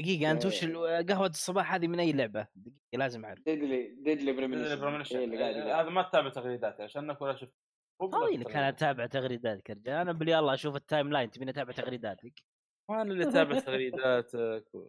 دقيقة 0.00 0.30
أنت 0.30 0.46
وش 0.46 0.64
ال- 0.64 1.06
قهوة 1.06 1.26
الصباح 1.26 1.74
هذه 1.74 1.86
من 1.88 2.00
أي 2.00 2.12
لعبة؟ 2.12 2.46
دقيقة 2.54 2.76
لازم 2.92 3.24
أعرف. 3.24 3.40
ديدلي 3.44 3.94
ديدلي 3.94 4.32
بريمنيشن 4.32 5.38
قاعد 5.38 5.56
هذا 5.56 5.90
ما 5.90 6.02
تتابع 6.02 6.28
تغريداتي 6.28 6.82
عشانك 6.82 7.22
ولا 7.22 7.36
شفت 7.36 7.52
طيب 8.00 8.40
لك 8.40 8.56
أنا. 8.56 8.68
أتابع 8.68 9.06
تغريداتك 9.06 9.70
يا 9.70 9.74
رجال. 9.74 9.94
أنا 9.94 10.12
يا 10.12 10.38
الله 10.38 10.54
أشوف 10.54 10.76
ال 10.76 11.12
timeline 11.12 11.30
تبيني 11.30 11.50
أتابع 11.50 11.72
تغريداتك. 11.72 12.42
ما 12.90 13.02
أنا 13.02 13.12
اللي 13.12 13.28
أتابع 13.28 13.58
تغريداتك 13.58 14.64
و- 14.74 14.88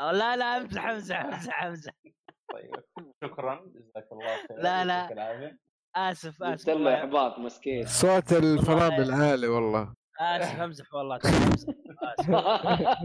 لا 0.00 0.36
لا 0.36 0.44
أمزح 0.56 0.84
أمزح 0.86 1.24
أمزح 1.24 1.62
أمزح. 1.64 1.92
طيب 2.52 2.70
شكرا. 3.24 3.64
جزاك 3.74 4.08
الله 4.12 4.36
خير. 4.48 4.62
لا، 4.62 4.84
لا. 4.84 5.58
آسف 5.96 6.42
آسف 6.42 6.68
والله 6.68 6.94
إحباط 6.94 7.38
مسكين. 7.38 7.86
صوت 7.86 8.32
الفرامل 8.32 9.10
عالي 9.12 9.48
والله. 9.48 9.94
آسف 10.20 10.60
أمزح 10.60 10.94
والله 10.94 11.16
أمزح. 11.16 11.74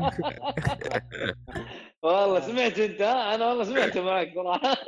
والله 2.04 2.40
سمعت 2.40 2.80
أنت 2.80 3.02
ها؟ 3.02 3.36
أنا 3.36 3.48
والله 3.50 3.64
سمعت 3.64 3.98
معك 3.98 4.32
صراحة. 4.36 4.78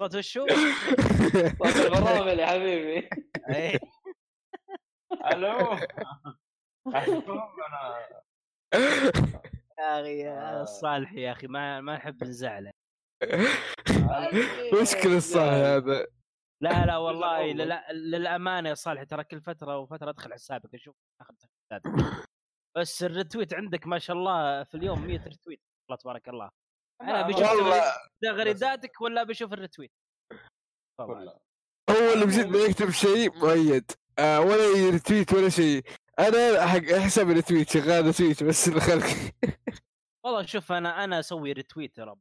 وشو؟ 0.00 0.46
صوت 0.46 1.76
البرامل 1.86 2.38
يا 2.38 2.46
حبيبي. 2.46 3.08
إيه. 3.48 3.78
ألو. 5.32 5.58
يا 9.78 10.00
أخي 10.00 10.02
آه. 10.02 10.06
يا 10.06 10.62
الصالح 10.62 11.12
يا 11.12 11.32
أخي 11.32 11.46
ما 11.46 11.80
ما 11.80 11.96
نحب 11.96 12.24
نزعله. 12.24 12.70
مشكلة 14.82 15.16
الصح 15.16 15.40
هذا. 15.42 16.06
لا 16.62 16.86
لا 16.86 16.96
والله 16.96 17.52
للأمانة 17.92 18.68
يا 18.68 18.74
صالح 18.74 19.02
ترى 19.02 19.24
كل 19.24 19.40
فترة 19.40 19.78
وفترة 19.78 20.10
أدخل 20.10 20.32
حسابك 20.32 20.74
أشوف 20.74 20.94
أخذ 21.20 21.34
تغريداتك 21.70 22.26
بس 22.76 23.02
الريتويت 23.02 23.54
عندك 23.54 23.86
ما 23.86 23.98
شاء 23.98 24.16
الله 24.16 24.64
في 24.64 24.74
اليوم 24.74 25.06
100 25.06 25.24
ريتويت. 25.24 25.60
الله 25.90 25.96
تبارك 25.98 26.28
الله. 26.28 26.50
أنا 27.02 27.22
بشوف. 27.22 27.84
تغريداتك 28.22 29.00
ولا 29.00 29.22
بشوف 29.22 29.52
ال 29.52 29.56
retweet؟ 29.56 29.92
والله. 30.98 31.40
هو 31.90 32.12
اللي 32.12 32.26
بجد 32.26 32.46
ما 32.46 32.58
يكتب 32.58 32.90
شيء 32.90 33.38
مؤيد. 33.38 33.90
آه 34.18 34.40
ولا 34.40 34.64
ي 34.64 34.73
retweet 34.73 35.32
ولا 35.32 35.48
شيء. 35.48 35.84
أنا 36.18 36.66
حق 36.66 37.04
حساب 37.04 37.30
ال 37.30 37.35
retweet 37.35 37.70
شغال 37.70 38.06
retweet 38.06 38.44
بس 38.44 38.68
الخلق. 38.68 39.04
والله 40.24 40.46
شوف 40.46 40.72
أنا 40.72 41.04
أنا 41.04 41.20
أسوي 41.20 41.52
retweet 41.52 41.96
ترى 41.96 42.14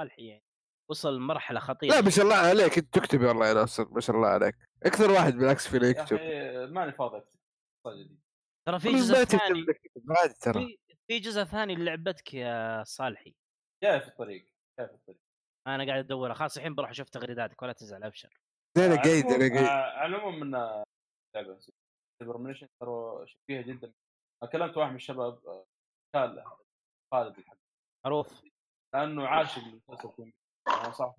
صالحي 0.00 0.26
يعني. 0.26 0.44
وصل 0.90 1.18
مرحلة 1.18 1.60
خطيرة. 1.60 1.94
لا 1.94 2.00
ما 2.00 2.10
شاء 2.10 2.24
الله 2.24 2.36
عليك. 2.36 2.78
أنت 2.78 2.94
تكتب 2.94 3.22
والله 3.22 3.48
يا 3.48 3.54
ناصر. 3.54 3.88
ما 3.90 4.00
شاء 4.00 4.16
الله 4.16 4.28
عليك. 4.28 4.56
أكثر 4.82 5.10
واحد 5.10 5.34
بالعكس 5.34 5.68
فينا 5.68 5.86
يا 5.86 5.90
يكتب. 5.90 6.18
ماني 6.72 6.92
فاضي. 6.92 7.16
اكتب 7.16 7.38
صدق. 7.86 8.08
ترى 8.68 8.80
في 8.80 8.90
ما 8.90 8.98
جزء 8.98 9.24
ثاني. 9.24 9.66
في 10.52 10.78
في 11.06 11.18
جزء 11.18 11.44
ثاني 11.44 11.74
لعبتك 11.74 12.34
يا 12.34 12.84
صالحي. 12.84 13.34
جاي 13.82 14.00
في 14.00 14.08
الطريق؟ 14.08 14.46
جاي 14.78 14.88
في 14.88 14.94
الطريق؟ 14.94 15.18
أنا 15.66 15.86
قاعد 15.86 16.04
أدور 16.04 16.34
خلاص 16.34 16.56
الحين 16.56 16.74
بروح 16.74 16.90
أشوف 16.90 17.08
تغريداتك 17.08 17.62
ولا 17.62 17.72
تزعل 17.72 18.04
أبشر. 18.04 18.40
لا 18.76 18.86
أنا 18.86 19.02
قايد 19.02 19.24
أنا 19.26 19.38
قايد 19.54 19.66
آه، 19.66 19.98
على 19.98 20.16
العموم 20.16 20.40
من 20.40 20.54
آه، 20.54 20.84
لعبه 21.36 21.58
ترى 22.80 23.26
فيها 23.46 23.62
جدا. 23.62 23.92
كلمت 24.52 24.76
واحد 24.76 24.90
من 24.90 24.96
الشباب 24.96 25.46
آه، 25.46 25.66
قال 26.14 26.44
خالد 27.14 27.38
الحق. 27.38 27.56
معروف. 28.06 28.42
لأنه 28.94 29.26
عاشق 29.28 29.62
لمسلسل 29.62 30.12
توين 30.16 30.32
أنا 30.68 30.90
صح 30.92 31.14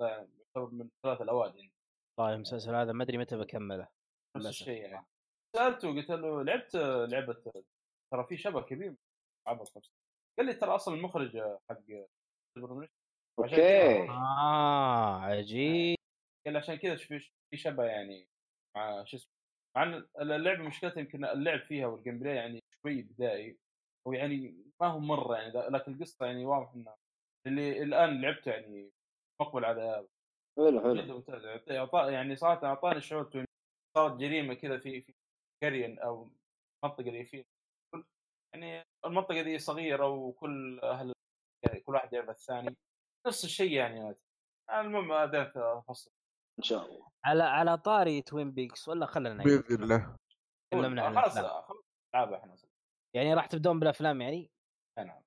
يعتبر 0.00 0.70
من 0.70 0.88
ثلاث 1.02 1.20
الأوائل 1.20 1.56
يعني. 1.56 1.72
والله 2.18 2.34
المسلسل 2.34 2.74
هذا 2.74 2.92
ما 2.92 3.04
أدري 3.04 3.18
متى 3.18 3.36
بكمله 3.36 3.88
نفس. 4.36 4.46
الشيء 4.46 4.82
يعني. 4.82 5.06
سألته 5.56 5.88
قلت 5.88 6.10
له 6.10 6.42
لعبت 6.42 6.74
آه، 6.74 7.04
لعبة 7.06 7.42
آه، 7.46 7.62
ترى 8.12 8.26
في 8.28 8.36
شبه 8.36 8.62
كبير. 8.62 8.96
عبط 9.46 9.76
نفسه 9.76 9.92
قال 10.38 10.46
لي 10.46 10.54
ترى 10.54 10.74
أصلا 10.74 10.94
المخرج 10.94 11.36
آه، 11.36 11.60
حق 11.70 11.76
عشان 11.78 12.08
Okay. 13.38 13.48
كذا- 13.56 14.10
آه 14.10 15.20
عجيب. 15.20 15.96
قال 16.46 16.56
عشان 16.56 16.74
كذا 16.76 16.96
في 16.96 17.18
في 17.50 17.56
شبه 17.56 17.84
يعني 17.84 18.28
مع 18.76 19.04
شو 19.04 19.16
اسمه 19.16 19.32
مع 19.76 19.82
إن 19.82 20.06
اللعبه 20.20 20.62
مشكلتها 20.62 21.00
يمكن 21.00 21.24
اللعب 21.24 21.60
فيها 21.60 21.86
وال 21.86 22.18
gameplay 22.18 22.36
يعني 22.36 22.60
شوي 22.82 23.02
بدائي. 23.02 23.58
ويعني 24.06 24.64
ما 24.80 24.86
هو 24.86 24.98
مرة 24.98 25.36
يعني 25.36 25.52
لكن 25.52 25.94
القصة 25.94 26.26
يعني 26.26 26.44
واضح 26.46 26.72
إنه 26.74 26.94
اللي 27.46 27.82
الآن 27.82 28.20
لعبته 28.22 28.50
يعني 28.50 28.90
مقبل 29.40 29.64
على 29.64 30.08
حلو 30.58 30.80
حلو. 30.80 30.94
جدا 30.94 31.14
ممتاز. 31.14 31.42
يعطى- 31.68 32.08
يعني 32.12 32.36
صراحة 32.36 32.66
أعطاني 32.66 33.00
شعور 33.00 33.44
صارت 33.96 34.16
جريمة 34.20 34.54
كذا 34.54 34.78
في 34.78 35.00
في 35.00 35.14
قرية 35.64 35.98
أو 36.04 36.30
منطقة 36.84 37.10
ريفية. 37.10 37.44
يعني 38.54 38.84
المنطقة 39.04 39.42
دي 39.42 39.58
صغيرة 39.58 40.08
وكل 40.08 40.80
أهل 40.80 41.12
يعني 41.66 41.80
كل 41.80 41.92
واحد 41.94 42.12
يعرف 42.12 42.28
الثاني. 42.30 42.76
نفس 43.26 43.44
الشيء 43.44 43.72
يعني 43.72 44.14
المهم 44.70 45.26
بدأت 45.26 45.56
افصل 45.56 46.10
إن 46.58 46.64
شاء 46.64 46.86
الله. 46.86 47.08
على 47.24 47.42
على 47.42 47.78
طاري 47.78 48.22
توين 48.22 48.52
بيكس 48.52 48.88
ولا 48.88 49.06
خلنا 49.06 49.44
بإذن 49.44 49.82
الله. 49.82 50.16
تكلمنا 50.72 51.02
عن 51.02 51.14
خلاص 51.20 51.36
العاب 51.36 52.32
إحنا 52.32 52.56
يعني 53.16 53.34
راح 53.34 53.46
تبدون 53.46 53.80
بالأفلام 53.80 54.20
يعني؟ 54.20 54.50
نعم. 54.98 55.22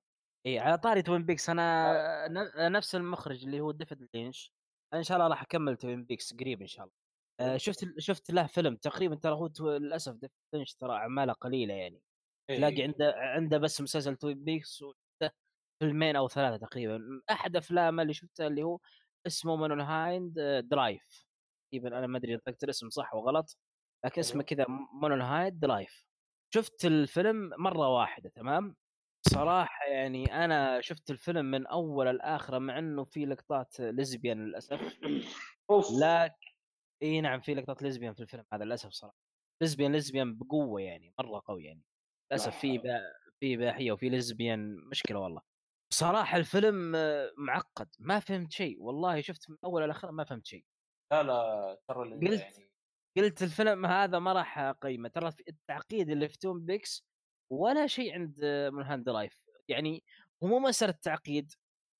إي 0.46 0.58
على 0.58 0.78
طاري 0.78 1.02
Twin 1.02 1.22
Peaks 1.26 1.50
أنا 1.50 2.28
ن- 2.28 2.72
نفس 2.72 2.94
المخرج 2.94 3.44
اللي 3.44 3.60
هو 3.60 3.70
ديفيد 3.70 4.08
لينش 4.14 4.52
إن 4.94 5.02
شاء 5.02 5.16
الله 5.16 5.28
راح 5.28 5.42
أكمل 5.42 5.76
Twin 5.76 6.04
Peaks 6.04 6.34
قريب 6.34 6.60
إن 6.60 6.66
شاء 6.66 6.84
الله. 6.84 6.96
آه، 7.40 7.56
شفت 7.56 7.84
شفت 7.98 8.30
له 8.30 8.46
فيلم 8.46 8.76
تقريبا 8.76 9.14
ترى 9.14 9.32
هو 9.34 9.50
للأسف 9.76 10.12
ديفيد 10.12 10.30
لينش 10.54 10.74
ترى 10.74 10.92
أعماله 10.92 11.32
قليلة 11.32 11.74
يعني. 11.74 11.96
إيه. 11.96 12.05
تلاقي 12.48 12.82
عنده 12.82 13.14
عنده 13.16 13.58
بس 13.58 13.80
مسلسل 13.80 14.16
Twin 14.16 14.44
Peaks 14.44 14.84
فيلمين 15.78 16.16
أو 16.16 16.28
ثلاثة 16.28 16.66
تقريبا. 16.66 17.00
أحد 17.30 17.56
افلامه 17.56 18.02
اللي 18.02 18.14
شفتها 18.14 18.46
اللي 18.46 18.62
هو 18.62 18.78
اسمه 19.26 19.56
Mulholland 19.56 20.34
Drive 20.70 21.26
تقريبا 21.72 21.98
أنا 21.98 22.06
ما 22.06 22.18
أدري 22.18 22.34
ذكرت 22.34 22.64
الاسم 22.64 22.90
صح 22.90 23.14
وغلط 23.14 23.58
لكن 24.04 24.20
اسمه 24.20 24.42
كذا 24.42 24.66
Mulholland 25.02 25.60
Drive 25.60 26.06
شفت 26.54 26.84
الفيلم 26.84 27.50
مرة 27.58 27.88
واحدة 27.88 28.30
تمام؟ 28.30 28.76
صراحة 29.28 29.86
يعني 29.86 30.44
أنا 30.44 30.80
شفت 30.80 31.10
الفيلم 31.10 31.44
من 31.46 31.66
أول 31.66 32.16
لاخره 32.16 32.58
مع 32.58 32.78
إنه 32.78 33.04
في 33.04 33.26
لقطات 33.26 33.80
lesbian 33.80 34.44
للأسف. 34.46 34.98
لا 36.00 36.36
إي 37.02 37.20
نعم 37.20 37.40
في 37.40 37.54
لقطات 37.54 37.82
lesbian 37.82 38.14
في 38.14 38.20
الفيلم 38.20 38.44
هذا 38.52 38.64
للأسف 38.64 38.90
صراحة. 38.90 39.16
lesbian 39.62 39.92
lesbian 39.92 40.38
بقوة 40.38 40.80
يعني 40.80 41.14
مرة 41.18 41.42
قوي 41.46 41.64
يعني. 41.64 41.82
للأسف 42.32 42.58
في. 42.58 42.78
في 43.40 43.54
اباحيه 43.54 43.92
وفي 43.92 44.08
lesbian 44.08 44.76
مشكلة 44.76 45.18
والله 45.18 45.40
صراحة 45.92 46.36
الفيلم 46.36 46.92
معقد 47.38 47.88
ما 47.98 48.20
فهمت 48.20 48.52
شيء 48.52 48.82
والله 48.82 49.20
شفت 49.20 49.50
من 49.50 49.56
أول 49.64 49.88
لاخر 49.88 50.10
ما 50.12 50.24
فهمت 50.24 50.46
شيء 50.46 50.64
لا 51.12 51.22
لا 51.22 51.78
ترى 51.88 52.14
قلت. 52.14 52.40
يعني 52.40 52.70
قلت 53.16 53.42
الفيلم 53.42 53.86
هذا 53.86 54.18
ما 54.18 54.32
راح 54.32 54.58
أقيمه 54.58 55.08
ترى 55.08 55.32
التعقيد 55.48 56.10
اللي 56.10 56.28
في 56.28 56.38
Twin 56.38 56.60
Peaks 56.66 57.06
ولا 57.52 57.86
شيء 57.86 58.12
عند 58.14 58.44
Mulholland 58.72 59.08
Drive 59.08 59.46
يعني 59.68 60.04
هو 60.42 60.46
مو 60.48 60.58
مسألة 60.58 60.92
تعقيد 61.02 61.52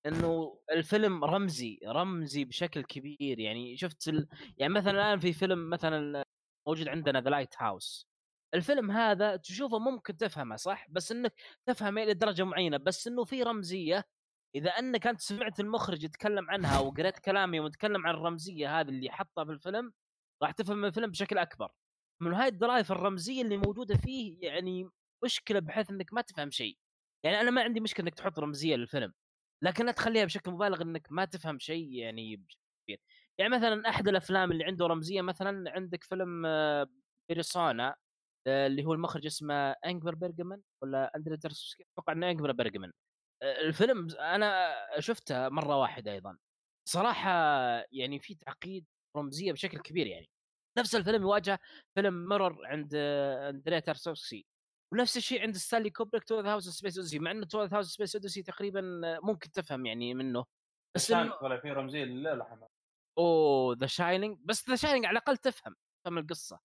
إنه 0.07 0.61
الفيلم 0.71 1.25
رمزي 1.25 1.81
رمزي 1.87 2.45
بشكل 2.45 2.83
كبير 2.85 3.39
يعني 3.39 3.77
شفت 3.77 4.09
ال... 4.09 4.29
يعني 4.59 4.73
مثلا 4.73 4.91
الآن 4.91 5.19
في 5.19 5.33
فيلم 5.33 5.71
مثلا 5.71 6.25
موجود 6.69 6.89
عندنا 6.89 7.21
The 7.21 7.31
Lighthouse 7.31 8.09
الفيلم 8.55 8.91
هذا 8.91 9.37
تشوفه 9.37 9.79
ممكن 9.79 10.17
تفهمه 10.17 10.57
صح؟ 10.57 10.87
بس 10.91 11.13
إنك 11.13 11.33
تفهمه 11.67 12.03
إلى 12.03 12.15
درجة 12.15 12.45
معينة 12.45 12.77
بس 12.77 13.07
إنه 13.07 13.25
في 13.25 13.43
رمزية. 13.43 14.05
إذا 14.55 14.71
أنك 14.71 15.07
أنت 15.07 15.21
سمعت 15.21 15.61
المخرج 15.61 16.05
يتكلم 16.05 16.51
عنها 16.51 16.81
وقريت 16.81 17.19
كلامي 17.19 17.61
ويتكلم 17.61 18.07
عن 18.07 18.15
الرمزية 18.15 18.81
هذه 18.81 18.89
اللي 18.89 19.11
حطها 19.11 19.45
في 19.45 19.51
الفيلم 19.53 19.93
راح 20.43 20.51
تفهم 20.53 20.85
الفيلم 20.85 21.11
بشكل 21.11 21.39
أكبر. 21.39 21.73
من 22.23 22.35
هاي 22.35 22.49
الدرايف 22.49 22.93
الرمزية 22.93 23.43
اللي 23.43 23.57
موجودة 23.57 23.97
فيه 23.97 24.39
يعني 24.43 24.91
مشكلة 25.25 25.61
بحيث 25.61 25.91
إنك 25.91 26.13
ما 26.15 26.21
تفهم 26.23 26.51
شيء. 26.51 26.79
يعني 27.25 27.41
أنا 27.41 27.51
ما 27.51 27.63
عندي 27.63 27.81
مشكلة 27.81 28.05
إنك 28.07 28.15
تحط 28.15 28.39
رمزية 28.39 28.77
للفيلم 28.77 29.13
لكن 29.65 29.87
لا 29.87 29.93
تخليها 29.93 30.25
بشكل 30.25 30.51
مبالغ 30.51 30.83
إنك 30.83 31.07
ما 31.11 31.25
تفهم 31.25 31.59
شيء 31.59 31.93
يعني 31.93 32.37
بشكل 32.37 32.61
كبير. 32.87 33.01
يعني 33.39 33.57
مثلا 33.57 33.89
أحد 33.89 34.09
الأفلام 34.09 34.53
اللي 34.53 34.65
عنده 34.65 34.87
رمزية 34.87 35.23
مثلا 35.23 35.71
عندك 35.71 36.05
فيلم 36.05 36.47
آه، 36.47 36.89
بيرسونا. 37.29 37.97
اللي 38.47 38.85
هو 38.85 38.95
المخرج 38.95 39.27
اسمه 39.27 39.71
أنجبر 39.71 40.15
بيرجمان 40.15 40.63
ولا 40.83 41.17
أندري 41.17 41.35
أتوقع 41.35 42.13
إنه 42.13 42.31
أنجبر 42.31 42.53
بيرجمان. 42.53 42.93
آه، 43.43 43.61
الفيلم 43.61 44.09
أنا 44.11 44.75
شفته 44.99 45.49
مرة 45.49 45.77
واحدة 45.81 46.13
أيضا. 46.13 46.39
صراحة 46.89 47.31
يعني 47.93 48.19
في 48.19 48.35
تعقيد 48.35 48.87
رمزية 49.17 49.53
بشكل 49.53 49.79
كبير 49.79 50.07
يعني. 50.07 50.27
نفس 50.79 50.95
الفيلم 50.95 51.23
يواجه 51.23 51.59
فيلم 51.95 52.29
ميرور 52.29 52.67
عند 52.67 52.93
آه، 52.95 53.51
اندريا 53.51 53.81
تارسوفسكي 53.81 54.47
ونفس 54.93 55.17
الشيء 55.17 55.43
عند 55.43 55.57
ستانلي 55.57 55.91
كوبريك 55.91 56.33
هاوس 56.33 56.69
سبيس 56.69 56.97
أوديسي 56.99 57.19
مع 57.19 57.31
انه 57.31 57.47
تو 57.47 57.61
هاوس 57.61 57.87
سبيس 57.87 58.17
أوديسي 58.17 58.43
تقريبا 58.43 59.01
آه، 59.05 59.19
ممكن 59.23 59.51
تفهم 59.51 59.87
يعني 59.87 60.15
منه. 60.15 60.45
بس 60.97 61.13
طلع 61.13 61.61
في 61.61 61.71
رمزية 61.71 62.05
لله 62.05 62.69
أوه 63.19 63.77
ذا 63.77 63.87
شاينينج 63.87 64.39
بس 64.45 64.69
ذا 64.69 64.77
شاينينج 64.77 65.05
على 65.05 65.13
الأقل 65.19 65.37
تفهم 65.37 65.77
تفهم 66.05 66.19
القصة. 66.19 66.61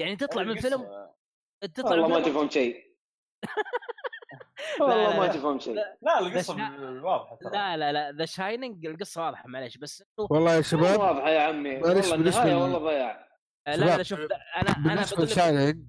يعني 0.00 0.16
تطلع 0.16 0.42
من 0.42 0.56
فيلم 0.60 1.05
تطلع 1.60 1.90
والله 1.90 2.08
ما 2.08 2.20
تفهم 2.20 2.50
شيء. 2.50 2.86
لا، 4.80 4.84
والله 4.84 5.20
ما 5.20 5.26
لا. 5.26 5.32
تفهم 5.32 5.58
شيء. 5.58 5.74
لا 6.02 6.18
القصة 6.18 6.54
واضحة 7.04 7.36
ترى. 7.36 7.50
لا 7.52 7.76
لا 7.76 7.92
لا 7.92 8.12
The 8.12 8.24
Shining 8.24 8.86
القصة 8.86 9.22
واضحة 9.22 9.48
معليش 9.48 9.76
بس 9.76 10.04
والله 10.18 10.50
يا 10.52 10.56
مو 10.56 10.62
شباب 10.62 11.00
واضحة 11.00 11.28
يا 11.30 11.40
عمي. 11.40 11.76
والله 11.76 12.14
النهاية 12.14 12.54
لل- 12.54 12.54
والله 12.54 12.78
ضياع. 12.78 13.28
لا 13.66 13.76
لا 13.76 13.86
شباب، 13.86 14.02
شوف 14.02 14.18
لا، 14.18 14.60
أنا 14.60 14.70
أنا 14.76 14.94
بالنسبة 14.94 15.24
ل 15.24 15.32
Shining 15.32 15.86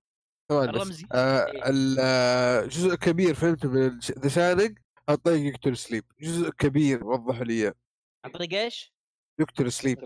الرمزي 0.52 1.08
آه 1.14 1.46
إيه. 1.46 1.62
آه، 2.00 2.66
جزء 2.66 2.96
كبير 2.96 3.34
فهمته 3.34 3.70
من 3.70 4.00
The 4.00 4.30
Shining 4.30 4.80
عن 5.10 5.16
طريق 5.16 5.54
Doctor 5.54 5.74
Sleep. 5.74 6.04
جزء 6.20 6.50
كبير 6.50 7.04
وضحوا 7.08 7.44
لي 7.46 7.54
إياه. 7.54 7.74
عن 8.26 8.32
طريق 8.32 8.54
إيش؟ 8.54 8.94
Doctor 9.40 9.70
Sleep. 9.70 10.04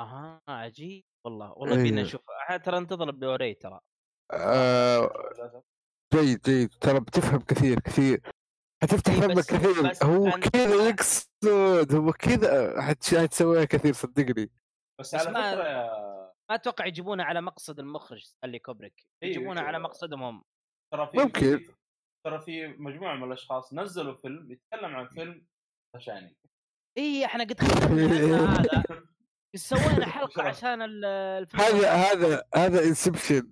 أها 0.00 0.40
عجيب 0.48 1.04
والله 1.24 1.52
والله 1.52 1.76
إيه. 1.76 1.82
بينا 1.82 2.02
نشوف. 2.02 2.20
ترى 2.64 2.78
انتظر 2.78 3.10
بوري 3.10 3.54
ترى. 3.54 3.80
آه 4.32 5.32
جيد 6.14 6.40
جيد. 6.42 6.68
ترى 6.80 7.00
بتفهم 7.00 7.40
كثير 7.40 7.80
كثير. 7.80 8.20
حتفتح 8.82 9.12
إيه، 9.12 9.20
فمك 9.20 9.36
بس- 9.36 9.46
كثير. 9.46 9.90
بس 9.90 10.02
هو 10.04 10.30
كذا 10.30 10.88
يقصد 10.88 11.94
هو 11.94 12.12
كذا. 12.12 12.82
حتسويها 12.82 13.64
كثير 13.64 13.92
صدقني. 13.92 14.50
بس 15.00 15.14
بس 15.14 15.14
على 15.14 15.30
ما- 15.30 15.52
فكرة 15.52 15.68
يا 15.68 15.88
ما 16.50 16.54
أتوقع 16.54 16.86
يجيبونه 16.86 17.24
على 17.24 17.40
مقصد 17.40 17.78
المخرج 17.78 18.22
ستانلي 18.24 18.58
كوبريك. 18.58 19.06
إيه، 19.22 19.28
يجيبونه. 19.30 19.60
على 19.60 19.78
مقصدهم 19.78 20.22
هم 20.22 20.42
ترى 20.94 21.06
في 21.06 21.18
ممكن. 21.18 21.64
ترى 22.26 22.40
في 22.40 22.66
مجموعة 22.66 23.16
من 23.16 23.24
الأشخاص 23.24 23.74
نزلوا 23.74 24.14
فيلم 24.14 24.52
يتكلم 24.52 24.96
عن 24.96 25.08
فيلم 25.08 25.46
Shining 25.98 26.34
اي 26.98 27.24
إحنا 27.24 27.44
قد 27.44 27.56
هذا. 27.62 29.04
سوينا 29.56 30.06
حلقة 30.06 30.42
عشان 30.48 30.82
ال- 30.82 31.04
الفيلم 31.04 31.62
هذا 31.62 31.92
هذا. 31.92 32.42
هذا 32.54 32.84
Inception 32.84 33.50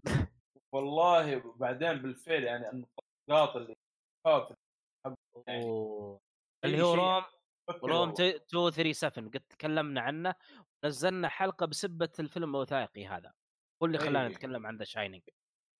والله 0.72 1.54
بعدين 1.56 1.92
بالفعل 1.92 2.42
يعني 2.42 2.84
النقاط 3.28 3.56
اللي 3.56 3.76
أوه. 5.48 6.20
أي 6.64 6.70
اللي 6.70 6.82
هو. 6.82 6.94
Room 6.94 7.24
Room 7.84 8.08
237 8.08 9.30
قد 9.30 9.40
تكلمنا 9.40 10.00
عنه 10.00 10.34
نزلنا 10.84 11.28
حلقة 11.28 11.66
بسبة 11.66 12.12
الفيلم 12.18 12.56
الوثائقي 12.56 13.06
هذا 13.06 13.32
هو 13.82 13.86
اللي 13.86 13.98
خلانا 13.98 14.26
أي. 14.26 14.28
نتكلم 14.28 14.66
عن 14.66 14.76
The 14.76 14.84
Shining 14.84 15.22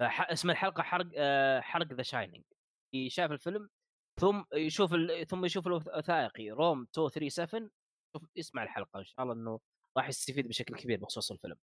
اسم 0.03 0.51
الحلقة 0.51 0.83
حرق 0.83 1.07
آه، 1.17 1.61
حرق 1.61 1.93
The 1.93 2.03
Shining 2.03 2.45
شاف 3.07 3.33
الفيلم 3.33 3.69
ثم 4.21 4.43
يشوف 4.53 4.95
ال... 4.95 5.27
ثم 5.27 5.45
يشوف 5.45 5.67
الوثائقي 5.67 6.51
روم 6.51 6.79
237 6.79 7.71
شوف 8.17 8.29
يسمع 8.37 8.63
الحلقة 8.63 8.99
إن 8.99 9.05
شاء 9.05 9.23
الله 9.23 9.35
إنه 9.35 9.61
راح 9.97 10.09
يستفيد 10.09 10.49
بشكل 10.49 10.77
كبير 10.77 11.01
بخصوص 11.01 11.31
الفيلم 11.31 11.57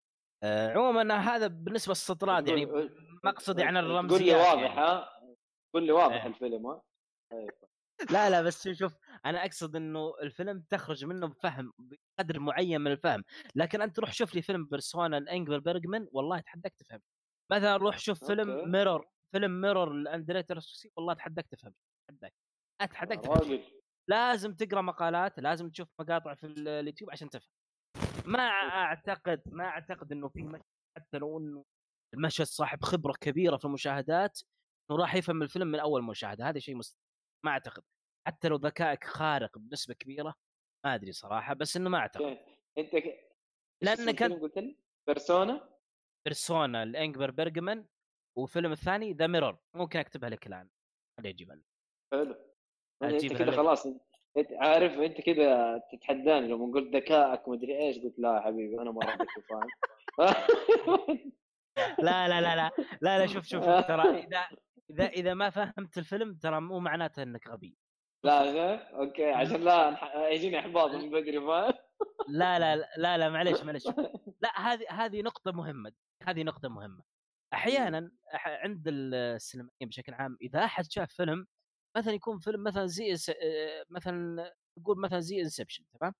عموما 0.43 1.17
هذا 1.17 1.47
بالنسبة 1.47 1.91
للسطرات 1.91 2.47
يعني 2.47 2.65
مقصدي 3.23 3.63
عن 3.63 3.77
قول 3.77 3.85
لي 3.87 3.93
الرمزيات 3.93 4.47
واضح 4.47 4.61
يعني. 4.61 4.79
ها 4.79 5.09
قول 5.73 5.83
لي 5.85 5.91
واضح. 5.91 6.25
الفيلم 6.25 6.67
ها 6.67 6.81
إيه. 7.33 7.47
لا 8.11 8.29
لا 8.29 8.41
بس 8.41 8.67
شوف 8.67 8.93
أنا 9.25 9.45
أقصد 9.45 9.75
إنه 9.75 10.13
الفيلم 10.21 10.63
تخرج 10.69 11.05
منه 11.05 11.27
بفهم 11.27 11.73
بقدر 11.79 12.39
معين 12.39 12.81
من 12.81 12.91
الفهم 12.91 13.23
لكن 13.55 13.81
أنت 13.81 13.99
روح 13.99 14.13
شوف 14.13 14.35
لي 14.35 14.41
فيلم 14.41 14.65
بيرسونا 14.65 15.15
لانجبر 15.19 15.59
بيرجمان 15.59 16.07
والله 16.11 16.37
اتحداك 16.39 16.73
تفهم 16.75 17.01
مثلا 17.51 17.77
روح 17.77 17.97
شوف 17.99 18.23
فيلم. 18.25 18.71
Mirror 18.71 19.07
فيلم 19.31 19.61
Mirror 19.61 19.89
لاندريتر 19.93 20.59
والله 20.95 21.13
اتحداك 21.13 21.47
تفهم 21.47 21.73
اتحداك 22.09 22.33
اتحداك 22.81 23.19
تفهم 23.19 23.33
راجل 23.37 23.63
لازم 24.07 24.53
تقرأ 24.53 24.81
مقالات 24.81 25.39
لازم 25.39 25.69
تشوف 25.69 25.87
مقاطع 25.99 26.33
في 26.33 26.45
ال- 26.45 26.67
اليوتيوب 26.67 27.11
عشان 27.11 27.29
تفهم 27.29 27.51
ما 28.25 28.39
أعتقد 28.49 29.41
ما 29.45 29.63
أعتقد 29.63 30.11
إنه 30.11 30.27
في 30.29 30.41
مشهد 30.43 30.63
حتى 30.97 31.17
لو 31.17 31.37
إنه 31.39 31.65
المشاهد 32.13 32.45
صاحب 32.45 32.81
خبرة 32.83 33.13
كبيرة 33.21 33.57
في 33.57 33.65
المشاهدات 33.65 34.41
إنه 34.91 34.99
راح 34.99 35.15
يفهم 35.15 35.41
الفيلم 35.41 35.67
من 35.67 35.79
أول 35.79 36.03
مشاهدة 36.03 36.49
هذا 36.49 36.59
شيء 36.59 36.75
مستحيل 36.75 37.03
ما 37.45 37.51
أعتقد 37.51 37.83
حتى 38.27 38.47
لو 38.47 38.55
ذكائك 38.55 39.03
خارق 39.03 39.57
بنسبة 39.57 39.93
كبيرة 39.93 40.33
ما 40.85 40.95
أدري 40.95 41.11
صراحة 41.11 41.53
بس 41.53 41.77
إنه 41.77 41.89
ما 41.89 41.97
أعتقد 41.97 42.21
okay. 42.25 42.57
أنت 42.77 42.95
ك... 42.95 44.17
كان- 44.17 44.39
قلت 44.39 44.57
لي 44.57 44.77
Persona 45.07 45.69
Persona 46.25 46.85
لانجمار 46.85 47.31
بيرجمان 47.31 47.85
والفيلم 48.37 48.71
الثاني 48.71 49.13
The 49.13 49.27
Mirror 49.27 49.57
ممكن 49.75 49.99
أكتبها 49.99 50.29
لك 50.29 50.47
الآن 50.47 50.69
خليه 51.19 51.29
أجيبها 51.29 51.55
لك. 51.55 51.65
حلو 52.13 52.33
كذا 53.37 53.45
لك. 53.45 53.55
خلاص 53.55 53.87
أنت 54.37 54.47
عارف 54.53 54.99
أنت 54.99 55.21
كذا 55.21 55.77
تتحداني 55.91 56.47
لما 56.47 56.73
قلت 56.73 56.95
ذكائك 56.95 57.47
مدري 57.47 57.77
إيش 57.79 57.97
قلت 57.99 58.19
لا 58.19 58.35
يا 58.35 58.41
حبيبي 58.41 58.81
أنا 58.81 58.91
مره 58.91 59.11
ذكي 59.11 59.41
فاهم 59.49 59.67
لا 61.99 62.27
لا 62.27 62.41
لا 62.41 62.55
لا 62.55 62.71
لا 63.01 63.19
لا 63.19 63.25
شوف 63.27 63.45
شوف 63.45 63.65
ترى 63.65 64.03
إذا 64.27 64.47
إذا 64.89 65.05
إذا 65.07 65.33
ما 65.33 65.49
فهمت 65.49 65.97
الفيلم 65.97 66.35
ترى 66.35 66.61
مو 66.61 66.79
معناته 66.79 67.23
إنك 67.23 67.47
غبي. 67.47 67.77
لا 68.23 68.51
لا 68.53 68.95
okay 68.97 69.31
عشان 69.31 69.61
لا 69.61 69.97
يجيني 70.29 70.59
إحباط 70.59 70.91
من 70.91 71.09
بدري 71.09 71.39
فاهم؟ 71.41 71.73
لا 72.27 72.59
لا 72.59 72.75
لا 72.97 73.17
لا, 73.17 73.29
معليش 73.29 73.61
معليش. 73.63 73.83
لا 74.41 74.59
هذه 74.59 74.85
هذه 74.89 75.21
نقطة 75.21 75.51
مهمة 75.51 75.91
هذه 76.23 76.43
نقطة 76.43 76.69
مهمة. 76.69 77.03
أحيانا 77.53 78.11
أح- 78.35 78.47
عند 78.47 78.83
السينمائيين 78.87 79.89
بشكل 79.89 80.13
عام 80.13 80.37
إذا 80.41 80.63
أحد 80.63 80.85
شاف 80.91 81.13
فيلم 81.13 81.47
مثلا 81.97 82.13
يكون 82.13 82.39
فيلم 82.39 82.63
مثلا 82.63 82.85
زي 82.85 83.15
مثلا 83.89 84.53
نقول 84.79 84.99
مثلا 84.99 85.19
زي 85.19 85.41
Inception 85.41 85.83
تمام؟ 85.99 86.13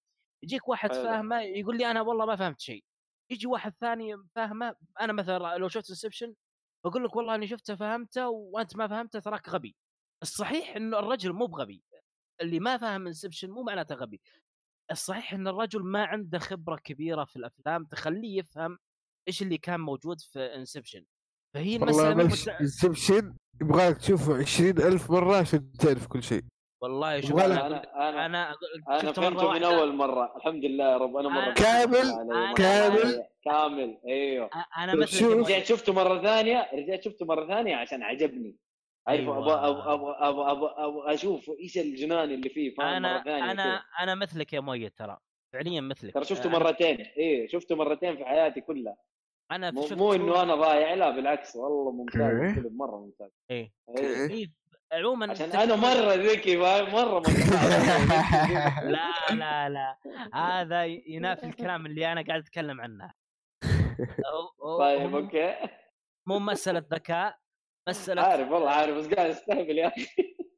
يجيك 0.44 0.68
واحد. 0.68 0.94
فاهمه 0.94 1.42
يقول 1.42 1.78
لي 1.78 1.92
أنا 1.92 2.02
والله 2.02 2.26
ما 2.26 2.36
فهمت 2.36 2.60
شيء. 2.60 2.84
يجي 3.32 3.48
واحد 3.48 3.74
ثاني 3.74 4.18
فاهمه 4.36 4.76
أنا 5.02 5.14
مثلا 5.14 5.58
لو 5.58 5.68
شفت 5.68 5.90
Inception 5.90 6.36
بقول 6.86 7.04
لك 7.04 7.16
والله 7.16 7.36
أني 7.36 7.48
شفته 7.48 7.76
فهمته 7.76 8.30
وأنت 8.30 8.76
ما 8.76 8.88
فهمته 8.88 9.20
تراك 9.20 9.50
غبي. 9.50 9.76
الصحيح 10.22 10.76
انه 10.76 11.00
الرجل 11.00 11.34
مو 11.34 11.46
بغبي. 11.46 11.84
اللي 12.42 12.60
ما 12.60 12.78
فاهم 12.78 13.08
Inception 13.08 13.50
مو 13.50 13.64
معناته 13.64 13.96
غبي. 13.96 14.22
الصحيح 14.92 15.34
إن 15.34 15.48
الرجل 15.48 15.84
ما 15.84 16.06
عنده 16.06 16.40
خبرة 16.40 16.76
كبيرة 16.76 17.24
في 17.24 17.36
الأفلام 17.36 17.86
تخليه 17.86 18.40
يفهم 18.40 18.80
إيش 19.28 19.42
اللي 19.42 19.58
كان 19.58 19.80
موجود 19.80 20.22
في 20.22 20.40
Inception. 20.40 21.06
فهي 21.54 21.76
المسألة 21.76 22.08
والله. 22.10 22.24
Inception 22.62 23.34
يبغالك 23.62 23.98
تشوفه 23.98 24.38
عشرين 24.42 24.78
ألف 24.78 25.12
مرة 25.12 25.36
عشان 25.36 25.72
تعرف 25.72 26.08
كل 26.08 26.24
شيء 26.24 26.42
والله 26.82 27.22
شوف 27.22 27.40
أنا 27.40 27.68
أنا 27.68 28.20
أنا 28.20 28.56
مرة 28.88 29.12
فهمته 29.12 29.52
من. 29.54 29.64
أول 29.64 29.96
مرة 29.96 30.34
الحمد 30.38 30.66
لله 30.66 30.84
يا 30.92 30.98
رب 30.98 31.16
أنا 31.18 31.30
مرة 31.30 31.54
أنا- 31.54 31.58
كامل- 31.58 31.96
علي، 31.98 32.54
كامل. 32.56 33.16
مرة 33.16 33.28
كامل 33.46 33.98
أيوه 34.08 34.50
أنا 34.78 34.96
مثل 34.96 35.18
شوف. 35.20 35.34
رجعت 35.34 35.66
شفته 35.66 35.94
مرة 35.94 36.22
ثانية 36.22 36.70
رجعت 36.74 37.04
شفته 37.04 37.26
مرة 37.26 37.48
ثانية 37.48 37.76
عشان 37.76 38.04
عجبني 38.04 38.56
عارف 39.08 39.22
أيوة. 39.22 39.38
أبغى 39.38 39.54
أبغى 39.54 40.16
أبغى 40.20 40.52
أبغى 40.86 41.14
أشوف 41.14 41.50
إيش 41.64 41.78
الجنان 41.78 42.32
اللي 42.32 42.50
فيه 42.50 42.76
فاهم 42.76 42.88
أنا 42.88 43.14
مرة 43.18 43.24
ثانية 43.24 43.52
أنا 43.52 43.64
كذا. 43.64 43.82
أنا 44.04 44.16
مثلك 44.16 44.54
يا 44.54 44.60
مؤيد 44.60 44.92
ترى 44.92 45.18
فعليا 45.54 45.82
مثلك 45.82 46.14
ترى 46.14 46.26
شفته 46.26 46.50
أنا- 46.50 46.54
مرتين 46.54 46.98
إيه 47.02 47.48
شفته 47.48 47.76
مرتين 47.76 48.18
في 48.18 48.26
حياتي 48.26 48.62
كلها 48.62 48.96
أنا 49.52 49.72
مو, 49.72 49.88
مو 49.92 50.14
إنه 50.14 50.42
أنا 50.42 50.56
ضايع 50.56 50.94
لا 50.94 51.10
بالعكس 51.10 51.56
والله 51.56 51.92
ممتاز. 51.92 52.22
الفيلم 52.22 52.78
مرة 52.78 52.98
ممتاز 52.98 53.32
إيه 53.52 53.74
إيه. 53.98 54.30
إيه، 54.30 54.52
عموما 54.94 55.32
عشان 55.32 55.52
أنا 55.52 55.76
مرة 55.76 56.14
ذكي 56.14 56.58
فاهم 56.58 56.94
مرة 56.94 57.20
متفاعل. 57.20 58.92
لا 58.92 59.36
لا 59.36 59.70
لا 59.70 59.98
هذا 60.34 60.86
ينافي 60.86 61.46
الكلام 61.46 61.86
اللي 61.86 62.12
أنا 62.12 62.22
قاعد 62.22 62.42
أتكلم 62.42 62.82
عنه 62.82 63.14
طيب 64.80 65.16
أوكي 65.16 65.56
مو 66.28 66.40
مسألة 66.40 66.86
ذكاء 66.94 67.38
مسألة 67.90 68.22
عارف 68.22 68.52
والله 68.52 68.70
عارف 68.70 68.96
بس 68.98 69.14
قاعد 69.14 69.30
أستهبل 69.30 69.78
يا 69.78 69.88
أخي 69.88 70.08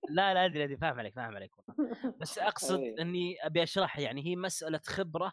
لا 0.10 0.34
لا 0.34 0.46
أدري 0.46 0.64
أدري 0.64 0.78
فاهم 0.78 1.00
عليك 1.00 1.16
فاهم 1.16 1.36
عليك 1.36 1.52
والله. 1.58 2.14
بس 2.20 2.40
أقصد 2.40 2.80
أيوه. 2.80 3.02
إني 3.02 3.46
أبي 3.46 3.64
اشرح 3.64 4.00
يعني 4.00 4.26
هي 4.26 4.36
مسألة 4.36 4.80
خبرة 4.86 5.32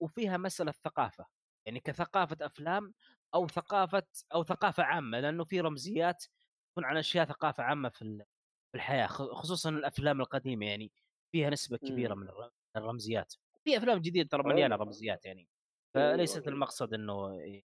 وفيها 0.00 0.36
مسألة 0.36 0.72
ثقافة 0.84 1.26
يعني 1.66 1.80
كثقافة 1.80 2.36
أفلام 2.46 2.94
أو 3.34 3.48
ثقافة 3.48 4.02
أو 4.34 4.44
ثقافة 4.44 4.82
عامة 4.82 5.20
لأنه 5.20 5.44
في 5.44 5.60
رمزيات 5.60 6.24
تكون 6.72 6.84
عن 6.84 6.96
أشياء 6.96 7.24
ثقافة 7.26 7.62
عامة 7.62 7.88
في 7.88 8.02
ال- 8.02 8.24
في 8.72 8.76
الحياة 8.76 9.06
خصوصا 9.06 9.70
الأفلام 9.70 10.20
القديمة 10.20 10.66
يعني 10.66 10.92
فيها 11.32 11.50
نسبة 11.50 11.76
كبيرة 11.76 12.14
مم. 12.14 12.20
من 12.20 12.28
الر- 12.28 12.50
الرمزيات 12.76 13.34
في 13.64 13.76
أفلام 13.76 13.98
جديدة 13.98 14.28
ترى 14.28 14.42
مليانة 14.42 14.74
أيوه. 14.74 14.84
رمزيات 14.86 15.24
يعني 15.24 15.48
أيوه، 15.96 16.12
فليست 16.16 16.36
أيوه. 16.42 16.48
المقصد 16.48 16.94
إنه 16.94 17.38
إيه. 17.38 17.62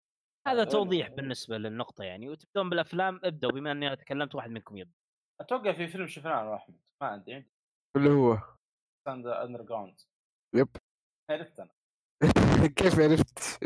هذا. 0.47 0.63
توضيح 0.63 1.07
بالنسبة 1.09 1.57
للنقطة 1.57 2.03
يعني 2.03 2.29
وتبدون 2.29 2.69
بالأفلام 2.69 3.19
ابدوا 3.23 3.51
بما 3.51 3.71
إني 3.71 3.87
أنا 3.87 3.95
تكلمت 3.95 4.35
واحد 4.35 4.49
منكم 4.49 4.77
يبدأ 4.77 4.95
أتوقع 5.41 5.73
في 5.73 5.87
فيلم 5.87 6.07
شفناه 6.07 6.41
أنا 6.41 6.49
وأحمد 6.49 6.79
ما 7.01 7.07
عندي 7.07 7.33
عندي 7.33 7.51
اللي 7.97 8.09
هو 8.09 8.37
Underground 9.07 10.01
yep 10.55 10.67
عرفت 11.29 11.59
أنا 11.59 11.69
كيف 12.77 12.99
عرفت؟ 12.99 13.63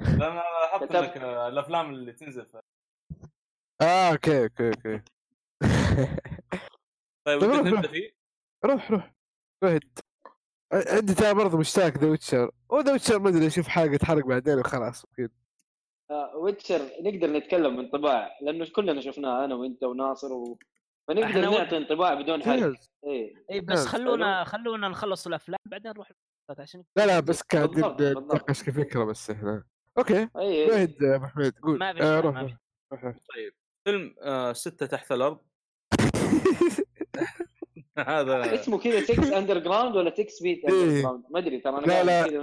لأن 0.00 0.40
كتبت. 0.80 0.92
إنك 0.94 1.16
الأفلام 1.16 1.90
اللي 1.90 2.12
تنزل 2.12 2.46
في... 2.46 2.60
آه 3.80 4.10
okay 4.12 4.42
okay 4.42 4.68
okay 4.68 5.02
طيب 7.26 7.40
طيب 7.40 7.42
ودك 7.42 7.58
روح، 7.58 7.60
نبدا 7.60 7.70
روح. 7.80 7.90
فيه؟ 7.90 8.10
روح 8.64 8.90
روح 8.90 9.14
روح 9.64 9.78
عندي 10.72 11.14
ترى 11.14 11.34
برضه 11.34 11.58
مشتاق 11.58 11.98
The 11.98 12.10
Witcher 12.10 12.50
هو 12.72 12.80
The 12.80 12.92
Witcher 12.92 13.18
ما 13.18 13.28
أدري 13.28 13.46
أشوف 13.46 13.68
حلقه 13.68 13.96
تحرق 13.96 14.26
بعدين 14.26 14.58
وخلاص 14.58 15.04
أكيد 15.04 15.30
آه، 16.10 16.36
Witcher 16.36 16.80
نقدر 17.00 17.32
نتكلم 17.32 17.76
بانطباع 17.76 18.38
لأنه 18.42 18.66
كلنا 18.74 19.00
شفناه 19.00 19.44
أنا 19.44 19.54
وأنت 19.54 19.84
وناصر 19.84 20.32
و... 20.32 20.58
فنقدر 21.08 21.40
نعطي 21.50 21.76
انطباع 21.76 22.14
بدون 22.14 22.42
حرق 22.42 22.74
اي 23.50 23.60
بس 23.60 23.86
حلو. 23.86 24.04
خلونا 24.04 24.44
خلونا 24.44 24.88
نخلص 24.88 25.26
الأفلام 25.26 25.58
بعدين 25.66 25.92
نروح 25.92 26.12
عشان 26.58 26.84
لا 26.96 27.06
لا 27.06 27.20
بس 27.20 27.42
بالضبط. 27.52 28.00
نتناقش 28.02 28.62
كفكره 28.62 29.04
بس 29.04 29.30
إحنا 29.30 29.64
okay 29.98 30.28
أي. 30.38 30.70
واحد 30.70 31.02
أبو 31.02 31.26
حميد 31.26 31.58
قول 31.58 31.78
ما 31.78 31.92
في 31.92 32.02
آه 32.02 32.20
روح 32.20 32.34
ما 32.34 32.58
روح. 32.92 33.16
طيب 33.34 33.54
فيلم 33.84 34.14
آه 34.22 34.52
ستة 34.52 34.86
تحت 34.86 35.12
الأرض 35.12 35.40
هذا 37.98 38.54
اسمه 38.60 38.78
كذا 38.78 39.00
6 39.04 39.38
اندر 39.38 39.58
جراوند 39.58 39.96
ولا 39.96 40.10
6 40.14 40.24
فيت 40.24 40.64
إيه. 40.64 40.82
اندر 40.82 41.00
جراوند 41.00 41.24
ما 41.30 41.38
أدري 41.38 41.60
ترى 41.60 41.78
أنا 41.78 41.86
لا، 41.86 41.94
قاعد 41.94 42.32
لا. 42.32 42.38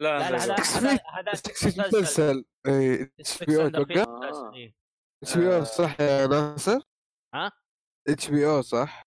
لا 0.00 0.30
لا 0.30 0.30
لا 0.30 0.44
هذا 0.44 0.98
هذا 1.14 1.32
مسلسل 1.66 2.44
اتش 2.66 3.44
بي 3.44 3.56
أو 3.62 3.66
أتوقع. 3.66 4.30
اتش 5.22 5.36
بي 5.38 5.56
أو. 5.56 5.64
صح 5.64 6.00
يا 6.00 6.26
ناصر؟ 6.26 6.80
ها؟ 7.34 7.52
اتش 8.08 8.28
بي 8.30 8.46
أو 8.46 8.62
صح؟ 8.62 9.02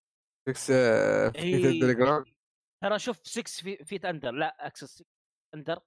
6 0.52 1.30
في 1.30 1.38
إيه. 1.38 1.70
اندر 1.70 2.24
ترى 2.82 2.98
شوف 2.98 3.26
6 3.26 3.62
في 3.62 3.84
فيت 3.84 4.04
اندر 4.04 4.30
لا 4.30 4.66
اكسس 4.66 4.94
6 4.94 5.06
اندر 5.54 5.80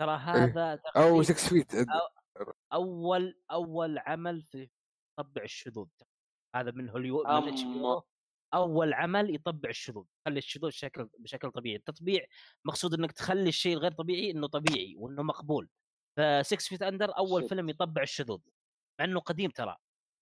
ترى 0.00 0.16
هذا 0.16 0.80
أو 0.96 1.22
تقريباً 1.22 1.22
6 1.22 1.48
Feet 1.48 1.88
اول 2.72 3.40
أول 3.50 3.98
عمل 3.98 4.42
في 4.42 4.70
طبع 5.18 5.42
الشذوذ. 5.42 5.88
هذا 6.56 6.70
من 6.70 6.88
هوليوود 6.88 7.26
من. 7.26 8.00
أول 8.54 8.92
عمل 8.92 9.34
يطبع 9.34 9.68
الشذوذ. 9.68 10.04
خلي 10.26 10.38
الشذوذ 10.38 10.70
بشكل 10.70 11.08
بشكل 11.18 11.50
طبيعي. 11.50 11.76
التطبيع 11.76 12.26
مقصود 12.64 12.94
إنك 12.94 13.12
تخلي 13.12 13.48
الشيء 13.48 13.72
الغير 13.72 13.92
طبيعي 13.92 14.30
إنه 14.30 14.46
طبيعي 14.46 14.94
وإنه 14.98 15.22
مقبول. 15.22 15.68
ف 16.16 16.20
6 16.46 16.68
Feet 16.68 16.82
Under 16.82 17.18
أول 17.18 17.42
Shit. 17.42 17.48
فيلم 17.48 17.68
يطبع 17.68 18.02
الشذوذ. 18.02 18.40
مع 19.00 19.04
إنه 19.04 19.20
قديم 19.20 19.50
ترى. 19.50 19.76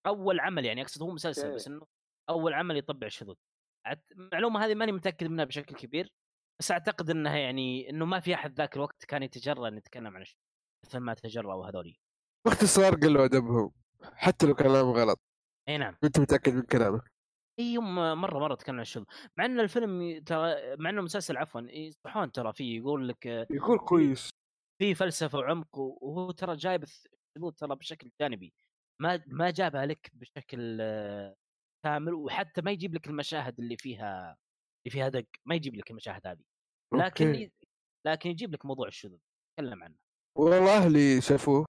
أول 0.07 0.41
عمل 0.41 0.65
يعني 0.65 0.83
أقصد 0.83 1.03
هو 1.03 1.11
مسلسل. 1.11 1.55
بس 1.55 1.67
إنه 1.67 1.87
أول 2.29 2.55
عمل 2.55 2.77
يطبع 2.77 3.07
الشذوذ. 3.07 3.37
المعلومه 4.13 4.65
هذه 4.65 4.75
ماني 4.75 4.93
متأكد 4.93 5.27
منها 5.27 5.45
بشكل 5.45 5.75
كبير. 5.75 6.13
بس 6.61 6.71
أعتقد 6.71 7.11
إنها 7.11 7.37
يعني 7.37 7.91
إنه 7.91 8.05
ما 8.05 8.21
في 8.21 8.35
أحد 8.35 8.55
ذاك 8.55 8.77
الوقت 8.77 9.05
كان 9.05 9.23
يتجرأ 9.23 9.69
ان 9.69 9.77
يتكلم 9.77 10.17
عن 10.17 10.25
مثل 10.87 10.99
ما 10.99 11.15
تجرأوا 11.15 11.67
هذولي. 11.67 11.97
باختصار 12.47 12.95
قلوا 12.95 13.25
أدبهم 13.25 13.73
حتى 14.03 14.47
لو 14.47 14.55
كلام 14.55 14.91
غلط. 14.91 15.21
أي 15.69 15.79
نعم. 15.79 15.97
انت 16.05 16.21
متأكد 16.21 16.55
من 16.55 16.63
كلامك. 16.63 17.13
إي 17.59 17.77
هم 17.77 17.95
مرة 18.21 18.39
مرة 18.39 18.55
تكلم 18.55 18.75
عن 18.75 18.81
الشذوذ 18.81 19.07
مع 19.37 19.45
إن 19.45 19.61
الفيلم 19.61 20.23
ترى 20.27 20.77
مع 20.77 20.91
إنه 20.91 21.03
مسلسل 21.03 21.37
عفوا 21.37 21.61
يصبحون 21.61 22.33
ترى 22.33 22.53
فيه 22.53 22.79
يقول 22.79 23.09
لك 23.09 23.27
آه، 23.27 23.47
يقول 23.51 23.79
كويس. 23.79 24.31
في 24.79 24.95
فلسفة 24.95 25.39
وعمق 25.39 25.79
وهو 25.79 26.31
ترى 26.31 26.57
جايب 26.57 26.83
الشذوذ 26.83 27.53
ترى 27.53 27.77
بشكل 27.77 28.11
جانبي. 28.21 28.53
ما 29.03 29.25
ما 29.27 29.51
جابها 29.51 29.87
لك 29.87 30.11
بشكل 30.15 30.79
آه، 30.81 31.35
كامل 31.85 32.15
وحتى 32.15 32.63
ما 32.63 32.71
يجيب 32.71 32.95
لك 32.95 33.07
المشاهد 33.07 33.61
اللي 33.61 33.77
فيها 33.77 34.37
اللي 34.87 34.93
فيها 34.93 35.09
دق 35.09 35.27
ما 35.47 35.55
يجيب 35.55 35.75
لك 35.75 35.91
المشاهد 35.91 36.27
هذه. 36.27 36.50
لكن 36.95 37.27
أوكي. 37.29 37.53
لكن 38.07 38.31
يجيب 38.31 38.53
لك 38.55 38.67
موضوع 38.67 38.89
الشذوذ 38.89 39.19
تكلم 39.57 39.83
عنه. 39.85 39.95
والله 40.39 40.77
أهلي 40.77 41.21
شافوه 41.21 41.67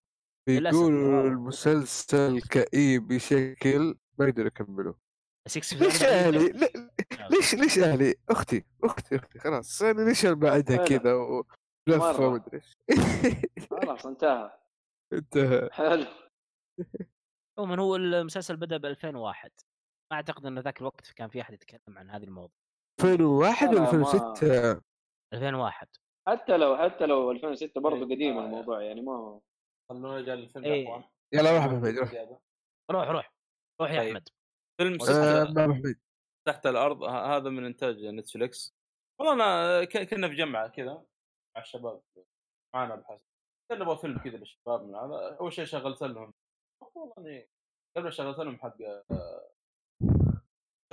والله. 0.50 1.22
المسلسل 1.28 2.42
كئيب 2.42 3.08
بشكل 3.08 3.96
ما 4.20 4.26
يقدروا 4.28 4.48
يكملوا 4.48 4.94
6 5.48 5.78
ليش 5.80 6.04
أهلي؟ 6.04 6.50
لي- 6.50 6.90
ليش 7.32 7.56
ليش 7.56 7.80
أهلي؟ 7.80 8.16
أختي 8.30 8.64
أختي 8.84 9.16
أختي 9.16 9.40
خلاص 9.40 9.82
أنا 9.82 10.02
ليش 10.02 10.26
بعدها. 10.26 10.86
كذا 10.86 11.14
ولفة. 11.14 12.28
ومدري 12.28 12.58
إيش. 12.58 12.78
خلاص 13.70 14.06
انتهى. 14.06 14.58
انتهى. 15.14 15.70
حلو. 15.72 16.06
عموما 17.58 17.82
هو 17.82 17.96
المسلسل 17.96 18.58
بدأ 18.58 18.78
ب 18.78 18.86
2001 18.86 19.52
ما 20.12 20.18
أعتقد 20.18 20.46
انه 20.46 20.62
ذاك 20.62 20.82
الوقت 20.82 21.12
كان 21.12 21.30
في 21.30 21.42
أحد 21.42 21.54
يتكلم 21.54 21.98
عن 21.98 22.10
هذه 22.10 22.24
الموضوع 22.24 22.56
2001 23.00 23.68
ولا 23.70 23.76
لا، 23.76 23.82
ما- 23.82 23.88
2006 23.90 24.82
2001 25.34 25.88
حتى 26.28 26.58
لو 26.58 26.78
حتى 26.78 27.06
لو 27.06 27.32
2006 27.32 27.82
برضه 27.82 27.98
إيه. 27.98 28.04
قديم 28.16 28.38
آه. 28.38 28.46
الموضوع 28.46 28.82
يعني 28.82 29.02
ما 29.02 29.42
خلونا 29.90 30.08
نرجع 30.08 30.34
للفيلم 30.34 30.66
إيه. 30.66 31.10
يلا 31.34 31.52
روح 31.58 31.66
محمد 31.66 31.86
روح 31.98 32.12
زيادة. 32.12 32.40
روح 32.92 33.08
روح 33.10 33.34
روح 33.82 33.92
يا 33.92 34.00
طيب. 34.00 34.08
احمد 34.08 34.30
فيلم 34.82 34.98
آه، 35.10 35.96
تحت 36.48 36.66
الأرض 36.66 37.04
ه- 37.04 37.36
هذا 37.38 37.50
من 37.50 37.66
انتاج 37.66 38.06
نتفلكس 38.06 38.76
والله 39.20 39.34
أنا 39.34 39.84
ك- 39.86 40.10
كنا 40.10 40.28
في 40.30 40.36
جمعه 40.36 40.68
كذا 40.68 40.94
مع 41.56 41.62
الشباب 41.62 42.02
معنا 42.76 42.96
بحسن 42.96 43.24
قال 43.72 43.80
نبغى 43.80 43.98
فيلم 43.98 44.18
كذا 44.18 44.38
للشباب 44.38 44.82
من 44.84 44.96
هذا 44.96 45.38
اول 45.40 45.54
شيء 45.54 45.66
شغلت 45.66 46.02
لهم 46.04 46.34
والله 46.96 47.14
اني 47.18 47.50
قبل 47.98 48.14
شغلت 48.14 48.40
لهم 48.40 48.58
حق 48.60 48.78
آه، 48.82 49.52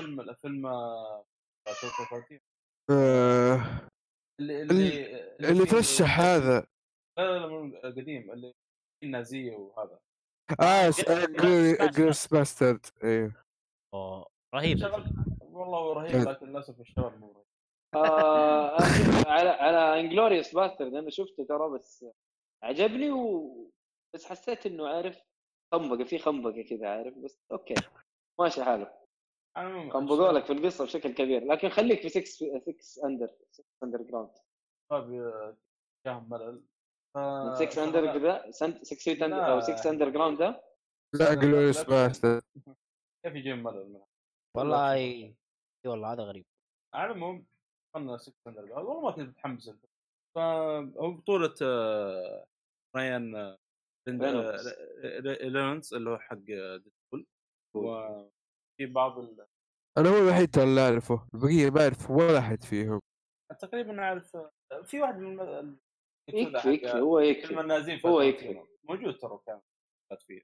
فيلم 0.00 0.34
فيلم 0.34 0.66
آه، 0.66 1.24
13 1.66 2.40
آه، 2.90 3.87
اللي 4.40 4.62
اللي- 4.62 5.50
اللي 5.50 5.66
ترشح 5.66 6.20
هذا. 6.20 6.66
لا 7.18 7.22
لا 7.22 7.38
لا 7.38 7.46
مو 7.46 7.76
قديم 7.84 8.30
اللي 8.30 8.54
النازية 9.02 9.56
وهذا. 9.56 9.98
آه 10.60 10.90
جريس 11.90 12.26
باسترد 12.26 12.86
أيوه 13.04 13.32
رهيب. 14.54 14.78
والله 15.40 15.78
هو 15.78 15.92
رهيب 15.92 16.14
إيه. 16.14 16.22
لكن 16.24 16.46
للأسف 16.46 16.80
الشباب 16.80 17.20
مو 17.20 17.32
رهيب. 17.32 17.44
آه 17.94 18.78
أنا- 18.78 19.26
على 19.26 19.48
على 19.48 20.00
Inglourious 20.00 20.54
Basterds 20.54 20.94
أنا 20.94 21.10
شفته 21.10 21.44
ترى 21.48 21.68
بس 21.70 22.04
عجبني 22.62 23.10
و 23.10 23.70
بس 24.14 24.26
حسيت 24.26 24.66
إنه 24.66 24.88
عارف 24.88 25.22
خنبقة 25.74 26.04
في 26.04 26.18
خنبقة 26.18 26.62
كذا 26.62 26.88
عارف 26.88 27.14
بس 27.18 27.38
okay. 27.52 27.74
ماشي 28.40 28.64
حاله 28.64 28.97
مو- 29.58 29.90
خنبقوا 29.90 30.32
لك 30.32 30.44
في 30.44 30.52
القصة 30.52 30.84
بشكل 30.84 31.12
كبير. 31.14 31.44
لكن 31.44 31.68
خليك 31.68 32.00
في 32.02 32.08
6 32.08 32.20
6 32.60 33.06
Under 33.06 33.28
6 33.50 33.64
Underground 33.84 34.30
الشباب 34.92 35.56
جاهم 36.06 36.28
ملل. 36.30 36.62
من 37.16 37.54
ف- 37.54 37.58
6 37.58 37.84
Under 37.84 38.18
كذا 38.18 38.50
6 38.50 38.96
Feet 38.96 39.18
لا. 39.20 39.52
أو 39.52 39.60
6 39.60 39.90
Underground 39.90 40.38
ده؟ 40.38 40.64
لا 41.14 41.34
Inglourious 41.34 41.82
Basterds 41.82 42.42
كيف 43.24 43.34
يجيب 43.34 43.56
ملل 43.58 43.88
منها؟ 43.88 44.06
والله 44.56 44.92
إي 44.92 45.36
والله 45.86 46.12
هذا 46.12 46.22
غريب. 46.22 46.46
على 46.94 47.06
العموم 47.12 47.46
خلنا 47.94 48.16
6 48.18 48.34
Under 48.46 48.62
والله 48.72 49.00
ما 49.00 49.10
كنت 49.10 49.28
متحمس. 49.28 49.70
فهو 50.36 51.10
بطولة 51.12 51.54
آه، 51.62 52.46
ريان 52.96 53.36
آه، 53.36 53.58
رينولدز. 54.08 54.66
آه، 54.68 55.20
ري- 55.20 55.34
رينولدز 55.48 55.94
اللي 55.94 56.10
هو 56.10 56.18
حق 56.18 56.36
Deadpool 56.36 57.26
وفي 58.78 58.86
بعض 58.86 59.18
ال... 59.18 59.46
أنا 59.98 60.08
هو 60.08 60.18
الوحيد 60.18 60.50
ترى 60.50 60.64
اللي 60.64 60.80
أعرفه 60.80 61.28
البقية 61.34 61.70
ما 61.70 61.80
اعرف 61.82 62.10
ولا 62.10 62.38
أحد 62.38 62.62
فيهم. 62.64 63.00
تقريبا 63.60 64.00
أعرف 64.02 64.36
آه، 64.36 64.82
في 64.86 65.00
واحد 65.00 65.18
من 65.18 65.76
يكفي 66.28 66.68
يكفي 66.68 67.00
هو 67.00 67.18
يكفي 67.18 67.54
هو 68.04 68.20
في 68.20 68.28
يكفي. 68.28 68.64
موجود 68.88 69.16
ترى 69.18 69.38
كان 69.46 69.60
فيه 70.26 70.42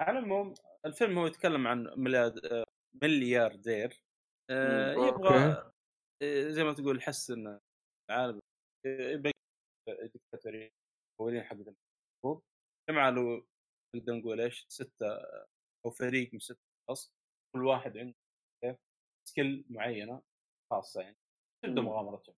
على 0.00 0.18
العموم 0.18 0.54
الفيلم 0.86 1.18
هو 1.18 1.26
يتكلم 1.26 1.66
عن 1.66 1.86
آه، 1.86 2.64
ملياردير. 3.02 4.02
آه، 4.50 4.92
يبغى. 4.92 5.36
آه، 6.22 6.48
زي 6.50 6.64
ما 6.64 6.72
تقول 6.72 6.98
يحسن 6.98 7.58
العالم 8.10 8.38
آه، 8.86 9.10
يبقى 9.10 9.32
دكتاتورية 9.88 10.70
مكونين 11.14 11.42
حق 11.42 11.56
جمع 12.90 13.08
له 13.08 13.44
نقدر 13.96 14.12
نقول 14.14 14.40
إيش 14.40 14.66
ستة 14.68 15.06
أو 15.86 15.90
فريق 15.90 16.30
من 16.32 16.38
ستة 16.38 16.58
أشخاص. 16.90 17.12
كل 17.52 17.66
واحد 17.66 17.98
عنده 17.98 18.14
سكيل 19.28 19.64
معينة 19.70 20.22
خاصة 20.70 21.00
يعني 21.00 21.16
تبدا 21.64 21.80
مم. 21.80 21.88
مغامرتهم 21.88 22.34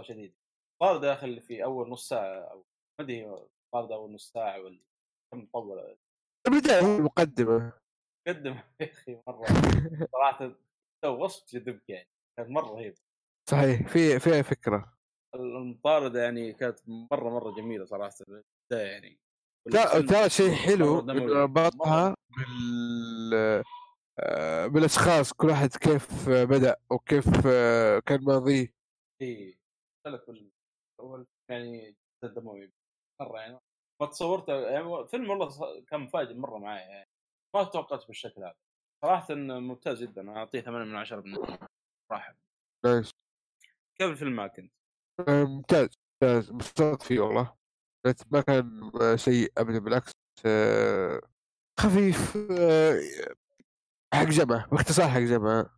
شديد. 0.00 0.34
صار 0.82 0.96
داخل 0.96 1.40
في 1.42 1.64
أول 1.64 1.88
نص 1.90 2.08
ساعة 2.08 2.40
أو 2.40 2.58
ما 3.00 3.04
أدري 3.04 3.46
صار 3.74 3.94
أول 3.94 4.12
نص 4.14 4.32
ساعة 4.32 4.60
ولا 4.60 4.80
كم 5.32 5.46
طول. 5.46 5.96
البداية 6.48 6.80
هو 6.80 6.96
المقدمه 6.98 7.72
قدم 8.28 8.54
يا 8.80 8.86
أخي 8.92 9.22
مرة 9.26 9.46
صراحة 10.12 10.52
تو 11.04 11.24
وصف 11.24 11.52
جذبك 11.54 11.88
يعني 11.88 12.08
كانت 12.36 12.50
مرة 12.50 12.66
رهيب 12.74 12.94
صحيح 13.50 13.88
في 13.88 14.18
فيها 14.20 14.42
فكرة؟ 14.42 14.96
المطاردة 15.34 16.22
يعني 16.22 16.52
كانت 16.52 16.78
مرة 16.88 17.30
مرة 17.30 17.54
جميلة 17.54 17.84
صراحة 17.84 18.14
البداية 18.28 18.90
يعني 18.92 19.20
لا 19.66 20.00
ترى 20.00 20.30
شيء 20.30 20.52
حلو 20.54 20.98
ربطها 21.42 22.14
بال 22.36 23.64
بالأشخاص 24.66 25.32
كل 25.32 25.48
واحد 25.48 25.68
كيف 25.76 26.28
بدأ 26.28 26.76
وكيف 26.90 27.24
آه، 27.46 27.98
كان 27.98 28.24
ماضيه. 28.24 28.74
إي 29.22 29.58
اختلف 30.06 30.30
ال- 30.30 30.50
اول 31.00 31.26
يعني 31.50 31.96
جدا 32.24 32.34
دموي 32.34 32.72
مرة 33.20 33.40
يعني. 33.40 33.58
ما 34.00 34.06
تصورت 34.06 34.48
يعني 34.48 35.06
فيلم 35.08 35.30
والله 35.30 35.80
كان 35.84 36.00
مفاجئ 36.00 36.34
مرة 36.34 36.58
معي 36.58 36.80
يعني. 36.80 37.08
ما 37.54 37.64
توقعت 37.64 38.06
بالشكل 38.06 38.42
هذا. 38.44 38.54
صراحة 39.04 39.34
ممتاز 39.34 40.02
جدا. 40.02 40.30
أعطيه 40.36 40.60
8 40.60 40.84
من 40.84 40.96
10 40.96 41.20
من 41.20 41.36
صراحة 42.10 42.36
نايس. 42.84 43.10
كيف 43.98 44.10
الفيلم 44.10 44.36
معك 44.36 44.58
أنت؟ 44.58 44.72
آه، 45.28 45.44
ممتاز 45.44 45.88
ممتاز. 46.22 46.52
مبسوط 46.52 47.02
فيه 47.02 47.20
والله. 47.20 47.56
ما 48.32 48.40
كان 48.40 48.90
آه، 49.02 49.16
سيء 49.16 49.52
ابدا 49.58 49.78
بالعكس 49.78 50.12
آه، 50.46 51.20
خفيف 51.80 52.36
آه، 52.50 53.00
حق 54.14 54.24
جمع 54.24 54.66
باختصار 54.72 55.08
حق 55.08 55.18
جمع. 55.18 55.70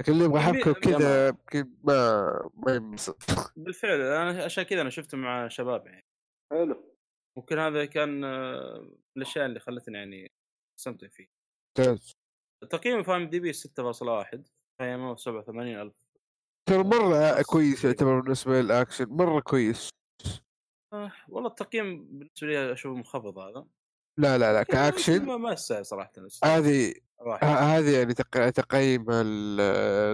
لكن 0.00 0.12
اللي 0.12 0.24
يبغى 0.24 0.40
حبكه 0.40 0.68
يمكن 0.68 1.70
ما 1.84 2.50
ما 2.54 2.74
ينبسط. 2.74 3.22
بالفعل 3.56 4.00
أنا 4.00 4.44
عشان 4.44 4.64
كذا 4.64 4.80
أنا 4.80 4.90
شفته 4.90 5.18
مع 5.18 5.48
شباب 5.48 5.86
يعني. 5.86 6.06
حلو. 6.52 6.96
ممكن 7.38 7.58
هذا 7.58 7.84
كان 7.84 8.24
آه، 8.24 8.78
من 8.80 9.22
الأشياء 9.22 9.46
اللي 9.46 9.60
خلتني 9.60 9.98
يعني 9.98 10.32
أستمتع 10.78 11.08
فيه. 11.08 11.26
ممتاز. 11.78 12.12
تقييمه 12.70 13.02
في 13.02 13.16
IMDb 13.16 13.52
6.1 13.52 14.48
قيمه 14.80 15.16
87000 15.16 15.92
ترى 16.68 16.84
مرة 16.84 17.38
بس. 17.38 17.46
كويس 17.46 17.84
يعتبر 17.84 18.20
بالنسبة 18.20 18.60
للأكشن 18.60 19.06
مرة 19.08 19.40
كويس. 19.40 19.90
آه، 20.92 21.12
والله 21.28 21.48
التقييم 21.48 22.04
بالنسبة 22.04 22.46
لي 22.46 22.72
أشوفه 22.72 22.96
منخفض 22.96 23.38
هذا. 23.38 23.66
لا 24.18 24.38
لا 24.38 24.52
لا 24.52 24.62
كأكشن. 24.62 25.26
ما 25.26 25.36
ما 25.36 25.52
يستاهل 25.52 25.86
صراحة. 25.86 26.12
هذه 26.44 26.94
واحد. 27.20 27.44
ه- 27.46 27.58
هذه 27.78 27.98
يعني 27.98 28.14
تق- 28.14 28.50
تقييم 28.50 29.10
ال- 29.10 29.60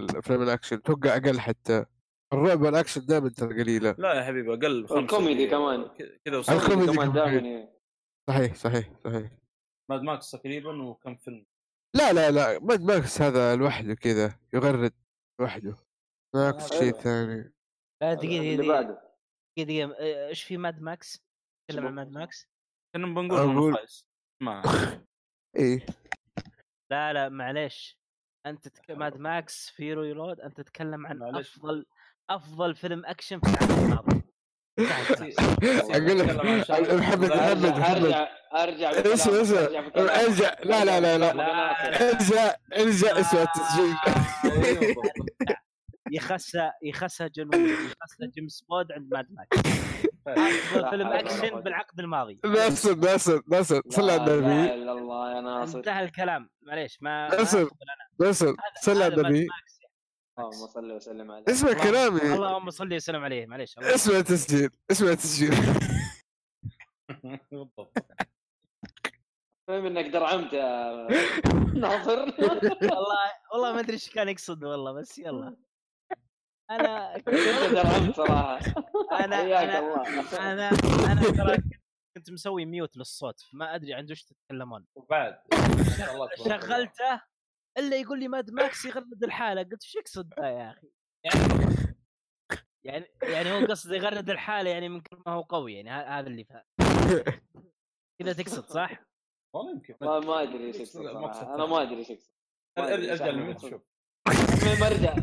الأفلام 0.05 0.43
الأكشن. 0.43 0.83
توقع 0.83 1.16
أقل 1.16 1.41
حتى. 1.41 1.85
الرعب 2.33 2.61
والأكشن 2.62 3.07
دائما 3.07 3.28
ترى 3.28 3.62
قليلة. 3.62 3.95
لا 3.99 4.15
يا 4.15 4.23
حبيبي 4.24 4.55
أقل 4.55 4.83
خمسة. 4.87 4.95
والكوميدي 4.95 5.47
كمان. 5.47 5.89
كذا 6.24 6.39
الكوميدي 6.39 6.53
الكوميدي 6.53 6.93
كمان. 6.93 7.12
دائما 7.12 7.69
صحيح 8.31 8.55
صحيح 8.55 8.91
صحيح. 9.05 9.31
Mad 9.90 10.03
Max 10.03 10.31
تقريبا 10.31 10.83
وكم 10.83 11.16
فيلم؟ 11.16 11.47
لا 11.97 12.12
لا 12.12 12.31
لا. 12.31 12.59
Mad 12.59 12.82
Max 12.82 13.23
هذا 13.23 13.57
لوحده 13.57 13.95
كذا 13.95 14.39
يغرد 14.55 14.93
لوحده. 15.41 15.77
Max 16.35 16.73
آه، 16.73 16.78
شيء 16.78 16.93
حلو. 16.93 17.03
ثاني. 17.03 17.53
لا 18.03 18.15
دقيقة 18.15 18.41
اللي 18.43 18.57
دقيقة. 18.57 18.73
بعده. 18.73 19.03
دقيقة 19.59 19.66
دقيقة. 19.66 19.93
آه، 20.01 20.28
إيش 20.28 20.43
في 20.43 20.57
Mad 20.57 20.81
Max؟ 20.82 21.23
تكلم 21.70 21.87
عن 21.87 21.95
Mad 21.94 22.11
Max؟ 22.12 22.48
كنا 22.95 23.07
بنقول 23.07 23.39
أقول- 23.74 24.03
ما 24.43 24.62
إيه. 25.57 25.87
لا 26.91 27.13
لا 27.13 27.29
معليش 27.29 27.99
أنت 28.47 28.69
تك... 28.69 28.91
Mad 28.90 29.16
Max 29.16 29.70
Fury 29.70 29.94
Road 29.94 30.40
أنت 30.41 30.57
تتكلم 30.61 31.07
عن 31.07 31.19
معليش. 31.19 31.57
أفضل 31.57 31.87
أفضل 32.31 32.75
فيلم 32.77 33.07
أكشن 33.07 33.41
في 33.41 33.47
انتهى 33.49 33.65
الكلام. 33.75 34.23
أقول 34.79 36.19
لك 36.19 36.31
محمد 36.37 37.31
محمد 37.31 37.31
أرجع 37.31 37.71
محمد 37.79 38.27
أرجع 38.55 38.91
اسمع 38.91 39.43
اسمع. 39.43 39.61
أرجع 39.97 40.55
لا 40.65 40.85
لا 40.85 41.01
لا 41.01 41.19
لا. 41.19 41.31
أرجع 42.11 42.55
أرجع 42.77 43.21
اسمع. 43.21 43.43
التسجيل 43.43 43.95
يخسى 46.13 46.71
يخسى 46.83 47.29
جون 47.29 47.51
يخسى 47.55 48.27
جيمس 48.35 48.65
بوند 48.69 48.93
عند 48.93 49.15
Mad 49.15 49.27
Max. 49.31 49.86
فيلم 50.90 51.07
أكشن 51.07 51.61
بالعقد 51.61 52.01
الماضي. 52.01 52.40
ناصر 52.44 52.94
ناصر 52.94 53.43
ناصر 53.48 53.81
صلى 53.89 54.12
على 54.12 54.24
لا 54.24 54.35
النبي. 54.35 54.53
اله 54.53 54.74
إلا 54.74 54.93
الله 54.93 55.36
يا 55.36 55.40
ناصر. 55.40 55.78
انتهى 55.78 56.05
الكلام. 56.05 56.51
معليش 56.62 57.03
ما. 57.03 57.28
ناصر 57.28 57.69
هذا- 58.23 58.55
صلى 58.82 59.05
على 59.05 59.15
النبي. 59.15 59.48
اللهم 60.39 60.66
صل 60.66 60.93
وسلم 60.93 61.31
عليه 61.31 61.44
اسمع 61.48 61.73
كلامي. 61.73 62.20
اللهم 62.35 62.70
صل 62.70 62.94
وسلم 62.94 63.24
عليه. 63.24 63.47
معليش 63.47 63.78
اسمع 63.78 64.16
التسجيل 64.19 64.70
اسمع 64.90 65.09
التسجيل. 65.11 65.55
بالضبط 67.53 67.93
المهم 69.69 69.86
إنك 69.86 70.05
درعمت 70.07 70.53
يا 70.53 70.93
ناصر. 71.85 72.19
والله 72.19 73.32
والله 73.53 73.73
ما 73.73 73.81
أدري 73.81 73.93
إيش 73.93 74.11
كان 74.11 74.28
يقصد 74.28 74.65
والله 74.65 74.93
بس 74.93 75.19
يلا. 75.19 75.57
أنا 76.70 77.22
صراحة. 78.16 78.59
أنا 79.12 79.43
أنا 79.43 79.78
أنا 80.52 80.68
أنا 81.12 81.20
ترى 81.20 81.56
كنت 82.16 82.30
مسوي 82.30 82.64
mute 82.65 82.97
للصوت 82.97 83.40
فما 83.40 83.74
أدري 83.74 83.94
عن 83.94 84.10
وش 84.10 84.24
تتكلمون. 84.24 84.86
وبعد. 84.94 85.38
شغلته 86.44 87.22
إلا 87.78 87.97
يقول 87.97 88.20
لي 88.20 88.28
Mad 88.28 88.51
Max 88.51 88.85
يغرد 88.84 89.24
الحالة. 89.24 89.62
قلت 89.62 89.82
إيش 89.84 89.94
يقصد 89.94 90.34
ذا 90.40 90.48
يا 90.48 90.70
أخي. 90.70 90.88
يعني 92.84 93.06
يعني 93.22 93.52
هو 93.52 93.66
قصد 93.66 93.93
يغرد 93.93 94.30
الحالة 94.30 94.70
يعني 94.70 94.88
من 94.88 95.01
كثر 95.01 95.22
ما 95.26 95.32
هو 95.32 95.43
قوي 95.43 95.74
يعني 95.74 95.90
هذا 95.90 96.26
اللي 96.26 96.44
فهم 96.44 96.62
كذا 98.20 98.32
تقصد 98.32 98.64
صح؟ 98.64 99.02
والله 99.55 99.72
يمكن. 99.72 99.94
ما 100.01 100.20
ما 100.20 100.43
أدري 100.43 100.66
إيش. 100.66 100.97
أنا 100.97 101.66
ما 101.66 101.82
أدري 101.82 101.98
إيش 101.98 102.12
أرجع 102.78 103.26
يقصد. 103.26 103.70
شوف 103.70 103.82
المهم 104.66 104.84
أرجع 104.84 105.14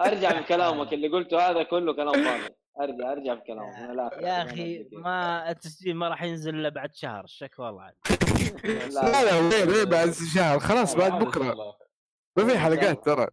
ارجع 0.00 0.40
بكلامك 0.40 0.92
اللي 0.92 1.08
قلته 1.08 1.50
هذا 1.50 1.62
كله 1.62 1.94
كلام 1.94 2.24
فاضي. 2.24 2.54
أرجع 2.80 3.12
أرجع 3.12 3.34
بكلامك 3.34 3.78
من 3.78 3.90
الآخر. 3.90 4.20
يا 4.20 4.42
أخي 4.42 4.88
ما 4.92 5.50
التسجيل 5.50 5.96
ما 5.96 6.08
راح 6.08 6.22
ينزل 6.22 6.54
إلا 6.54 6.68
بعد 6.68 6.94
شهر 6.94 7.24
الشكوى 7.24 7.66
والله 7.66 7.82
عاد. 7.82 7.94
لا 8.92 9.24
لا 9.24 9.38
وين 9.38 9.68
وين 9.68 9.84
بعد 9.84 10.10
شهر؟ 10.34 10.58
خلاص 10.58 10.94
بعد 10.94 11.24
بكرة. 11.24 11.76
ما 12.36 12.46
في 12.46 12.58
حلقات 12.58 13.04
ترى. 13.04 13.26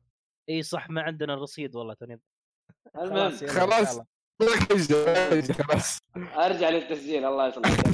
إي 0.50 0.64
صح 0.64 0.90
ما 0.90 1.02
عندنا 1.02 1.34
الرصيد 1.34 1.76
والله 1.76 1.94
توني. 1.94 2.22
المهم. 2.96 3.32
خلاص. 3.32 3.44
خلاص. 3.44 4.00
أرجع 6.18 6.70
للتسجيل 6.70 7.26
الله 7.26 7.48
يصلحك 7.48 7.88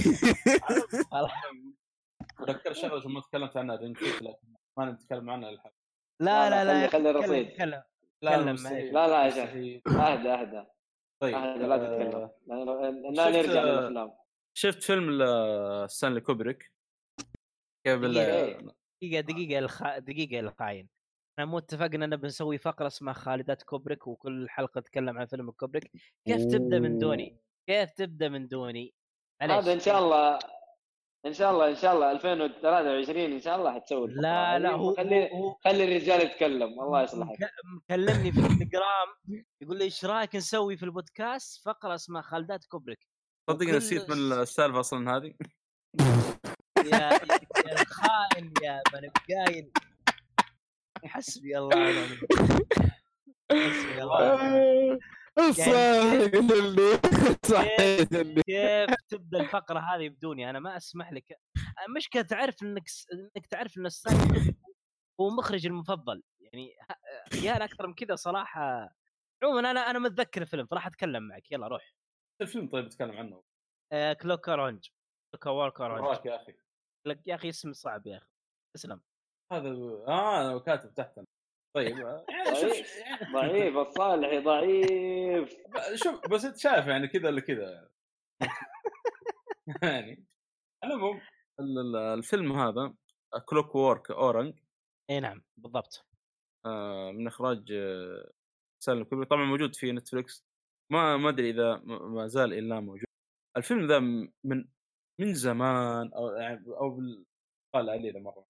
ذكر 2.49 2.73
شغلة 2.73 3.07
ما 3.07 3.22
تكلمت 3.22 3.57
عنها 3.57 3.76
Ring 3.76 3.98
Fit 3.98 4.22
لكن 4.22 4.48
ما 4.77 4.91
نتكلم 4.91 5.30
عنها 5.30 5.49
الحين 5.49 5.72
لا 6.19 6.49
لا 6.49 6.65
لا 6.65 6.88
خلي 6.88 7.10
الرصيد. 7.10 7.49
تكلم 7.49 7.84
لا. 8.22 8.38
لا 8.41 9.07
لا 9.07 9.26
يا. 9.27 9.81
أهدى 9.88 10.30
أهدى. 10.30 10.65
طيب 11.22 11.35
أهدى 11.35 11.64
لا 11.64 11.76
آه، 11.76 11.77
تتكلم. 11.77 12.30
لا- 13.14 13.30
نرجع 13.30 13.64
للأفلام. 13.64 14.14
شفت 14.57 14.84
فيلم 14.84 15.23
ستانلي 15.88 16.22
كوبريك؟ 16.22 16.72
قبل 17.88 18.14
دقيقة. 18.14 18.73
دقيقة 19.02 19.22
دقيقة 19.22 19.60
الخ... 19.60 19.98
دقيقة 19.98 20.39
الخاين. 20.39 20.89
إحنا 21.34 21.45
مو 21.45 21.57
اتفقنا 21.57 22.06
إن 22.06 22.15
بنسوي 22.15 22.57
فقرة 22.57 22.88
اسمها 22.88 23.14
خالدات 23.14 23.64
كوبريك 23.64 24.07
وكل 24.07 24.49
حلقة 24.49 24.81
تتكلم 24.81 25.18
عن 25.19 25.26
فيلم 25.26 25.52
كوبريك. 25.52 25.91
كيف 26.27 26.45
تبدأ 26.45 26.80
من 26.80 26.98
دوني؟ 26.98 27.38
كيف 27.69 27.91
تبدأ 27.91 28.30
من 28.30 28.48
دوني؟ 28.48 28.94
هذا 29.41 29.73
إن 29.73 29.80
شاء 29.80 29.99
الله 29.99 30.39
إن 31.26 31.34
شاء 31.34 31.52
الله 31.52 31.69
إن 31.69 31.76
شاء 31.76 31.95
الله 31.95 32.11
2023 32.11 33.22
إن 33.22 33.39
شاء 33.39 33.56
الله 33.56 33.73
حتسوي 33.73 34.07
لا 34.07 34.60
لا 34.60 34.69
هذه 34.69 34.76
هو 34.76 34.95
خلي 34.95 35.30
هو 35.31 35.53
خلي 35.65 35.84
الرجال 35.84 36.22
يتكلم 36.22 36.81
الله 36.81 37.03
يصلحك 37.03 37.38
مكلمني 37.76 38.31
في 38.31 38.39
التليجرام 38.39 39.07
يقول 39.61 39.77
لي 39.77 39.84
إيش 39.84 40.06
رأيك 40.06 40.35
نسوي 40.35 40.77
في 40.77 40.84
البودكاست 40.84 41.65
فقرة 41.65 41.95
اسمها 41.95 42.22
خالدات 42.22 42.65
كوبريك؟ 42.65 43.07
صدق 43.49 43.68
نسيت 43.68 44.10
من 44.10 44.34
السالفة 44.34 44.80
أصلا 44.80 45.18
هذه. 45.18 45.34
يا 46.77 47.10
يا 47.68 47.81
الخائن 47.81 48.53
يا 48.64 48.81
من 48.94 49.10
قايل 49.30 49.72
حسبي 51.06 51.57
الله 51.57 51.77
ونعم. 51.77 52.18
حسبي 53.52 54.03
الله. 54.03 54.99
صحيح 55.52 56.12
اللي 56.12 57.00
صحيح. 57.46 57.80
اللي 58.12 58.44
كيف 58.44 58.96
تبدأ 59.08 59.40
الفقرة 59.40 59.80
هذه 59.80 60.10
بدوني؟ 60.10 60.50
أنا 60.50 60.60
ما 60.60 60.78
أسمح 60.78 61.12
لك. 61.12 61.40
المشكلة 61.88 62.22
تعرف 62.22 62.64
إنك 62.64 62.88
س... 62.88 63.08
إنك 63.14 63.48
تعرف 63.48 63.78
إن 63.78 63.86
السايد 63.86 64.56
هو 65.22 65.30
مخرج 65.30 65.66
المفضل. 65.66 66.24
يعني 66.40 66.76
يا 67.44 67.64
أكثر 67.66 67.88
من 67.88 67.94
كذا 67.94 68.16
صراحة. 68.16 68.90
عموما 69.44 69.72
أنا 69.72 69.80
أنا 69.80 70.00
متذكر 70.00 70.42
الفيلم 70.42 70.66
فراح 70.66 70.88
أتكلم 70.88 71.24
معك. 71.24 71.52
يلا 71.52 71.68
روح. 71.68 71.94
الفيلم 72.42 72.70
طيب 72.70 72.86
نتكلم 72.86 73.18
عنه؟ 73.18 73.44
آه 73.92 74.14
Clock 74.14 74.49
Orange 74.49 74.88
Clockwork 75.32 75.82
Orange 75.82 76.26
يا 76.26 76.36
أخي. 76.36 76.54
لك 77.08 77.28
يا 77.28 77.36
أخي 77.36 77.50
اسم 77.50 77.74
صعب 77.74 78.08
يا 78.08 78.18
أخي. 78.18 78.28
اسلم 78.76 79.02
هذا 79.52 79.70
آه 80.08 80.60
كاتب 80.60 80.94
تحت. 80.94 81.20
طيب 81.78 81.98
يعني 82.30 82.56
شوف 82.56 82.72
ضعيف 83.34 83.34
ضعيف 83.34 83.78
الصالحي 83.78 84.40
ضعيف. 84.40 85.56
شوف 85.95 86.28
بس 86.30 86.45
أنت 86.45 86.58
شايف 86.58 86.88
يعني 86.88 87.08
كذا 87.08 87.28
ولا 87.30 87.41
كذا. 87.41 87.90
يعني 89.84 90.26
على 90.84 90.94
العموم 90.94 91.22
ال- 91.60 91.80
ال- 91.80 91.95
الفيلم 91.95 92.52
هذا 92.52 92.94
Clockwork 93.45 94.12
Orange 94.12 94.60
إي 95.10 95.20
نعم 95.20 95.44
بالضبط. 95.58 96.06
آه، 96.66 97.12
من 97.12 97.28
إخراج 97.28 97.72
آه، 97.72 98.32
ستانلي 98.84 99.04
كوبريك 99.04 99.26
طبعا 99.26 99.45
موجود 99.45 99.76
في 99.76 99.91
نتفلكس 99.91 100.45
ما 100.91 101.18
ما 101.18 101.30
أدري 101.30 101.49
إذا 101.49 101.76
ما 101.86 102.28
زال 102.28 102.54
إلا 102.54 102.80
موجود. 102.80 103.08
الفيلم 103.58 103.88
ذا 103.88 103.99
من 104.44 104.66
من 105.20 105.34
زمان 105.34 106.14
أو 106.14 106.30
يعني 106.30 106.66
أو 106.68 106.90
بال- 106.90 107.26
قال 107.76 107.90
عليه 107.90 108.14
ذا 108.14 108.20
مرة. 108.20 108.47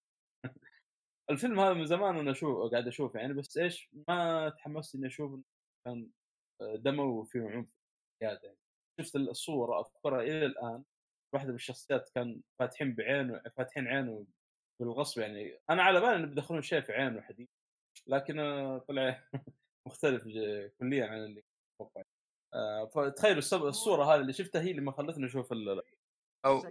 الفيلم 1.30 1.60
هذا 1.60 1.74
من 1.74 1.86
زمان 1.86 2.16
وأنا 2.16 2.32
أشوف 2.32 2.72
قاعد 2.72 2.88
أشوف 2.88 3.16
يعني 3.16 3.34
بس 3.34 3.58
إيش 3.58 3.90
ما 4.08 4.49
تحمست 4.49 4.95
إني 4.95 5.08
أشوف 5.08 5.40
كان 5.86 6.10
آه، 6.62 6.76
دموي 6.76 7.08
وفيه 7.08 7.41
عنف 7.41 7.68
زيادة 8.24 8.41
يعني. 8.44 8.58
شفت 9.02 9.16
الصورة 9.16 9.80
اذكرها 9.82 10.22
إلى 10.22 10.45
الآن. 10.45 10.84
واحدة 11.34 11.49
من 11.49 11.56
الشخصيات 11.56 12.10
كان 12.16 12.41
فاتحين 12.60 12.95
بعينه 12.95 13.41
فاتحين 13.58 13.88
عينه 13.88 14.26
بالغصب 14.82 15.22
يعني. 15.22 15.60
أنا 15.70 15.84
على 15.84 15.99
بالي 16.02 16.16
إنه 16.16 16.28
بيدخلون 16.28 16.62
شيء 16.62 16.82
في 16.82 16.94
عينه 16.94 17.22
حديد 17.22 17.49
لكن 18.08 18.40
آه، 18.40 18.78
طلع 18.80 19.24
مختلف 19.88 20.24
كليا 20.80 21.08
عن 21.08 21.26
اللي 21.26 21.44
توقع 21.80 22.04
آه، 22.54 22.86
فتخيلوا 22.86 23.40
الصورة 23.70 24.06
هذه 24.06 24.22
اللي 24.22 24.34
شفتها 24.34 24.62
هي 24.62 24.72
اللي 24.72 24.82
ما 24.82 24.91
خلتني 24.91 25.26
أشوف 25.26 25.54
ال- 25.54 25.84
أو 26.45 26.62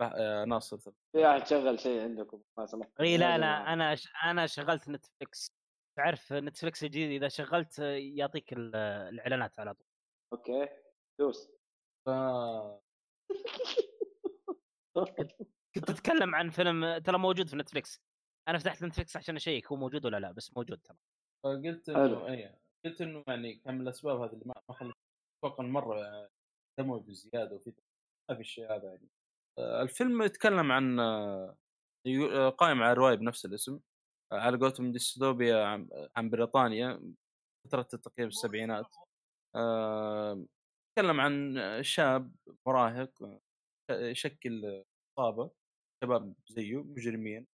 آه، 0.00 0.44
ناصر 0.44 0.78
في 0.78 1.26
احد 1.26 1.46
شغل 1.46 1.80
شيء 1.80 2.00
عندكم 2.00 2.42
ما 2.58 2.66
سمحت 2.66 3.00
إي 3.00 3.16
لا 3.16 3.38
لا 3.38 3.72
أنا 3.72 3.94
ش... 3.94 4.08
أنا 4.24 4.46
شغلت 4.46 4.88
نتفلكس 4.88 5.52
تعرف 5.98 6.32
نتفلكس 6.32 6.84
الجديد 6.84 7.10
إذا 7.10 7.28
شغلت 7.28 7.78
يعطيك 7.78 8.52
ال- 8.52 8.76
الإعلانات 8.76 9.58
على 9.58 9.74
طول. 9.74 9.86
okay 10.32 10.68
دوس. 11.20 11.50
ف- 12.06 12.10
كنت 15.74 15.84
تتكلم 15.90 16.34
عن 16.34 16.50
فيلم 16.50 16.98
ترى 16.98 17.18
موجود 17.18 17.48
في 17.48 17.56
نتفلكس 17.56 18.00
أنا 18.48 18.58
فتحت 18.58 18.82
نتفلكس 18.84 19.16
عشان 19.16 19.36
أشيك 19.36 19.66
هو 19.66 19.76
موجود 19.76 20.06
ولا 20.06 20.16
لا 20.20 20.32
بس 20.32 20.56
موجود 20.56 20.80
ترى. 20.84 20.96
فقلت. 21.44 21.88
إنه 21.88 22.28
اي 22.28 22.58
قلت 22.84 23.00
إنه 23.00 23.24
يعني 23.28 23.54
كان 23.54 23.74
من 23.74 23.80
الأسباب 23.80 24.20
هذه 24.20 24.32
اللي 24.32 24.44
ما 24.46 24.54
ما 24.68 24.74
خلت 24.74 24.96
أتوقع 25.44 25.64
مرة 25.64 26.30
دموي 26.78 27.00
بزيادة 27.00 27.54
وفي 27.56 27.72
ما 28.30 28.34
في 28.34 28.40
الشيء 28.40 28.64
هذا 28.76 28.84
يعني. 28.88 29.08
الفيلم 29.58 30.22
يتكلم 30.22 30.72
عن 30.72 31.00
آه، 31.00 31.56
آه، 32.06 32.48
قائم 32.48 32.82
على 32.82 32.92
رواية 32.94 33.14
بنفس 33.14 33.44
الاسم 33.44 33.80
آه، 34.32 34.40
على 34.40 34.58
قولتهم 34.58 34.92
ديستوبيا 34.92 35.64
عن, 36.16 36.30
بريطانيا 36.30 37.14
فترة 37.66 37.82
تقريبا 37.82 38.28
السبعينات 38.28 38.86
يتكلم 40.90 41.20
عن 41.20 41.58
شاب 41.82 42.32
مراهق 42.66 43.40
يشكل 43.90 44.84
عصابه 45.18 45.50
شباب 46.04 46.34
زيه 46.48 46.82
مجرمين 46.82 47.46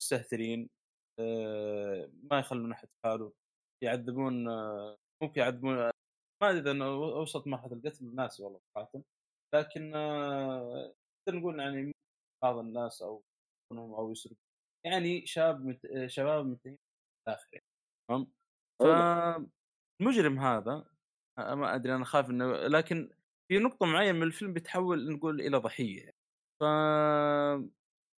مستهترين 0.00 0.70
ما 2.30 2.38
يخلون 2.38 2.72
أحد 2.72 2.88
حاله 3.04 3.32
يعذبون 3.84 4.44
ممكن 5.22 5.40
يعذبون 5.40 5.74
ما 6.42 6.50
أدري 6.50 6.60
إذا 6.60 6.84
وصلت 6.94 7.46
مرحلة 7.46 7.72
القتل 7.72 8.14
ناسي 8.14 8.42
والله 8.42 8.60
صراحة. 8.74 9.17
لكن 9.54 9.94
آه، 9.94 10.94
نقدر 11.28 11.40
نقول 11.40 11.60
يعني 11.60 11.92
بعض 12.44 12.58
الناس 12.58 13.02
أو 13.02 13.22
أو 13.72 14.12
يسرقون. 14.12 14.38
يعني 14.86 15.26
شاب 15.26 15.66
مت... 15.66 15.80
شباب 16.06 16.58
الآخر 17.26 17.48
يعني 17.52 17.64
تمام؟ 18.08 18.32
فالمجرم 18.80 20.38
هذا 20.38 20.84
آه، 21.38 21.54
ما 21.54 21.74
أدري 21.74 21.94
أنا 21.94 22.04
خايف 22.04 22.30
إنه 22.30 22.52
لكن 22.52 23.10
في 23.48 23.58
نقطة 23.58 23.86
معينة 23.86 24.12
من 24.12 24.22
الفيلم 24.22 24.52
بيتحول 24.52 25.12
نقول 25.12 25.40
إلى 25.40 25.58
ضحية. 25.58 26.10
ف 26.60 26.64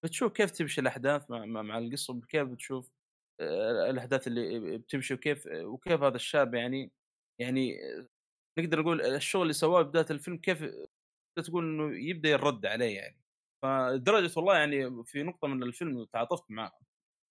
بتشوف 0.05 0.33
كيف 0.33 0.51
تمشي 0.51 0.81
الأحداث 0.81 1.31
مع, 1.31 1.63
مع 1.63 1.79
القصة 1.79 2.21
كيف 2.21 2.49
بتشوف 2.49 2.91
آه، 3.41 3.91
الأحداث 3.91 4.27
اللي 4.27 4.79
بتمشي 4.79 5.15
وكيف 5.15 5.47
وكيف 5.47 6.03
هذا 6.03 6.17
الشاب 6.17 6.55
يعني 6.55 6.91
يعني 7.41 7.79
نقدر 8.59 8.81
نقول 8.81 9.01
الشغل 9.01 9.43
اللي 9.43 9.53
سواه 9.53 9.83
بداية 9.83 10.07
الفيلم 10.11 10.37
كيف 10.37 10.65
تقول 11.39 11.65
إنه 11.65 11.97
يبدأ 12.11 12.29
يرد 12.29 12.67
عليه 12.67 12.97
يعني. 12.97 13.21
فلدرجه 13.63 14.33
والله 14.37 14.57
يعني 14.59 15.05
في 15.05 15.23
نقطة 15.23 15.49
من 15.49 15.63
الفيلم 15.63 16.05
تعاطفت 16.05 16.45
معه 16.51 16.73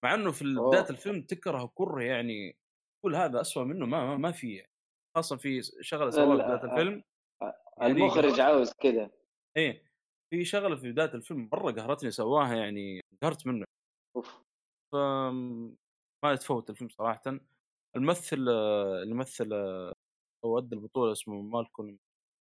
مع 0.03 0.13
إنه 0.13 0.31
في 0.31 0.45
بداية 0.69 0.89
الفيلم 0.89 1.21
تكره 1.21 1.71
كره 1.76 2.03
يعني 2.03 2.57
تقول 3.01 3.15
هذا 3.15 3.41
اسوء 3.41 3.63
منه 3.65 3.85
ما 3.85 4.17
ما 4.17 4.31
في 4.31 4.55
يعني. 4.55 4.71
خاصة 5.15 5.38
في 5.38 5.61
شغلة 5.81 6.11
سواها 6.11 6.38
في 6.38 6.43
بداية 6.43 6.71
الفيلم 6.71 7.03
يعني 7.81 7.93
المخرج 7.93 8.39
عاوز 8.39 8.73
كذا 8.73 9.11
إيه 9.57 9.84
في 10.30 10.45
شغلة 10.45 10.76
في 10.76 10.91
بداية 10.91 11.13
الفيلم 11.13 11.49
مرة 11.53 11.71
قهرتني 11.71 12.11
سواها 12.11 12.55
يعني 12.55 13.01
قهرت 13.21 13.47
منه. 13.47 13.65
أوف. 14.15 14.43
ف 14.91 14.95
ما 16.23 16.31
يتفوت 16.34 16.69
الفيلم 16.69 16.89
صراحة. 16.89 17.21
الممثل 17.95 18.38
اللي 19.03 19.15
مثل 19.15 19.53
أو 20.45 20.57
أدى 20.59 20.76
البطولة 20.76 21.11
اسمه 21.11 21.41
مالكولم 21.41 21.97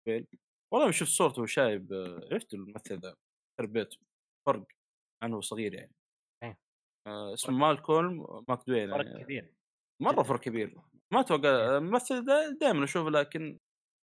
بيل. 0.06 0.26
والله 0.74 0.90
شفت 0.90 1.08
صورته 1.10 1.46
شايب 1.46 1.88
عرفت 2.32 2.54
الممثل 2.54 2.98
ذا 3.00 3.16
تربيته 3.58 3.98
فرق 4.46 4.66
عنه 5.22 5.40
صغير 5.40 5.74
يعني. 5.74 5.94
إيه. 6.42 6.58
آه 7.06 7.34
اسمه 7.34 7.58
مالكولم 7.58 8.44
ماكدويل 8.48 8.90
فرق 8.90 9.06
يعني. 9.06 9.24
كبير 9.24 9.54
مرة 10.02 10.22
فرق 10.22 10.40
كبير. 10.40 10.80
ما 11.12 11.20
أتوقع 11.20 11.76
الممثل 11.76 12.24
دائما 12.60 12.84
أشوفه 12.84 13.10
لكن 13.10 13.58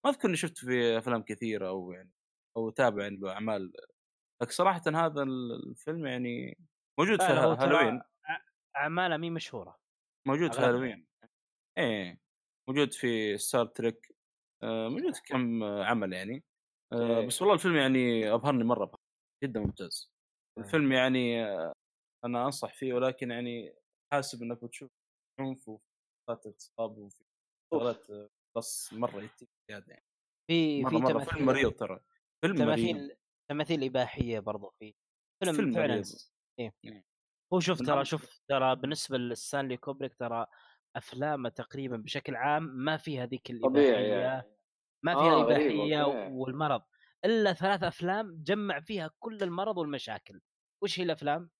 ما 0.04 0.10
أذكر 0.10 0.28
إني 0.28 0.36
شفته 0.36 0.66
في 0.66 0.98
أفلام 0.98 1.22
كثيرة 1.22 1.68
أو 1.68 1.92
يعني 1.92 2.10
أو 2.56 2.70
تابع 2.70 3.02
يعني 3.02 3.16
له 3.16 3.32
أعمال. 3.32 3.72
لكن 4.42 4.52
صراحة 4.52 4.82
هذا 4.86 5.22
الفيلم 5.22 6.06
يعني 6.06 6.58
موجود 7.00 7.22
في 7.22 7.28
هالوين. 7.28 8.02
أعماله 8.76 9.16
مي 9.16 9.30
مشهورة 9.30 9.78
موجود 10.28 10.54
في 10.54 10.60
هالوين. 10.60 11.06
إيه 11.78 12.20
موجود 12.68 12.92
في 12.92 13.38
Star 13.38 13.66
Trek 13.66 14.14
آه، 14.62 14.88
موجود 14.88 15.14
في 15.14 15.22
كم 15.22 15.64
عمل 15.64 16.12
يعني. 16.12 16.44
آه، 16.94 17.26
بس 17.26 17.42
والله 17.42 17.54
الفيلم 17.54 17.76
يعني 17.76 18.34
أبهرني 18.34 18.64
مرة 18.64 18.92
جدا 19.44 19.60
ممتاز. 19.60 20.12
الفيلم 20.58 20.92
يعني 20.92 21.44
آه، 21.44 21.72
أنا 22.24 22.46
أنصح 22.46 22.74
فيه 22.74 22.94
ولكن 22.94 23.30
يعني 23.30 23.74
حاسب 24.12 24.42
إنك 24.42 24.64
بتشوف 24.64 24.90
عنف 25.40 25.68
وفي 25.68 25.82
اغتصاب 26.30 26.98
وفي 26.98 27.24
شغلات 27.74 28.06
بس 28.56 28.92
مرة 28.92 29.22
يتم 29.22 29.46
زيادة 29.70 29.86
يعني. 29.88 30.04
في 30.50 30.84
في 30.84 30.98
تماثيل 30.98 31.26
فيلم 31.26 31.46
مريض 31.46 31.72
ترى. 31.72 32.00
فيلم 32.44 32.56
تماثيل 32.56 33.16
تماثيل 33.50 33.84
إباحية 33.84 34.40
برضو 34.40 34.70
في 34.78 34.94
فيلم, 35.44 35.56
فيلم 35.56 35.72
فعلا 35.72 36.02
إيه. 36.60 36.74
إيه. 36.84 37.04
هو 37.52 37.60
شوف 37.60 37.82
ترى 37.82 38.04
شوف 38.04 38.40
ترى 38.48 38.76
بالنسبة 38.76 39.18
لستانلي 39.18 39.76
كوبريك 39.76 40.14
ترى 40.14 40.46
أفلامه 40.96 41.48
تقريبا 41.48 41.96
بشكل 41.96 42.36
عام 42.36 42.62
ما 42.62 42.96
فيها 42.96 43.26
ذيك 43.26 43.50
الإباحية 43.50 44.14
يعني. 44.14 44.53
ما 45.04 45.14
فيها 45.14 45.32
آه 45.32 45.36
الاباحيه 45.36 46.02
والمرض 46.28 46.82
إلا 47.24 47.52
ثلاث 47.52 47.82
أفلام 47.82 48.42
جمع 48.42 48.80
فيها 48.80 49.10
كل 49.18 49.42
المرض 49.42 49.78
والمشاكل. 49.78 50.40
وش 50.82 51.00
هي 51.00 51.04
الأفلام؟ 51.04 51.50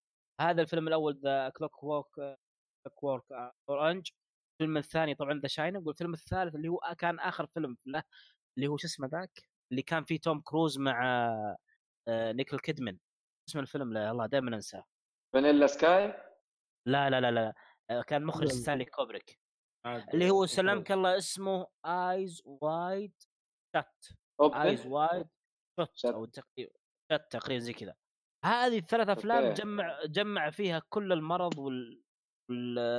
هذا 0.41 0.63
الفيلم 0.63 0.89
الأول 0.89 1.21
ذا 1.25 1.49
Clockwork 1.49 1.83
Clockwork 1.83 3.25
Orange 3.69 4.11
الفيلم 4.53 4.77
الثاني 4.77 5.15
طبعا 5.15 5.41
The 5.41 5.49
Shining 5.49 5.87
والفيلم 5.87 6.13
الثالث 6.13 6.55
اللي 6.55 6.69
هو 6.69 6.81
كان 6.99 7.19
آخر 7.19 7.47
فيلم 7.47 7.77
له 7.87 8.03
اللي 8.57 8.69
هو 8.69 8.77
شو 8.77 8.87
اسمه 8.87 9.07
ذاك؟ 9.09 9.31
اللي 9.71 9.83
كان 9.83 10.05
فيه 10.05 10.21
توم 10.21 10.41
كروز 10.41 10.79
مع 10.79 11.05
آه، 12.09 12.33
نيكول 12.33 12.59
كيدمان. 12.59 12.99
اسم 13.49 13.59
الفيلم 13.59 13.93
لا 13.93 14.11
الله 14.11 14.27
دائما 14.27 14.57
أنساه. 14.57 14.85
Vanilla 15.35 15.67
Sky؟ 15.67 16.15
لا 16.87 17.11
لا 17.11 17.21
لا 17.21 17.31
لا 17.31 17.55
آه، 17.91 18.03
كان 18.03 18.25
مخرج 18.25 18.49
ستانلي 18.49 18.85
كوبريك. 18.85 19.39
اللي 19.87 20.31
هو 20.31 20.47
سلمك 20.47 20.93
الله 20.93 21.19
اسمه 21.19 21.67
Eyes 21.87 22.43
Wide 22.45 23.13
Shut 23.75 24.07
Eyes 24.41 24.87
Wide 24.87 25.29
Shut 25.81 26.05
أو 26.05 26.25
تقريبا 26.25 26.73
Shut 27.13 27.33
تقريبا 27.33 27.61
زي 27.61 27.73
كذا. 27.73 27.95
هذه 28.45 28.79
الثلاث 28.79 29.09
أفلام 29.09 29.45
okay. 29.45 29.63
جمع 29.63 30.05
جمع 30.05 30.51
فيها 30.51 30.83
كل 30.89 31.13
المرض 31.13 31.59
وال 31.59 32.05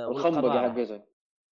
والخنبقه 0.06 0.68
حقته 0.68 1.06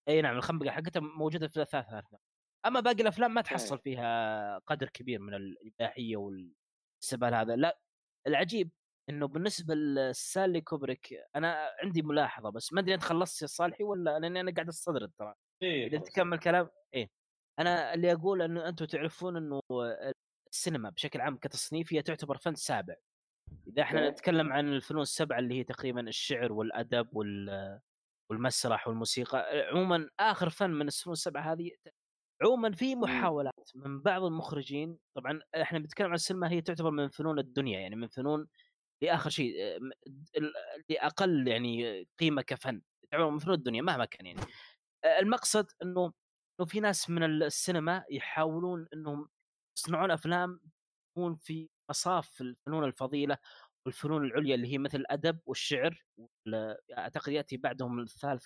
أي 0.09 0.21
نعم 0.21 0.37
الخنبقة 0.37 0.71
حقتها 0.71 0.99
موجودة 0.99 1.47
في 1.47 1.61
الثلاث 1.61 1.93
أفلام. 1.93 2.21
أما 2.65 2.79
باقي 2.79 3.01
الأفلام 3.01 3.33
ما 3.33 3.41
تحصل 3.41 3.79
فيها 3.79 4.57
قدر 4.57 4.89
كبير 4.89 5.19
من 5.19 5.33
الاباحيه 5.33 6.17
والسبال 6.17 7.33
هذا. 7.33 7.55
لا 7.55 7.79
العجيب 8.27 8.71
إنه 9.09 9.27
بالنسبة 9.27 9.75
لستانلي 9.75 10.61
كوبريك 10.61 11.15
أنا 11.35 11.69
عندي 11.83 12.01
ملاحظة 12.01 12.49
بس 12.49 12.73
ما 12.73 12.81
أدري 12.81 12.93
أنت 12.93 13.03
خلصت 13.03 13.41
يا 13.41 13.47
صالحي 13.47 13.83
ولا 13.83 14.19
لأني 14.19 14.39
أنا 14.39 14.51
قاعد 14.51 14.67
استطرد 14.67 15.11
ترى. 15.17 15.35
إيه 15.63 15.87
إذا 15.87 15.97
تكمل 15.97 16.39
كلام 16.39 16.69
أنا 17.59 17.93
اللي 17.93 18.11
أقول 18.11 18.41
إنه 18.41 18.67
أنتم 18.67 18.85
تعرفون 18.85 19.37
إنه 19.37 19.61
السينما 20.51 20.89
بشكل 20.89 21.21
عام 21.21 21.37
كتصنيف 21.37 21.93
هي 21.93 22.01
تعتبر 22.01 22.37
فن 22.37 22.55
سابع. 22.55 22.95
إذا 23.67 23.81
إحنا. 23.81 24.09
نتكلم 24.09 24.53
عن 24.53 24.73
الفنون 24.73 25.01
السبعه 25.01 25.39
اللي 25.39 25.59
هي 25.59 25.63
تقريبا 25.63 26.01
الشعر 26.01 26.53
والأدب 26.53 27.15
وال 27.15 27.79
والمسرح 28.31 28.87
والموسيقى 28.87 29.67
عموما 29.71 30.09
آخر 30.19 30.49
فن 30.49 30.69
من 30.69 30.87
الفنون 30.87 31.13
السبعه 31.13 31.53
هذه 31.53 31.71
عموما 32.41 32.71
في 32.71 32.95
محاولات 32.95 33.71
من 33.75 34.01
بعض 34.01 34.23
المخرجين. 34.23 34.97
طبعا 35.17 35.41
إحنا 35.61 35.79
بنتكلم 35.79 36.07
عن 36.07 36.13
السينما 36.13 36.51
هي 36.51 36.61
تعتبر 36.61 36.91
من 36.91 37.09
فنون 37.09 37.39
الدنيا 37.39 37.79
يعني 37.79 37.95
من 37.95 38.07
فنون 38.07 38.47
لآخر 39.01 39.29
شيء 39.29 39.79
لأقل 40.89 41.47
يعني 41.47 42.03
قيمة 42.19 42.41
كفن 42.41 42.81
تعتبر 43.11 43.29
من 43.29 43.39
فنون 43.39 43.55
الدنيا 43.55 43.81
مهما 43.81 44.05
كان 44.05 44.25
يعني. 44.25 44.41
المقصد 45.19 45.71
إنه 45.83 46.13
انه 46.59 46.67
في 46.67 46.79
ناس 46.79 47.09
من 47.09 47.23
السينما 47.43 48.05
يحاولون 48.11 48.87
إنهم 48.93 49.29
يصنعون 49.77 50.11
أفلام 50.11 50.59
تكون 51.11 51.35
في 51.35 51.69
مصاف 51.89 52.41
الفنون 52.41 52.83
الفضيلة 52.83 53.37
والفنون 53.85 54.25
العليا 54.25 54.55
اللي 54.55 54.67
هي 54.73 54.77
مثل 54.77 54.97
الأدب 54.97 55.39
والشعر 55.45 56.05
أعتقد 56.97 57.31
يأتي 57.31 57.57
بعدهم 57.57 57.99
الثالث 57.99 58.45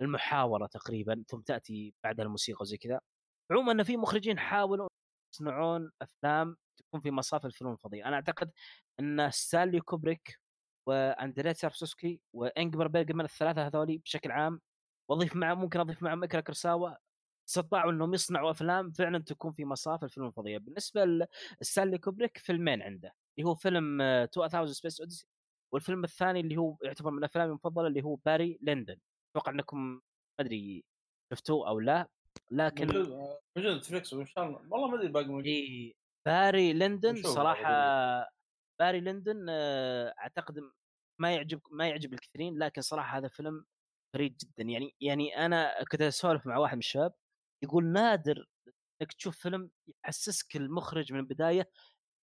كالمحاوره 0.00 0.66
تقريبا 0.66 1.24
ثم 1.28 1.40
تأتي 1.40 1.94
بعدها 2.04 2.24
الموسيقى 2.24 2.58
وزي 2.62 2.76
كذا. 2.76 3.00
عموما 3.50 3.82
في 3.84 3.96
مخرجين 3.96 4.38
حاولوا 4.38 4.88
يصنعون 5.34 5.90
أفلام 6.02 6.56
تكون 6.78 7.00
في 7.00 7.10
مصاف 7.10 7.46
الفنون 7.46 7.72
الفضيلة. 7.72 8.08
أنا 8.08 8.16
أعتقد 8.16 8.50
إن 9.00 9.30
ستانلي 9.30 9.80
كوبريك 9.80 10.40
وأندريه 10.86 11.52
تاركوفسكي 11.52 12.20
وإنغمار 12.34 12.88
بيرجمان 12.88 13.24
الثلاثة 13.26 13.66
هذولي 13.66 13.98
بشكل 13.98 14.30
عام 14.30 14.60
وأضيف 15.10 15.36
معه 15.36 15.54
ممكن 15.54 15.80
أضيف 15.80 16.02
معهم 16.02 16.24
أكيرا 16.24 16.40
كوروساوا 16.40 16.90
استطاعوا 17.48 17.92
إنهم 17.92 18.14
يصنعوا 18.14 18.50
أفلام 18.50 18.90
فعلا 18.92 19.18
تكون 19.18 19.52
في 19.52 19.64
مصاف 19.64 20.04
الفنون 20.04 20.28
الفضائية. 20.28 20.58
بالنسبة 20.58 21.26
لستانلي 21.60 21.98
كوبريك 21.98 22.38
فيلمين 22.38 22.82
عنده 22.82 23.14
اللي 23.38 23.48
هو 23.48 23.54
فيلم 23.54 24.00
2000 24.00 24.66
Space 24.66 25.00
Odyssey 25.00 25.26
والفيلم 25.74 26.04
الثاني 26.04 26.40
اللي 26.40 26.56
هو 26.56 26.76
يعتبر 26.82 27.10
من 27.10 27.24
افلامي 27.24 27.48
المفضلة 27.50 27.86
اللي 27.86 28.04
هو 28.04 28.14
Barry 28.14 28.58
Lyndon 28.62 28.96
أتوقع 29.30 29.52
إنكم 29.52 29.78
ما 29.78 30.00
أدري 30.40 30.84
شفتوه 31.32 31.68
أو 31.68 31.80
لا 31.80 32.08
لكن 32.50 32.86
موجود 32.86 33.76
نتفلكس 33.76 34.12
ان 34.14 34.26
شاء 34.26 34.46
الله. 34.46 34.58
والله 34.70 34.88
ما 34.88 34.96
أدري 34.96 35.08
باقي 35.08 35.26
موجود. 35.26 35.46
إيه 35.46 35.94
باري 36.26 36.72
لندن 36.72 37.22
صراحة 37.22 37.70
باري 38.80 39.00
لندن 39.00 39.46
آه، 39.48 40.14
أعتقد 40.18 40.70
ما 41.20 41.34
يعجب 41.34 41.60
ما 41.70 41.88
يعجب 41.88 42.12
الكثيرين 42.12 42.58
لكن 42.58 42.82
صراحة 42.82 43.18
هذا 43.18 43.28
فيلم 43.28 43.64
فريد 44.14 44.36
جدا. 44.36 44.62
يعني 44.70 44.94
يعني 45.00 45.46
أنا 45.46 45.84
كنت 45.84 46.02
أسولف 46.02 46.46
مع 46.46 46.56
واحد 46.58 46.74
من 46.74 46.78
الشباب 46.78 47.14
يقول 47.62 47.84
نادر 47.84 48.48
إنك 49.02 49.12
تشوف 49.12 49.38
فيلم 49.38 49.70
يحسسك 50.04 50.56
المخرج 50.56 51.12
من 51.12 51.20
البداية 51.20 51.70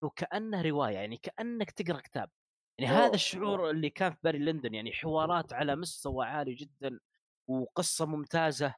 وكأنه 0.02 0.62
رواية 0.62 0.94
يعني 0.94 1.16
كأنك 1.16 1.70
تقرأ 1.70 2.00
كتاب. 2.00 2.30
يعني 2.78 2.92
هذا 2.94 3.14
الشعور 3.14 3.70
اللي 3.70 3.90
كان 3.90 4.12
في 4.12 4.18
باري 4.22 4.38
لندن 4.38 4.74
يعني 4.74 4.92
حوارات 4.92 5.52
على 5.52 5.76
مستوى 5.76 6.26
عالي 6.26 6.54
جدا 6.54 7.00
وقصة 7.48 8.06
ممتازة. 8.06 8.74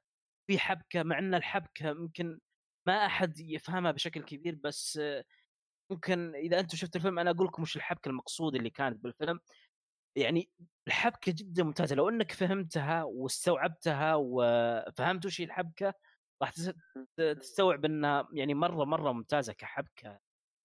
في 0.47 0.59
حبكة 0.59 1.03
مع 1.03 1.19
إن 1.19 1.35
الحبكة 1.35 1.93
ممكن 1.93 2.41
ما 2.87 3.07
أحد 3.07 3.39
يفهمها 3.39 3.93
بشكل 3.93 4.23
كبير 4.23 4.55
بس 4.55 5.01
ممكن 5.93 6.35
إذا 6.35 6.61
أنتم 6.61 6.77
شفتوا 6.77 7.01
الفيلم 7.01 7.19
أنا 7.19 7.31
أقول 7.31 7.47
لكم 7.47 7.63
وش 7.63 7.77
الحبكة 7.77 8.09
المقصودة 8.09 8.59
اللي 8.59 8.71
كانت 8.71 9.05
بالفيلم. 9.05 9.41
يعني 10.17 10.51
الحبكة 10.89 11.33
جدا 11.37 11.63
ممتازة. 11.65 11.97
لو 11.97 12.09
إنك 12.09 12.33
فهمتها 12.33 13.03
واستوعبتها 13.05 14.15
وفهمت 14.19 15.27
وش 15.27 15.41
الحبكة 15.41 15.95
راح 16.43 16.53
تستوعب 17.17 17.85
إنها 17.85 18.29
يعني 18.33 18.55
مرة 18.55 18.85
مرة 18.85 19.13
ممتازة 19.13 19.53
كحبكة 19.53 20.19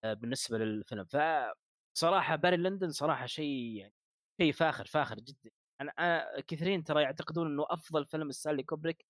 آه، 0.03 0.13
بالنسبة 0.13 0.57
للفيلم. 0.57 1.05
فصراحه 1.05 2.35
باري 2.35 2.57
لندن 2.57 2.91
صراحة 2.91 3.25
شيء 3.25 3.75
يعني 3.77 3.93
شيء 4.41 4.51
فاخر 4.53 4.85
فاخر 4.85 5.15
جدا. 5.15 5.51
أنا, 5.81 5.91
أنا 5.99 6.41
كثيرين 6.47 6.83
ترى 6.83 7.01
يعتقدون 7.03 7.47
إنه 7.47 7.65
أفضل 7.69 8.05
فيلم 8.05 8.31
ستانلي 8.31 8.63
كوبريك 8.63 9.05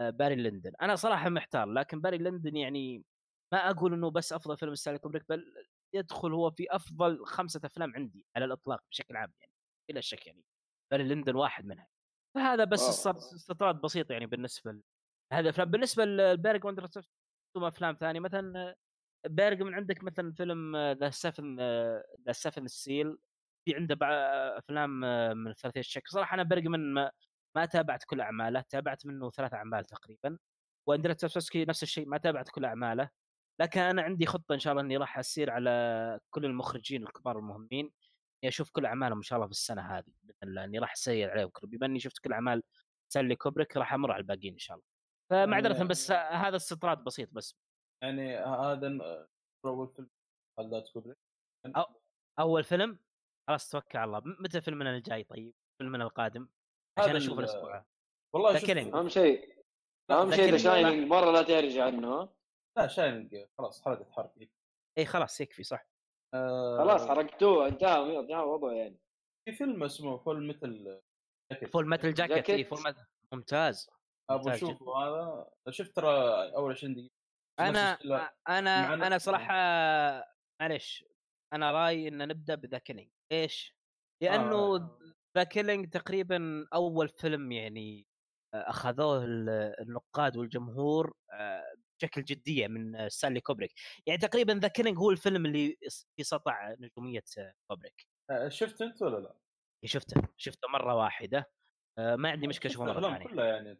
آه، 0.00 0.10
Barry 0.10 0.36
Lyndon. 0.36 0.72
أنا 0.82 0.96
صراحة 0.96 1.28
محتار 1.28 1.66
لكن 1.66 2.00
Barry 2.00 2.18
Lyndon 2.18 2.56
يعني 2.56 3.04
ما 3.52 3.70
أقول 3.70 3.92
إنه 3.94 4.10
بس 4.10 4.32
أفضل 4.32 4.56
فيلم 4.56 4.74
ستانلي 4.74 4.98
كوبريك 4.98 5.24
بل 5.28 5.54
يدخل 5.94 6.32
هو 6.32 6.50
في 6.50 6.66
أفضل 6.70 7.26
خمسة 7.26 7.60
أفلام 7.64 7.94
عندي 7.96 8.26
على 8.36 8.44
الإطلاق 8.44 8.84
بشكل 8.90 9.16
عام 9.16 9.32
يعني 9.40 9.52
بلا 9.90 10.00
شك 10.00 10.26
يعني. 10.26 10.44
Barry 10.90 11.04
Lyndon 11.04 11.36
واحد 11.36 11.66
منها. 11.66 11.88
فهذا 12.34 12.64
بس 12.64 13.06
استطراد 13.06 13.80
بسيط 13.80 14.10
يعني 14.10 14.26
بالنسبة 14.26 14.72
لهذه 15.32 15.42
الافلام 15.42 15.70
بالنسبة 15.70 16.04
لبيرجمان 16.04 16.64
عنده 16.64 16.86
ثم 17.54 17.64
أفلام 17.64 17.94
ثانية 17.94 18.20
مثلا 18.20 18.74
بيرجمان 19.26 19.74
عندك 19.74 20.04
مثلا 20.04 20.32
فيلم 20.32 20.76
The 20.76 21.10
Seventh 21.10 21.56
The 22.26 22.32
Seventh 22.32 22.66
Seal 22.66 23.18
في 23.64 23.74
عنده 23.74 23.98
أفلام 24.58 25.00
من 25.38 25.50
الثلاثيه 25.50 25.80
الشك. 25.80 26.08
صراحة 26.08 26.34
أنا 26.34 26.42
بيرجمان 26.42 26.94
ما, 26.94 27.10
ما 27.56 27.66
تابعت 27.66 28.04
كل 28.04 28.20
أعماله 28.20 28.60
تابعت 28.60 29.06
منه 29.06 29.30
ثلاث 29.30 29.54
أعمال 29.54 29.84
تقريبا. 29.84 30.38
وأندريه 30.86 31.14
تاركوفسكي 31.14 31.64
نفس 31.64 31.82
الشيء 31.82 32.06
ما 32.08 32.18
تابعت 32.18 32.50
كل 32.50 32.64
أعماله. 32.64 33.10
لكن 33.60 33.80
أنا 33.80 34.02
عندي 34.02 34.26
خطة 34.26 34.52
إن 34.54 34.58
شاء 34.58 34.72
الله 34.72 34.82
إني 34.82 34.96
راح 34.96 35.18
أسير 35.18 35.50
على 35.50 36.20
كل 36.30 36.44
المخرجين 36.44 37.02
الكبار 37.02 37.38
المهمين. 37.38 37.92
إني 38.44 38.48
أشوف 38.48 38.70
كل 38.70 38.86
أعمالهم 38.86 39.18
إن 39.18 39.22
شاء 39.22 39.36
الله 39.36 39.46
في 39.46 39.52
السنة 39.52 39.82
هذه 39.82 40.04
بإذن 40.22 40.36
الله. 40.42 40.64
إني 40.64 40.78
راح 40.78 40.92
أسير 40.92 41.30
عليهم 41.30 41.50
بما 41.62 41.86
إني 41.86 42.00
شفت 42.00 42.18
كل 42.18 42.32
أعمال 42.32 42.62
ستانلي 43.08 43.36
كوبريك 43.36 43.76
راح 43.76 43.94
أمر 43.94 44.12
على 44.12 44.20
الباقيين 44.20 44.52
إن 44.52 44.58
شاء 44.58 44.76
الله. 44.76 44.95
فمعذرة 45.30 45.72
يعني- 45.74 45.88
بس 45.88 46.10
هذا 46.10 46.56
استطراد 46.56 47.04
بسيط 47.04 47.28
بس. 47.32 47.56
يعني 48.02 48.36
هذا 48.36 48.98
أول 49.66 49.88
فيلم 49.88 50.08
كوبريك 50.92 51.16
أو- 51.78 51.92
أول 52.38 52.64
فيلم؟ 52.64 52.98
خلاص 53.48 53.70
توكل 53.70 53.98
على 53.98 54.08
الله. 54.18 54.22
متى 54.40 54.60
فيلمنا 54.60 54.96
الجاي 54.96 55.24
طيب؟ 55.24 55.54
فيلمنا 55.78 56.04
القادم؟ 56.04 56.48
عشان 56.98 57.16
أشوف 57.16 57.32
ال- 57.38 57.38
الأسبوع. 57.44 57.84
والله 58.34 58.58
Killing. 58.60 58.94
أهم 58.94 59.08
شيء 59.08 59.56
أهم 60.10 60.30
شيء 60.30 60.50
The 60.50 60.56
Shining 60.56 61.06
مره 61.08 61.30
لا 61.32 61.42
ترجع 61.42 61.84
عنه. 61.84 62.28
لا 62.78 62.86
Shining 62.86 63.46
خلاص 63.58 63.84
حلقه 63.84 64.10
حرق 64.12 64.34
إي 64.98 65.06
خلاص 65.06 65.40
يكفي 65.40 65.62
صح. 65.62 65.86
آه، 66.34 66.78
خلاص 66.78 67.08
حرقتوه 67.08 67.68
انتهى 67.68 68.20
انتهى 68.20 68.42
الوضع 68.42 68.72
يعني. 68.72 68.98
في 69.44 69.52
فيلم 69.52 69.82
اسمه 69.82 70.18
Full 70.18 70.46
Metal 70.48 71.00
Full 71.72 71.88
Metal 71.88 72.14
Jacket 72.14 72.50
إي. 72.50 72.64
Full 72.64 72.78
Metal 72.84 73.06
ممتاز. 73.32 73.90
أبغى 74.30 74.44
ممتاز 74.52 74.64
أشوفه 74.64 74.96
هذا. 74.96 75.48
شفت 75.70 75.96
ترى 75.96 76.10
أول 76.56 76.70
20 76.72 76.94
دقيقة 76.94 77.10
أنا 77.60 77.98
أنا 78.48 78.94
أنا 78.94 79.18
صراحة 79.18 79.54
معلش 80.60 81.04
أنا 81.52 81.70
رأيي 81.72 82.08
ان 82.08 82.28
نبدأ 82.28 82.54
ب 82.54 82.60
The 82.60 82.78
Killing. 82.78 83.10
ليش؟ 83.32 83.76
لأنه 84.22 84.76
آه. 84.76 84.98
The 85.36 85.44
Killing 85.44 85.88
تقريبا 85.90 86.66
أول 86.74 87.08
فيلم 87.08 87.52
يعني 87.52 88.06
آه، 88.54 88.70
أخذوه 88.70 89.24
ال- 89.24 89.74
النقاد 89.80 90.36
والجمهور 90.36 91.14
آه، 91.32 91.74
بشكل 92.00 92.24
جدية 92.24 92.68
من 92.68 92.96
آه، 92.96 93.08
ستانلي 93.08 93.40
كوبريك. 93.40 93.72
يعني 94.06 94.18
تقريبا 94.20 94.52
The 94.52 94.68
Killing 94.68 94.98
هو 94.98 95.10
الفيلم 95.10 95.46
اللي 95.46 95.76
في 96.16 96.22
سطع 96.24 96.74
نجومية 96.78 97.24
آه، 97.38 97.54
كوبريك. 97.70 98.06
آه، 98.30 98.48
شفت 98.48 98.82
أنت 98.82 99.02
ولا 99.02 99.16
لا؟ 99.18 99.36
شفته 99.84 100.22
شفته 100.36 100.68
مرة 100.68 100.94
واحدة. 100.94 101.50
آه، 101.98 102.16
ما 102.16 102.30
عندي 102.30 102.46
مشكلة 102.46 102.72
أشوفه 102.72 102.84
مرة 102.84 103.00
ثانية. 103.00 103.24
كلها 103.28 103.46
يعني 103.46 103.78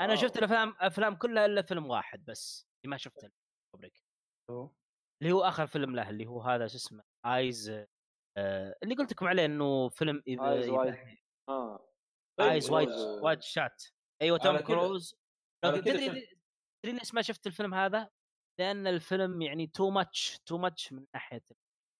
أنا 0.00 0.12
آه. 0.12 0.16
شفت 0.16 0.36
الأفلام 0.38 0.74
أفلام 0.78 1.16
كلها 1.16 1.46
إلا 1.46 1.62
فيلم 1.62 1.86
واحد 1.90 2.24
بس 2.24 2.66
اللي 2.84 2.90
ما 2.90 2.96
شفته 2.96 3.30
كوبريك. 3.74 4.02
اللي 5.22 5.32
هو 5.32 5.40
آخر 5.42 5.66
فيلم 5.66 5.96
له 5.96 6.10
اللي 6.10 6.26
هو 6.26 6.42
هذا 6.42 6.66
شو 6.66 6.76
اسمه 6.76 7.02
ايز 7.26 7.70
آه 8.38 8.76
اللي 8.82 8.94
قلت 8.94 9.12
لكم 9.12 9.26
عليه 9.26 9.44
إنه 9.44 9.88
فيلم 9.88 10.22
Eyes 10.28 10.66
Wide- 10.68 11.18
آه 11.48 11.88
Eyes 12.40 12.70
Wide 12.70 12.88
Wide 13.22 13.42
Shut 13.42 13.82
أيوه 14.22 14.38
توم 14.38 14.58
كروز 14.58 15.16
تدري. 15.64 15.80
تدري 15.82 16.28
ليش 16.98 17.14
ما 17.14 17.22
شفت 17.22 17.46
الفيلم 17.46 17.74
هذا؟ 17.74 18.10
لأن 18.60 18.86
الفيلم 18.86 19.42
يعني 19.42 19.66
too 19.66 19.90
much 19.90 20.38
too 20.46 20.58
much 20.58 20.92
من 20.92 21.06
ناحية 21.14 21.42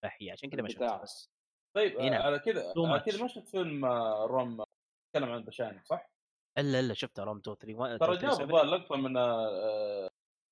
الاباحيه 0.02 0.32
عشان 0.32 0.50
كذا 0.50 0.62
ما 0.62 0.68
شفته. 0.68 0.96
بس 1.02 1.30
طيب. 1.76 2.00
على 2.00 2.38
كذا 2.38 2.72
على. 2.76 3.00
كذا 3.00 3.22
ما 3.22 3.28
شفت 3.28 3.48
فيلم 3.48 3.84
آه، 3.84 4.26
روم 4.26 4.60
آه، 4.60 4.66
تكلم 5.14 5.28
عن 5.32 5.42
بشاني 5.44 5.84
صح؟ 5.84 6.13
إلا 6.58 6.80
إلا 6.80 6.94
شفته 6.94 7.24
روم 7.24 7.38
2 7.38 7.56
3 7.56 7.96
ترى 7.96 8.16
جاب 8.16 8.40
الظاهر 8.40 8.64
لقطه 8.64 8.96
من 8.96 9.16
آه، 9.16 10.10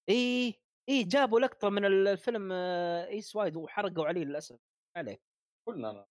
إي 0.08 0.54
إي 0.88 1.04
جابوا 1.04 1.40
لقطة 1.40 1.68
من 1.68 1.84
الفيلم 1.84 2.52
آه، 2.52 3.06
Eyes 3.06 3.36
Wide 3.36 3.56
وحرقوا 3.56 4.06
عليه 4.06 4.24
للأسف. 4.24 4.58
عليك. 4.96 5.22
كلنا 5.68 5.90
أنا 5.90 6.06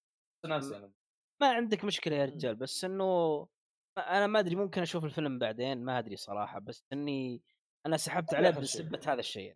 ناس 0.45 0.71
يعني. 0.71 0.93
ما 1.41 1.53
عندك 1.53 1.83
مشكلة 1.83 2.15
يا 2.15 2.25
رجال 2.25 2.55
بس 2.55 2.85
إنه 2.85 3.47
أنا 3.97 4.27
ما 4.27 4.39
أدري 4.39 4.55
ممكن 4.55 4.81
أشوف 4.81 5.05
الفيلم 5.05 5.39
بعدين 5.39 5.85
ما 5.85 5.99
أدري 5.99 6.15
صراحة 6.15 6.59
بس 6.59 6.83
إني 6.93 7.41
أنا 7.85 7.97
سحبت 7.97 8.33
عليه. 8.33 8.49
بسبة 8.49 8.99
هذا 9.07 9.19
الشيء 9.19 9.55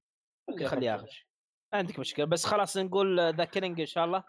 ممكن 0.49 0.67
خليه 0.67 0.69
خليه 0.69 0.95
آخر 0.95 1.03
آخر 1.03 1.13
شيء. 1.13 1.27
ما 1.73 1.79
عندك 1.79 1.99
مشكلة 1.99 2.25
بس 2.25 2.45
خلاص 2.45 2.77
نقول 2.77 3.35
ذا 3.35 3.45
كيلينج 3.45 3.79
إن 3.79 3.85
شاء 3.85 4.05
الله. 4.05 4.23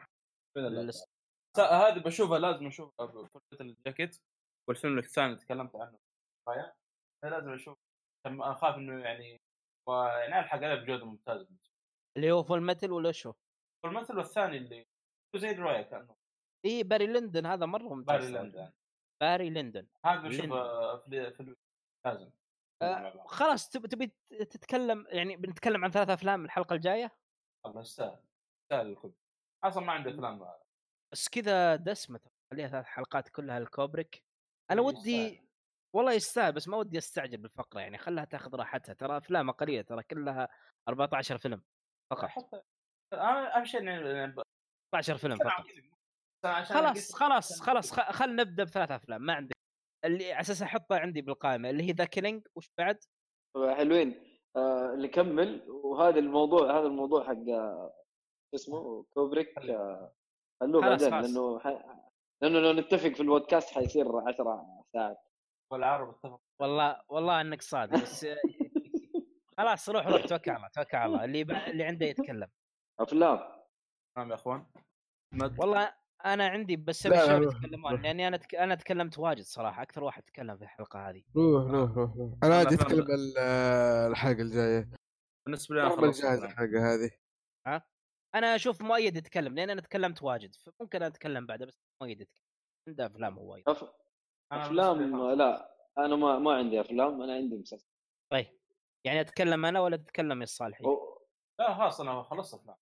هذه 1.58 1.98
بشوفها 1.98 2.38
لازم 2.38 2.66
أشوفها 2.66 3.06
في 3.06 3.60
الجاكيت. 3.60 4.20
والفيلم 4.68 4.98
الثاني 4.98 5.26
اللي 5.26 5.38
تكلمت 5.38 5.76
عنه. 5.76 5.98
رايا 6.48 6.74
لازم 7.24 7.52
أشوف. 7.52 7.78
أخاف 8.26 8.74
إنه 8.74 9.04
يعني 9.04 9.40
يعني 9.88 10.40
الحق 10.40 10.56
عليه 10.56 10.74
بجودة 10.74 11.04
ممتازة 11.04 11.48
اللي 12.16 12.32
هو 12.32 12.42
فول 12.42 12.62
ميتل 12.62 12.92
ولا 12.92 13.12
شو؟ 13.12 13.34
والمثل 13.84 14.16
والثاني 14.18 14.56
اللي 14.56 14.86
زي 15.36 15.54
درايا 15.54 15.82
كأنه. 15.82 16.16
إي 16.64 16.82
باري 16.82 17.06
لندن 17.06 17.46
هذا 17.46 17.66
مرة 17.66 17.94
ممتاز 17.94 18.30
باري 18.30 18.56
يعني 18.56 18.72
باري 19.20 19.50
لندن 19.50 19.86
هذا 20.04 20.28
بشوفه 20.28 20.96
في 20.96 21.30
في 21.30 21.56
لازم. 22.06 22.30
آه، 22.82 23.24
خلاص 23.26 23.68
تبي 23.68 23.88
تبي 23.88 24.12
تتكلم 24.44 25.06
يعني 25.08 25.36
بنتكلم 25.36 25.84
عن 25.84 25.90
ثلاث 25.90 26.08
أفلام 26.10 26.44
الحلقة 26.44 26.74
الجاية؟ 26.74 27.16
الله 27.66 27.80
يستاهل. 27.80 28.18
يستاهل 28.62 28.86
الكل 28.86 29.12
أصلا 29.64 29.84
ما 29.84 29.92
عندي 29.92 30.10
أفلام. 30.10 30.48
بس 31.12 31.28
كذا 31.28 31.76
دسمة. 31.76 32.20
خليها 32.50 32.68
ثلاث 32.68 32.84
حلقات 32.84 33.28
كلها 33.28 33.58
الكوبريك 33.58 34.25
أنا 34.70 34.80
ودي 34.82 35.26
يستاهل. 35.26 35.46
والله 35.94 36.12
يستاهل 36.12 36.52
بس 36.52 36.68
ما 36.68 36.76
ودي 36.76 36.98
أستعجل 36.98 37.36
بالفقرة 37.36 37.80
يعني 37.80 37.98
خلها 37.98 38.24
تأخذ 38.24 38.54
راحتها 38.54 38.92
ترى 38.92 39.16
افلامها 39.16 39.54
قليله 39.54 39.82
ترى 39.82 40.02
كلها 40.02 40.48
14 40.88 41.38
فيلم 41.38 41.62
فقط 42.10 42.28
حتى 42.28 42.62
أهم 43.12 43.64
شيء 43.64 43.84
يعني 43.84 44.34
14 44.94 45.16
فيلم 45.16 45.36
فقط 45.36 45.64
خلاص 46.64 47.14
خلاص 47.14 47.60
خلاص 47.62 47.92
خل 47.92 48.36
نبدأ 48.36 48.64
بثلاث 48.64 48.90
أفلام 48.90 49.22
ما 49.22 49.34
عندك 49.34 49.56
اللي 50.04 50.32
على 50.32 50.40
أساس 50.40 50.62
أحطها 50.62 50.98
عندي 50.98 51.22
بالقائمة 51.22 51.70
اللي 51.70 51.82
هي 51.82 51.92
The 51.92 52.04
Killing 52.04 52.46
وش 52.56 52.70
بعد؟ 52.78 52.98
حلوين 53.56 54.38
آه 54.56 54.94
نكمل 54.94 55.70
وهذا 55.70 56.18
الموضوع 56.18 56.78
هذا 56.78 56.86
الموضوع 56.86 57.24
حق 57.24 57.48
آه، 57.48 57.94
شو 58.50 58.56
اسمه 58.56 59.06
كوبريك 59.14 59.58
آه، 59.58 60.12
خلوه 60.60 60.80
بعدين. 60.80 61.10
لأنه. 61.10 61.60
لأنه 62.42 62.58
لو 62.60 62.72
نتفق 62.72 63.08
في 63.08 63.20
البودكاست 63.20 63.70
حيصير 63.74 64.18
10 64.28 64.82
ساعات. 64.92 65.18
والعرب 65.72 66.08
اتفق 66.08 66.40
والله 66.60 67.00
والله 67.08 67.40
إنك 67.40 67.62
صادق 67.62 68.02
بس 68.02 68.26
خلاص 69.58 69.88
روح 69.88 70.06
روح 70.06 70.26
توكل 70.26 70.50
على 70.50 70.56
الله 70.56 70.68
توكل 70.68 70.96
على 70.96 71.06
الله. 71.12 71.24
اللي 71.24 71.44
ب... 71.44 71.50
اللي 71.50 71.84
عنده 71.84 72.06
يتكلم. 72.06 72.48
افلام 73.00 73.38
تمام 74.16 74.30
يا 74.30 74.34
أخوان. 74.34 74.66
مد. 75.34 75.60
والله 75.60 75.92
أنا 76.26 76.48
عندي 76.48 76.76
بس 76.76 77.06
الشباب 77.06 77.42
يتكلمون. 77.42 78.02
لأني 78.02 78.28
أنا 78.28 78.36
تك... 78.36 78.54
أنا 78.54 78.74
تكلمت 78.74 79.18
واجد 79.18 79.42
صراحة 79.44 79.82
أكثر 79.82 80.04
واحد 80.04 80.22
تكلم 80.22 80.56
في 80.56 80.64
الحلقة 80.64 81.08
هذه. 81.10 81.22
روح 81.36 81.70
روح 81.70 81.90
روح. 81.90 82.10
أنا 82.44 82.54
عادي. 82.58 82.74
اتكلم 82.74 83.06
ال- 83.14 83.38
الحلقة 84.10 84.42
الجاية. 84.42 84.88
بالنسبة 85.46 85.74
لي 85.76 85.82
أنا 85.82 85.90
خلصت 85.96 86.24
أفلام. 86.24 86.44
الحلقة 86.44 86.94
هذه. 86.94 87.10
أنا 88.34 88.54
أشوف 88.54 88.82
مؤيد 88.82 89.16
يتكلم 89.16 89.54
لأن 89.54 89.70
أنا 89.70 89.80
تكلمت 89.80 90.22
واجد 90.22 90.54
فممكن 90.54 91.02
أتكلم 91.02 91.46
بعده 91.46 91.66
بس 91.66 91.78
مؤيد 92.02 92.20
يتكلم 92.20 92.42
عنده 92.88 93.06
أفلام 93.06 93.38
هو 93.38 93.52
وايد 93.52 93.68
أف... 93.68 93.84
أفلام. 94.52 95.20
لا 95.34 95.76
أنا 95.98 96.16
ما 96.16 96.38
ما 96.38 96.52
عندي 96.54 96.80
أفلام 96.80 97.22
أنا 97.22 97.34
عندي 97.34 97.56
مسلسل 97.56 97.88
طيب 98.32 98.46
يعني 99.04 99.20
أتكلم 99.20 99.64
أنا 99.66 99.80
ولا 99.80 99.96
تتكلم 99.96 100.38
يا 100.38 100.42
الصالحي؟ 100.44 100.84
و... 100.84 101.22
لا 101.58 101.74
خلاص 101.74 102.00
أنا 102.00 102.22
خلصت 102.22 102.54
أفلام 102.54 102.76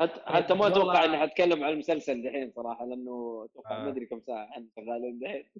حتى 0.00 0.20
حتى 0.26 0.54
ما 0.54 0.66
أتوقع 0.66 1.04
إني 1.04 1.18
حتكلم 1.18 1.64
عن 1.64 1.72
المسلسل 1.72 2.22
دحين 2.22 2.52
صراحة 2.56 2.84
لأنه 2.86 3.44
أتوقع 3.50 3.76
آه. 3.76 3.84
ما 3.84 3.88
أدري 3.90 4.06
كم 4.06 4.20
ساعة 4.20 4.44
إحنا 4.44 4.66
شغالين 4.76 5.18
دحين 5.18 5.50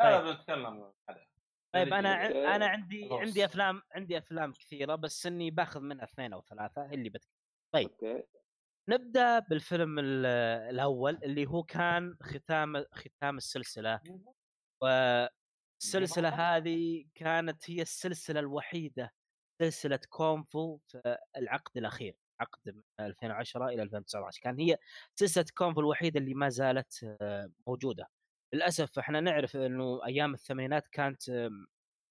لا 0.00 0.04
طيب. 0.18 0.24
لا 0.24 0.32
بنتكلم 0.32 0.66
عليه 1.08 1.26
طيب 1.74 1.92
أنا 1.94 2.14
ع- 2.14 2.26
أوكي. 2.26 2.46
أنا 2.46 2.66
عندي 2.66 3.08
خلاص. 3.08 3.20
عندي 3.20 3.44
أفلام 3.44 3.82
عندي 3.92 4.18
أفلام 4.18 4.52
كثيرة 4.52 4.94
بس 4.94 5.26
إني 5.26 5.50
باخذ 5.50 5.80
منها 5.80 6.04
اثنين 6.04 6.32
أو 6.32 6.42
ثلاثة 6.42 6.84
اللي 6.92 7.08
بتكلم 7.08 7.32
أوكي 7.76 8.22
نبدأ 8.94 9.38
بالفيلم 9.38 9.98
ال- 9.98 10.26
الأول 10.70 11.18
اللي 11.24 11.46
هو 11.46 11.62
كان 11.62 12.16
ختام 12.22 12.84
ختام 12.92 13.36
السلسلة. 13.36 14.00
والسلسلة 14.82 16.28
هذه 16.28 17.04
كانت 17.14 17.70
هي 17.70 17.82
السلسلة 17.82 18.40
الوحيدة 18.40 19.12
سلسلة 19.62 20.00
كونفو 20.08 20.78
في 20.88 21.16
العقد 21.36 21.76
الأخير 21.76 22.16
عقد 22.40 22.58
من 22.66 22.82
2010 23.00 23.68
إلى 23.68 23.82
2019 23.82 24.40
كان 24.42 24.58
هي 24.60 24.76
سلسلة 25.14 25.44
كونفو 25.54 25.80
الوحيدة 25.80 26.20
اللي 26.20 26.34
ما 26.34 26.48
زالت 26.48 27.16
آه، 27.20 27.50
موجودة. 27.66 28.08
للأسف 28.54 28.98
إحنا 28.98 29.20
نعرف 29.20 29.56
إنه 29.56 30.06
أيام 30.06 30.34
الثمانينات 30.34 30.86
كانت 30.88 31.50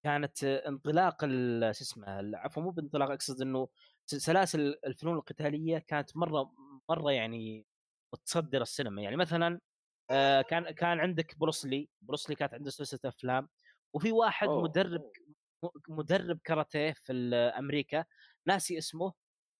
كانت 0.03 0.43
انطلاق 0.43 1.23
ال- 1.23 1.75
شو 1.75 1.83
اسمه 1.83 2.37
عفوا 2.37 2.63
مو 2.63 2.69
بانطلاق 2.69 3.11
أقصد 3.11 3.41
إنه 3.41 3.67
سلاسل 4.05 4.75
الفنون 4.85 5.15
القتالية 5.15 5.77
كانت 5.77 6.17
مرة 6.17 6.51
مرة 6.89 7.11
يعني 7.11 7.65
متصدره 8.13 8.61
السينما 8.61 9.01
يعني 9.01 9.15
مثلا 9.15 9.59
آه، 10.11 10.41
كان 10.41 10.71
كان 10.71 10.99
عندك 10.99 11.37
بروسلي 11.37 11.89
بروسلي 12.01 12.35
كانت 12.35 12.53
عنده 12.53 12.69
سلسلة 12.69 12.99
أفلام 13.05 13.49
وفي 13.95 14.11
واحد 14.11 14.47
أوه. 14.47 14.63
مدرب 14.63 15.11
مدرب 15.89 16.39
كاراتيه 16.43 16.91
في 16.93 17.13
أمريكا 17.35 18.05
ناسي 18.47 18.77
اسمه 18.77 19.13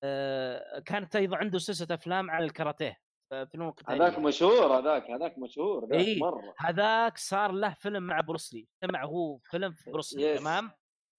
آه، 0.04 0.80
كانت 0.80 1.16
أيضا 1.16 1.38
عنده 1.38 1.60
سلسلة 1.60 1.96
أفلام 1.96 2.32
على 2.32 2.46
الكاراتيه 2.46 2.98
آه، 3.32 3.44
فنون 3.44 3.72
قتاليه 3.72 4.04
هذاك 4.08 4.20
مشهور 4.20 4.80
هذاك 4.80 5.10
هذاك 5.12 5.38
مشهور 5.38 5.90
ذاك 5.90 6.00
إيه. 6.00 6.20
مرة 6.20 6.54
هذاك 6.58 7.18
صار 7.18 7.52
له 7.52 7.74
فيلم 7.74 8.04
مع 8.04 8.22
بروسلي 8.22 8.68
اجتمع 8.84 9.06
هو 9.06 9.38
فيلم 9.38 9.74
في 9.74 9.92
بروسلي 9.92 10.36
Yes. 10.36 10.40
تمام 10.40 10.72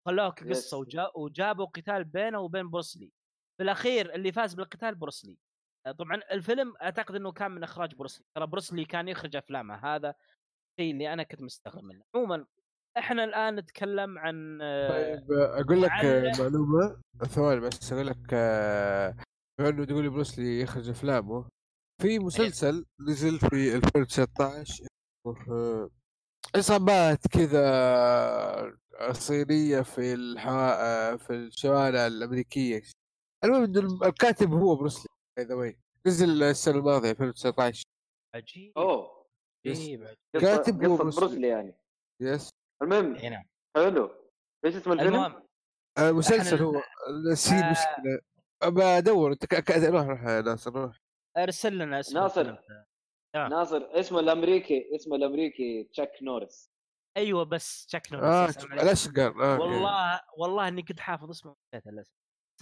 خلوه 0.06 0.34
Yes. 0.34 0.72
وجا 0.72 1.10
وجابوا 1.14 1.66
قتال 1.66 2.04
بينه 2.04 2.40
وبين 2.40 2.70
بروسلي 2.70 3.12
في 3.56 3.62
الأخير 3.62 4.14
اللي 4.14 4.32
فاز 4.32 4.54
بالقتال 4.54 4.94
بروسلي 4.94 5.38
طبعا 5.98 6.20
الفيلم 6.32 6.74
أعتقد 6.82 7.14
إنه 7.14 7.32
كان 7.32 7.50
من 7.50 7.62
إخراج 7.62 7.94
بروسلي 7.94 8.24
ترى 8.34 8.46
بروسلي 8.46 8.84
كان 8.84 9.08
يخرج 9.08 9.36
أفلامه 9.36 9.74
هذا 9.94 10.14
الشيء 10.78 10.92
اللي 10.92 11.12
أنا 11.12 11.22
كنت 11.22 11.42
مستغرب 11.42 11.84
منه. 11.84 12.02
عموما 12.14 12.46
إحنا 12.98 13.24
الآن 13.24 13.56
نتكلم 13.56 14.18
عن 14.18 14.58
طيب 14.90 15.32
أقول 15.32 15.82
لك 15.82 15.90
معلم. 15.90 16.32
معلومة 16.38 17.00
ثواني 17.28 17.60
بس 17.60 17.92
أقول 17.92 18.06
لك 18.06 18.34
بما 19.58 19.68
إنه 19.68 19.84
تقول 19.84 20.02
لي 20.02 20.08
بروسلي 20.08 20.60
يخرج 20.60 20.88
أفلامه 20.88 21.48
في 22.02 22.18
مسلسل 22.18 22.86
نزل 23.00 23.38
في 23.38 23.76
2019 23.76 24.84
اسمه 25.26 25.54
آه، 25.56 25.90
عصابات 26.56 27.26
كذا 27.26 28.72
صينية 29.12 29.80
في 29.80 30.14
الحوا... 30.14 30.72
آه، 31.12 31.16
في 31.16 31.30
الشوارع 31.32 32.06
الأمريكية. 32.06 32.82
المهم 33.44 33.64
إنه 33.64 34.06
الكاتب 34.08 34.52
هو 34.52 34.76
بروسلي 34.76 35.06
by 35.36 35.44
the 35.46 35.54
way 35.54 35.78
نزل 36.06 36.42
السنة 36.42 36.78
الماضية 36.78 37.10
2019 37.10 37.84
عجيب 38.34 38.72
أوه 38.76 39.26
عجيب 39.66 40.08
كاتب 40.32 40.84
هو 40.84 40.96
قصة 40.96 41.20
بروسلي. 41.20 41.48
يعني 41.48 41.74
yes 42.22 42.50
المهم 42.82 43.14
إي 43.16 43.28
نعم 43.28 43.44
حلو 43.76 44.10
إيش 44.64 44.76
اسم 44.76 44.92
الفيلم؟ 44.92 45.14
المهم 45.14 45.42
آه، 45.98 46.10
مسلسل 46.12 46.62
هو 46.62 46.82
نسيت 47.32 47.62
آه. 47.62 47.70
مشكله 47.70 48.20
بدور 49.00 49.32
انت 49.32 49.46
ك... 49.46 49.70
روح 49.70 50.06
روح 50.06 50.22
يا 50.24 50.40
ناصر 50.40 50.72
روح 50.72 50.96
أرسل 51.36 51.78
لنا 51.78 52.00
اسم 52.00 52.18
ناصر. 52.18 52.56
آه. 53.34 53.48
ناصر 53.48 53.88
اسمه 53.92 54.20
الأمريكي 54.20 54.94
اسمه 54.94 55.16
الأمريكي 55.16 55.84
تشاك 55.84 56.12
نورس 56.22 56.70
أيوه 57.16 57.44
بس 57.44 57.86
تشك 57.86 58.12
نورس 58.12 58.24
آه. 58.24 58.64
الأشقر 58.74 59.44
آه. 59.44 59.60
والله 59.60 60.20
والله 60.38 60.68
إني 60.68 60.82
كنت 60.82 61.00
حافظ 61.00 61.30
اسمه 61.30 61.56
نسيت 61.74 61.86
إني 61.86 62.06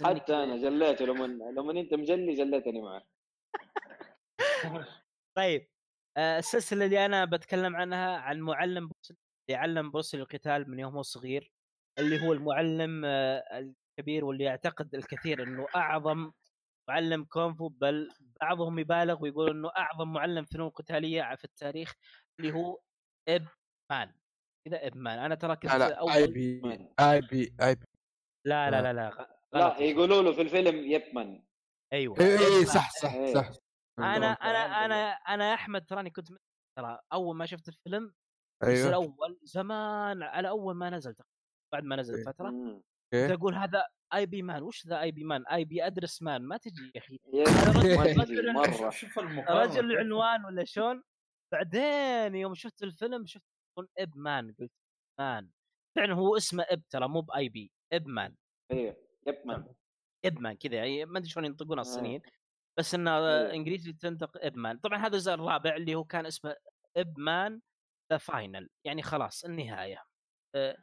حتى 0.05 0.35
أنا 0.43 0.57
جليته 0.57 1.05
لما 1.05 1.25
لما 1.27 1.71
أنت 1.71 1.93
مجلي 1.93 2.33
جليتني 2.33 2.81
معك. 2.81 3.05
طيب 5.37 5.67
آه، 6.17 6.39
السلسلة 6.39 6.85
اللي 6.85 7.05
أنا 7.05 7.25
بتكلم 7.25 7.75
عنها 7.75 8.17
عن 8.17 8.39
معلم 8.39 8.87
بروسلي 8.87 9.17
اللي 9.49 9.57
علم 9.59 9.91
بروسلي 9.91 10.21
القتال 10.21 10.71
من 10.71 10.79
يوم 10.79 10.95
هو 10.95 11.01
صغير 11.01 11.51
اللي 11.99 12.27
هو 12.27 12.33
المعلم 12.33 13.01
آه، 13.05 13.43
الكبير 13.99 14.25
واللي 14.25 14.43
يعتقد 14.43 14.95
الكثير 14.95 15.43
إنه 15.43 15.67
أعظم 15.75 16.31
معلم 16.89 17.23
كونفو 17.23 17.67
بل 17.67 18.09
بعضهم 18.41 18.79
يبالغ 18.79 19.23
ويقول 19.23 19.49
إنه 19.49 19.71
أعظم 19.77 20.13
معلم 20.13 20.45
فنون 20.45 20.69
قتالية 20.69 21.35
في 21.35 21.43
التاريخ 21.45 21.93
اللي 22.39 22.53
هو 22.53 22.79
Ip 23.27 23.47
Man. 23.91 24.13
كذا 24.67 24.87
Ip 24.87 24.95
Man. 24.97 25.19
أنا 25.19 25.35
ترى 25.35 25.55
كنت 25.55 25.65
لا 25.71 25.77
لا 25.77 25.95
أول 25.95 26.11
آي 26.11 26.27
بي 26.27 26.61
آي 26.99 27.21
بي 27.21 27.53
آي 27.61 27.75
بي. 27.75 27.85
لا 28.45 28.71
لا 28.71 28.81
لا 28.81 28.93
لا 28.93 29.09
غ- 29.09 29.38
لا 29.53 29.77
يقولوا 29.79 30.21
له 30.21 30.31
في 30.31 30.41
الفيلم 30.41 30.75
Ip 30.91 31.08
Man. 31.08 31.43
أيوه. 31.93 32.19
Ip 32.19 32.37
Man. 32.37 32.65
صح 32.65 32.91
صح 32.91 33.13
إيه. 33.13 33.33
صح. 33.33 33.49
أنا 33.99 34.31
أنا 34.31 34.85
أنا. 34.85 35.11
أنا 35.11 35.49
يا 35.49 35.53
أحمد 35.53 35.85
تراني 35.85 36.09
كنت 36.09 36.27
ترى 36.77 36.99
أول 37.13 37.35
ما 37.35 37.45
شفت 37.45 37.67
الفيلم 37.67 38.13
الجزء 38.63 38.75
أيوه. 38.77 38.89
الأول 38.89 39.39
زمان 39.43 40.23
على 40.23 40.49
أول 40.49 40.75
ما 40.75 40.89
نزل 40.89 41.13
تقريباً، 41.13 41.33
بعد 41.73 41.83
ما 41.83 41.95
نزل 41.95 42.15
إيه. 42.15 42.23
فترة. 42.23 42.49
كنت 43.13 43.31
أقول 43.31 43.55
هذا 43.55 43.87
IP 44.13 44.41
Man 44.41 44.63
وش 44.63 44.87
ذا 44.87 45.01
IP 45.01 45.23
Man 45.23 45.47
IP 45.47 45.85
address 45.87 46.21
man 46.21 46.41
ما 46.41 46.57
تجي 46.57 46.91
يا 46.95 47.01
أخي. 47.01 47.19
رجل- 48.21 48.53
مرة. 48.53 48.89
شوف 48.89 49.19
رجل 49.49 49.97
عنوان 49.97 50.45
ولا 50.45 50.63
شلون 50.65 51.03
بعدين 51.53 52.35
يوم 52.35 52.53
شفت 52.53 52.83
الفيلم 52.83 53.25
شفت 53.25 53.43
Ip 53.99 54.17
Man 54.17 54.55
قلت 54.59 54.71
man 55.19 55.49
فعلا 55.95 56.13
هو 56.13 56.37
اسمه 56.37 56.63
Ip 56.69 56.81
ترى 56.89 57.07
مو 57.07 57.21
بـ 57.21 57.49
IP 57.49 57.71
Ip 57.93 58.07
Man 58.07 58.35
أيوه 58.71 59.08
Ip 59.27 59.41
Man 59.41 59.63
Ip 60.25 60.39
Man 60.39 60.55
كذا 60.55 60.75
يعني 60.75 61.05
ما 61.05 61.19
أدري 61.19 61.29
شلون 61.29 61.45
ينطقونها 61.45 61.83
آه. 61.83 61.87
الصينيين 61.87 62.21
بس 62.79 62.95
انه 62.95 63.11
أيوه. 63.11 63.53
إنجليزي 63.53 63.93
تنطق 63.93 64.37
Ip 64.37 64.57
Man 64.57 64.77
طبعا 64.77 64.97
هذا 64.97 65.07
الجزء 65.07 65.33
الرابع 65.33 65.75
اللي 65.75 65.95
هو 65.95 66.03
كان 66.03 66.25
اسمه 66.25 66.55
Ip 66.97 67.19
Man 67.19 67.61
The 68.11 68.17
Finale 68.17 68.69
يعني 68.85 69.01
خلاص 69.01 69.45
النهاية. 69.45 70.03
آه، 70.55 70.77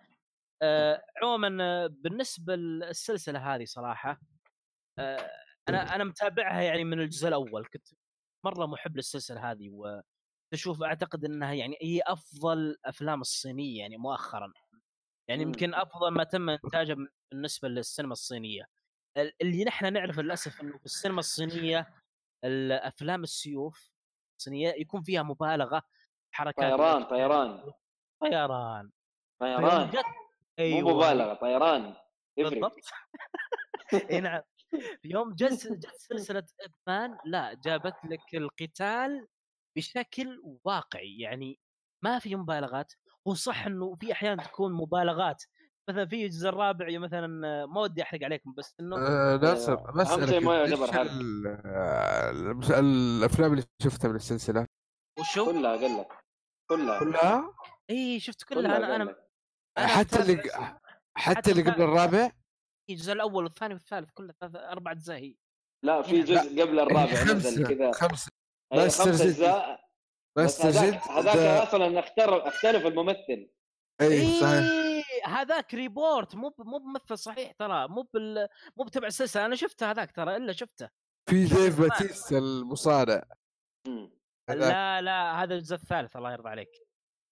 آه، 0.62 1.02
عموما 1.22 1.64
آه، 1.64 1.86
بالنسبة 1.86 2.56
للسلسلة 2.56 3.54
هذه 3.54 3.64
صراحة 3.64 4.20
آه، 4.98 5.30
أنا 5.68 5.94
أنا 5.94 6.04
متابعها 6.04 6.60
يعني 6.62 6.84
من 6.84 7.00
الجزء 7.00 7.28
الأول. 7.28 7.66
كنت 7.66 7.88
مرة 8.44 8.66
محب 8.66 8.96
للسلسلة 8.96 9.50
هذه 9.50 9.70
وتشوف 10.52 10.82
أعتقد 10.82 11.24
إنها 11.24 11.52
يعني 11.54 11.76
هي 11.82 12.00
أفضل 12.06 12.76
أفلام 12.84 13.20
الصينية 13.20 13.78
يعني 13.80 13.96
مؤخرا. 13.96 14.52
يعني. 15.28 15.42
يمكن 15.42 15.74
أفضل 15.74 16.10
ما 16.10 16.24
تم 16.24 16.50
إنتاجه 16.50 16.96
بالنسبة 17.30 17.68
للسينما 17.68 18.12
الصينية. 18.12 18.68
ال- 19.16 19.32
اللي 19.42 19.64
نحن 19.64 19.92
نعرف 19.92 20.18
للأسف 20.18 20.60
إنه 20.60 20.78
في 20.78 20.84
السينما 20.84 21.18
الصينية 21.20 21.94
الأفلام 22.44 23.22
السيوف 23.22 23.90
الصينية 24.38 24.68
يكون 24.78 25.02
فيها 25.02 25.22
مبالغة 25.22 25.82
حركات 26.32 26.70
طيران 26.72 27.04
طيران. 27.04 27.72
طيران. 28.20 28.90
طيران 29.40 29.90
جت 29.90 30.04
مو 30.60 30.80
مبالغة 30.96 31.34
طيران. 31.34 31.94
بالضبط. 32.36 32.76
إي 34.10 34.20
نعم. 34.20 34.42
يوم 35.04 35.34
جت 35.34 35.72
جت 35.72 35.94
سلسلة 35.96 36.46
مان 36.86 37.18
لا 37.24 37.54
جابت 37.54 37.94
لك 38.04 38.34
القتال 38.34 39.28
بشكل 39.76 40.42
واقعي. 40.64 41.18
يعني 41.18 41.58
ما 42.02 42.18
في 42.18 42.36
مبالغات. 42.36 42.92
هو 43.28 43.34
صح 43.34 43.66
إنه 43.66 43.94
في 43.94 44.12
أحيان 44.12 44.38
تكون 44.42 44.72
مبالغات 44.72 45.44
مثلا 45.88 46.06
في 46.06 46.24
الجزء 46.24 46.48
الرابع 46.48 46.88
يوم 46.88 47.02
مثلا 47.02 47.26
ما 47.66 47.80
ودي 47.80 48.02
أحرق 48.02 48.24
عليكم 48.24 48.52
بس 48.52 48.74
إنه 48.80 48.96
آه، 48.96 49.36
ناصر. 49.36 49.92
ما 49.92 50.02
اسالك 50.02 50.28
شيء 50.28 50.40
ما 50.40 50.54
يعتبر 50.58 50.92
حرق. 50.92 51.10
آه، 51.66 52.30
الأفلام 52.80 53.52
اللي 53.52 53.64
شفتها 53.82 54.08
من 54.08 54.16
السلسلة؟ 54.16 54.66
وشو؟ 55.18 55.44
كلها 55.52 55.76
قال 55.76 55.96
لك 55.98 56.08
كلها. 56.70 56.98
كلها؟ 57.00 57.54
إي 57.90 58.20
شفت 58.20 58.44
كلها. 58.44 58.76
كلها 58.78 58.96
أنا 58.96 59.16
أنا 59.78 59.86
حتى 59.86 60.20
اللي 60.22 60.42
حتى 61.16 61.50
اللي 61.50 61.62
قبل. 61.62 61.82
الرابع؟ 61.82 62.30
الجزء 62.90 63.12
الأول 63.12 63.44
والثاني 63.44 63.74
والثالث 63.74 64.10
كله 64.10 64.34
ثلاث 64.40 64.54
أربع 64.56 64.90
أجزاء 64.92 65.16
هي. 65.18 65.34
لا 65.84 66.02
في 66.02 66.16
لا. 66.16 66.24
جزء 66.24 66.62
قبل 66.62 66.80
الرابع 66.80 67.22
نزل 67.22 67.26
خمسة 67.28 67.68
كذا. 67.74 67.92
خمسة. 67.92 68.30
ماستر 68.74 69.04
خمس 69.04 69.22
جد. 69.22 69.26
أجزاء. 69.28 69.80
بس 70.38 70.64
ماستر 70.64 70.70
جد 70.70 70.94
هذاك 71.10 71.68
أصلا 71.68 71.98
اختلف 72.00 72.30
اختلف 72.34 72.86
الممثل. 72.86 73.50
إي 74.00 74.40
صحيح. 74.40 74.52
إيه 74.52 74.85
هذاك 75.26 75.74
ريبورت 75.74 76.34
مو 76.36 76.54
مو 76.58 76.78
بممثل 76.78 77.18
صحيح 77.18 77.52
ترى 77.52 77.88
مو 77.88 78.02
بال 78.02 78.48
مو 78.76 78.84
بتبع 78.84 79.06
السلسله 79.06 79.46
أنا 79.46 79.56
شفته 79.56 79.90
هذاك 79.90 80.12
ترى 80.12 80.36
إلا 80.36 80.52
شفته 80.52 80.88
في 81.30 81.44
ديف. 81.44 81.80
باتيستا 81.80 82.38
المصارع. 82.38 83.22
لا 84.48 85.00
لا 85.02 85.42
هذا 85.42 85.54
الجزء 85.54 85.74
الثالث 85.76 86.16
الله 86.16 86.32
يرضى 86.32 86.48
عليك 86.48 86.70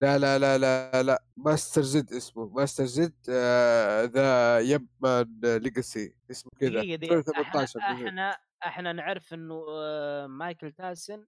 لا 0.02 0.18
لا 0.18 0.38
لا 0.38 0.58
لا 0.58 1.02
لا 1.02 1.24
Master 1.36 1.82
Z 1.82 2.12
اسمه 2.12 2.46
Master 2.48 2.85
Z 2.85 3.14
آه 3.30 4.04
The 4.05 4.59
Ip 4.60 4.89
Man 5.01 5.40
Legacy 5.44 6.16
اسمه 6.30 6.50
كذا 6.60 6.68
دقيقة 6.70 6.96
دقيقة 6.96 7.14
2018 7.18 7.80
إحنا. 7.80 7.94
أحنا 8.08 8.36
أحنا 8.66 8.92
نعرف 8.92 9.34
إنه 9.34 9.64
آه، 9.68 10.26
مايكل 10.26 10.72
تايسون 10.72 11.26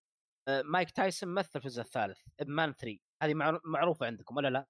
آه، 0.49 0.63
مايك 0.63 0.91
تايسون 0.91 1.29
مثل 1.35 1.49
في 1.61 1.67
الجزء 1.67 1.81
الثالث 1.83 2.19
Man 2.47 2.73
3 2.73 2.99
هذه 3.23 3.35
معرو- 3.35 3.61
معروفة 3.65 4.07
عندكم 4.07 4.37
ولا 4.37 4.49
لا؟ 4.49 4.67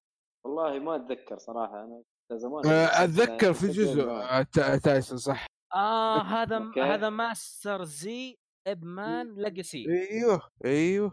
والله 0.46 0.78
ما 0.78 0.96
أتذكر 0.96 1.38
صراحة 1.38 1.84
أنا 1.84 2.02
زمان 2.32 2.66
آه، 2.66 3.04
أتذكر 3.04 3.52
في 3.52 3.66
جزء 3.68 4.08
آه، 4.10 4.42
تا- 4.42 4.76
تايسون 4.78 5.18
صح. 5.18 5.46
آه 5.74 6.22
هذا 6.42 6.56
أوكي. 6.56 6.82
هذا 6.82 7.08
Master 7.10 7.84
Z 7.84 8.36
Ip 8.66 8.84
Man 8.84 9.34
Legacy. 9.34 9.86
أيوه 9.88 10.42
أيوه. 10.64 11.12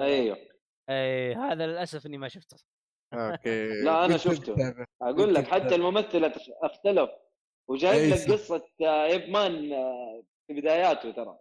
أيوه. 0.00 0.36
إي 0.90 1.34
هذا 1.34 1.66
للأسف 1.66 2.06
إني 2.06 2.18
ما 2.18 2.28
شفته. 2.28 2.56
أوكي. 3.14 3.82
لا، 3.82 4.04
أنا 4.04 4.12
كنت 4.16 4.20
شفته. 4.20 4.74
أقول 5.02 5.34
لك 5.34 5.44
حتى 5.46 5.74
الممثل 5.74 6.24
اخ- 6.24 6.50
أختلف 6.62 7.10
وجايب 7.68 8.12
لك. 8.14 8.30
قصة 8.32 8.62
آه، 8.82 9.04
Ip 9.04 9.28
Man 9.30 9.72
آه، 9.72 10.22
في 10.46 10.60
بداياته 10.60 11.10
ترى. 11.10 11.38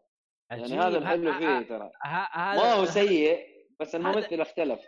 يعني. 0.52 0.80
هذا 0.80 0.98
الحلو 0.98 1.34
فيه 1.34 1.68
ترى. 1.70 1.92
ما 2.36 2.74
هو 2.74 2.86
سيء 2.86 3.46
بس 3.80 3.96
الممثل 3.96 4.42
اختلف. 4.42 4.80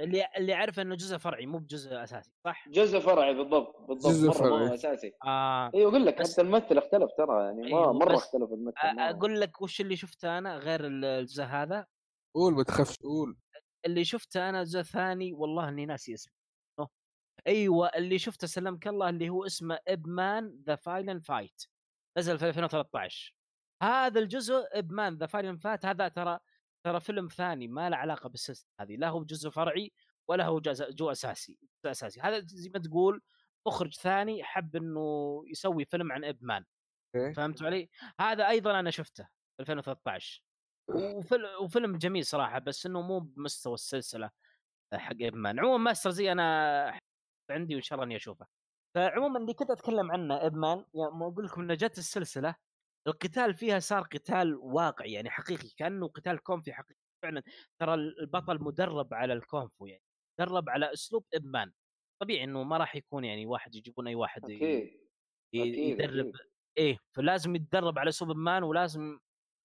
اللي 0.00 0.26
اللي 0.36 0.54
عارف 0.54 0.80
إنه 0.80 0.94
جزء 0.94 1.16
فرعي 1.16 1.46
مو 1.46 1.58
بجزء 1.58 2.02
أساسي 2.02 2.32
صح؟ 2.44 2.68
جزء 2.68 2.98
فرعي 3.00 3.34
بالضبط 3.34 3.80
بالضبط 3.88 4.12
جزء 4.12 4.28
مرة 4.28 4.34
ما 4.34 4.38
فرعي. 4.48 4.68
هو 4.70 4.74
أساسي. 4.74 5.12
آه. 5.24 5.70
اي 5.74 5.82
أقول 5.84 6.06
لك 6.06 6.20
بس- 6.20 6.32
حتى 6.32 6.40
الممثل 6.42 6.78
اختلف 6.78 7.10
ترى 7.18 7.44
يعني 7.44 7.60
ما 7.62 7.66
أيوه، 7.66 7.92
مره 7.92 8.14
اختلف 8.14 8.52
الممثل 8.52 8.76
أقول 8.98 9.40
لك 9.40 9.62
وش 9.62 9.80
اللي 9.80 9.96
شفته 9.96 10.38
أنا 10.38 10.56
غير 10.56 10.80
الجزء 10.84 11.42
هذا؟ 11.44 11.86
قول 12.34 12.54
ما 12.54 12.62
تخافش 12.62 12.96
قول. 12.96 13.36
اللي 13.86 14.04
شفته 14.04 14.48
أنا 14.48 14.60
الجزء 14.60 14.80
الثاني 14.80 15.32
والله 15.32 15.68
إني 15.68 15.86
ناسي 15.86 16.14
اسمه. 16.14 16.32
أوه. 16.78 16.88
أيوه 17.46 17.88
اللي 17.88 18.18
شفته 18.18 18.46
سلمك 18.46 18.88
الله 18.88 19.08
اللي 19.08 19.28
هو 19.28 19.46
اسمه 19.46 19.78
Ip 19.88 20.18
Man 20.18 20.62
The 20.66 20.74
Final 20.76 21.20
Fight 21.22 21.62
نزل 22.18 22.38
في 22.38 22.48
2013 22.48 23.34
هذا 23.82 24.20
الجزء 24.20 24.64
Ip 24.72 24.89
Man 24.89 25.14
The 25.16 25.26
Final 25.26 25.58
Fight 25.58 25.86
هذا 25.86 26.08
ترى 26.08 26.38
ترى 26.84 27.00
فيلم 27.00 27.28
ثاني 27.28 27.68
ما 27.68 27.90
له 27.90 27.96
علاقة 27.96 28.28
بالسلسلة 28.28 28.70
هذه 28.80 28.96
لا 28.96 29.08
هو 29.08 29.24
جزء 29.24 29.50
فرعي 29.50 29.92
ولا 30.28 30.46
هو 30.46 30.60
جزء 30.60 30.90
جو 30.90 31.10
أساسي 31.10 31.58
جزء 31.84 31.90
أساسي. 31.90 32.20
هذا 32.20 32.40
زي 32.46 32.70
ما 32.74 32.78
تقول 32.78 33.22
مخرج 33.66 33.94
ثاني 33.94 34.44
حب 34.44 34.76
إنه 34.76 35.42
يسوي 35.46 35.84
فيلم 35.84 36.12
عن 36.12 36.24
Ip 36.24 36.40
Man 36.40 36.64
أوكي. 37.16 37.34
فهمت 37.34 37.62
علي؟ 37.62 37.88
هذا 38.20 38.48
أيضا 38.48 38.80
أنا 38.80 38.90
شفته 38.90 39.28
في 39.56 39.60
2013 39.60 40.42
وفيلم 41.60 41.96
جميل 41.98 42.24
صراحة 42.24 42.58
بس 42.58 42.86
إنه 42.86 43.02
مو 43.02 43.18
بمستوى 43.18 43.74
السلسلة 43.74 44.30
حق 44.94 45.16
Ip 45.22 45.36
Man 45.36 45.58
عموما 45.58 45.84
Master 45.84 46.10
Z 46.10 46.32
أنا 46.32 47.00
عندي 47.50 47.74
وإن 47.74 47.82
شاء 47.82 47.96
الله 47.96 48.06
إني 48.06 48.16
أشوفه. 48.16 48.46
فعموما 48.94 49.38
اللي 49.38 49.54
كنت 49.54 49.70
أتكلم 49.70 50.12
عنه 50.12 50.46
Ip 50.46 50.61
Man 50.61 50.84
يعني 50.94 51.10
ما 51.10 51.26
أقول 51.26 51.44
لكم 51.44 51.60
إنه 51.60 51.74
جت 51.74 51.98
السلسلة 51.98 52.54
القتال 53.06 53.54
فيها 53.54 53.78
صار 53.78 54.02
قتال 54.02 54.54
واقعي 54.54 55.12
يعني 55.12 55.30
حقيقي 55.30 55.68
كأنه 55.76 56.08
قتال 56.08 56.42
كونفو 56.42 56.72
حقيقي. 56.72 57.00
فعلا 57.22 57.42
ترى 57.80 57.94
البطل 57.94 58.62
مدرب 58.62 59.14
على 59.14 59.32
الكونفو 59.32 59.86
يعني 59.86 60.02
مدرب 60.40 60.68
على 60.68 60.92
أسلوب 60.92 61.24
Ip 61.34 61.49
Man 61.49 61.72
طبيعي 62.22 62.44
إنه 62.44 62.62
ما 62.62 62.76
راح 62.76 62.96
يكون 62.96 63.24
يعني 63.24 63.46
واحد 63.46 63.74
يجيبون 63.74 64.08
أي 64.08 64.14
واحد 64.14 64.44
أكيد 64.44 65.00
يدرب. 65.54 66.26
أكيد. 66.26 66.34
إيه 66.78 66.98
فلازم 67.16 67.56
يتدرب 67.56 67.98
على 67.98 68.12
أسلوب 68.12 68.28
Ip 68.28 68.34
Man 68.34 68.62
ولازم 68.62 69.18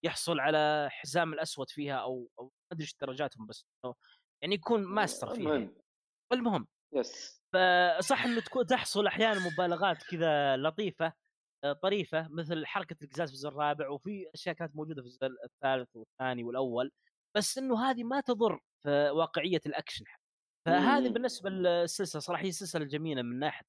يحصل 0.06 0.40
على 0.40 0.88
حزام 0.92 1.34
الأسود 1.34 1.70
فيها 1.70 1.96
أو 1.96 2.30
أو 2.40 2.44
ما 2.46 2.52
أدري 2.72 2.84
إيش 2.84 2.96
درجاتهم 3.02 3.48
بس 3.48 3.66
يعني 4.44 4.56
يكون 4.56 4.84
ماستر 4.84 5.36
فيها 5.36 5.54
يعني. 5.54 5.56
المهم. 5.64 5.84
المهم. 6.34 6.68
yes. 6.94 7.44
فصح 7.54 8.26
إنه 8.26 8.42
تكون 8.42 8.66
تحصل 8.66 9.08
أحيانا 9.08 9.40
مبالغات 9.48 10.04
كذا 10.04 10.58
لطيفة 10.58 11.14
طريفة 11.72 12.28
مثل 12.32 12.66
حركة 12.66 12.96
القزاز 13.04 13.30
في 13.30 13.34
الجزء 13.36 13.50
الرابع 13.50 13.90
وفي 13.90 14.26
أشياء 14.34 14.56
كانت 14.56 14.76
موجودة 14.76 15.02
في 15.02 15.08
الجزء 15.08 15.28
الثالث 15.46 15.96
والثاني 15.96 16.44
والأول 16.44 16.92
بس 17.38 17.58
إنه 17.58 17.90
هذه 17.90 18.04
ما 18.04 18.22
تضر 18.22 18.60
في 18.84 19.10
واقعية 19.10 19.62
الأكشن 19.66 20.06
فهذه 20.66 21.08
مم. 21.08 21.14
بالنسبة 21.14 21.50
للسلسلة 21.50 22.22
صراحة 22.22 22.44
هي 22.44 22.52
سلسله 22.52 22.86
جميله 22.86 23.22
من 23.22 23.40
ناحية 23.40 23.66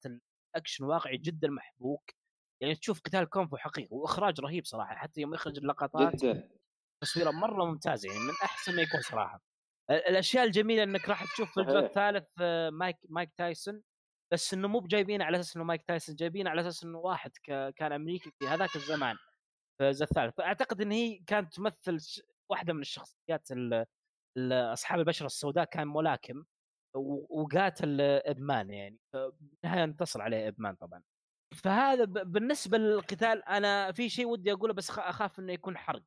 الأكشن 0.55 0.83
واقعي 0.85 1.17
جدا 1.17 1.47
محبوك. 1.49 2.11
يعني 2.61 2.75
تشوف 2.75 2.99
قتال 3.01 3.25
كونفو 3.29 3.57
حقيقي 3.57 3.87
وإخراج 3.95 4.39
رهيب 4.41 4.65
صراحة 4.65 4.95
حتى 4.95 5.21
يوم 5.21 5.33
يخرج 5.33 5.57
اللقطات 5.57 6.15
جدا. 6.15 6.49
تصويره 7.03 7.31
مرة 7.31 7.65
ممتازة 7.65 8.09
يعني 8.09 8.19
من 8.19 8.33
أحسن 8.43 8.75
ما 8.75 8.81
يكون 8.81 9.01
صراحة. 9.01 9.41
ال- 9.89 9.95
الأشياء 10.09 10.43
الجميلة 10.45 10.83
إنك 10.83 11.09
راح 11.09 11.23
تشوف 11.33 11.53
في 11.53 11.59
الجزء. 11.59 11.77
الثالث 11.77 12.27
آه، 12.41 12.69
مايك 12.69 12.97
مايك 13.09 13.31
تايسون. 13.37 13.81
بس 14.33 14.53
إنه 14.53 14.67
مو 14.67 14.79
بجايبينه 14.79 15.25
على 15.25 15.39
أساس 15.39 15.55
إنه 15.55 15.65
مايك 15.65 15.81
تايسون 15.81 16.15
جايبينه 16.15 16.49
على 16.49 16.61
أساس 16.61 16.83
إنه 16.83 16.97
واحد 16.97 17.31
كان 17.75 17.91
أمريكي 17.91 18.31
في 18.39 18.47
هذاك 18.47 18.75
الزمان 18.75 19.15
الجزء 19.81 20.03
الثالث. 20.03 20.35
فأعتقد 20.37 20.81
إن 20.81 20.91
هي 20.91 21.17
كانت 21.17 21.53
تمثل 21.53 21.97
واحدة 22.51 22.73
من 22.73 22.81
الشخصيات 22.81 23.51
ال- 23.51 23.85
ال- 24.37 24.53
أصحاب 24.53 24.99
البشرة 24.99 25.25
السوداء 25.25 25.65
كان 25.65 25.87
ملاكم 25.87 26.43
وقاتل 27.29 28.01
إدمان 28.01 28.69
يعني. 28.69 28.97
بالنهايه 29.13 29.83
انتصر 29.83 30.21
عليه 30.21 30.47
إدمان 30.47 30.75
طبعا. 30.75 31.03
فهذا 31.55 32.03
بالنسبة 32.05 32.77
للقتال 32.77 33.43
أنا 33.43 33.91
في 33.91 34.09
شيء 34.09 34.25
ودي 34.27 34.51
أقوله 34.51 34.73
بس 34.73 34.89
أخاف 34.89 35.39
إنه 35.39 35.53
يكون 35.53 35.77
حرق. 35.77 36.03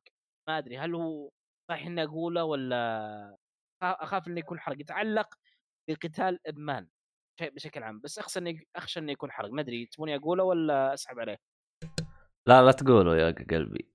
ما 0.49 0.57
أدري 0.57 0.77
هل 0.77 0.95
هو 0.95 1.29
صحيح 1.71 1.85
إني 1.87 2.03
أقوله 2.03 2.43
ولا 2.43 3.37
أخاف 3.83 4.27
إنه 4.27 4.39
يكون 4.39 4.59
حرق. 4.59 4.79
يتعلق 4.79 5.35
بقتال 5.89 6.47
إدمان. 6.47 6.87
شيء 7.39 7.49
بشكل 7.49 7.83
عام 7.83 7.99
بس 7.99 8.19
اخشى 8.19 8.39
انه 8.39 8.59
اخشى 8.75 8.99
انه 8.99 9.11
يكون 9.11 9.31
حرق. 9.31 9.49
ما 9.51 9.61
أدري 9.61 9.85
تبوني 9.85 10.15
أقوله 10.15 10.43
ولا 10.43 10.93
أسحب 10.93 11.19
عليه؟ 11.19 11.37
لا 12.47 12.61
لا 12.61 12.71
تقولوا 12.71 13.15
يا 13.15 13.31
قلبي. 13.51 13.89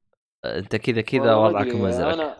أنت 0.45 0.77
كذا 0.77 1.01
كذا 1.01 1.35
وضعك 1.35 1.67
مزعج. 1.67 2.13
أنا 2.15 2.39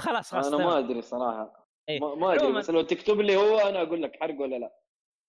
خلاص 0.00 0.30
خلاص 0.30 0.46
أنا. 0.46 0.56
ما 0.66 0.78
أدري 0.78 1.02
صراحة. 1.02 1.68
إيه. 1.88 2.00
ما, 2.16 2.34
أدري. 2.34 2.52
بس 2.52 2.70
لو 2.70 2.82
تكتب 2.82 3.20
لي 3.20 3.36
هو 3.36 3.58
أنا 3.58 3.82
أقول 3.82 4.02
لك 4.02 4.16
حرق 4.20 4.40
ولا 4.40 4.56
لا. 4.56 4.76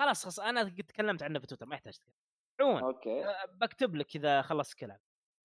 خلاص 0.02 0.24
خلاص 0.24 0.40
أنا 0.40 0.64
تكلمت 0.64 1.24
عنه 1.24 1.40
في 1.40 1.48
تويتر 1.48 1.66
ما 1.66 1.76
يحتاج 1.76 1.94
تكلم. 1.94 2.14
عموما 2.62 2.80
أوكي. 2.88 3.24
بكتب 3.62 3.96
لك 3.96 4.16
إذا 4.16 4.42
خلصت 4.42 4.74
كلام. 4.80 4.98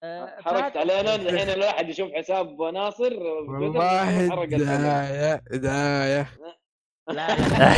حرقت 0.04 0.44
فهذا- 0.44 0.80
علينا 0.80 1.14
الحين 1.30 1.48
الواحد 1.48 1.88
يشوف 1.88 2.12
حساب 2.12 2.62
ناصر 2.62 3.14
والله 3.22 4.30
حرقت 4.30 4.54
عليه. 4.54 5.42
لا 7.08 7.36
لا. 7.36 7.74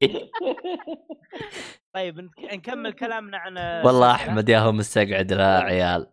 طيب 1.94 2.20
نك- 2.20 2.38
نكمل 2.54 2.92
كلامنا 3.02 3.38
عن 3.38 3.58
والله. 3.86 4.14
أحمد 4.14 4.48
يا 4.48 4.58
هو 4.58 4.72
مستقعد 4.72 5.32
لا 5.32 5.58
عيال. 5.58 6.12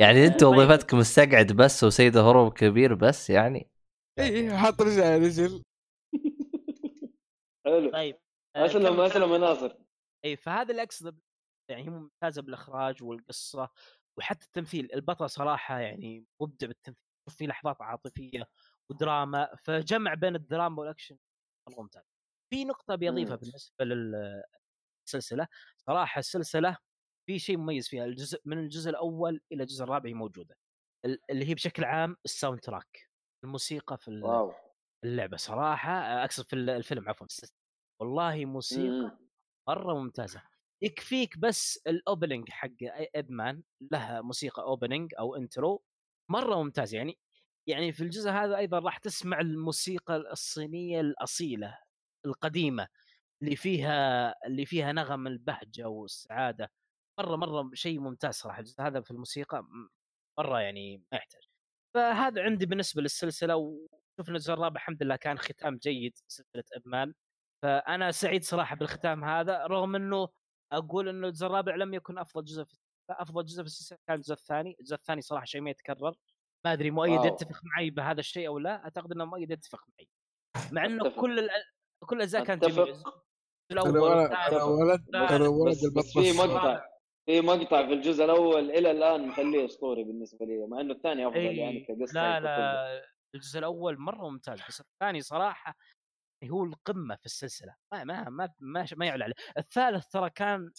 يعني 0.00 0.26
أنت 0.26 0.44
طيب. 0.44 0.58
وظيفتك 0.58 0.94
مستقعد 0.94 1.52
بس 1.52 1.84
وسيد 1.84 2.16
هروب 2.16 2.52
كبير 2.52 2.94
بس 2.94 3.30
يعني. 3.30 3.70
اي 4.18 4.56
حط 4.58 4.82
رجل 4.82 5.00
على 5.02 5.16
رجل. 5.26 5.62
حلو. 7.66 7.90
طيب 7.90 8.18
اسلم 8.56 9.00
اسلم 9.00 9.32
يا 9.32 9.38
ناصر 9.38 9.72
اي 10.24 10.36
فهذا 10.36 10.70
اللي 10.70 10.82
أقصده 10.82 11.16
يعني 11.70 11.82
هي 11.84 11.90
ممتازه 11.90 12.42
بالإخراج 12.42 13.02
والقصة 13.02 13.68
وحتى 14.18 14.46
التمثيل. 14.46 14.88
البطل 14.94 15.30
صراحة 15.30 15.78
يعني 15.78 16.24
مبدع 16.40 16.66
بالتمثيل. 16.66 17.02
في 17.28 17.46
لحظات 17.46 17.82
عاطفية 17.82 18.48
ودراما 18.90 19.54
فجمع 19.58 20.14
بين 20.14 20.36
الدراما 20.36 20.80
والأكشن. 20.80 21.16
ممتاز 21.68 22.02
في 22.50 22.64
نقطة 22.64 22.94
بيضيفها 22.94 23.34
مم. 23.34 23.40
بالنسبة 23.40 23.84
للسلسلة. 23.84 25.48
صراحة 25.86 26.18
السلسلة 26.18 26.76
في 27.26 27.38
شيء 27.38 27.56
مميز 27.56 27.88
فيها 27.88 28.04
الجزء 28.04 28.40
من 28.44 28.58
الجزء 28.58 28.90
الأول 28.90 29.40
إلى 29.52 29.62
الجزء 29.62 29.84
الرابع 29.84 30.10
ال- 31.04 31.18
اللي 31.30 31.48
هي 31.48 31.54
بشكل 31.54 31.84
عام 31.84 32.16
ال 32.24 32.60
soundtrack 32.60 33.10
الموسيقى 33.44 33.98
في 33.98 34.10
wow. 34.10 34.52
اللعبة. 35.04 35.36
صراحة 35.36 35.92
أقصد 36.24 36.46
في 36.46 36.52
الفيلم 36.56 37.08
عفوا. 37.08 37.26
السلسلة. 37.26 37.56
والله 38.00 38.44
موسيقى 38.44 38.88
مم. 38.88 39.18
مرة 39.68 39.94
ممتازة. 39.94 40.42
يكفيك 40.82 41.38
بس 41.38 41.80
ال 41.86 41.94
opening 41.94 42.50
حق 42.50 42.70
Ip 43.16 43.34
Man 43.34 43.62
لها 43.80 44.20
موسيقى 44.20 44.62
opening 44.62 45.14
أو 45.18 45.36
intro 45.36 45.82
مرة 46.30 46.62
ممتاز. 46.62 46.94
يعني 46.94 47.18
يعني 47.66 47.92
في 47.92 48.00
الجزء 48.04 48.30
هذا 48.30 48.56
أيضا 48.58 48.78
راح 48.78 48.98
تسمع 48.98 49.40
الموسيقى 49.40 50.16
الصينية 50.16 51.00
الأصيلة 51.00 51.78
القديمة 52.26 52.88
اللي 53.42 53.56
فيها 53.56 54.34
اللي 54.46 54.66
فيها 54.66 54.92
نغم 54.92 55.26
البهجة 55.26 55.88
والسعادة. 55.88 56.72
مرة 57.20 57.36
مرة 57.36 57.70
شيء 57.74 58.00
ممتاز 58.00 58.34
صراحة 58.34 58.60
الجزء 58.60 58.82
هذا 58.82 59.00
في 59.00 59.10
الموسيقى 59.10 59.64
مرة 60.38 60.60
يعني 60.60 60.98
ما 61.12 61.18
يحتاج. 61.18 61.42
فهذا 61.94 62.42
عندي 62.42 62.66
بالنسبة 62.66 63.02
للسلسلة 63.02 63.56
وشوفنا 63.56 64.36
الجزء 64.36 64.52
الرابع 64.54 64.76
الحمد 64.76 65.02
لله 65.02 65.16
كان 65.16 65.38
ختام 65.38 65.76
جيد 65.78 66.12
سلسلة 66.28 66.64
Ip 66.76 66.89
Man. 66.89 67.14
فأنا 67.62 68.10
سعيد 68.12 68.44
صراحة 68.44 68.76
بالختام 68.76 69.24
هذا 69.24 69.66
رغم 69.66 69.96
إنه 69.96 70.28
أقول 70.72 71.08
إنه 71.08 71.28
الجزء 71.28 71.46
الرابع 71.46 71.74
لم 71.76 71.94
يكن 71.94 72.18
أفضل 72.18 72.44
جزء 72.44 72.64
في 72.64 72.76
أفضل 73.10 73.44
جزء 73.44 73.62
في 73.62 73.66
السلسلة 73.66 73.98
كان 74.06 74.16
الجزء 74.16 74.32
الثاني، 74.34 74.76
الجزء 74.80 74.94
الثاني 74.94 75.20
صراحة 75.22 75.44
شيء 75.44 75.60
ما 75.60 75.70
يتكرر. 75.70 76.14
ما 76.64 76.72
أدري 76.72 76.90
مؤيد 76.90 77.20
واو. 77.20 77.26
يتفق 77.26 77.60
معي 77.64 77.90
بهذا 77.90 78.20
الشيء 78.20 78.46
أو 78.48 78.58
لا 78.58 78.84
أعتقد 78.84 79.12
إنه 79.12 79.24
مؤيد 79.24 79.50
يتفق 79.50 79.84
معي 79.88 80.08
مع 80.72 80.84
إنه 80.84 81.06
أتفق. 81.06 81.20
كل 81.20 81.38
الأ... 81.38 81.52
كل 82.06 82.16
الاجزاء 82.16 82.44
كانت 82.44 82.64
جميلة 82.64 83.02
الأول 83.72 84.10
أنا 84.12 84.62
ولد 84.64 85.14
أنا 85.14 86.02
في. 86.02 86.32
مقطع 86.32 86.84
في 87.26 87.40
مقطع 87.40 87.86
في 87.86 87.92
الجزء 87.92 88.24
الأول 88.24 88.70
إلى 88.70 88.90
الآن 88.90 89.28
مخليه 89.28 89.64
أسطوري 89.64 90.04
بالنسبة 90.04 90.46
لي 90.46 90.66
مع 90.66 90.80
إنه 90.80 90.94
الثاني 90.94 91.26
أفضل 91.28 91.38
يعني 91.40 91.80
كقصة 91.80 92.12
لا. 92.14 92.40
لا 92.40 93.04
الجزء 93.34 93.58
الأول 93.58 93.98
مرة 93.98 94.30
ممتاز 94.30 94.60
بس 94.68 94.80
الثاني 94.80 95.20
صراحة 95.20 95.76
هو 96.44 96.64
القمة 96.64 97.16
في 97.16 97.26
السلسلة 97.26 97.74
ما 97.92 98.04
ما 98.04 98.28
ما 98.28 98.48
ما, 98.60 98.86
ما 98.96 99.06
يعلى 99.06 99.24
عليه 99.24 99.34
الثالث 99.58 100.06
ترى 100.06 100.30
كان 100.30 100.70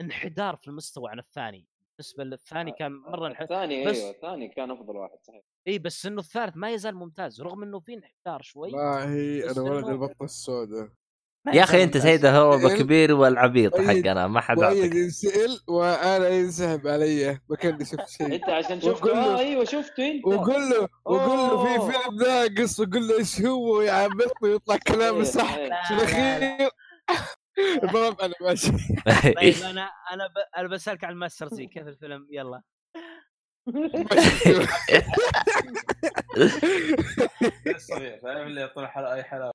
انحدار 0.00 0.56
في 0.56 0.68
المستوى 0.68 1.10
عن 1.10 1.18
الثاني 1.18 1.66
بالنسبة 2.02 2.24
للثاني 2.24 2.72
كان 2.78 2.92
مرة 2.92 3.26
انحدار 3.26 3.62
الثاني 3.64 3.84
بس- 3.86 3.96
أيوه 3.98 4.10
الثاني 4.10 4.48
كان 4.48 4.70
أفضل 4.70 4.96
واحد 4.96 5.18
صحيح 5.22 5.42
إي 5.68 5.78
بس 5.78 6.06
إنه 6.06 6.20
الثالث 6.20 6.56
ما 6.56 6.70
يزال 6.70 6.94
ممتاز 6.94 7.40
رغم 7.42 7.62
إنه 7.62 7.80
في 7.80 7.94
انحدار 7.94 8.42
شوي 8.42 8.72
والله 8.72 9.50
أنا 9.52 9.60
ولد 9.62 9.88
البطة 9.88 10.24
السوداء 10.24 10.88
يا 11.54 11.62
أخي 11.62 11.82
أنت. 11.82 11.96
سيد 11.98 12.24
الهرب 12.24 12.60
إيه. 12.60 12.66
الكبير 12.74 13.14
والعبيط 13.14 13.76
حقنا 13.80 14.26
ما 14.26 14.40
حد 14.40 14.58
أعطيك 14.58 14.94
ينسأل 14.94 15.60
وأنا 15.68 16.28
ينسحب 16.28 16.86
علي 16.86 17.38
ما 17.50 17.56
كاني 17.56 17.84
شفت 17.84 18.08
شيء 18.08 18.34
أنت 18.34 18.48
عشان 18.48 18.80
شفته 18.80 19.12
آه 19.16 19.38
أيوه 19.38 19.64
شفته 19.64 20.10
أنت 20.10 20.26
وقول 20.26 20.70
له 20.70 20.88
وقول 21.04 21.38
له 21.38 21.64
في. 21.64 21.92
فيلم 21.92 22.16
ناقص 22.22 22.80
وقول 22.80 23.08
له 23.08 23.18
إيش 23.18 23.40
هو 23.42 23.80
يعبطني 23.80 24.32
ويطلع 24.50 24.76
كلامه 24.76 25.16
إيه، 25.16 25.22
صح 25.22 25.54
إيه. 25.54 25.64
في 25.88 25.94
لا. 25.94 25.96
الاخير 25.96 26.70
المهم 27.84 28.16
أنا 28.22 28.34
ماشي 28.40 28.72
طيب 29.40 29.54
أنا 29.54 29.90
أنا 30.12 30.26
ب... 30.26 30.38
أنا 30.56 30.68
بسألك 30.68 31.04
عن 31.04 31.14
ماستر 31.14 31.48
سي 31.48 31.66
كيف 31.66 31.88
الفيلم 31.88 32.28
يلا. 32.30 32.62
فاهم 38.22 38.46
اللي 38.46 38.62
يطلع 38.62 38.86
حلقه 38.86 39.14
اي 39.14 39.22
حلقه 39.22 39.52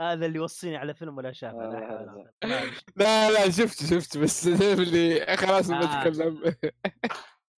هذا 0.00 0.26
اللي 0.26 0.38
يوصيني 0.38 0.76
على 0.76 0.94
فيلم 0.94 1.16
ولا 1.16 1.32
شافه 1.32 1.64
آه، 1.64 2.26
لا 2.44 2.64
لا 2.96 3.30
لا 3.30 3.50
شفت 3.50 3.84
شفت 3.84 4.18
بس 4.18 4.46
اللي 4.46 5.36
خلاص 5.36 5.70
ما 5.70 5.82
آه. 5.82 6.02
اتكلم 6.02 6.54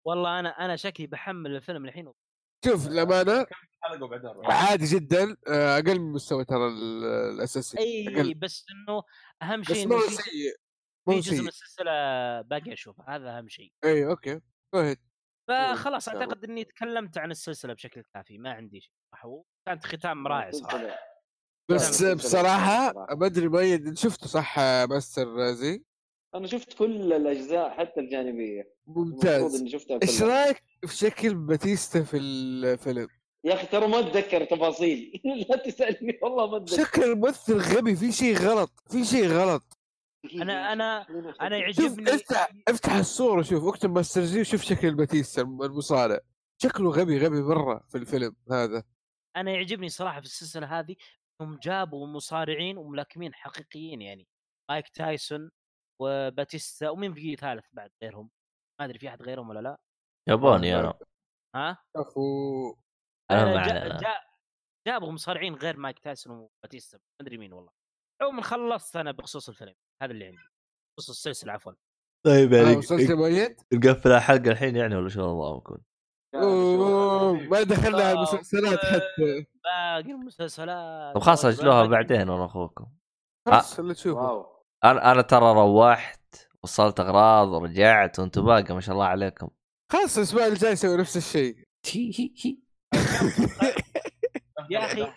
والله 0.06 0.40
أنا 0.40 0.48
أنا 0.48 0.76
شكلي 0.76 1.06
بحمل 1.06 1.56
الفيلم 1.56 1.84
الحين. 1.84 2.12
شوف 2.70 2.88
نروح. 2.88 4.68
عادي 4.70 4.84
جدا 4.86 5.36
آه، 5.48 5.78
أقل 5.78 5.98
من 6.00 6.12
مستوى 6.12 6.44
ترى 6.44 6.66
ال- 6.68 7.04
الأساسي. 7.04 7.78
إي 7.78 8.08
أقل. 8.08 8.34
بس 8.34 8.64
إنه 8.70 9.02
أهم 9.42 9.60
بس 9.60 9.72
شيء 9.72 9.92
هو 9.92 9.98
في 10.00 10.14
سيء 10.14 10.52
في 11.08 11.20
جزء 11.20 11.42
من 11.42 11.48
السلسلة 11.48 11.92
باقي 12.40 12.72
أشوفه 12.72 13.04
هذا 13.08 13.38
أهم 13.38 13.48
شيء. 13.48 13.72
إي 13.84 14.06
أوكي. 14.06 14.40
هيد 14.74 14.98
فخلاص. 15.48 16.08
أعتقد 16.08 16.44
إني 16.44 16.64
تكلمت 16.64 17.18
عن 17.18 17.30
السلسلة 17.30 17.72
بشكل 17.74 18.02
كافي 18.14 18.38
ما 18.38 18.52
عندي 18.52 18.80
شيء 18.80 18.92
وكانت 19.24 19.86
ختام 19.86 20.26
رائع 20.26 20.50
صراحة. 20.50 20.96
بس 21.70 22.02
بصراحة 22.02 22.14
بصراحة. 22.92 22.92
ما 23.16 23.26
أدري 23.26 23.48
مؤيد 23.48 23.98
شفته 23.98 24.26
صح 24.26 24.58
آه، 24.58 24.86
Master 24.86 25.52
Z 25.52 25.84
أنا 26.34 26.46
شفت 26.46 26.72
كل 26.72 27.12
الأجزاء 27.12 27.70
حتى 27.70 28.00
الجانبية. 28.00 28.74
المفروض 28.88 29.14
ممتاز 29.14 29.60
إني 29.60 29.70
شفتها 29.70 29.98
إيش 30.02 30.22
رأيك 30.22 30.62
في 30.86 30.96
شكل 30.96 31.34
باتيستا 31.34 32.02
في 32.02 32.16
الفيلم؟ 32.16 33.08
يا 33.44 33.54
أخي 33.54 33.66
ترى 33.66 33.88
ما 33.88 33.98
أتذكر 33.98 34.44
تفاصيل. 34.44 35.20
لا 35.50 35.56
تسألني 35.56 36.18
والله 36.22 36.50
ما 36.50 36.56
أتذكر. 36.56 36.84
شكل 36.84 37.04
الممثل 37.04 37.56
غبي 37.56 37.96
في 37.96 38.12
شيء 38.12 38.36
غلط 38.36 38.70
في 38.90 39.04
شيء 39.04 39.26
غلط. 39.28 39.78
أنا 40.34 40.72
أنا 40.72 41.06
أنا 41.40 41.72
شوف 41.72 41.84
يعجبني 41.84 42.14
افتح 42.14 42.48
افتح 42.68 42.92
الصورة 42.92 43.42
شوف 43.42 43.64
اكتب 43.64 43.90
Master 43.90 44.22
Z 44.22 44.40
وشوف 44.40 44.62
شكل 44.62 44.94
باتيستا 44.94 45.42
المصارع. 45.42 46.18
شكله 46.62 46.90
غبي 46.90 47.18
غبي 47.18 47.42
مرة 47.42 47.84
في 47.88 47.98
الفيلم 47.98 48.36
هذا. 48.50 48.82
أنا 49.36 49.50
يعجبني 49.50 49.88
صراحة 49.88 50.20
في 50.20 50.26
السلسلة 50.26 50.78
هذه 50.78 50.96
إنهم 51.40 51.58
جابوا 51.62 52.06
مصارعين 52.06 52.78
وملاكمين 52.78 53.34
حقيقيين 53.34 54.02
يعني. 54.02 54.26
مايك 54.70 54.88
تايسون 54.88 55.50
وباتيستا 56.00 56.90
ومين 56.90 57.14
في 57.14 57.36
ثالث 57.36 57.66
بعد 57.72 57.90
غيرهم؟ 58.02 58.30
ما 58.80 58.86
أدري 58.86 58.98
في 58.98 59.08
أحد 59.08 59.22
غيرهم 59.22 59.48
ولا 59.50 59.60
لا. 59.60 59.78
ياباني 60.28 60.80
أنا 60.80 60.94
ها؟ 61.56 61.78
شوفوا 61.96 62.74
أنا 63.30 63.42
آه، 63.42 63.54
ما 63.54 63.66
جا-. 63.66 63.98
جا- 64.00 64.28
جابوا 64.88 65.12
مصارعين 65.12 65.54
غير 65.54 65.76
مايك 65.76 65.98
تايسون 65.98 66.36
وباتيستا. 66.38 66.98
ما 66.98 67.02
أدري 67.26 67.38
مين 67.38 67.52
والله. 67.52 67.70
عموما 68.22 68.42
خلصت 68.42 68.96
أنا 68.96 69.12
بخصوص 69.12 69.48
الفيلم. 69.48 69.74
هذا 70.02 70.12
اللي 70.12 70.24
عندي. 70.26 70.38
بخصوص 70.98 71.16
السلسلة 71.16 71.52
عفوا. 71.52 71.72
طيب 72.26 72.54
آه، 72.54 72.56
يعني 72.58 73.14
مؤيد؟ 73.14 73.56
نقفل 73.72 74.12
الحلقة 74.12 74.50
الحين 74.50 74.76
يعني 74.76 74.96
ولا 74.96 75.08
شو 75.08 75.20
نظامكم؟ 75.20 75.78
أوه، 76.34 77.32
ما 77.32 77.62
دخلنا 77.62 78.02
على 78.02 78.12
المسلسلات 78.12 78.78
حتى. 78.78 79.46
باقي 79.64 80.10
المسلسلات. 80.12 81.14
طب 81.14 81.20
خلاص 81.20 81.44
اجلوها 81.44 81.86
بعدين 81.86 82.20
أنا 82.20 82.44
اخوكم 82.44 82.86
خلاص 83.48 83.78
اللي 83.78 83.94
تشوفه 83.94 84.57
أنا 84.84 85.12
أنا 85.12 85.22
ترى 85.22 85.52
روحت 85.54 86.48
وصلت 86.62 87.00
أغراض 87.00 87.48
ورجعت 87.48 88.18
وأنتم 88.18 88.44
باقي 88.44 88.74
ما 88.74 88.80
شاء 88.80 88.94
الله 88.94 89.04
عليكم. 89.06 89.48
خلاص 89.92 90.16
الأسبوع 90.16 90.46
الجاي 90.46 90.72
يسوي 90.72 90.96
نفس 90.96 91.16
الشيء. 91.16 91.54
يا 94.70 94.86
في- 94.86 95.12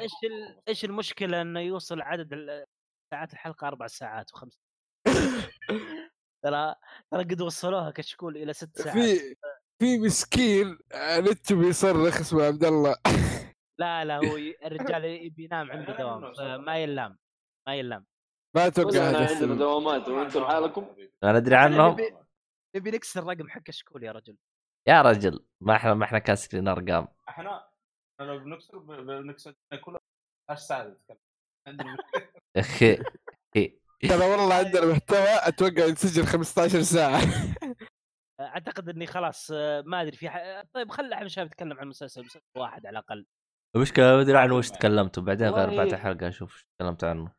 إيش 0.00 0.12
ال... 0.24 0.60
إيش 0.68 0.84
المشكلة 0.84 1.42
إنه 1.42 1.60
يوصل 1.60 2.00
عدد 2.00 2.32
ال- 2.32 2.64
ساعات 3.10 3.32
الحلقة 3.32 3.66
أربع 3.68 3.86
ساعات 3.86 4.32
وخمس 4.32 4.58
ترى 6.44 6.74
ترى 7.10 7.24
قد 7.24 7.40
وصلوها 7.40 7.90
كشكول 7.90 8.36
إلى 8.36 8.52
ست 8.52 8.78
ساعات. 8.82 8.98
في 8.98 9.36
في 9.78 9.98
مسكين 9.98 10.78
نته 10.94 11.56
بيصرخ 11.56 12.20
اسمه 12.20 12.42
عبد 12.44 12.64
الله. 12.64 12.96
لا 13.80 14.04
لا 14.04 14.16
هو 14.16 14.36
الرجال 14.64 15.04
يبي 15.04 15.44
ينام 15.44 15.70
عنده 15.70 15.96
دوام 15.98 16.34
فما 16.34 16.76
يلام 16.78 17.18
ما 17.68 17.74
يلام. 17.74 18.06
ما 18.54 18.66
أتوقع 18.66 18.98
هذا 19.10 19.34
عندنا. 19.34 19.54
دوامات 19.54 20.08
وأنتم 20.08 20.40
لحالكم؟ 20.40 20.96
أنا 21.24 21.36
أدري 21.36 21.54
عنهم. 21.54 21.96
نبي 22.76 22.90
نكسر 22.90 23.24
رقم 23.24 23.48
حق 23.48 23.60
كشكول 23.60 24.04
يا 24.04 24.12
رجل. 24.12 24.36
يا 24.88 25.02
رجل 25.02 25.46
ما 25.60 25.76
إحنا 25.76 25.94
ما 25.94 26.04
إحنا 26.04 26.18
كاسرين 26.18 26.68
أرقام. 26.68 27.08
إحنا 27.28 27.68
إحنا 28.20 28.32
لو 28.32 28.38
بنكسر 28.38 28.78
بنكسر 28.78 29.54
كلها 29.84 30.00
10 30.50 30.64
ساعات 30.66 30.86
نتكلم 30.86 31.18
عندنا 31.68 31.96
أخي 32.56 32.96
ترى 34.08 34.30
والله 34.30 34.54
عندنا 34.54 34.86
محتوى 34.86 35.18
أتوقع 35.18 35.84
ينسجل 35.84 36.26
15 36.26 36.82
ساعة. 36.82 37.20
أعتقد 38.40 38.88
إني 38.88 39.06
خلاص 39.06 39.50
ما 39.84 40.02
أدري 40.02 40.16
في 40.16 40.28
ح... 40.28 40.62
طيب 40.72 40.90
خلي 40.90 41.14
إحنا 41.14 41.28
شباب 41.28 41.46
نتكلم 41.46 41.78
عن 41.78 41.88
مسلسل 41.88 42.20
مسلسل 42.20 42.40
واحد 42.56 42.86
على 42.86 42.98
الأقل. 42.98 43.26
المشكلة 43.76 44.04
ما 44.04 44.20
أدري 44.20 44.38
عن 44.38 44.50
وش 44.50 44.70
تكلمتوا 44.70 45.22
بعدين 45.22 45.48
غير 45.48 45.76
بعد. 45.76 45.86
الحلقة 45.86 46.28
أشوف 46.28 46.54
إيش 46.54 46.66
تكلمت 46.78 47.04
عنه. 47.04 47.32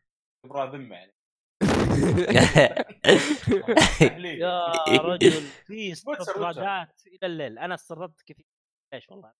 كبرى 0.47 0.69
ذمة 0.77 0.95
يعني. 0.95 1.13
يا 4.39 4.71
رجل 5.01 5.31
في 5.65 5.91
استطرادات 5.91 7.01
إلى 7.07 7.27
الليل. 7.27 7.59
أنا 7.59 7.75
استطردت 7.75 8.21
كثير. 8.21 8.45
ليش 8.93 9.09
والله؟ 9.09 9.33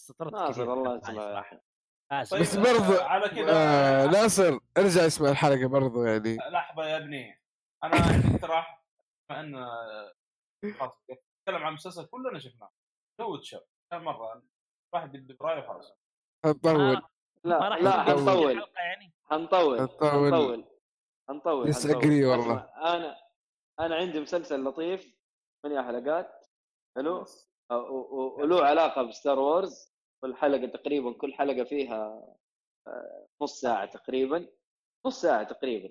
استطردت 0.00 0.32
ناصر 0.34 0.52
كثير. 0.52 0.72
الله 0.72 0.92
هذه 0.94 0.98
يصلح 0.98 1.14
صراحة. 1.14 1.60
آسف. 2.12 2.30
طيب، 2.30 2.40
بس 2.42 2.56
برضو 2.56 3.00
على 3.02 3.28
كذا 3.28 3.52
آه 3.52 4.06
ناصر 4.06 4.58
ارجع 4.78 5.06
اسمع 5.06 5.28
الحلقة 5.30 5.66
برضو 5.66 6.04
يعني. 6.04 6.36
لحظة 6.36 6.86
يا 6.86 6.96
ابني. 6.96 7.40
أنا 7.84 7.96
عندي 7.96 8.34
اقتراح. 8.36 8.84
بما 9.30 9.40
إن 9.40 9.66
خلاص 10.78 11.00
نتكلم 11.10 11.62
عن 11.62 11.68
المسلسل 11.68 12.06
كلنا 12.06 12.38
شفناه. 12.38 12.70
The 13.20 13.32
Witcher. 13.32 13.60
مرة 13.92 14.42
واحد 14.94 15.26
برأيه 15.40 15.58
وخلاص. 15.64 15.92
نطول 16.46 17.02
آه، 17.44 17.48
ما 17.48 17.54
لا 17.54 17.68
راح 17.68 17.78
لا 17.78 18.12
يصير 18.12 18.16
حنطول 18.16 18.62
يعني. 18.76 19.12
حنطول 19.24 19.78
حنطول. 19.80 20.64
حنطول 21.28 21.74
agree 21.74 22.24
والله. 22.24 22.68
أنا 22.76 23.16
أنا 23.80 23.96
عندي 23.96 24.20
مسلسل 24.20 24.64
لطيف. 24.64 25.14
ثمانية 25.62 25.82
حلقات 25.86 26.46
حلو؟ 26.96 27.24
وله 28.38 28.64
علاقة 28.64 29.02
ب 29.02 29.09
Star 29.09 29.38
Wars 29.38 29.94
والحلقة 30.22 30.66
تقريبا 30.66 31.12
كل 31.12 31.34
حلقة 31.34 31.64
فيها 31.64 32.24
آه، 32.86 33.26
نص 33.42 33.60
ساعة 33.60 33.84
تقريبا. 33.86 34.46
نص 35.06 35.20
ساعة 35.20 35.42
تقريبا. 35.42 35.90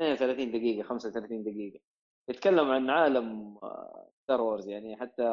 32 0.00 0.50
دقيقة 0.52 0.82
35 0.86 1.42
دقيقة. 1.44 1.80
يتكلم 2.28 2.70
عن 2.70 2.90
عالم 2.90 3.58
Star 4.22 4.40
Wars 4.40 4.68
يعني 4.68 4.96
حتى 4.96 5.24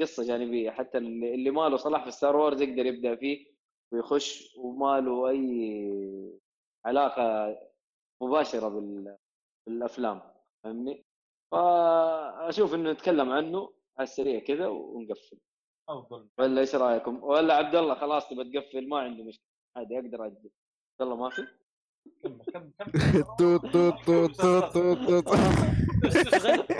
قصة 0.00 0.22
جانبية. 0.26 0.70
حتى 0.70 0.98
اللي 0.98 1.34
اللي 1.34 1.50
ما 1.50 1.68
له 1.68 1.76
صلاح 1.76 2.04
في 2.04 2.10
Star 2.10 2.36
Wars 2.36 2.62
يقدر 2.62 2.86
يبدأ 2.86 3.16
فيه. 3.16 3.53
ويخش 3.92 4.56
وما 4.58 5.00
له 5.00 5.28
أي 5.28 6.40
علاقة 6.86 7.56
مباشرة 8.22 8.68
بال- 8.68 9.16
بالأفلام 9.66 10.22
فاهمني؟ 10.64 11.04
فأشوف 11.52 12.74
إنه 12.74 12.92
نتكلم 12.92 13.30
عنه 13.32 13.72
على 13.98 14.04
السريع 14.04 14.40
كذا 14.40 14.66
ونقفل. 14.66 15.38
أفضل. 15.88 16.28
ولا 16.38 16.60
إيش 16.60 16.74
رأيكم؟ 16.74 17.22
ولا 17.24 17.54
عبد 17.54 17.74
الله 17.74 17.94
خلاص 17.94 18.28
تبى 18.28 18.44
تقفل 18.60 18.88
ما 18.88 18.98
عندي 18.98 19.22
مشكلة. 19.22 19.46
عادي 19.76 19.94
أقدر 19.98 20.26
أجل 20.26 20.36
عبد 20.36 20.50
الله 21.00 21.16
ما 21.16 21.30
في؟ 21.30 21.46
كمل 22.22 22.42
كمل 22.52 22.72
كمل. 22.78 22.92
توت 23.38 23.66
توت 23.66 23.94
توت 24.06 24.36
توت 24.42 24.64
توت 24.74 24.98
توت. 25.08 25.28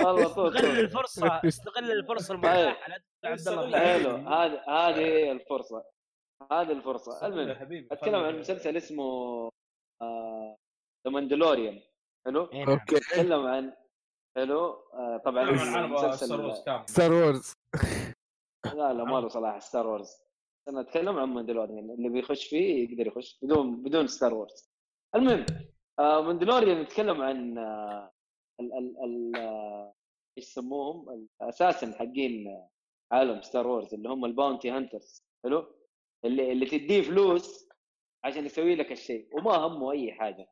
والله 0.05 0.35
طول 0.35 0.57
استغل 0.57 0.81
الفرصة 0.81 1.27
استغل 1.45 1.93
الفرصة 1.93 2.35
المتاحة. 2.35 2.89
لا 2.89 3.37
تقول 3.37 3.59
عبد 3.59 3.65
الله 3.65 3.79
في 3.79 3.85
حلو. 4.05 4.11
هذه 4.17 4.63
هذه 4.69 4.97
هي 5.01 5.33
الفرصة. 5.33 5.85
هذه 6.53 6.73
الفرصة. 6.73 7.27
المهم 7.27 7.87
أتكلم 7.93 8.15
عن 8.15 8.39
مسلسل 8.39 8.77
اسمه 8.77 9.49
The 11.07 11.11
Mandalorian 11.13 11.81
حلو؟ 12.27 12.45
إيه 12.53 12.65
نعم. 12.65 12.71
okay. 12.71 12.97
أتكلم 12.97 13.47
عن 13.47 13.73
حلو؟ 14.37 14.65
آه، 14.95 15.23
طبعا 15.25 15.45
عن 15.45 15.59
عالم 15.59 16.13
Star 16.87 17.13
Wars 17.13 17.53
لا 18.65 18.93
لا 18.93 19.05
ما 19.05 19.21
له 19.21 19.29
صلاح 19.29 19.59
Star 19.59 19.87
Wars 19.87 20.11
أنا 20.69 20.81
أتكلم 20.81 21.19
عن 21.19 21.29
Mandalorian 21.29 21.91
اللي 21.91 22.09
بيخش 22.09 22.49
فيه 22.49 22.89
يقدر 22.89 23.07
يخش 23.07 23.39
بدون 23.43 23.83
بدون 23.83 24.07
Star 24.07 24.35
Wars 24.35 24.71
المهم 25.15 25.47
آه 25.99 26.21
Mandalorian 26.23 26.81
يتكلم 26.81 27.23
عن 27.23 27.59
آه 27.59 28.13
ال 28.61 28.73
ال 28.73 29.05
ال 29.05 29.37
آه، 29.37 29.95
إيش 30.39 30.49
يسموهم؟ 30.49 31.29
أساسا 31.41 31.93
حقين 31.93 32.67
عالم 33.13 33.43
Star 33.43 33.67
Wars 33.67 33.95
اللي 33.95 34.09
هم 34.09 34.25
ال 34.25 34.31
bounty 34.31 34.71
hunters. 34.71 35.25
حلو؟ 35.45 35.67
اللي 36.25 36.53
اللي 36.53 36.67
تديه 36.67 37.03
فلوس 37.03 37.69
عشان 38.25 38.47
يسوي 38.47 38.75
لك 38.75 38.93
الشيء 38.93 39.29
وما 39.37 39.57
همه 39.57 39.93
أي 39.93 40.13
حاجة. 40.13 40.49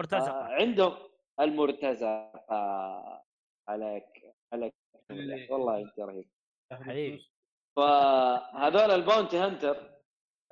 مرتزقة. 0.00 0.30
آه، 0.30 0.44
عندهم 0.44 0.96
المرتزقة. 1.40 3.24
عليك 3.68 4.34
عليك. 4.52 4.74
اللي- 5.10 5.48
والله 5.50 5.78
أنت 5.80 5.98
رهيب. 6.00 6.28
حبيبي. 6.72 7.30
فهذول 7.76 8.90
ال 8.90 8.97
bounty 8.97 9.36
hunter 9.36 9.90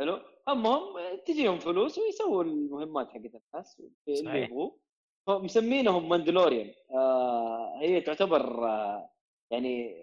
حلو؟ 0.01 0.21
همهم 0.49 1.17
تجيهم 1.27 1.59
فلوس 1.59 1.99
ويسووا 1.99 2.45
المهمات 2.45 3.11
حقت 3.11 3.33
الناس 3.55 3.83
اللي. 4.09 4.43
يبغوه 4.43 4.79
فمسمينهم 5.27 6.09
Mandalorian. 6.09 6.75
آه 6.91 7.79
هي 7.81 8.01
تعتبر 8.01 8.69
آه 8.69 9.11
يعني 9.53 10.03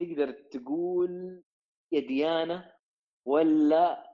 تقدر 0.00 0.30
تقول 0.30 1.42
يا 1.92 2.00
ديانة 2.00 2.72
ولا 3.28 4.04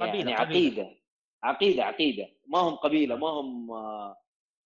قبيلة، 0.00 0.30
يعني 0.30 0.36
قبيلة. 0.36 0.82
عقيدة 0.82 0.96
عقيدة 1.44 1.84
عقيدة 1.84 2.28
ما 2.46 2.58
هم 2.58 2.74
قبيلة 2.76 3.16
ما 3.16 3.28
هم 3.28 3.70
آه 3.70 4.16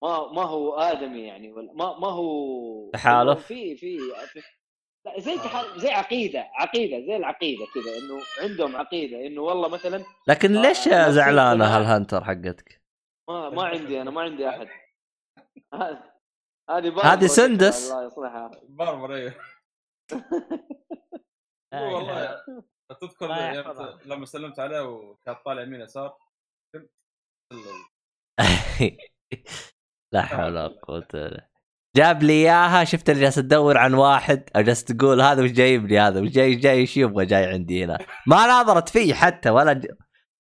ما 0.03 0.33
ما 0.33 0.43
هو 0.43 0.75
آدمي 0.75 1.21
يعني 1.23 1.53
ولا 1.53 1.73
ما 1.73 1.99
ما 1.99 2.09
هو 2.09 2.91
تحالف؟ 2.91 3.47
في 3.47 3.77
في 3.77 3.99
لا 5.07 5.21
زي 5.21 5.37
تحالف 5.37 5.79
زي 5.79 5.91
عقيدة 5.91 6.51
عقيدة 6.55 7.07
زي 7.07 7.17
العقيدة 7.17 7.65
كذا 7.75 7.99
إنه 7.99 8.21
عندهم 8.43 8.77
عقيدة 8.77 9.27
إنه 9.27 9.41
والله 9.43 9.69
مثلا 9.69 10.05
لكن 10.29 10.57
آه، 10.57 10.63
ليش 10.63 10.89
زعلانة. 10.89 11.65
هالهنتر 11.65 12.25
حقتك؟ 12.25 12.83
ما 13.29 13.51
ما 13.57 13.65
عندي 13.65 14.03
أنا 14.03 14.11
ما 14.11 14.21
عندي 14.23 14.49
أحد 14.49 14.69
هذه 16.71 17.13
هذه 17.13 17.27
سندس. 17.27 17.91
الله 17.93 18.07
يصلحها 18.07 18.51
باربر 18.69 19.15
أيوه 19.15 19.35
والله 21.73 22.23
إله 22.25 22.63
تذكر. 23.01 23.27
لما 24.07 24.27
سلمت 24.27 24.61
عليه 24.61 24.81
وكان 24.81 25.35
طالع 25.45 25.63
يمين 25.63 25.81
يسار 25.81 26.17
لا 30.13 30.23
حول 30.23 30.45
ولا 30.45 30.67
قوة 30.67 31.07
إلا. 31.15 31.49
جاب 31.97 32.23
لي 32.23 32.33
إياها 32.33 32.85
شفت 32.85 33.11
اللي 33.11 33.21
جالس 33.23 33.35
تدور 33.35 33.79
عن 33.79 33.95
واحد 33.95 34.51
أو 34.57 34.61
جالس 34.61 34.85
تقول 34.85 35.21
هذا 35.21 35.43
وش 35.43 35.51
جايب 35.51 35.87
لي 35.87 35.99
هذا 35.99 36.21
وش 36.21 36.29
جاي 36.29 36.55
جاي 36.55 36.79
إيش 36.79 36.97
يبغى 36.97 37.27
جاي 37.27 37.47
عندي 37.47 37.85
هنا؟ 37.85 37.99
ما 38.27 38.47
ناظرت 38.47 38.89
في 38.89 39.15
حتى 39.15 39.51
ولا 39.51 39.73
ج... 39.73 39.87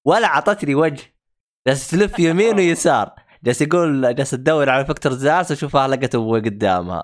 ولا 0.07 0.27
أعطتني 0.27 0.75
وجه. 0.75 1.15
جالس 1.69 1.91
تلف 1.91 2.19
يمين 2.27 2.57
ويسار. 2.57 3.15
جالس 3.45 3.63
يقول 3.63 4.15
جالس 4.15 4.31
تدور 4.31 4.71
على 4.71 4.85
فكتور 4.85 5.13
زاس 5.13 5.51
وشوفها 5.51 5.89
لقت 5.89 6.15
أبوي 6.15 6.41
قدامها. 6.41 7.03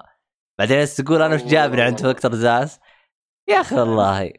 بعدين 0.58 0.76
جالس 0.78 0.96
تقول 0.96 1.22
أنا 1.22 1.34
وش 1.34 1.42
جابني 1.42 1.82
عند 1.82 2.00
فكتور 2.00 2.34
زاس؟ 2.34 2.80
يا 3.48 3.60
أخي 3.60 3.74
والله. 3.80 4.32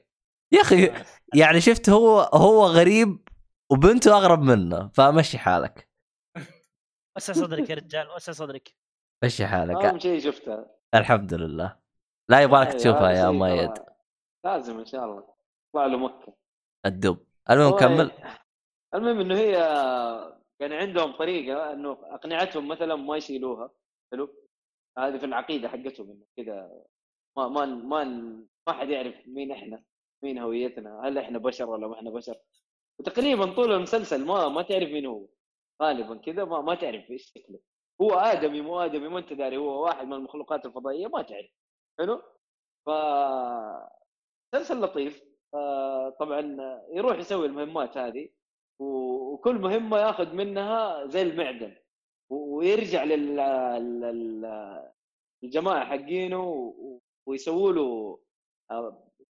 يا 0.51 0.61
أخي 0.61 0.91
يعني 1.35 1.61
شفت 1.61 1.89
هو 1.89 2.19
هو 2.19 2.65
غريب 2.65 3.27
وبنته 3.71 4.17
أغرب 4.17 4.41
منه 4.41 4.87
فمشي 4.87 5.37
حالك. 5.37 5.89
وسع 7.17 7.33
صدرك 7.33 7.69
يا 7.69 7.75
رجال 7.75 8.07
وسع 8.15 8.31
صدرك. 8.31 8.75
مشي 9.23 9.47
حالك. 9.47 9.85
اهم 9.85 9.99
شيء 9.99 10.19
شفتها 10.19 10.75
الحمد 10.95 11.33
لله. 11.33 11.79
لا 12.29 12.41
يبغالك 12.41 12.67
أيوة، 12.67 12.79
تشوفها 12.79 13.11
يا 13.11 13.29
مؤيد 13.29 13.73
ترى 13.73 13.85
لازم 14.45 14.79
إن 14.79 14.85
شاء 14.85 15.05
الله. 15.05 15.23
يطلع 15.69 15.85
له 15.85 15.97
مكة. 15.97 16.33
الدب. 16.85 17.17
المهم 17.49 17.77
كمل. 17.77 18.11
المهم 18.93 19.19
إنه 19.19 19.35
هي 19.35 19.51
يعني 20.59 20.75
عندهم 20.75 21.17
طريقة 21.17 21.73
إنه 21.73 21.97
أقنعتهم 22.03 22.67
مثلا 22.67 22.95
ما 22.95 23.17
يشيلوها. 23.17 23.71
حلو؟ 24.11 24.35
هذه 24.97 25.17
في 25.17 25.25
العقيدة 25.25 25.69
حقتهم 25.69 26.11
إنه 26.11 26.25
كذا 26.37 26.83
ما 27.37 27.47
ما 27.47 27.65
ما 27.65 28.03
ما 28.67 28.73
حد 28.73 28.89
يعرف 28.89 29.15
مين 29.27 29.51
إحنا. 29.51 29.83
مين 30.23 30.37
هويتنا؟ 30.39 31.01
هل 31.03 31.17
إحنا 31.17 31.37
بشر 31.39 31.69
ولا 31.69 31.87
ما 31.87 31.93
إحنا 31.93 32.09
بشر؟ 32.09 32.37
وتقريبا 32.99 33.53
طول 33.53 33.71
المسلسل 33.71 34.25
ما 34.25 34.49
ما 34.49 34.61
تعرف 34.61 34.89
مين 34.89 35.05
هو. 35.05 35.25
غالبا 35.81 36.15
كذا 36.17 36.45
ما, 36.45 36.61
ما 36.61 36.75
تعرف 36.75 37.11
إيش 37.11 37.31
شكله. 37.35 37.59
هو 38.01 38.11
آدمي 38.11 38.61
مو 38.61 38.79
آدمي 38.79 39.07
ما 39.07 39.19
أنت 39.19 39.33
داري 39.33 39.57
هو 39.57 39.83
واحد 39.83 40.07
من 40.07 40.13
المخلوقات 40.13 40.65
الفضائية 40.65 41.07
ما 41.07 41.21
تعرف. 41.21 41.51
حلو؟ 41.99 42.21
ف 42.85 42.89
مسلسل 44.53 44.81
لطيف. 44.81 45.23
آه، 45.53 46.09
طبعا 46.09 46.57
يروح 46.93 47.17
يسوي 47.17 47.45
المهمات 47.45 47.97
هذه 47.97 48.29
وكل 48.79 49.55
مهمة 49.55 49.97
ياخذ 49.97 50.35
منها 50.35 51.05
زي 51.05 51.21
المعدن. 51.21 51.75
ويرجع 52.29 53.03
لل 53.03 53.39
الجماعه 55.43 55.85
حقينه 55.85 56.73
ويسووا 57.25 57.73
له 57.73 58.19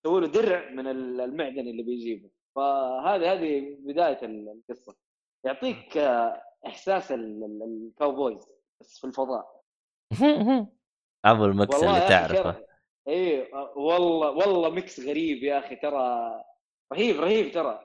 يسووا 0.05 0.21
له 0.21 0.27
درع 0.27 0.71
من 0.71 0.87
ال- 0.87 1.21
المعدن 1.21 1.69
اللي 1.69 1.83
بيجيبه. 1.83 2.31
فهذه 2.57 3.33
هذه 3.33 3.77
بداية 3.81 4.19
ال- 4.23 4.49
القصة. 4.71 4.97
يعطيك 5.45 5.97
آه، 5.97 6.43
إحساس 6.67 7.13
ال- 7.13 7.45
ال- 7.45 7.87
ال 7.89 7.96
cowboys 7.96 8.49
بس 8.81 8.99
في 8.99 9.07
الفضاء. 9.07 9.63
ابو 11.25 11.45
ال 11.45 11.54
mix 11.54 11.83
اللي 11.83 12.09
تعرفه. 12.09 12.65
آه، 13.09 13.73
والله 13.77 14.31
والله 14.31 14.71
mix 14.71 15.01
غريب 15.01 15.43
يا 15.43 15.59
أخي 15.59 15.77
ترى 15.77 16.31
رهيب 16.93 17.21
رهيب 17.21 17.53
ترى. 17.53 17.85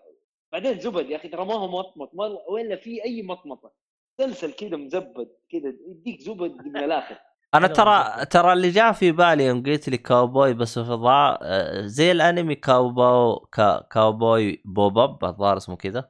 بعدين 0.52 0.80
زبد 0.80 1.10
يا 1.10 1.16
أخي 1.16 1.28
ترى 1.28 1.46
ما 1.46 1.54
هو 1.54 1.68
مطمط 1.68 2.12
ولا 2.50 2.76
في 2.76 3.04
أي 3.06 3.22
مطمطة. 3.24 3.72
مسلسل 4.20 4.54
كذا 4.54 4.78
مزبد 4.78 5.30
كذا 5.50 5.74
يديك 5.88 6.22
زبد 6.22 6.66
من 6.68 6.78
الآخر. 6.78 7.20
أنا 7.54 7.68
ترى. 7.68 8.26
ترى 8.26 8.54
اللي 8.54 8.70
جاء 8.70 8.92
في 8.92 9.12
بالي 9.12 9.46
يوم 9.46 9.64
قلت 9.64 9.90
لي 9.90 9.98
كاوبوي 9.98 10.54
بس 10.54 10.80
في 10.80 10.86
فضاء 10.86 11.40
آه، 11.42 11.82
زي 11.86 12.12
الأنمي 12.12 12.56
كاوبو 12.56 13.40
كا 13.40 13.88
كاوبوي 13.92 14.62
بوباب 14.66 15.26
الظاهر 15.26 15.58
اسمه 15.58 15.76
كذا. 15.76 16.10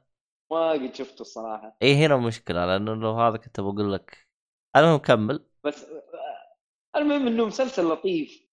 ما 0.50 0.70
قد 0.70 0.94
شفته 0.94 1.22
الصراحة. 1.22 1.76
إي 1.82 1.94
هنا 1.94 2.16
مشكلة 2.16 2.66
لأنه 2.66 2.94
لو 2.94 3.12
هذا 3.12 3.36
كنت 3.36 3.60
بقول 3.60 3.92
لك. 3.92 4.28
المهم 4.76 4.98
كمل. 4.98 5.44
بس 5.64 5.84
آه، 5.84 6.98
المهم 6.98 7.26
إنه 7.26 7.44
مسلسل 7.46 7.84
لطيف 7.84 8.44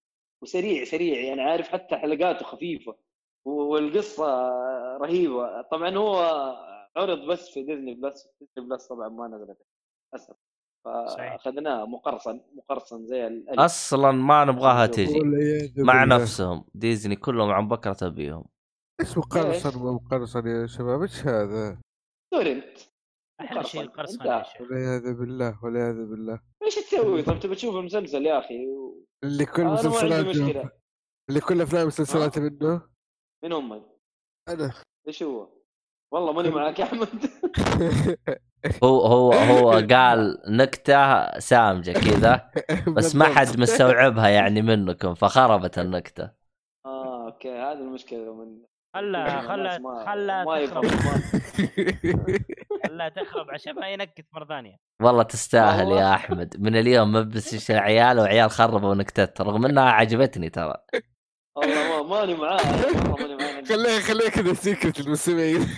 وسريع 0.42 0.84
سريع 0.84 1.20
يعني 1.20 1.42
عارف 1.42 1.68
حتى 1.68 1.96
حلقاته 1.96 2.44
خفيفة 2.44 2.96
والقصة 3.44 4.48
رهيبة. 4.98 5.62
طبعا 5.62 5.96
هو 5.96 6.16
عرض 6.96 7.18
بس 7.26 7.50
في 7.50 7.62
Disney 7.62 7.94
Plus 7.94 8.28
Disney 8.40 8.70
Plus 8.70 8.86
طبعا 8.86 9.08
ما 9.08 9.28
نزلت. 9.28 9.58
للاسف. 10.14 10.36
فاخذناه 10.84 11.84
مقرصن 11.86 12.40
مقرصن 12.54 13.06
زي 13.06 13.26
الألف. 13.26 13.60
أصلا 13.60 14.10
ما 14.10 14.44
نبغاها 14.44 14.86
تجي. 14.86 15.20
مع. 15.76 16.04
نفسهم. 16.04 16.64
ديزني 16.74 17.16
كلهم 17.16 17.50
عن 17.50 17.68
بكرة 17.68 17.92
تبيهم 17.92 18.44
إيش 19.00 19.18
مقرصن؟ 19.18 19.78
مقرصن 19.78 20.46
يا 20.46 20.66
شباب 20.66 21.02
إيش 21.02 21.26
هذا؟ 21.26 21.78
torrent. 22.32 22.78
أحلى 23.40 23.64
شيء. 23.64 23.80
القرصنه 23.80 24.44
والعياذ 24.60 25.14
بالله 25.14 25.64
والعياذ 25.64 26.06
بالله. 26.10 26.40
إيش 26.62 26.74
تسوي؟ 26.74 27.22
طب 27.22 27.40
تبي 27.40 27.54
تشوف 27.54 27.76
المسلسل 27.76 28.26
يا 28.26 28.38
أخي؟ 28.38 28.54
اللي 29.24 29.46
كل 29.46 29.64
مسلسلات 29.64 30.36
اللي 31.28 31.40
كل 31.40 31.60
أفلام 31.60 31.86
مسلسلات 31.86 32.38
منه؟ 32.38 32.82
من 33.44 33.52
هم 33.52 33.82
أنا. 34.48 34.72
إيش 35.08 35.22
هو؟ 35.22 35.48
والله 36.12 36.32
ماني 36.32 36.50
معك 36.56 36.78
يا 36.78 36.84
أحمد. 36.84 37.08
هو 38.84 39.00
هو 39.06 39.32
هو 39.32 39.70
قال 39.94 40.38
نكتة 40.48 41.38
سامجة 41.38 41.92
كذا 41.92 42.50
بس 42.96 43.16
ما 43.16 43.24
حد 43.24 43.58
مستوعبها 43.60 44.28
يعني 44.28 44.62
منكم 44.62 45.14
فخربت 45.14 45.78
النكتة. 45.78 46.30
آه 46.86 47.26
أوكي 47.26 47.50
هذه 47.52 47.72
المشكلة 47.72 48.34
من 48.34 48.62
خلا 48.94 49.40
خلا 49.40 49.78
ما- 49.78 50.04
خلا 50.06 50.44
ما 50.44 50.66
تخرب. 50.66 50.84
خلا 52.86 53.08
تخرب 53.08 53.50
عشان 53.50 53.74
ما 53.74 53.88
ينكت 53.88 54.24
مرة 54.32 54.44
ثانية. 54.44 54.76
والله 55.02 55.22
تستاهل. 55.22 55.92
يا 55.92 56.14
أحمد. 56.14 56.56
من 56.60 56.76
اليوم 56.76 57.12
مبس 57.12 57.70
العيال 57.70 58.18
وعيال 58.18 58.50
خربوا 58.50 58.94
نكتات 58.94 59.40
رغم 59.40 59.66
إنها 59.66 59.90
عجبتني 59.90 60.50
ترى. 60.50 60.74
والله 61.56 62.02
ما 62.02 62.20
ماني 62.20 62.34
معاه 62.34 62.56
والله 63.12 63.16
ماني 63.16 63.36
معاه 63.36 63.62
خليها 63.62 64.00
خليها 64.00 64.28
كذا 64.30 64.54
سيكرت 64.54 65.00
المستمعين. 65.00 65.68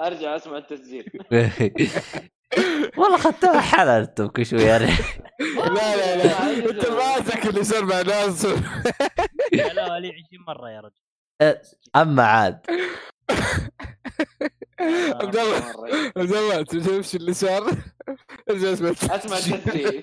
أرجع 0.00 0.36
أسمع 0.36 0.56
التسجيل. 0.58 1.04
والله 2.96 3.16
اخذتوها 3.16 3.60
حلال 3.60 4.02
أنتم 4.02 4.26
كل 4.26 4.46
شوية. 4.46 4.78
لا 4.78 4.86
لا 5.96 6.16
لا. 6.16 6.70
أنت 6.70 6.86
ماسك 6.86 7.46
اللي 7.46 7.64
صار 7.64 7.84
مع 7.84 8.02
ناس 8.02 8.44
لا 8.44 9.72
لا 9.72 10.00
لي 10.00 10.08
20 10.08 10.44
مرة 10.48 10.70
يا 10.70 10.80
رجل. 10.80 11.60
أما 11.96 12.22
عاد. 12.24 12.60
عبد 14.80 15.36
الله 15.36 15.56
عبد 16.16 16.32
الله 16.32 16.62
تمشي 16.62 17.16
اللي 17.16 17.32
صار؟ 17.34 17.70
ارجع 18.50 18.72
أسمع 18.72 18.90
اسمع 18.90 19.36
التسجيل. 19.38 20.00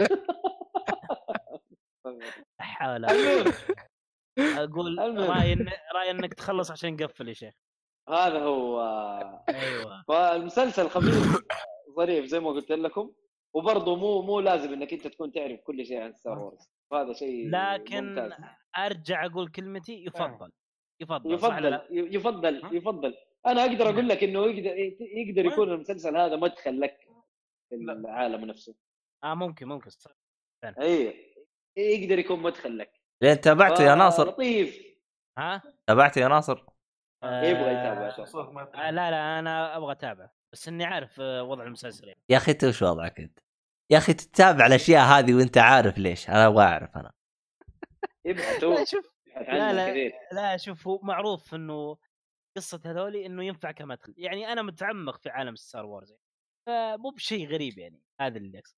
لا 2.05 2.65
حول 2.65 3.05
المهم. 3.05 3.53
أقول 4.39 4.99
المهم. 4.99 5.31
راي 5.31 5.55
إن- 5.55 5.95
راي 5.95 6.11
إنك 6.11 6.33
تخلص 6.33 6.71
عشان 6.71 6.93
نقفل 6.93 7.27
يا 7.29 7.33
شيخ. 7.33 7.53
هذا 8.09 8.39
هو. 8.39 8.81
أيوه. 9.49 10.03
فالمسلسل 10.07 10.89
خفيف 10.89 11.37
ظريف 11.97 12.25
زي 12.25 12.39
ما 12.39 12.49
قلت 12.49 12.71
لكم. 12.71 13.11
وبرضه 13.53 13.95
مو 13.95 14.21
مو 14.21 14.39
لازم 14.39 14.73
إنك 14.73 14.93
أنت 14.93 15.07
تكون 15.07 15.31
تعرف 15.31 15.59
كل 15.61 15.85
شيء 15.85 16.01
عن 16.01 16.13
Star 16.13 16.39
Wars 16.39 16.69
وهذا 16.91 17.13
شيء 17.13 17.49
لكن 17.49 18.09
ممتاز. 18.09 18.31
أرجع 18.77 19.25
أقول 19.25 19.51
كلمتي 19.51 20.05
يفضل. 20.05 20.51
يفضل 21.01 21.33
يفضل 21.33 21.63
لا؟ 21.63 21.87
يفضل 21.89 22.75
يفضل. 22.75 23.15
أنا 23.45 23.61
أقدر 23.61 23.89
أقول 23.89 24.09
لك 24.09 24.23
إنه 24.23 24.45
يقدر 24.45 24.77
يقدر 24.99 25.45
يكون 25.45 25.71
المسلسل 25.71 26.17
هذا 26.17 26.35
مدخل 26.35 26.81
لك 26.81 27.07
في 27.69 27.75
لا. 27.75 27.93
العالم 27.93 28.45
نفسه. 28.45 28.75
آه 29.23 29.33
ممكن 29.33 29.67
ممكن. 29.67 29.89
صح. 29.89 30.11
أيوه 30.79 31.13
يقدر 31.77 32.19
يكون 32.19 32.39
مدخل 32.39 32.77
لك. 32.77 32.91
لين 33.21 33.41
تابعته 33.41 33.83
يا 33.83 33.95
ناصر؟ 33.95 34.27
لطيف 34.27 34.97
ها؟ 35.37 35.61
تابعته 35.87 36.21
يا 36.21 36.27
ناصر؟ 36.27 36.65
يبغى 37.23 37.71
يتابع 37.71 38.15
آه 38.35 38.51
ما 38.51 38.87
آه 38.87 38.91
لا 38.91 39.11
لا 39.11 39.39
أنا 39.39 39.77
أبغى 39.77 39.91
أتابع 39.91 40.29
بس 40.53 40.67
إني 40.67 40.85
عارف 40.85 41.21
آه، 41.21 41.43
وضع 41.43 41.63
المسلسل 41.63 42.07
يعني. 42.07 42.21
يا 42.29 42.37
أخي 42.37 42.51
أنت 42.51 42.63
وش 42.63 42.81
وضعك 42.81 43.19
أنت؟ 43.19 43.39
يا 43.89 43.97
أخي 43.97 44.13
تتابع 44.13 44.65
الأشياء 44.65 45.05
هذه 45.05 45.33
وأنت 45.33 45.57
عارف 45.57 45.97
ليش 45.97 46.29
أنا 46.29 46.47
أبغى 46.47 46.63
أعرف 46.63 46.97
أنا 46.97 47.11
لا 49.35 49.73
لا، 49.73 49.73
لا. 49.73 49.89
كثير 49.89 50.13
لا 50.31 50.57
شوف 50.57 50.87
هو 50.87 50.99
معروف 51.03 51.55
إنه 51.55 51.97
قصة 52.57 52.81
هذولي 52.85 53.25
إنه 53.25 53.43
ينفع 53.43 53.71
كمدخل 53.71 54.13
يعني 54.17 54.51
أنا 54.51 54.61
متعمق 54.61 55.17
في 55.17 55.29
عالم 55.29 55.55
Star 55.55 55.85
Wars 55.85 56.11
يعني. 56.11 56.23
فمو 56.67 57.09
بشيء 57.09 57.47
غريب 57.47 57.77
يعني 57.77 58.01
هذا 58.21 58.37
اللي 58.37 58.59
اقصد 58.59 58.75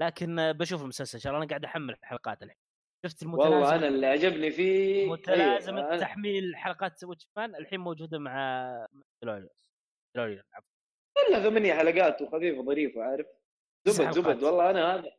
لكن 0.00 0.52
بشوف 0.52 0.82
المسلسل 0.82 1.18
إن 1.18 1.22
شاء 1.22 1.30
الله 1.32 1.42
أنا 1.42 1.48
قاعد 1.50 1.64
أحمل 1.64 1.96
حلقات 2.02 2.42
الحين 2.42 2.63
شفت 3.04 3.22
المتلازمة 3.22 3.54
والله 3.56 3.74
أنا 3.74 3.88
اللي 3.88 4.06
عجبني 4.06 4.50
فيه 4.50 5.06
متلازمه 5.10 5.78
أيوة، 5.88 5.96
تحميل 6.00 6.56
حلقات 6.56 7.04
Watchmen 7.04 7.54
الحين 7.56 7.80
موجودة 7.80 8.18
مع 8.18 8.86
عفوا 10.54 10.68
كلها 11.28 11.40
ثمانية 11.40 11.74
حلقات 11.74 12.22
وخفيفة 12.22 12.62
ظريفة 12.62 13.02
عارف 13.02 13.26
زبد. 13.88 14.10
زبد 14.10 14.42
والله 14.42 14.70
أنا 14.70 14.94
هذا 14.94 15.12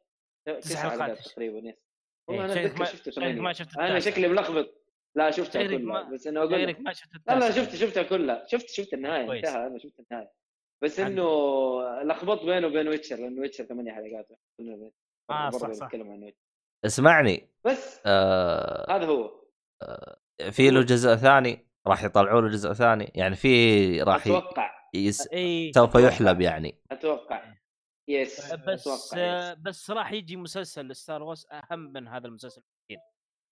تسع 0.60 0.90
حلقات. 0.90 1.20
تقريبا 1.20 1.56
والله 1.56 2.46
إيه، 2.46 2.54
أنا 2.54 2.54
أتذكر 2.62 2.80
ما- 2.80 2.86
شفته 2.86 3.12
ثمانية 3.12 3.42
ما 3.42 3.54
شفت 3.54 3.78
أنا. 3.78 4.00
شكلي 4.00 4.28
ملخبط 4.28 4.82
لا 5.16 5.32
شفتها 5.32 5.68
كلها 5.68 5.78
ما- 5.80 6.02
بس 6.14 6.28
أنا 6.28 6.40
أقول 6.40 6.54
غيرك 6.54 6.76
لك 6.76 6.82
ما 6.82 6.94
شفت 6.94 7.10
لا 7.28 7.40
لا. 7.40 7.52
شفت 7.52 7.76
شفتها 7.76 8.04
كلها 8.04 8.46
شفت 8.48 8.70
شفت 8.70 8.94
النهاية 8.94 9.26
كويس. 9.26 9.46
انتهى 9.46 9.68
أنا 9.68 9.78
شفت 9.80 10.00
النهاية 10.00 10.32
بس. 10.84 11.00
إنه 11.00 11.24
لخبطت 12.04 12.46
بينه 12.46 12.68
وبين 12.68 12.88
Witcher 12.88 13.16
لأنه 13.16 13.42
Witcher 13.42 13.64
ثمانية 13.64 13.92
حلقات 13.92 14.28
برضه 14.60 14.94
صح، 15.58 15.72
صح. 15.72 15.86
بتكلم 15.86 16.12
عن 16.12 16.24
Witcher 16.24 16.45
اسمعني. 16.86 17.50
بس. 17.66 18.02
آه 18.06 18.96
هذا 18.96 19.06
هو. 19.06 19.46
في 20.52 20.70
له 20.70 20.82
جزء 20.82 21.16
ثاني 21.16 21.68
راح 21.88 22.04
يطلعوا 22.04 22.42
له 22.42 22.48
جزء 22.48 22.74
ثاني. 22.74 23.12
يعني 23.16 23.36
في 23.36 24.02
راح. 24.02 24.22
أتوقع. 24.28 24.76
yes... 24.96 25.28
أي 25.34 25.72
سوف 25.76 25.96
يحلب 25.96 26.42
يعني. 26.42 26.82
أتوقع. 26.92 27.56
yes 28.10 28.54
بس 28.54 28.88
أتوقع 28.88 29.50
yes. 29.50 29.58
بس 29.58 29.92
راح 29.92 30.12
يجي 30.12 30.38
مسلسل 30.38 30.96
Star 30.96 31.24
Wars 31.24 31.48
أهم 31.52 31.80
من 31.80 32.08
هذا 32.08 32.28
المسلسل 32.28 32.62
بكثير 32.62 33.00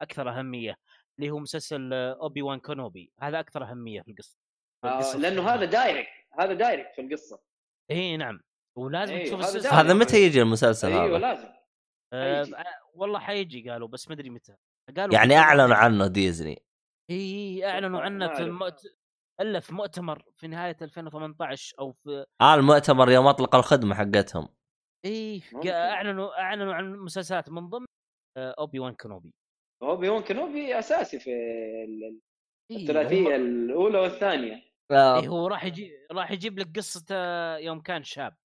أكثر 0.02 0.30
أهمية. 0.30 0.76
اللي 1.20 1.32
هو 1.32 1.40
مسلسل 1.40 1.94
Obi-Wan 1.94 2.60
Kenobi 2.60 3.12
هذا 3.22 3.40
أكثر 3.40 3.64
أهمية 3.64 4.02
في 4.02 4.12
القصة 4.12 4.38
في 4.82 4.88
آه 4.88 4.94
القصة 4.94 5.20
لأنه 5.20 5.42
الصغيرة. 5.42 5.56
هذا 5.56 5.66
direct 5.66 6.10
هذا 6.40 6.54
direct 6.54 6.96
في 6.96 7.02
القصة. 7.02 7.44
إي 7.92 8.18
نعم. 8.18 8.40
ولازم 8.78 9.14
أيوه، 9.14 9.26
تشوف 9.26 9.42
هذا. 9.42 9.72
هذا 9.72 9.94
متى 9.94 10.18
يجي 10.24 10.42
المسلسل 10.42 10.88
أيوه 10.88 11.06
هذا؟ 11.06 11.18
لازم. 11.18 11.48
آه 12.14 12.44
حيجي. 12.44 12.56
آه، 12.56 12.83
والله 12.94 13.20
حيجي 13.20 13.70
قالوا 13.70 13.88
بس 13.88 14.08
ما 14.08 14.14
أدري 14.14 14.30
متى. 14.30 14.56
قالوا 14.98 15.16
يعني 15.16 15.36
أعلنوا 15.38 15.76
عنه 15.76 16.08
ديزني. 16.08 16.62
إي 17.10 17.66
أعلنوا 17.66 18.00
عنه 18.02 18.28
في 18.28 18.34
أعرف. 18.34 18.50
مؤت... 18.50 18.82
إلا 19.42 19.60
في 19.60 19.74
مؤتمر 19.74 20.24
في 20.36 20.48
نهاية 20.48 20.78
2018 20.82 21.76
أو 21.80 21.92
في 21.92 22.26
آه 22.42 22.56
المؤتمر 22.56 23.12
يوم 23.12 23.28
اطلقوا 23.28 23.60
الخدمة 23.60 23.96
حقتهم. 23.96 24.48
إي. 25.06 25.42
أعلنوا 25.68 26.40
أعلنوا 26.42 26.74
عن 26.74 26.96
مسلسلات 26.96 27.50
من 27.50 27.70
ضمن 27.70 27.86
آه، 28.38 28.56
أوبي 28.60 28.80
وان 28.80 28.94
كونوبي 28.94 29.32
أوبي 29.84 30.10
وان 30.10 30.24
كنوبي 30.24 30.80
أساسي 30.80 31.20
في 31.20 31.30
ال- 31.84 32.20
إيه، 32.72 32.78
الثلاثية 32.78 33.36
الأولى 33.36 34.00
والثانية. 34.00 34.64
إيه 34.92 35.28
هو 35.28 35.48
راح 35.48 35.64
يجي 35.64 35.92
راح 36.12 36.32
يجيب 36.32 36.60
لك 36.60 36.78
قصته 36.78 37.58
يوم 37.58 37.82
كان 37.82 38.04
شاب. 38.04 38.36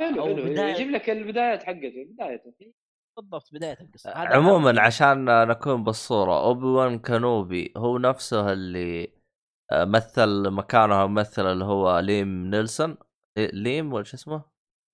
حلو 0.00 0.24
حلو. 0.24 0.46
يجيب 0.46 0.90
لك 0.90 1.10
البدايات 1.10 1.62
حقته 1.62 2.04
بدايته. 2.10 2.72
بالضبط 3.16 3.48
بداية 3.52 3.78
القصة. 3.80 4.10
هذا 4.10 4.36
عموما 4.36 4.80
عشان 4.82 5.48
نكون 5.48 5.84
بالصورة 5.84 6.40
Obi-Wan 6.44 6.98
Kenobi 6.98 7.72
هو 7.76 7.98
نفسه 7.98 8.52
اللي 8.52 9.12
آه، 9.72 9.84
مثل 9.84 10.50
مكانه 10.50 11.06
ممثل 11.06 11.46
اللي 11.52 11.64
هو 11.64 11.98
Liam 11.98 12.46
Neeson. 12.50 12.96
لي- 13.38 13.46
Liam 13.52 13.92
ولا 13.92 14.04
شو 14.04 14.16
اسمه؟ 14.16 14.42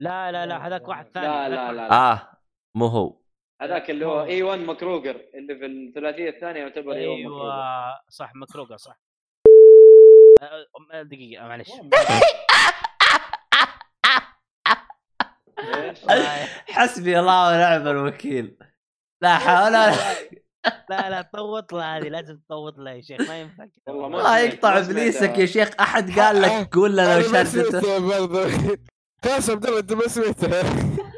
لا 0.02 0.32
لا 0.32 0.46
لا 0.46 0.66
هذاك 0.66 0.88
واحد 0.88 1.06
ثاني 1.08 1.26
لا 1.26 1.48
لا 1.48 1.72
لا, 1.72 1.88
لا. 1.88 2.12
آه 2.12 2.32
مو 2.76 2.86
هو. 2.86 3.20
هذاك 3.62 3.90
اللي 3.90 4.06
هو. 4.06 4.22
Ewan 4.24 4.42
McGregor 4.42 5.20
اللي 5.34 5.56
في 5.58 5.66
الثلاثية 5.66 6.30
الثانية 6.30 6.60
يعتبر 6.60 6.92
Ewan 6.92 7.06
McGregor 7.08 7.42
أيوه 7.52 8.00
صح 8.08 8.34
McGregor 8.34 8.76
صح. 8.76 9.00
آه، 10.92 11.02
دقيقة 11.02 11.46
معلش 11.48 11.70
إيش؟ 11.70 11.80
حسبي 16.68 17.20
الله 17.20 17.48
ونعم 17.48 17.88
الوكيل. 17.88 18.56
لا 19.22 19.38
حول 19.38 19.72
ولا 19.72 19.92
لا 20.90 21.10
لا 21.10 21.22
تطوط 21.22 21.72
له 21.72 21.96
هذه 21.96 22.08
لازم 22.08 22.38
تطوط 22.38 22.78
له 22.78 22.90
يا 22.90 23.00
شيخ 23.00 23.20
ما 23.28 23.40
ينفع. 23.40 23.66
والله 23.86 24.08
ما 24.08 24.18
الله 24.18 24.38
يقطع 24.38 24.78
إبليسك 24.78 25.38
يا 25.38 25.46
شيخ. 25.46 25.68
أحد 25.80 26.18
قال 26.18 26.42
لك 26.42 26.68
قول 26.74 26.96
شدته 27.24 27.44
سمعتها 27.44 27.98
برضه 27.98 28.50
خلاص 29.24 29.50
عبد 29.50 29.66
الله 29.66 29.78
أنت 29.80 29.92
ما 29.92 30.08
سمعتها 30.08 30.62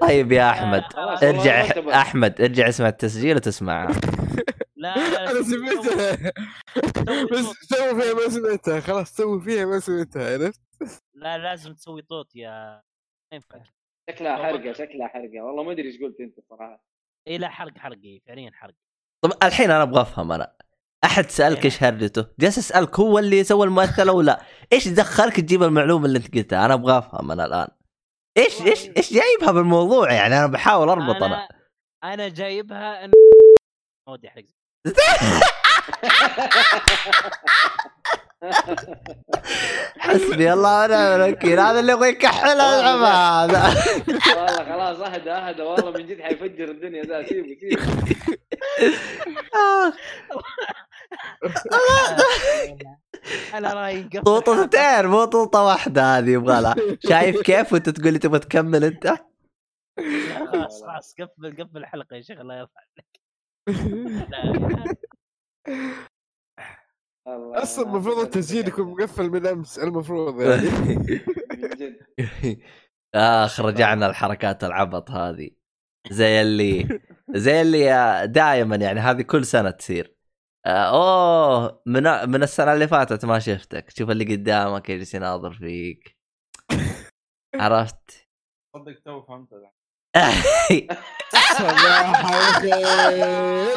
طيب 0.00 0.32
يا 0.32 0.50
أحمد 0.50 0.82
ارجع. 1.22 1.66
أحمد 2.00 2.40
ارجع 2.40 2.68
اسمع 2.68 2.88
التسجيل 2.88 3.36
وتسمعها 3.36 4.00
لا 4.76 4.94
لا 4.96 5.30
أنا 5.30 5.38
لا 5.38 5.42
سمعتها 5.42 6.32
بس 7.32 7.44
سوي 7.68 8.00
فيها 8.02 8.14
ما 8.14 8.28
سمعتها. 8.28 8.80
خلاص 8.80 9.16
سوي 9.16 9.40
فيها 9.40 9.64
ما 9.64 9.80
سمعتها 9.80 10.32
عرفت؟ 10.32 10.60
لا 11.14 11.38
لازم 11.38 11.74
تسوي 11.74 12.02
طوط 12.02 12.30
يا 12.34 12.50
ما 12.50 12.82
ينفع. 13.32 13.58
شكلها 14.10 14.36
حرقة 14.36 14.72
شكلها 14.72 15.08
حرقة. 15.08 15.42
والله 15.42 15.62
ما 15.62 15.72
أدري 15.72 15.88
إيش 15.88 16.00
قلت 16.00 16.20
أنت 16.20 16.34
صراحة. 16.50 16.84
اي 17.28 17.38
لا 17.38 17.48
حرق 17.48 17.78
حرق 17.78 17.98
إيه، 18.04 18.20
فعليا 18.26 18.50
حرق. 18.54 18.74
طب 19.24 19.30
الحين 19.42 19.70
أنا 19.70 19.82
أبغى 19.82 20.02
أفهم 20.02 20.32
أنا 20.32 20.56
أحد 21.04 21.24
سألك 21.30 21.64
إيش 21.64 21.82
هرجته 21.82 22.26
جالس 22.40 22.58
أسألك 22.58 23.00
هو 23.00 23.18
اللي 23.18 23.44
سوى 23.44 23.66
الممثله 23.66 24.12
ولا 24.12 24.42
إيش 24.72 24.88
دخلك 24.88 25.36
تجيب 25.36 25.62
المعلومة 25.62 26.06
اللي 26.06 26.18
أنت 26.18 26.34
قلتها؟ 26.34 26.64
أنا 26.66 26.74
أبغى 26.74 26.98
أفهم 26.98 27.30
أنا 27.30 27.44
الآن. 27.44 27.68
إيش 28.36 28.60
إيش 28.60 28.88
إيش 28.96 29.12
جايبها 29.12 29.52
بالموضوع 29.52 30.12
يعني؟ 30.12 30.38
أنا 30.38 30.46
بحاول 30.46 30.88
أربط 30.88 31.22
أنا. 31.22 31.48
أنا 32.04 32.28
جايبها 32.28 33.04
إن 33.04 33.10
ما 34.08 34.12
ودي 34.12 34.28
احرق 34.28 34.44
حسبي 39.98 40.52
الله 40.52 40.84
ونعم 40.84 41.20
الوكيل. 41.20 41.60
هذا 41.60 41.80
اللي 41.80 41.92
يبغى 41.92 42.08
يكحلها 42.08 42.80
العمى 42.80 43.06
هذا 43.52 43.74
والله 44.36 44.64
خلاص 44.64 45.00
أهدى 45.00 45.30
أهدى. 45.30 45.62
والله 45.62 45.90
من 45.90 46.06
جد 46.06 46.20
حيفجر 46.20 46.70
الدنيا 46.70 47.02
ذا. 47.02 47.22
سيبه 47.22 47.56
سيبه 47.60 47.82
آه، 49.54 49.92
أنا 53.54 53.72
رايي 53.74 54.02
طوطتين 54.08 55.06
مو 55.06 55.24
طوطه 55.24 55.62
واحدة 55.62 56.18
هذه 56.18 56.30
يبغى 56.30 56.60
لها. 56.60 56.74
شايف 57.08 57.40
كيف 57.40 57.72
وأنت 57.72 57.88
تقول 57.88 58.12
لي 58.12 58.18
تبغى 58.18 58.38
تكمل 58.38 58.84
أنت؟ 58.84 59.06
لا، 59.98 60.46
خلاص 60.46 60.82
خلاص. 60.82 61.14
قفل 61.20 61.56
قفل 61.62 61.76
الحلقة 61.76 62.16
يا 62.16 62.22
شيخ 62.22 62.40
الله 62.40 62.54
يرفع 62.58 62.80
عليك. 62.80 63.20
أصلا 67.26 67.86
المفروض 67.86 68.18
التسجيل 68.18 68.68
يكون 68.68 68.86
مقفل 68.86 69.30
من 69.30 69.46
أمس 69.46 69.78
المفروض 69.78 70.40
يعني. 70.40 70.70
من 70.70 71.68
جد 71.78 72.58
آخ 73.14 73.60
رجعنا 73.60 74.06
الحركات 74.06 74.64
العبط 74.64 75.10
هذه. 75.10 75.50
زي 76.10 76.40
اللي 76.42 77.00
زي 77.30 77.60
اللي 77.62 77.86
دائما 78.26 78.76
يعني 78.76 79.00
هذه 79.00 79.22
كل 79.22 79.44
سنة 79.44 79.70
تصير. 79.70 80.16
آه، 80.66 80.68
أوه 80.68 81.82
من 81.86 82.02
من 82.02 82.42
السنة 82.42 82.72
اللي 82.74 82.88
فاتت 82.88 83.24
ما 83.24 83.38
شفتك. 83.38 83.90
شوف 83.90 84.10
اللي 84.10 84.36
قدامك 84.36 84.90
يجلس 84.90 85.14
يناظر 85.14 85.52
فيك. 85.52 86.16
عرفت؟ 87.54 88.28
صدق 88.76 89.00
تو 89.04 89.22
فهمت. 89.22 89.48
صباح 91.58 92.32
الخير 92.34 93.72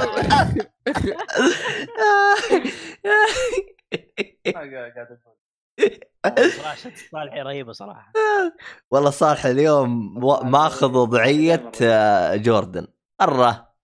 صراحة 6.49 6.91
صالحي 7.11 7.41
رهيبه 7.41 7.71
صراحة 7.71 8.11
والله 8.91 9.09
صالح 9.09 9.45
اليوم 9.45 10.19
ماخذ 10.51 10.97
وضعيه 10.97 11.71
آه، 11.83 12.35
جوردن. 12.35 12.87
مرة. 13.21 13.75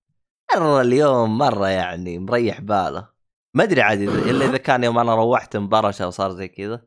مرة 0.55 0.81
اليوم 0.81 1.37
مرة 1.37 1.67
يعني 1.67 2.19
مريح 2.19 2.61
باله. 2.61 3.09
ما 3.53 3.63
أدري 3.63 3.81
عاد 3.81 4.01
إلا 4.01 4.45
إذا 4.45 4.57
كان 4.57 4.83
يوم 4.83 4.99
أنا 4.99 5.15
روحت 5.15 5.57
مبرشه 5.57 6.07
وصار 6.07 6.31
زي 6.31 6.47
كذا. 6.47 6.81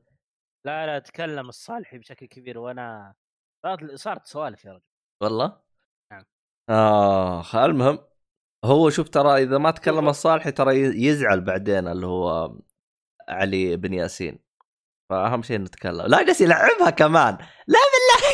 لا 0.64 0.86
لا 0.86 0.98
تكلم 0.98 1.48
الصالحي 1.48 1.98
بشكل 1.98 2.26
كبير 2.26 2.58
وأنا 2.58 3.14
صارت 3.62 3.94
صارت 3.94 4.26
سوالف 4.26 4.64
يا 4.64 4.72
رجل. 4.72 4.93
والله؟ 5.20 5.56
نعم. 6.12 6.24
اخ 6.70 7.56
المهم 7.56 7.98
هو 8.64 8.90
شوف 8.90 9.08
ترى 9.08 9.42
إذا 9.42 9.58
ما 9.58 9.70
تكلم 9.70 10.08
الصالحي 10.08 10.52
ترى 10.52 10.80
يزعل 11.06 11.40
بعدين 11.40 11.88
اللي 11.88 12.06
هو 12.06 12.56
علي 13.28 13.76
بن 13.76 13.94
ياسين. 13.94 14.38
فأهم 15.10 15.42
شيء 15.42 15.58
نتكلم. 15.58 16.06
لا 16.06 16.22
جالس 16.22 16.40
يلعبها 16.40 16.90
كمان. 16.90 17.38
لا 17.66 17.78
بالله. 17.92 18.24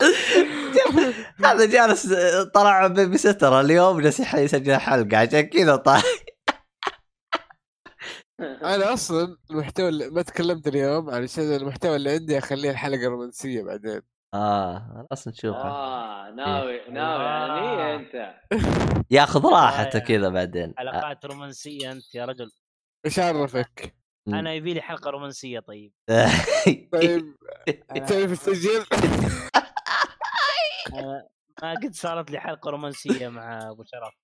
هذا 1.44 1.66
جالس 1.66 2.14
طلع 2.54 2.86
بيبي 2.86 3.18
ستر 3.18 3.60
اليوم 3.60 4.00
جالس 4.00 4.20
يسجل 4.20 4.76
حلقة 4.76 5.16
عشان 5.16 5.40
كذا 5.40 5.76
طالع 5.76 6.02
أنا 8.40 8.92
أصلا 8.92 9.36
المحتوى 9.50 9.88
اللي 9.88 10.10
ما 10.10 10.22
تكلمت 10.22 10.66
اليوم 10.68 11.10
علشان 11.10 11.44
المحتوى 11.54 11.96
اللي 11.96 12.10
عندي 12.10 12.38
أخليه 12.38 12.70
الحلقة 12.70 13.06
رومانسيه 13.08 13.62
بعدين. 13.62 14.00
آه 14.34 15.06
خلاص 15.10 15.28
نشوفها 15.28 15.70
آه 15.70 16.30
ناوي 16.30 16.88
ناوي 16.90 17.24
يعني 17.24 17.96
أنت. 17.96 18.34
ياخذ 19.10 19.46
راحته 19.46 19.96
آه. 19.96 20.00
كذا 20.00 20.28
بعدين. 20.28 20.74
حلقات 20.76 21.24
رومانسية 21.26 21.92
أنت 21.92 22.14
يا 22.14 22.24
رجل. 22.24 22.50
إيش 23.06 23.18
عرفك؟ 23.18 23.96
أنا 24.28 24.52
يبي 24.52 24.74
لي 24.74 24.80
حلقة 24.80 25.10
رومانسية 25.10 25.60
طيب. 25.60 25.92
طيب 26.92 27.34
تعرف؟ 28.06 28.48
أنا 30.94 31.28
ما 31.62 31.74
قد 31.74 31.94
صارت 31.94 32.30
لي 32.30 32.40
حلقة 32.40 32.70
رومانسية 32.70 33.28
مع 33.28 33.70
أبو 33.70 33.84
شرف. 33.84 34.14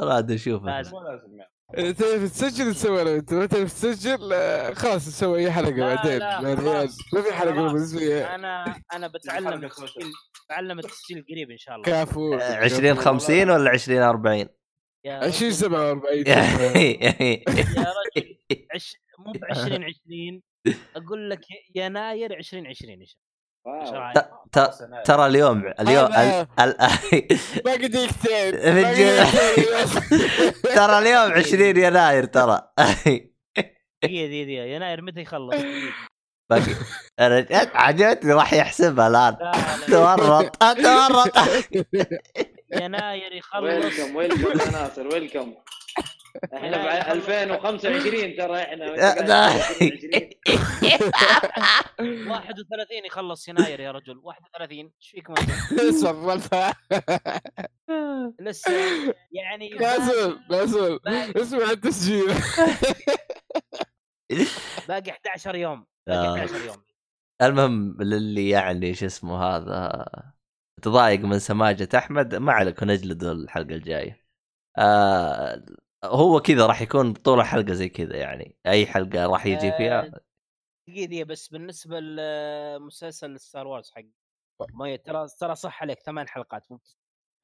راد 0.00 0.32
نشوفها 0.32 0.76
لازم. 0.76 0.92
يعني 1.72 1.92
تعرف 1.92 2.22
تسجل 2.22 2.70
نسوي 2.70 3.02
أنا 3.02 3.10
وانت 3.10 3.34
ما 3.34 3.46
تعرف 3.46 3.72
تسجل 3.72 4.32
آه، 4.32 4.74
خلاص 4.74 5.08
نسوي 5.08 5.38
أي 5.40 5.52
حلقة 5.52 5.70
لا، 5.70 5.94
بعدين. 5.94 6.18
لا، 6.18 6.40
مع 6.40 6.40
العيال 6.40 6.58
خلاص. 6.58 6.96
ما 7.14 7.22
في 7.22 7.32
حلقة 7.32 7.54
خلاص. 7.54 7.72
رومانسيه 7.72 8.34
أنا 8.34 8.80
أنا 8.92 9.08
بتعلم 9.08 9.64
التسجيل 9.64 10.12
بتعلم 10.46 10.78
التسجيل 10.78 11.24
قريب 11.30 11.50
إن 11.50 11.56
شاء 11.58 11.74
الله. 11.74 11.84
كافو. 11.86 12.34
20 12.34 12.94
50 12.94 13.50
ولا 13.50 13.70
20 13.70 14.02
40 14.02 14.48
يا 15.04 15.14
20 15.14 15.50
رجل. 15.50 15.54
47 15.54 16.26
يا 16.26 17.44
رجل. 18.16 18.34
مو 19.18 19.32
ب 19.32 19.44
2020 19.44 20.42
أقول 20.96 21.30
لك 21.30 21.40
يناير 21.74 22.38
2020 22.38 23.00
إن 23.00 23.06
شاء 23.06 23.18
ترى 25.04 25.26
اليوم 25.26 25.72
اليوم 25.80 26.12
ال... 26.12 26.46
ال... 26.60 26.74
باقي 27.64 27.88
دقيقتين 27.88 28.52
ترى 30.76 30.98
اليوم 30.98 31.32
20 31.32 31.62
يناير 31.62 32.24
ترى. 32.24 32.60
دقيقة 34.04 34.26
دقيقة 34.26 34.64
يناير 34.64 35.02
متى 35.02 35.20
يخلص؟ 35.20 35.56
باقي. 36.50 36.74
أنا 37.20 37.46
عجبتني 37.74 38.32
راح 38.32 38.52
يحسبها 38.52 39.08
الآن. 39.08 39.36
لا 39.40 39.52
لا. 39.52 39.86
تورط 39.86 40.56
تورط. 40.56 41.38
يناير 42.72 43.32
يخلص. 43.32 43.62
ويلكم 43.62 44.16
ويلكم 44.16 44.60
يا 44.60 44.70
ناصر 44.70 45.06
ويلكم 45.06 45.54
إحنا 46.54 46.76
ب 46.76 47.10
2025 47.12 48.36
ترى 48.36 48.62
إحنا 48.62 48.84
لا، 48.84 49.14
لا. 49.14 49.54
2020. 49.54 50.30
31 52.30 53.04
يخلص 53.06 53.48
يناير 53.48 53.80
يا 53.80 53.92
رجل. 53.92 54.18
31 54.22 54.90
إيش 55.00 55.10
فيكم 55.10 55.34
لسه 58.40 58.72
يعني 59.32 59.68
ناصر 59.68 60.36
باقي- 60.50 61.42
اسمع 61.42 61.70
التسجيل. 61.70 62.34
باقي 64.88 65.10
11 65.10 65.54
يوم. 65.56 65.86
باقي 66.06 66.26
آه. 66.28 66.34
11 66.44 66.64
يوم. 66.66 66.84
المهم 67.42 67.96
للي 68.02 68.48
يعني 68.48 68.94
شو 68.94 69.06
اسمه 69.06 69.42
هذا 69.44 70.04
تضايق 70.82 71.20
من 71.20 71.38
سماجة 71.38 71.88
أحمد 71.98 72.34
ما 72.34 72.52
عليك 72.52 72.82
نجلد 72.82 73.24
الحلقة 73.24 73.74
الجاية. 73.74 74.24
آه 74.78 75.62
هو 76.04 76.40
كذا 76.40 76.66
راح 76.66 76.82
يكون 76.82 77.12
طول 77.12 77.40
الحلقة 77.40 77.72
زي 77.72 77.88
كذا 77.88 78.16
يعني. 78.16 78.56
أي 78.66 78.86
حلقة 78.86 79.26
راح 79.26 79.46
يجي 79.46 79.72
فيها. 79.72 80.00
آه، 80.00 80.20
دقيقة 80.88 81.06
دقيقة 81.06 81.26
بس 81.26 81.48
بالنسبة 81.48 82.00
لمسلسل 82.00 83.40
ستار 83.40 83.66
وورز 83.66 83.90
حق 83.90 84.02
ما 84.74 84.96
ترى 84.96 85.26
ترى 85.40 85.54
صح 85.54 85.82
عليك 85.82 86.00
ثمان 86.00 86.28
حلقات. 86.28 86.66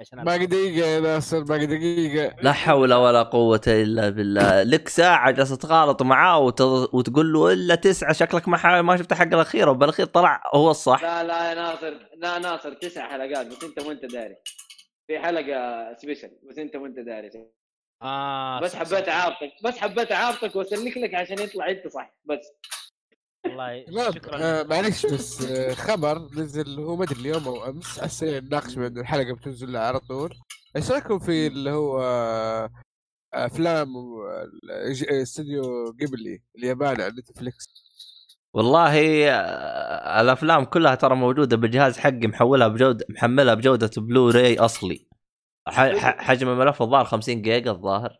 عشان 0.00 0.24
باقي 0.24 0.46
دقيقة 0.46 0.86
يا 0.86 1.00
ناصر 1.00 1.40
باقي 1.44 1.66
دقيقة. 1.66 2.36
لا 2.42 2.52
حول 2.52 2.94
ولا 2.94 3.22
قوة 3.22 3.60
إلا 3.66 4.10
بالله. 4.10 4.62
لك 4.62 4.88
ساعة 4.88 5.30
جالس 5.30 5.58
تغالط 5.58 6.02
معاه 6.02 6.38
وت... 6.38 6.60
وتقول 6.60 7.32
له 7.32 7.52
إلا 7.52 7.74
تسعة 7.74 8.12
شكلك 8.12 8.48
ما 8.48 8.56
ح... 8.56 8.66
ما 8.66 8.96
شفت 8.96 9.12
الحلقة 9.12 9.34
الأخيرة 9.34 9.70
وبالأخير 9.70 10.06
طلع 10.06 10.42
هو 10.54 10.70
الصح. 10.70 11.02
لا 11.02 11.24
لا 11.24 11.48
يا 11.50 11.54
ناصر 11.54 11.94
لا 12.16 12.38
ناصر 12.38 12.74
تسع 12.74 13.08
حلقات 13.08 13.46
بس 13.46 13.64
أنت 13.64 13.80
مو 13.80 13.90
أنت 13.90 14.04
داري. 14.04 14.36
في 15.06 15.18
حلقة 15.18 15.94
سبيشل 15.94 16.30
بس 16.50 16.58
أنت 16.58 16.76
مو 16.76 16.86
أنت 16.86 16.98
داري. 16.98 17.30
آه 18.02 18.60
بس 18.60 18.76
حبيت 18.76 19.06
صح. 19.06 19.12
اعابطك 19.12 19.52
بس 19.64 19.78
حبيت 19.78 20.12
اعابطك 20.12 20.56
وأسلك 20.56 20.96
لك 20.96 21.14
عشان 21.14 21.38
يطلع 21.38 21.70
أنت 21.70 21.88
صح 21.88 22.14
بس. 22.24 22.52
والله 23.46 23.84
لا 23.88 24.10
شكرا. 24.12 24.36
آه 24.42 24.62
معلش 24.62 25.06
بس 25.06 25.42
آه 25.42 25.74
خبر 25.74 26.18
نزل 26.18 26.80
هو 26.80 26.96
ما 26.96 27.04
أدري 27.04 27.20
اليوم 27.20 27.48
أو 27.48 27.64
أمس 27.70 27.98
على 27.98 28.06
السريع 28.06 28.38
نناقش 28.38 28.74
بان 28.74 28.98
الحلقة 28.98 29.34
بتنزل 29.34 29.76
على 29.76 30.00
طول. 30.00 30.34
إيش 30.76 30.90
رأيكم 30.90 31.18
في 31.18 31.46
اللي 31.46 31.70
هو 31.70 32.02
آه، 32.02 32.70
أفلام 33.34 33.88
Studio 35.10 35.92
Ghibli 35.92 36.42
الياباني 36.58 37.02
على 37.02 37.12
Netflix؟ 37.18 37.66
والله 38.54 38.94
الأفلام 40.20 40.64
كلها 40.64 40.94
ترى 40.94 41.14
موجودة 41.16 41.56
بالجهاز 41.56 41.98
حقي 41.98 42.26
محولها 42.26 42.68
بجودة 42.68 43.06
محملها 43.08 43.54
بجودة 43.54 43.90
بلوراي 43.96 44.58
أصلي. 44.58 44.96
ح- 44.96 45.06
ح- 45.06 45.09
حجم 45.70 46.48
الملف 46.48 46.82
الظاهر 46.82 47.04
50 47.04 47.42
جيجا 47.42 47.70
الظاهر. 47.70 48.18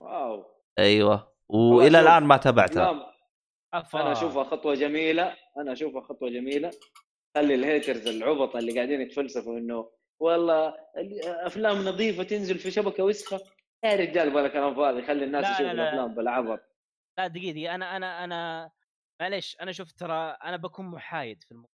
wow. 0.00 0.44
أيوه. 0.78 1.32
وإلى. 1.48 2.00
الآن 2.00 2.22
ما 2.22 2.36
تابعتها. 2.36 3.14
أفا. 3.74 4.00
أنا 4.00 4.12
أشوفها 4.12 4.44
خطوة 4.44 4.74
جميلة. 4.74 5.36
أنا 5.58 5.72
أشوفها 5.72 6.00
خطوة 6.00 6.30
جميلة. 6.30 6.70
خلي 7.36 7.54
ال 7.54 7.61
haters 7.61 8.06
العبط 8.08 8.56
اللي 8.56 8.72
قاعدين 8.74 9.00
يتفلسفوا 9.00 9.58
إنه 9.58 9.90
والله 10.20 10.74
ال- 10.96 11.24
أفلام 11.26 11.76
نظيفة 11.84 12.22
تنزل 12.22 12.58
في 12.58 12.70
شبكة 12.70 13.04
وسخة. 13.04 13.40
يا 13.84 13.96
رجال 13.96 14.30
بلا 14.30 14.48
كلام 14.48 14.74
فاضي 14.74 15.02
خلي 15.02 15.24
الناس 15.24 15.44
تشوف 15.44 15.60
لا، 15.60 15.72
لا. 15.72 15.82
الأفلام 15.82 16.14
بالعبط. 16.14 16.60
لا 17.18 17.26
دقيقة 17.26 17.52
دقيقة. 17.52 17.74
أنا 17.74 17.96
أنا 17.96 18.24
أنا 18.24 18.70
معليش. 19.20 19.56
أنا 19.60 19.72
شفت 19.72 19.98
ترى 19.98 20.36
أنا 20.44 20.56
بكون 20.56 20.86
محايد 20.86 21.42
في 21.44 21.50
الموضوع. 21.52 21.69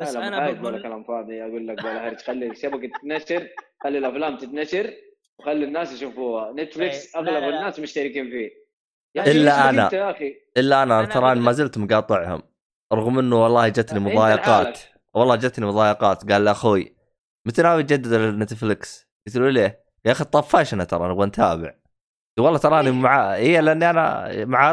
بس 0.00 0.14
لا 0.14 0.28
أنا 0.28 0.50
بلا 0.50 0.60
بقول 0.60 0.82
كلام 0.82 1.04
فاضي. 1.04 1.42
أقول 1.42 1.68
لك 1.68 1.82
بلا 1.82 2.08
هرج. 2.08 2.20
خلي 2.26 2.46
الشبكة 2.46 2.98
تتنشر 2.98 3.48
خلي 3.82 3.98
الأفلام 3.98 4.36
تتنشر 4.36 4.94
وخلي 5.38 5.64
الناس 5.64 5.92
يشوفوها. 5.92 6.52
نتفليكس 6.52 7.16
لا، 7.16 7.20
لا، 7.20 7.38
اغلب. 7.38 7.54
الناس 7.54 7.80
مشتركين 7.80 8.30
فيه. 8.30 8.64
أنا. 9.16 9.84
أنت 9.84 9.92
يا 9.92 10.10
أخي. 10.10 10.34
إلا 10.56 10.82
أنا. 10.82 11.00
أنا 11.00 11.08
ترى 11.08 11.34
ما 11.34 11.52
زلت 11.52 11.78
مقاطعهم. 11.78 12.42
رغم 12.92 13.18
إنه 13.18 13.42
والله 13.42 13.68
جتني 13.68 14.00
مضايقات. 14.00 14.78
والله 15.14 15.36
جتني 15.36 15.66
مضايقات. 15.66 16.32
قال 16.32 16.42
لي 16.42 16.50
أخوي 16.50 16.96
متى 17.46 17.62
ناوي 17.62 17.82
تجدد 17.82 18.12
النتفلكس؟ 18.12 19.08
قلت 19.26 19.36
له 19.36 19.50
ليه؟ 19.50 19.84
يا 20.04 20.12
أخي 20.12 20.24
طفشنا 20.24 20.84
ترى 20.84 21.08
نبغى 21.08 21.26
نتابع. 21.26 21.74
والله 22.38 22.58
تراني 22.58 22.90
مع 22.90 23.34
اي 23.34 23.60
لأني 23.60 23.90
أنا 23.90 24.44
مع 24.44 24.72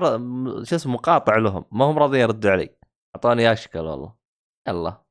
شو 0.64 0.76
اسمه 0.76 0.94
مقاطع 0.94 1.38
لهم. 1.38 1.66
ما 1.72 1.86
هم 1.86 2.00
راضيين 2.00 2.22
يردوا 2.22 2.52
علي. 2.52 2.70
أعطوني 3.16 3.52
أشكال 3.52 3.82
والله. 3.82 4.16
يلا. 4.68 5.04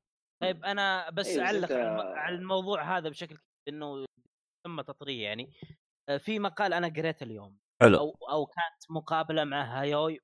طيب 0.43 0.65
أنا 0.65 1.11
بس 1.11 1.27
أيوة، 1.27 1.45
أعلق 1.45 1.69
أنت- 1.69 1.73
على 1.73 1.89
الم- 1.91 2.19
على 2.19 2.35
الموضوع 2.37 2.99
هذا 2.99 3.09
بشكل 3.09 3.39
إنه 3.69 4.07
تم 4.67 4.81
تطريه 4.81 5.25
يعني. 5.25 5.53
آه، 6.09 6.17
في 6.19 6.39
مقال 6.39 6.73
أنا 6.73 6.89
قريته 6.89 7.25
اليوم 7.25 7.59
حلو. 7.83 7.99
أو 7.99 8.11
أو 8.31 8.47
كانت 8.47 8.91
مقابلة 8.91 9.45
مع 9.45 9.81
هايوي 9.81 10.19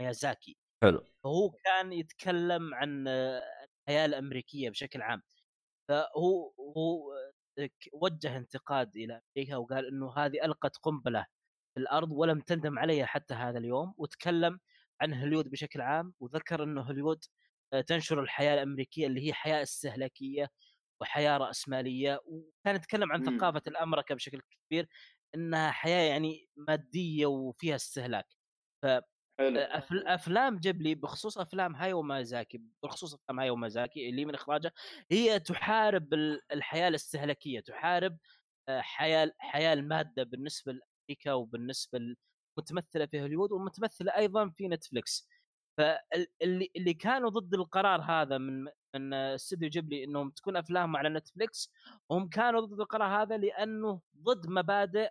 ميازاكي. 0.00 0.56
حلو. 0.82 1.04
فهو 1.24 1.50
كان 1.50 1.92
يتكلم 1.92 2.74
عن 2.74 3.08
آه، 3.08 3.42
الحياة 3.88 4.06
الأمريكية 4.06 4.70
بشكل 4.70 5.02
عام. 5.02 5.22
فهو 5.88 6.52
هو 6.76 7.12
آه، 7.58 7.68
وجه 7.92 8.36
انتقاد 8.36 8.96
إلى 8.96 9.20
أمريكا 9.36 9.56
وقال 9.56 9.86
إنه 9.88 10.14
هذه 10.18 10.44
ألقت 10.44 10.76
قنبلة 10.82 11.26
في 11.74 11.80
الأرض 11.80 12.12
ولم 12.12 12.40
تندم 12.40 12.78
عليها 12.78 13.06
حتى 13.06 13.34
هذا 13.34 13.58
اليوم 13.58 13.94
وتكلم 13.98 14.60
عن 15.00 15.14
هوليود 15.14 15.50
بشكل 15.50 15.80
عام 15.80 16.14
وذكر 16.20 16.62
إنه 16.64 16.82
هوليود 16.82 17.24
تنشر 17.80 18.20
الحياة 18.22 18.54
الأمريكية 18.54 19.06
اللي 19.06 19.28
هي 19.28 19.32
حياة 19.32 19.62
استهلاكية 19.62 20.50
وحياة 21.00 21.36
رأسمالية 21.38 22.20
وكان 22.26 22.76
يتكلم 22.76 23.12
عن 23.12 23.20
مم. 23.20 23.38
ثقافة 23.38 23.62
الأمريكا 23.66 24.14
بشكل 24.14 24.40
كبير 24.70 24.88
إنها 25.34 25.70
حياة 25.70 26.10
يعني 26.10 26.48
مادية 26.56 27.26
وفيها 27.26 27.76
استهلاك. 27.76 28.26
حلو. 29.40 29.60
أفل- 29.66 30.08
أفلام 30.08 30.58
جيبلي 30.58 30.94
بخصوص 30.94 31.38
أفلام 31.38 31.76
هاياو 31.76 32.02
ميازاكي 32.02 32.62
بخصوص 32.82 33.14
أفلام 33.14 33.40
هاياو 33.40 33.56
ميازاكي 33.56 34.08
اللي 34.10 34.24
من 34.24 34.34
إخراجه 34.34 34.72
هي 35.10 35.40
تحارب 35.40 36.14
ال- 36.14 36.40
الحياة 36.52 36.88
الاستهلاكية 36.88 37.60
تحارب 37.60 38.18
آه، 38.68 38.80
حياة 38.80 39.32
حياة 39.38 39.72
المادة 39.72 40.22
بالنسبة 40.22 40.72
لأمريكا 40.72 41.32
وبالنسبة 41.32 41.98
المتمثله 42.58 43.06
في 43.06 43.20
هوليوود 43.22 43.52
ومتمثلة 43.52 44.16
أيضا 44.16 44.50
في 44.50 44.68
نتفلكس 44.68 45.28
فاللي 45.78 46.70
اللي 46.76 46.94
كانوا 46.94 47.30
ضد 47.30 47.54
القرار 47.54 48.00
هذا 48.00 48.38
من 48.38 48.68
من 48.94 49.14
استوديو 49.14 49.68
جيبلي 49.68 50.04
إنهم 50.04 50.30
تكون 50.30 50.56
أفلامهم 50.56 50.96
على 50.96 51.08
نتفلكس 51.08 51.72
هم 52.10 52.28
كانوا 52.28 52.60
ضد 52.60 52.80
القرار 52.80 53.22
هذا 53.22 53.36
لأنه 53.36 54.00
ضد 54.22 54.46
مبادئ 54.46 55.08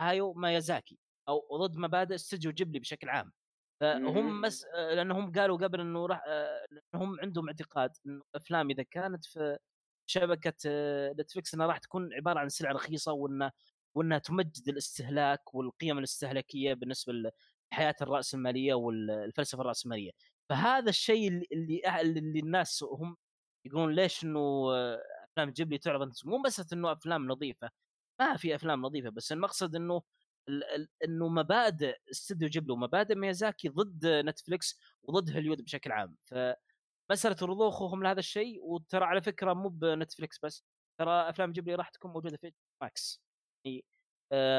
هايو 0.00 0.32
مايازاكي 0.32 0.98
أو 1.28 1.66
ضد 1.66 1.76
مبادئ 1.76 2.14
استوديو 2.14 2.52
جيبلي 2.52 2.78
بشكل 2.78 3.08
عام. 3.08 3.32
فهم 3.80 4.40
مس... 4.40 4.64
آه، 4.64 4.94
لأنهم 4.94 5.32
قالوا 5.32 5.56
قبل 5.56 5.80
إنه 5.80 6.06
راح 6.06 6.24
لانهم 6.70 7.20
عندهم 7.20 7.48
اعتقاد 7.48 7.90
إنه 8.06 8.22
الافلام 8.34 8.70
إذا 8.70 8.82
كانت 8.82 9.24
في 9.24 9.58
شبكة 10.06 10.54
نتفلكس 11.20 11.54
إنها 11.54 11.66
راح 11.66 11.78
تكون 11.78 12.14
عبارة 12.14 12.38
عن 12.40 12.48
سلعة 12.48 12.72
رخيصة 12.72 13.12
وإنها 13.12 13.52
وإنها 13.94 14.18
تمجد 14.18 14.68
الاستهلاك 14.68 15.54
والقيم 15.54 15.98
الاستهلاكية 15.98 16.74
بالنسبة 16.74 17.12
للحياه 17.72 17.96
الراسماليه 18.02 18.74
والفلسفه 18.74 19.60
الراسماليه 19.60 20.10
فهذا 20.48 20.90
الشيء 20.90 21.28
اللي 21.28 21.82
اللي, 22.00 22.40
الناس 22.40 22.82
هم 22.82 23.16
يقولون 23.66 23.94
ليش 23.94 24.24
إنه 24.24 24.40
أفلام 25.32 25.50
جيبلي 25.50 25.78
تعرض 25.78 26.12
مو 26.24 26.42
بس 26.42 26.72
إنه 26.72 26.92
أفلام 26.92 27.26
نظيفة 27.28 27.70
ما 28.20 28.36
في 28.36 28.54
أفلام 28.54 28.82
نظيفة 28.82 29.10
بس 29.10 29.32
المقصد 29.32 29.76
إنه 29.76 30.02
إنه 31.04 31.28
مبادئ 31.28 31.96
استوديو 32.10 32.48
جيبلي 32.48 32.72
ومبادئ 32.72 33.14
ميازاكي 33.14 33.68
ضد 33.68 34.06
نتفليكس 34.06 34.78
وضد 35.02 35.30
هوليود 35.30 35.62
بشكل 35.64 35.92
عام. 35.92 36.16
فمسألة 36.24 37.36
رضوخهم 37.42 38.02
لهذا 38.02 38.18
الشيء 38.20 38.64
وترى 38.64 39.04
على 39.04 39.22
فكرة 39.22 39.52
مو 39.54 39.68
بنتفليكس 39.68 40.38
بس 40.44 40.64
ترى 40.98 41.10
أفلام 41.30 41.52
جيبلي 41.52 41.74
راح 41.74 41.88
تكون 41.90 42.12
موجودة 42.12 42.36
في 42.36 42.52
Max 42.82 43.22
يعني 43.64 43.84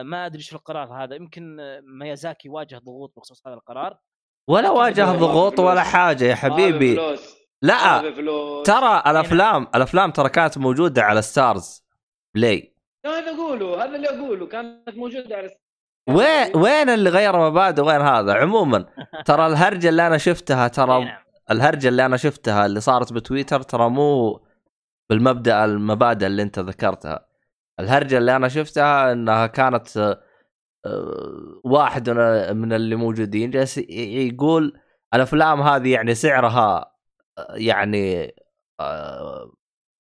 ما 0.03 0.25
أدري 0.25 0.37
إيش 0.37 0.53
القرار 0.53 1.03
هذا. 1.03 1.15
يمكن 1.15 1.59
آه، 1.59 1.81
ميازاكي 1.83 2.49
واجه 2.49 2.77
ضغوط 2.77 3.13
بخصوص 3.17 3.47
هذا 3.47 3.55
القرار. 3.55 3.97
ولا 4.49 4.69
واجه 4.69 5.01
ضغوط 5.01 5.59
ولا 5.59 5.83
حاجة 5.83 6.23
يا 6.23 6.35
حبيبي. 6.35 7.17
لا 7.61 8.01
ترى 8.65 9.03
الأفلام 9.07 9.67
الأفلام 9.75 10.11
ترى 10.11 10.29
كانت 10.29 10.57
موجودة 10.57 11.03
على 11.03 11.21
Starz 11.21 11.83
Play 12.35 12.75
هذا 13.05 13.31
أقوله؟ 13.31 13.83
هذا 13.83 13.95
اللي 13.95 14.09
أقوله. 14.09 14.47
كانت 14.47 14.95
موجودة 14.95 15.35
على 15.37 15.49
وين 16.09 16.57
وين 16.57 16.89
اللي 16.89 17.09
غير 17.09 17.49
مبادئ 17.49 17.81
وين 17.81 18.01
هذا؟ 18.01 18.33
عموما 18.33 18.85
ترى 19.27 19.47
الهرجة 19.47 19.89
اللي 19.89 20.07
أنا 20.07 20.17
شفتها 20.17 20.67
ترى 20.67 21.05
نعم. 21.05 21.17
الهرجة 21.51 21.87
اللي 21.87 22.05
أنا 22.05 22.17
شفتها 22.17 22.65
اللي 22.65 22.79
صارت 22.79 23.13
بتويتر 23.13 23.61
ترى 23.61 23.89
مو 23.89 24.39
بالمبدأ 25.09 25.65
المبادئ 25.65 26.27
اللي 26.27 26.41
أنت 26.41 26.59
ذكرتها. 26.59 27.30
الهرجة 27.81 28.17
اللي 28.17 28.35
أنا 28.35 28.47
شفتها 28.47 29.11
إنها 29.11 29.47
كانت 29.47 29.97
آه، 30.85 31.61
واحد 31.63 32.09
من- 32.09 32.57
من 32.57 32.73
اللي 32.73 32.95
موجودين. 32.95 33.51
جالس 33.51 33.77
يقول 33.77 34.79
الأفلام 35.13 35.61
هذه 35.61 35.91
يعني 35.93 36.15
سعرها 36.15 36.95
آه، 37.37 37.53
يعني 37.55 38.35
آه، 38.79 39.53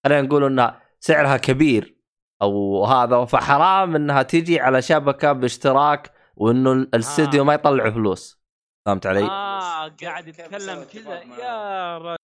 خلينا 0.05 0.21
نقول 0.21 0.43
إنها 0.43 0.81
سعرها 0.99 1.37
كبير 1.37 1.97
أو 2.41 2.85
هذا 2.85 3.25
فحرام 3.25 3.95
إنها 3.95 4.21
تيجي 4.23 4.59
على 4.59 4.81
شبكة 4.81 5.31
باشتراك 5.31 6.11
وإنه 6.35 6.71
الاستديو 6.71 7.41
آه. 7.41 7.45
ما 7.45 7.53
يطلع 7.53 7.89
فلوس. 7.91 8.41
فهمت 8.85 9.05
علي؟ 9.05 9.23
آه 9.23 9.87
قاعد 10.03 10.27
يتكلم 10.27 10.83
كذا. 10.83 11.21
يا 11.39 11.97
رجل 11.97 12.15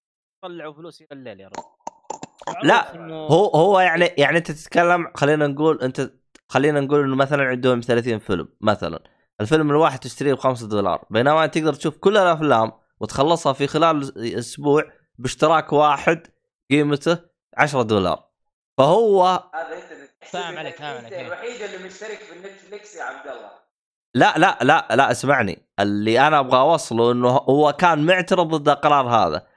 طلعوا 0.43 0.73
فلوس 0.73 1.01
يا 1.01 1.07
الليل 1.11 1.39
يا 1.39 1.47
رجل. 1.47 1.63
لا، 2.63 2.91
إنه- 2.91 3.31
هو 3.31 3.45
هو 3.47 3.79
يعني 3.79 4.05
يعني 4.17 4.37
أنت 4.37 4.51
تتكلم 4.51 5.11
خلينا 5.15 5.47
نقول 5.47 5.81
أنت 5.81 6.11
خلينا 6.49 6.79
نقول 6.81 7.03
إنه 7.03 7.15
مثلا 7.15 7.43
عندهم 7.43 7.81
30 7.81 8.19
فيلم 8.19 8.47
مثلا. 8.61 8.99
الفيلم 9.41 9.71
الواحد 9.71 9.99
تشتريه 9.99 10.33
ب 10.33 10.39
5 10.39 10.67
دولار. 10.67 11.05
بينما 11.09 11.43
أنت 11.43 11.57
تقدر 11.57 11.73
تشوف 11.73 11.97
كل 11.97 12.17
الأفلام 12.17 12.71
وتخلصها 12.99 13.53
في 13.53 13.67
خلال 13.67 14.17
أسبوع 14.37 14.83
باشتراك 15.17 15.73
واحد 15.73 16.27
قيمته 16.71 17.17
10 17.57 17.81
دولار. 17.81 18.23
فهو 18.77 19.25
هذا 19.25 19.75
انت 19.75 20.31
فاهم 20.31 20.57
عليك، 20.57 20.75
فاهم. 20.75 21.05
عليك. 21.05 21.13
الوحيد 21.13 21.61
اللي 21.61 21.85
مشترك 21.85 22.17
في 22.17 22.35
النتفليكس 22.35 22.95
يا 22.95 23.03
عبد 23.03 23.27
الله. 23.27 23.51
لا 24.15 24.33
لا 24.37 24.57
لا 24.61 24.87
لا 24.95 25.11
اسمعني. 25.11 25.67
اللي 25.79 26.27
أنا 26.27 26.39
أبغى 26.39 26.59
أوصله 26.59 27.11
إنه 27.11 27.29
هو 27.29 27.73
كان 27.73 28.05
معترض 28.05 28.55
ضد 28.55 28.69
القرار 28.69 29.07
هذا. 29.07 29.47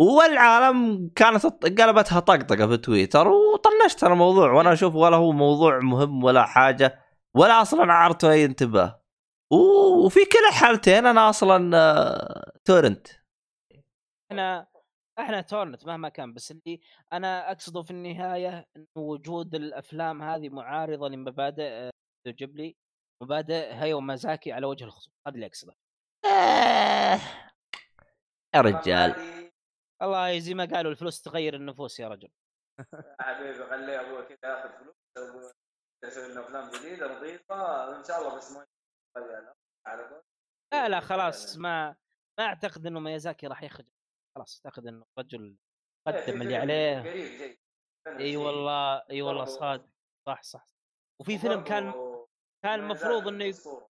والعالم 0.00 1.08
كانت 1.16 1.46
قلبتها 1.46 2.20
طقطقة 2.20 2.66
في 2.66 2.76
تويتر 2.76 3.28
وطنشت 3.28 4.04
أنا 4.04 4.12
الموضوع 4.12 4.52
وأنا 4.52 4.72
أشوف 4.72 4.94
ولا 4.94 5.16
هو 5.16 5.32
موضوع 5.32 5.78
مهم 5.78 6.24
ولا 6.24 6.44
حاجة 6.46 7.00
ولا 7.34 7.62
أصلا 7.62 7.92
عارته 7.92 8.30
أي 8.32 8.44
انتباه. 8.44 9.02
وفي 10.04 10.20
كلا 10.24 10.48
الحالتين 10.48 11.06
أنا 11.06 11.28
أصلا 11.30 11.76
آه، 11.76 12.52
تورنت. 12.64 13.08
إحنا 14.30 14.66
إحنا 15.18 15.40
تورنت 15.40 15.86
مهما 15.86 16.08
كان 16.08 16.34
بس 16.34 16.50
اللي 16.50 16.80
أنا 17.12 17.50
أقصده 17.52 17.82
في 17.82 17.90
النهاية 17.90 18.66
انه 18.76 18.86
وجود 18.96 19.54
الأفلام 19.54 20.22
هذه 20.22 20.48
معارضة 20.48 21.08
لمبادئ 21.08 21.62
آه، 21.62 21.90
جيبلي 22.28 22.76
مبادئ 23.22 23.72
هايو 23.72 24.00
مازاكي 24.00 24.52
على 24.52 24.66
وجه 24.66 24.84
الخصوص 24.84 25.12
هذا 25.26 25.34
اللي 25.34 25.46
أقصده. 25.46 25.74
آه، 26.24 27.20
يا 28.54 28.60
رجال. 28.60 29.39
الله 30.02 30.38
زي 30.38 30.54
ما 30.54 30.64
قالوا 30.64 30.90
الفلوس 30.90 31.22
تغير 31.22 31.54
النفوس 31.54 32.00
يا 32.00 32.08
رجل. 32.08 32.28
حبيبي 33.20 33.64
خليه 33.64 34.00
ابوه 34.00 34.22
كذا 34.24 34.38
ياخذ 34.44 34.68
فلوس 34.78 35.52
يسوي 36.04 36.28
لنا 36.32 36.40
أفلام 36.40 36.70
جديدة 36.70 37.16
نظيفة 37.18 37.88
وان 37.88 38.04
شاء 38.04 38.18
الله 38.18 38.36
بس 38.36 38.52
ما 38.52 38.66
على 39.86 40.22
لا 40.72 40.88
لا 40.88 41.00
خلاص 41.00 41.56
ما 41.56 41.96
ما 42.38 42.44
أعتقد 42.46 42.86
إنه 42.86 43.00
ميازاكي 43.00 43.46
راح 43.46 43.62
يخرج 43.62 43.86
خلاص 44.36 44.62
أعتقد 44.66 44.86
إنه 44.86 45.04
رجل 45.18 45.56
إيه، 46.08 46.14
قدم 46.26 46.42
اللي 46.42 46.56
عليه. 46.56 47.00
قريب 47.00 47.38
جاي 47.38 47.58
إي 48.18 48.36
والله 48.36 48.96
إي 49.10 49.22
والله 49.22 49.44
برضو- 49.44 49.58
صاد 49.58 49.90
صح 50.26 50.42
صح 50.42 50.66
وفي 51.20 51.38
فيلم 51.38 51.64
كان 51.64 51.92
كان 52.64 52.80
المفروض 52.80 53.28
ميزان 53.28 53.72
إنه. 53.74 53.88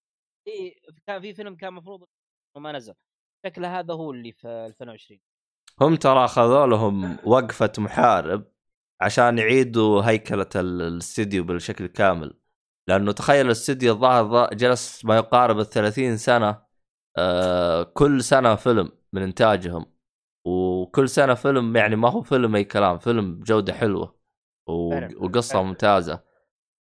إي 0.49 0.83
كان 1.07 1.21
في 1.21 1.35
فيلم 1.35 1.57
كان 1.57 1.69
المفروض 1.69 2.01
إنه 2.57 2.63
ما 2.63 2.73
نزل. 2.73 2.95
شكله 3.47 3.79
هذا 3.79 3.95
هو 3.95 4.11
اللي 4.11 4.33
في 4.33 4.49
2020 4.49 5.21
هم 5.81 5.97
ترى 5.97 6.25
أخذوا 6.25 6.67
لهم 6.67 7.17
وقفة 7.25 7.73
محارب 7.79 8.45
عشان 9.01 9.39
يعيدوا 9.39 10.03
هيكلة 10.03 10.47
ال- 10.57 10.83
الاستديو 10.83 11.45
بالشكل 11.45 11.87
كامل 11.87 12.35
لأنه 12.89 13.13
تخيل 13.13 13.47
الاستديو 13.47 13.93
الظاهر 13.93 14.49
ظا- 14.51 14.55
جلس 14.55 15.05
ما 15.05 15.17
يقارب 15.17 15.59
ال 15.59 15.67
30 15.67 16.17
سنة 16.17 16.63
آه 17.19 17.83
كل 17.83 18.23
سنة 18.25 18.55
فيلم 18.55 18.93
من 19.13 19.23
إنتاجهم 19.23 19.87
وكل 20.47 21.09
سنة 21.09 21.35
فيلم 21.35 21.77
يعني 21.77 21.97
ما 21.97 22.11
هو 22.11 22.23
فيلم 22.23 22.57
أي 22.57 22.65
كلام 22.65 22.99
فيلم 22.99 23.35
بجوده 23.35 23.73
حلوة. 23.73 24.21
وقصة. 24.69 25.63
ممتازة 25.63 26.21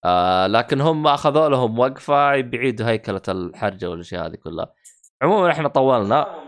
آه 0.04 0.46
لكن 0.46 0.80
هم 0.80 1.06
أخذوا 1.06 1.48
لهم 1.48 1.78
وقفة 1.78 2.40
بيعيدوا 2.40 2.86
هيكلة 2.86 3.22
الحرجة 3.28 3.90
والأشياء 3.90 4.26
هذه 4.26 4.34
كلها 4.36 4.74
عموما 5.22 5.50
إحنا 5.50 5.68
طولنا 5.68 6.39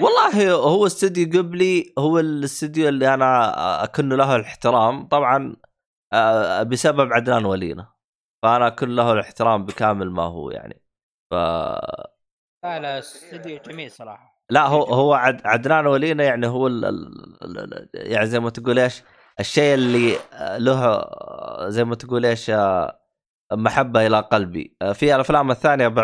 والله 0.00 0.52
هو 0.52 0.86
استوديو 0.86 1.42
قبلي 1.42 1.94
هو 1.98 2.18
الاستوديو 2.18 2.88
اللي 2.88 3.14
أنا 3.14 3.84
أكن 3.84 4.08
له 4.08 4.36
الاحترام. 4.36 5.06
طبعا 5.08 5.56
آه، 6.12 6.62
بسبب 6.62 7.12
عدنان 7.12 7.44
ولينا. 7.44 7.92
فأنا 8.42 8.66
أكن 8.66 8.88
له 8.88 9.12
الاحترام 9.12 9.64
بكامل 9.64 10.10
ما 10.10 10.22
هو 10.22 10.50
يعني. 10.50 10.82
ف 11.30 11.34
لا 12.64 12.78
لا 12.78 12.98
استوديو 12.98 13.58
جميل 13.68 13.90
صراحة. 13.90 14.44
لا 14.50 14.66
هو 14.66 14.82
هو 14.82 15.14
عد 15.14 15.46
عدنان 15.46 15.86
ولينا 15.86 16.24
يعني 16.24 16.46
هو 16.46 16.66
ال 16.66 16.84
ال 16.84 17.58
ال 17.58 17.88
يعني 17.94 18.26
زي 18.26 18.40
ما 18.40 18.50
تقول 18.50 18.78
إيش 18.78 19.02
الشيء 19.40 19.74
اللي 19.74 20.16
آه، 20.32 20.58
له 20.58 20.84
آه، 20.84 21.68
زي 21.68 21.84
ما 21.84 21.94
تقول 21.94 22.26
إيش 22.26 22.52
محبة 23.52 24.06
إلى 24.06 24.20
قلبي. 24.20 24.76
في 24.94 25.14
الأفلام 25.14 25.50
الثانية 25.50 25.94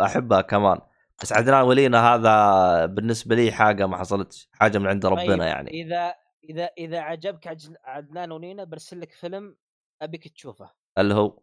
احبها 0.00 0.40
كمان. 0.40 0.78
بس 1.22 1.32
عدنان 1.32 1.62
ولينا 1.64 2.14
هذا 2.14 2.86
بالنسبة 2.86 3.36
لي 3.36 3.52
حاجة 3.52 3.86
ما 3.86 3.96
حصلتش 3.96 4.48
حاجة 4.52 4.78
من 4.78 4.86
عند 4.86 5.02
طيب، 5.02 5.12
ربنا 5.12 5.46
يعني. 5.46 5.70
إذا 5.70 6.14
إذا 6.44 6.64
إذا 6.78 7.00
عجبك 7.00 7.56
عدنان 7.84 8.32
ونينا 8.32 8.64
برسل 8.64 9.00
لك 9.00 9.12
فيلم 9.12 9.56
أبيك 10.02 10.28
تشوفه. 10.28 10.70
اللي 10.98 11.14
هو؟ 11.14 11.38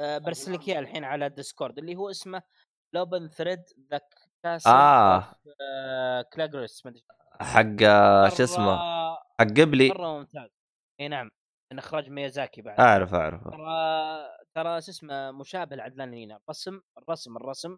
أه 0.00 0.18
برسل 0.18 0.52
لك 0.52 0.68
إياه 0.68 0.78
الحين 0.78 1.04
على 1.04 1.26
ال 1.26 1.32
Discord 1.32 1.78
اللي 1.78 1.96
هو 1.96 2.10
اسمه 2.10 2.42
Lupin 2.94 3.28
Third 3.28 3.62
The 3.90 4.00
Castle 4.42 4.70
آه. 4.70 5.24
Cagliostro 6.32 6.86
ما 6.86 6.90
أدري 6.90 7.02
حق 7.40 7.82
آه، 7.82 8.28
شو 8.28 8.44
اسمه؟ 8.44 8.76
حق 9.40 9.46
جيبلي. 9.60 9.88
مرة 9.88 10.18
ممتاز. 10.18 10.50
إي 11.00 11.08
نعم 11.08 11.30
من 11.72 11.78
إخراج 11.78 12.10
ميازاكي 12.10 12.62
بعد. 12.62 12.80
أعرف 12.80 13.14
أعرف. 13.14 13.42
ترى 13.44 14.28
ترى 14.54 14.80
شو 14.80 14.90
اسمه 14.90 15.30
مشابه 15.30 15.76
لعدنان 15.76 16.10
نينا 16.10 16.38
الرسم 16.44 16.80
الرسم 16.98 17.36
الرسم 17.36 17.76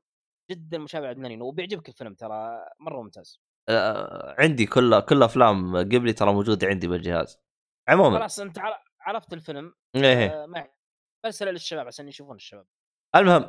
جدا 0.51 0.79
مشابه 0.79 1.07
لعدنان 1.07 1.29
نينا 1.31 1.45
وبيعجبك 1.45 1.89
الفيلم 1.89 2.15
ترى 2.15 2.65
مرة 2.81 3.03
ممتاز. 3.03 3.41
آه، 3.69 4.35
عندي 4.39 4.67
كل 4.67 5.01
كل 5.01 5.23
أفلام 5.23 5.77
قبلي 5.77 6.13
ترى 6.13 6.33
موجودة 6.33 6.67
عندي 6.67 6.89
بالجهاز. 6.89 7.41
عموما. 7.89 8.19
خلاص 8.19 8.41
أنت 8.41 8.59
عر- 8.59 8.83
عرفت 9.01 9.33
الفيلم. 9.33 9.75
إيه 9.97 10.43
آه، 10.43 10.47
ما 10.47 10.59
يحتاج. 10.59 10.75
برسلة 11.25 11.51
للشباب 11.51 11.87
عشان 11.87 12.09
يشوفون 12.09 12.37
الشباب. 12.37 12.67
المهم 13.17 13.49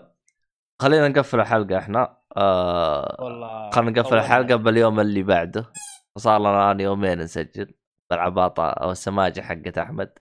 خلينا 0.82 1.07
نقفل 1.07 1.40
الحلقة 1.40 1.77
إحنا. 1.77 2.17
آه 2.38 3.15
والله 3.19 3.69
خلينا 3.69 3.91
نقفل. 4.01 4.17
الحلقة 4.17 4.56
باليوم 4.56 4.99
اللي 4.99 5.24
بعده. 5.24 5.72
صار 6.17 6.40
لنا 6.40 6.72
الآن 6.72 6.80
يومين 6.80 7.17
نسجل. 7.19 7.74
بالعباطة 8.09 8.69
أو 8.69 8.91
السماجة 8.91 9.41
حقت 9.41 9.77
أحمد. 9.77 10.14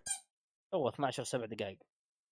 تو 0.72 0.88
12 0.88 1.24
7 1.24 1.46
دقائق 1.46 1.78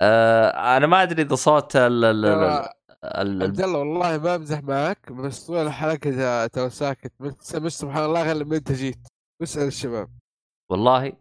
آه 0.03 0.77
أنا 0.77 0.87
ما 0.87 1.03
أدري 1.03 1.23
إذا 1.23 1.35
صوت 1.35 1.77
ال- 1.77 2.69
ترى 3.03 3.45
عبد 3.45 3.61
الله 3.61 3.79
والله 3.79 4.19
ما 4.19 4.35
أمزح 4.35 4.63
معك 4.63 5.13
بس 5.13 5.47
طول 5.47 5.67
الحلقة 5.67 6.11
إذا 6.11 6.47
تو 6.47 6.69
ساكت 6.69 7.13
بس 7.21 7.57
بس 7.57 7.79
سبحان 7.79 8.05
الله 8.05 8.23
غير 8.23 8.37
لما 8.37 8.57
أنت 8.57 8.73
جيت. 8.73 9.07
اسأل 9.43 9.67
الشباب. 9.67 10.09
والله 10.71 11.13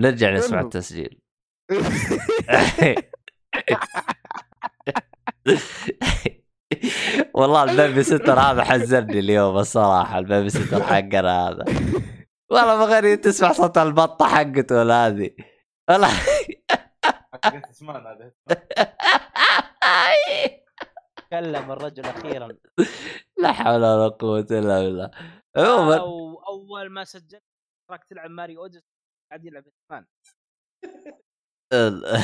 نرجع 0.00 0.30
نسمع. 0.30 0.60
التسجيل. 0.60 1.20
والله 7.34 7.62
ال 7.62 8.02
babysitter 8.02 8.40
هذا 8.40 8.64
حزني 8.64 9.18
اليوم 9.18 9.58
الصراحة 9.58 10.18
ال 10.18 10.50
babysitter 10.50 10.82
حقنا 10.82 11.48
هذا. 11.48 11.64
والله 12.50 12.76
ما 12.76 12.84
غير 12.84 13.14
تسمع 13.14 13.52
صوت 13.52 13.78
البطة 13.78 14.26
حقته 14.26 14.76
ولا 14.76 15.06
هذه. 15.06 15.30
والله. 15.88 16.10
تكلم 21.30 21.72
الرجل 21.72 22.04
أخيرا. 22.06 22.48
لا 23.42 23.52
حول 23.52 23.74
ولا 23.84 24.08
قوة 24.08 24.46
إلا 24.50 24.80
بالله. 24.80 25.10
عموما 25.56 25.96
أو 25.98 26.42
أول 26.48 26.90
ما 26.90 27.04
سجلت 27.04 27.42
تراك 27.88 28.04
تلعب 28.04 28.30
Mario 28.30 28.60
Odyssey 28.62 28.82
قاعد 29.30 29.44
يلعب 29.44 29.64
اسمان 29.66 30.04
ال- 31.72 32.22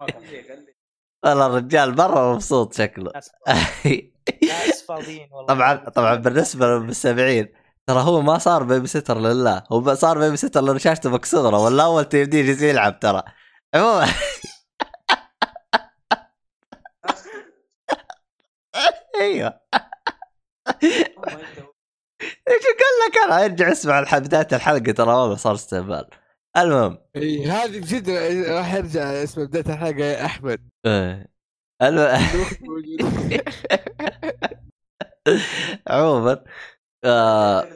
ما 0.00 0.06
كان 0.06 0.26
خليه 0.26 0.42
خليه 0.42 0.78
والله 1.24 1.46
الرجال 1.46 1.96
مرة 1.96 2.34
مبسوط 2.34 2.74
شكله. 2.74 3.12
ناس 3.12 3.30
فاضيين. 4.88 5.28
والله. 5.32 5.46
طبعا 5.54 5.74
طبعا 5.90 6.14
بالنسبة 6.14 6.66
للمستمعين 6.66 7.48
ترى 7.88 8.00
هو 8.02 8.20
ما 8.20 8.38
صار 8.38 8.62
babysitter 8.62 9.18
لله. 9.18 9.64
هو 9.72 9.94
صار 9.94 10.18
babysitter 10.18 10.60
لأنه 10.60 10.78
شاشته 10.78 11.10
مكسورة 11.10 11.64
ولا 11.64 11.84
all 11.84 12.04
time 12.04 12.24
دي 12.24 12.38
يجلس 12.38 12.62
يلعب 12.62 13.00
ترى. 13.00 13.22
عموما. 13.74 14.06
أيوه 19.28 19.60
إيش 22.48 22.64
قال 22.64 22.94
لك؟ 23.08 23.18
أنا 23.26 23.44
أرجع 23.44 23.72
أسمع 23.72 24.18
بدايه 24.18 24.48
الحلقة 24.52 24.92
ترى 24.92 25.12
والله 25.12 25.36
صار 25.36 25.54
استهبال. 25.54 26.06
المهم. 26.56 26.98
إي 27.16 27.46
هذه 27.46 27.78
بجد 27.80 28.10
راح 28.48 28.74
يرجع 28.74 29.02
اسم 29.02 29.44
بداية 29.46 29.74
الحلقة 29.74 30.04
يا 30.04 30.24
أحمد. 30.24 30.68
موجود. 32.60 33.42
عموما 35.88 36.44
آه،. 37.04 37.68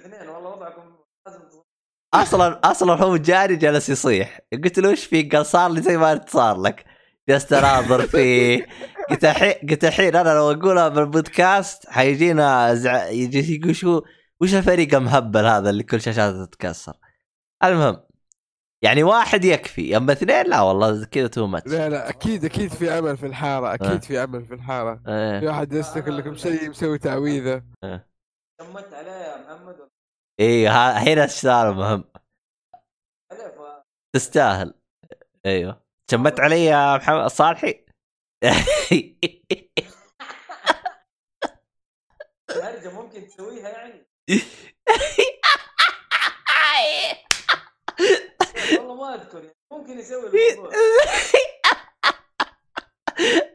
أصلا 2.14 2.60
أصلا 2.64 2.94
هو 2.94 3.16
جاري 3.16 3.56
جالس 3.56 3.88
يصيح. 3.88 4.40
قلت 4.64 4.78
له 4.78 4.90
إيش 4.90 5.06
فيك؟ 5.06 5.36
قال 5.36 5.46
صار 5.46 5.70
لي 5.70 5.82
زي 5.82 5.96
ما 5.96 6.12
انت 6.12 6.30
صار 6.30 6.60
لك. 6.60 6.84
جلست 7.28 7.52
اناظر 7.52 8.06
فيه. 8.06 8.66
قلت 9.10 9.24
الحين 9.24 9.52
قلت 9.70 9.84
الحين 9.84 10.16
أنا 10.16 10.28
لو 10.28 10.50
أقولها 10.50 10.88
بالبودكاست 10.88 11.88
حيجينا 11.90 12.74
زع... 12.74 13.08
يجي 13.08 13.56
يقول 13.60 13.76
شو 13.76 14.02
وش 14.40 14.54
الفريق 14.54 14.94
المهبل 14.94 15.46
هذا 15.46 15.70
اللي 15.70 15.82
كل 15.82 16.00
شاشاته 16.00 16.44
تتكسر؟ 16.44 16.92
المهم 17.64 18.02
يعني 18.84 19.02
واحد 19.02 19.44
يكفي 19.44 19.96
اما 19.96 20.12
اثنين 20.12 20.46
لا 20.46 20.60
والله 20.60 21.04
كذا 21.04 21.26
تو 21.26 21.46
ماتش 21.46 21.70
لا 21.72 21.88
لا 21.88 22.08
أكيد 22.08 22.44
أكيد 22.44 22.70
في 22.70 22.90
عمل 22.90 23.16
في 23.16 23.26
الحارة 23.26 23.68
آه. 23.68 23.74
أكيد 23.74 24.02
في 24.02 24.18
عمل 24.18 24.44
في 24.44 24.54
الحارة. 24.54 24.94
في 25.04 25.10
إيه 25.10 25.48
واحد 25.48 25.72
يستك 25.72 26.08
لكم 26.08 26.36
شيء 26.36 26.70
مسوي 26.70 26.98
تعويذة. 26.98 27.62
شمت 28.60 28.92
عليه 28.94 29.10
يا 29.10 29.36
محمد. 29.36 29.76
إيه 30.40 30.68
ها- 30.68 30.98
هنا 30.98 31.24
السؤال 31.24 31.74
مهم. 31.74 32.04
تستاهل. 34.14 34.74
أيوه. 35.46 35.82
شمت 36.10 36.40
علي 36.40 36.64
يا 36.64 36.96
محمد 36.96 37.26
صالحي؟ 37.26 37.84
الهرجه 42.50 42.92
ممكن 42.92 43.28
تسويها 43.28 43.68
يعني؟ 43.68 44.06
والله 48.78 48.94
ما 48.94 49.14
أذكر 49.14 49.38
يعني. 49.38 49.56
ممكن 49.72 49.98
يسوي 49.98 50.26
الموضوع. 50.26 50.72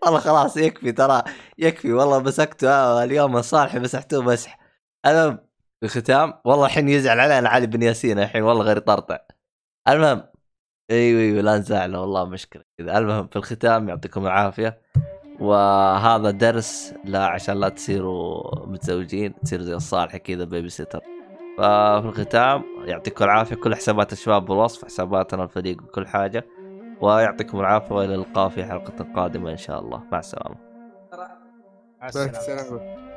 والله 0.05 0.19
خلاص 0.19 0.57
يكفي 0.57 0.91
ترى 0.91 1.23
يكفي 1.57 1.93
والله 1.93 2.19
مسكته. 2.19 2.69
آه، 2.69 3.03
اليوم 3.03 3.37
الصالح 3.37 3.75
مسحته 3.75 4.21
مسح. 4.21 4.59
المهم 5.05 5.37
في 5.79 5.85
الختام 5.85 6.33
والله 6.45 6.65
الحين 6.65 6.89
يزعل 6.89 7.19
علينا 7.19 7.49
علي 7.49 7.67
بن 7.67 7.83
ياسين 7.83 8.19
الحين 8.19 8.43
والله 8.43 8.63
غير 8.63 8.77
يطرطع. 8.77 9.19
المهم 9.87 10.23
إيوه 10.91 11.21
إيوه 11.21 11.41
لا 11.41 11.57
نزعل 11.57 11.95
والله 11.95 12.25
مشكله 12.25 12.63
كذا. 12.77 12.97
المهم 12.97 13.27
في 13.27 13.35
الختام 13.35 13.89
يعطيكم 13.89 14.25
العافية. 14.25 14.81
وهذا 15.39 16.31
درس 16.31 16.93
لا 17.05 17.25
عشان 17.25 17.59
لا 17.59 17.69
تصيروا 17.69 18.65
متزوجين 18.65 19.33
تصيروا 19.39 19.65
زي 19.65 19.73
الصالح 19.73 20.17
كذا 20.17 20.43
بيبي 20.43 20.69
سيتر 20.69 21.01
ففي 21.57 22.05
الختام 22.05 22.63
يعطيكم 22.85 23.25
العافية. 23.25 23.55
كل 23.55 23.75
حسابات 23.75 24.13
الشباب 24.13 24.45
بالوصف 24.45 24.85
حساباتنا 24.85 25.43
الفريق 25.43 25.83
وكل 25.83 26.07
حاجة. 26.07 26.45
ويعطيكم 27.01 27.59
العافية 27.59 27.95
وإلى 27.95 28.15
اللقاء 28.15 28.49
في 28.49 28.65
حلقة 28.65 29.13
قادمة 29.15 29.51
إن 29.51 29.57
شاء 29.57 29.79
الله. 29.79 30.03
مع 30.11 30.19
السلامة. 30.19 30.55
مع 32.01 32.07
السلامة. 32.07 33.07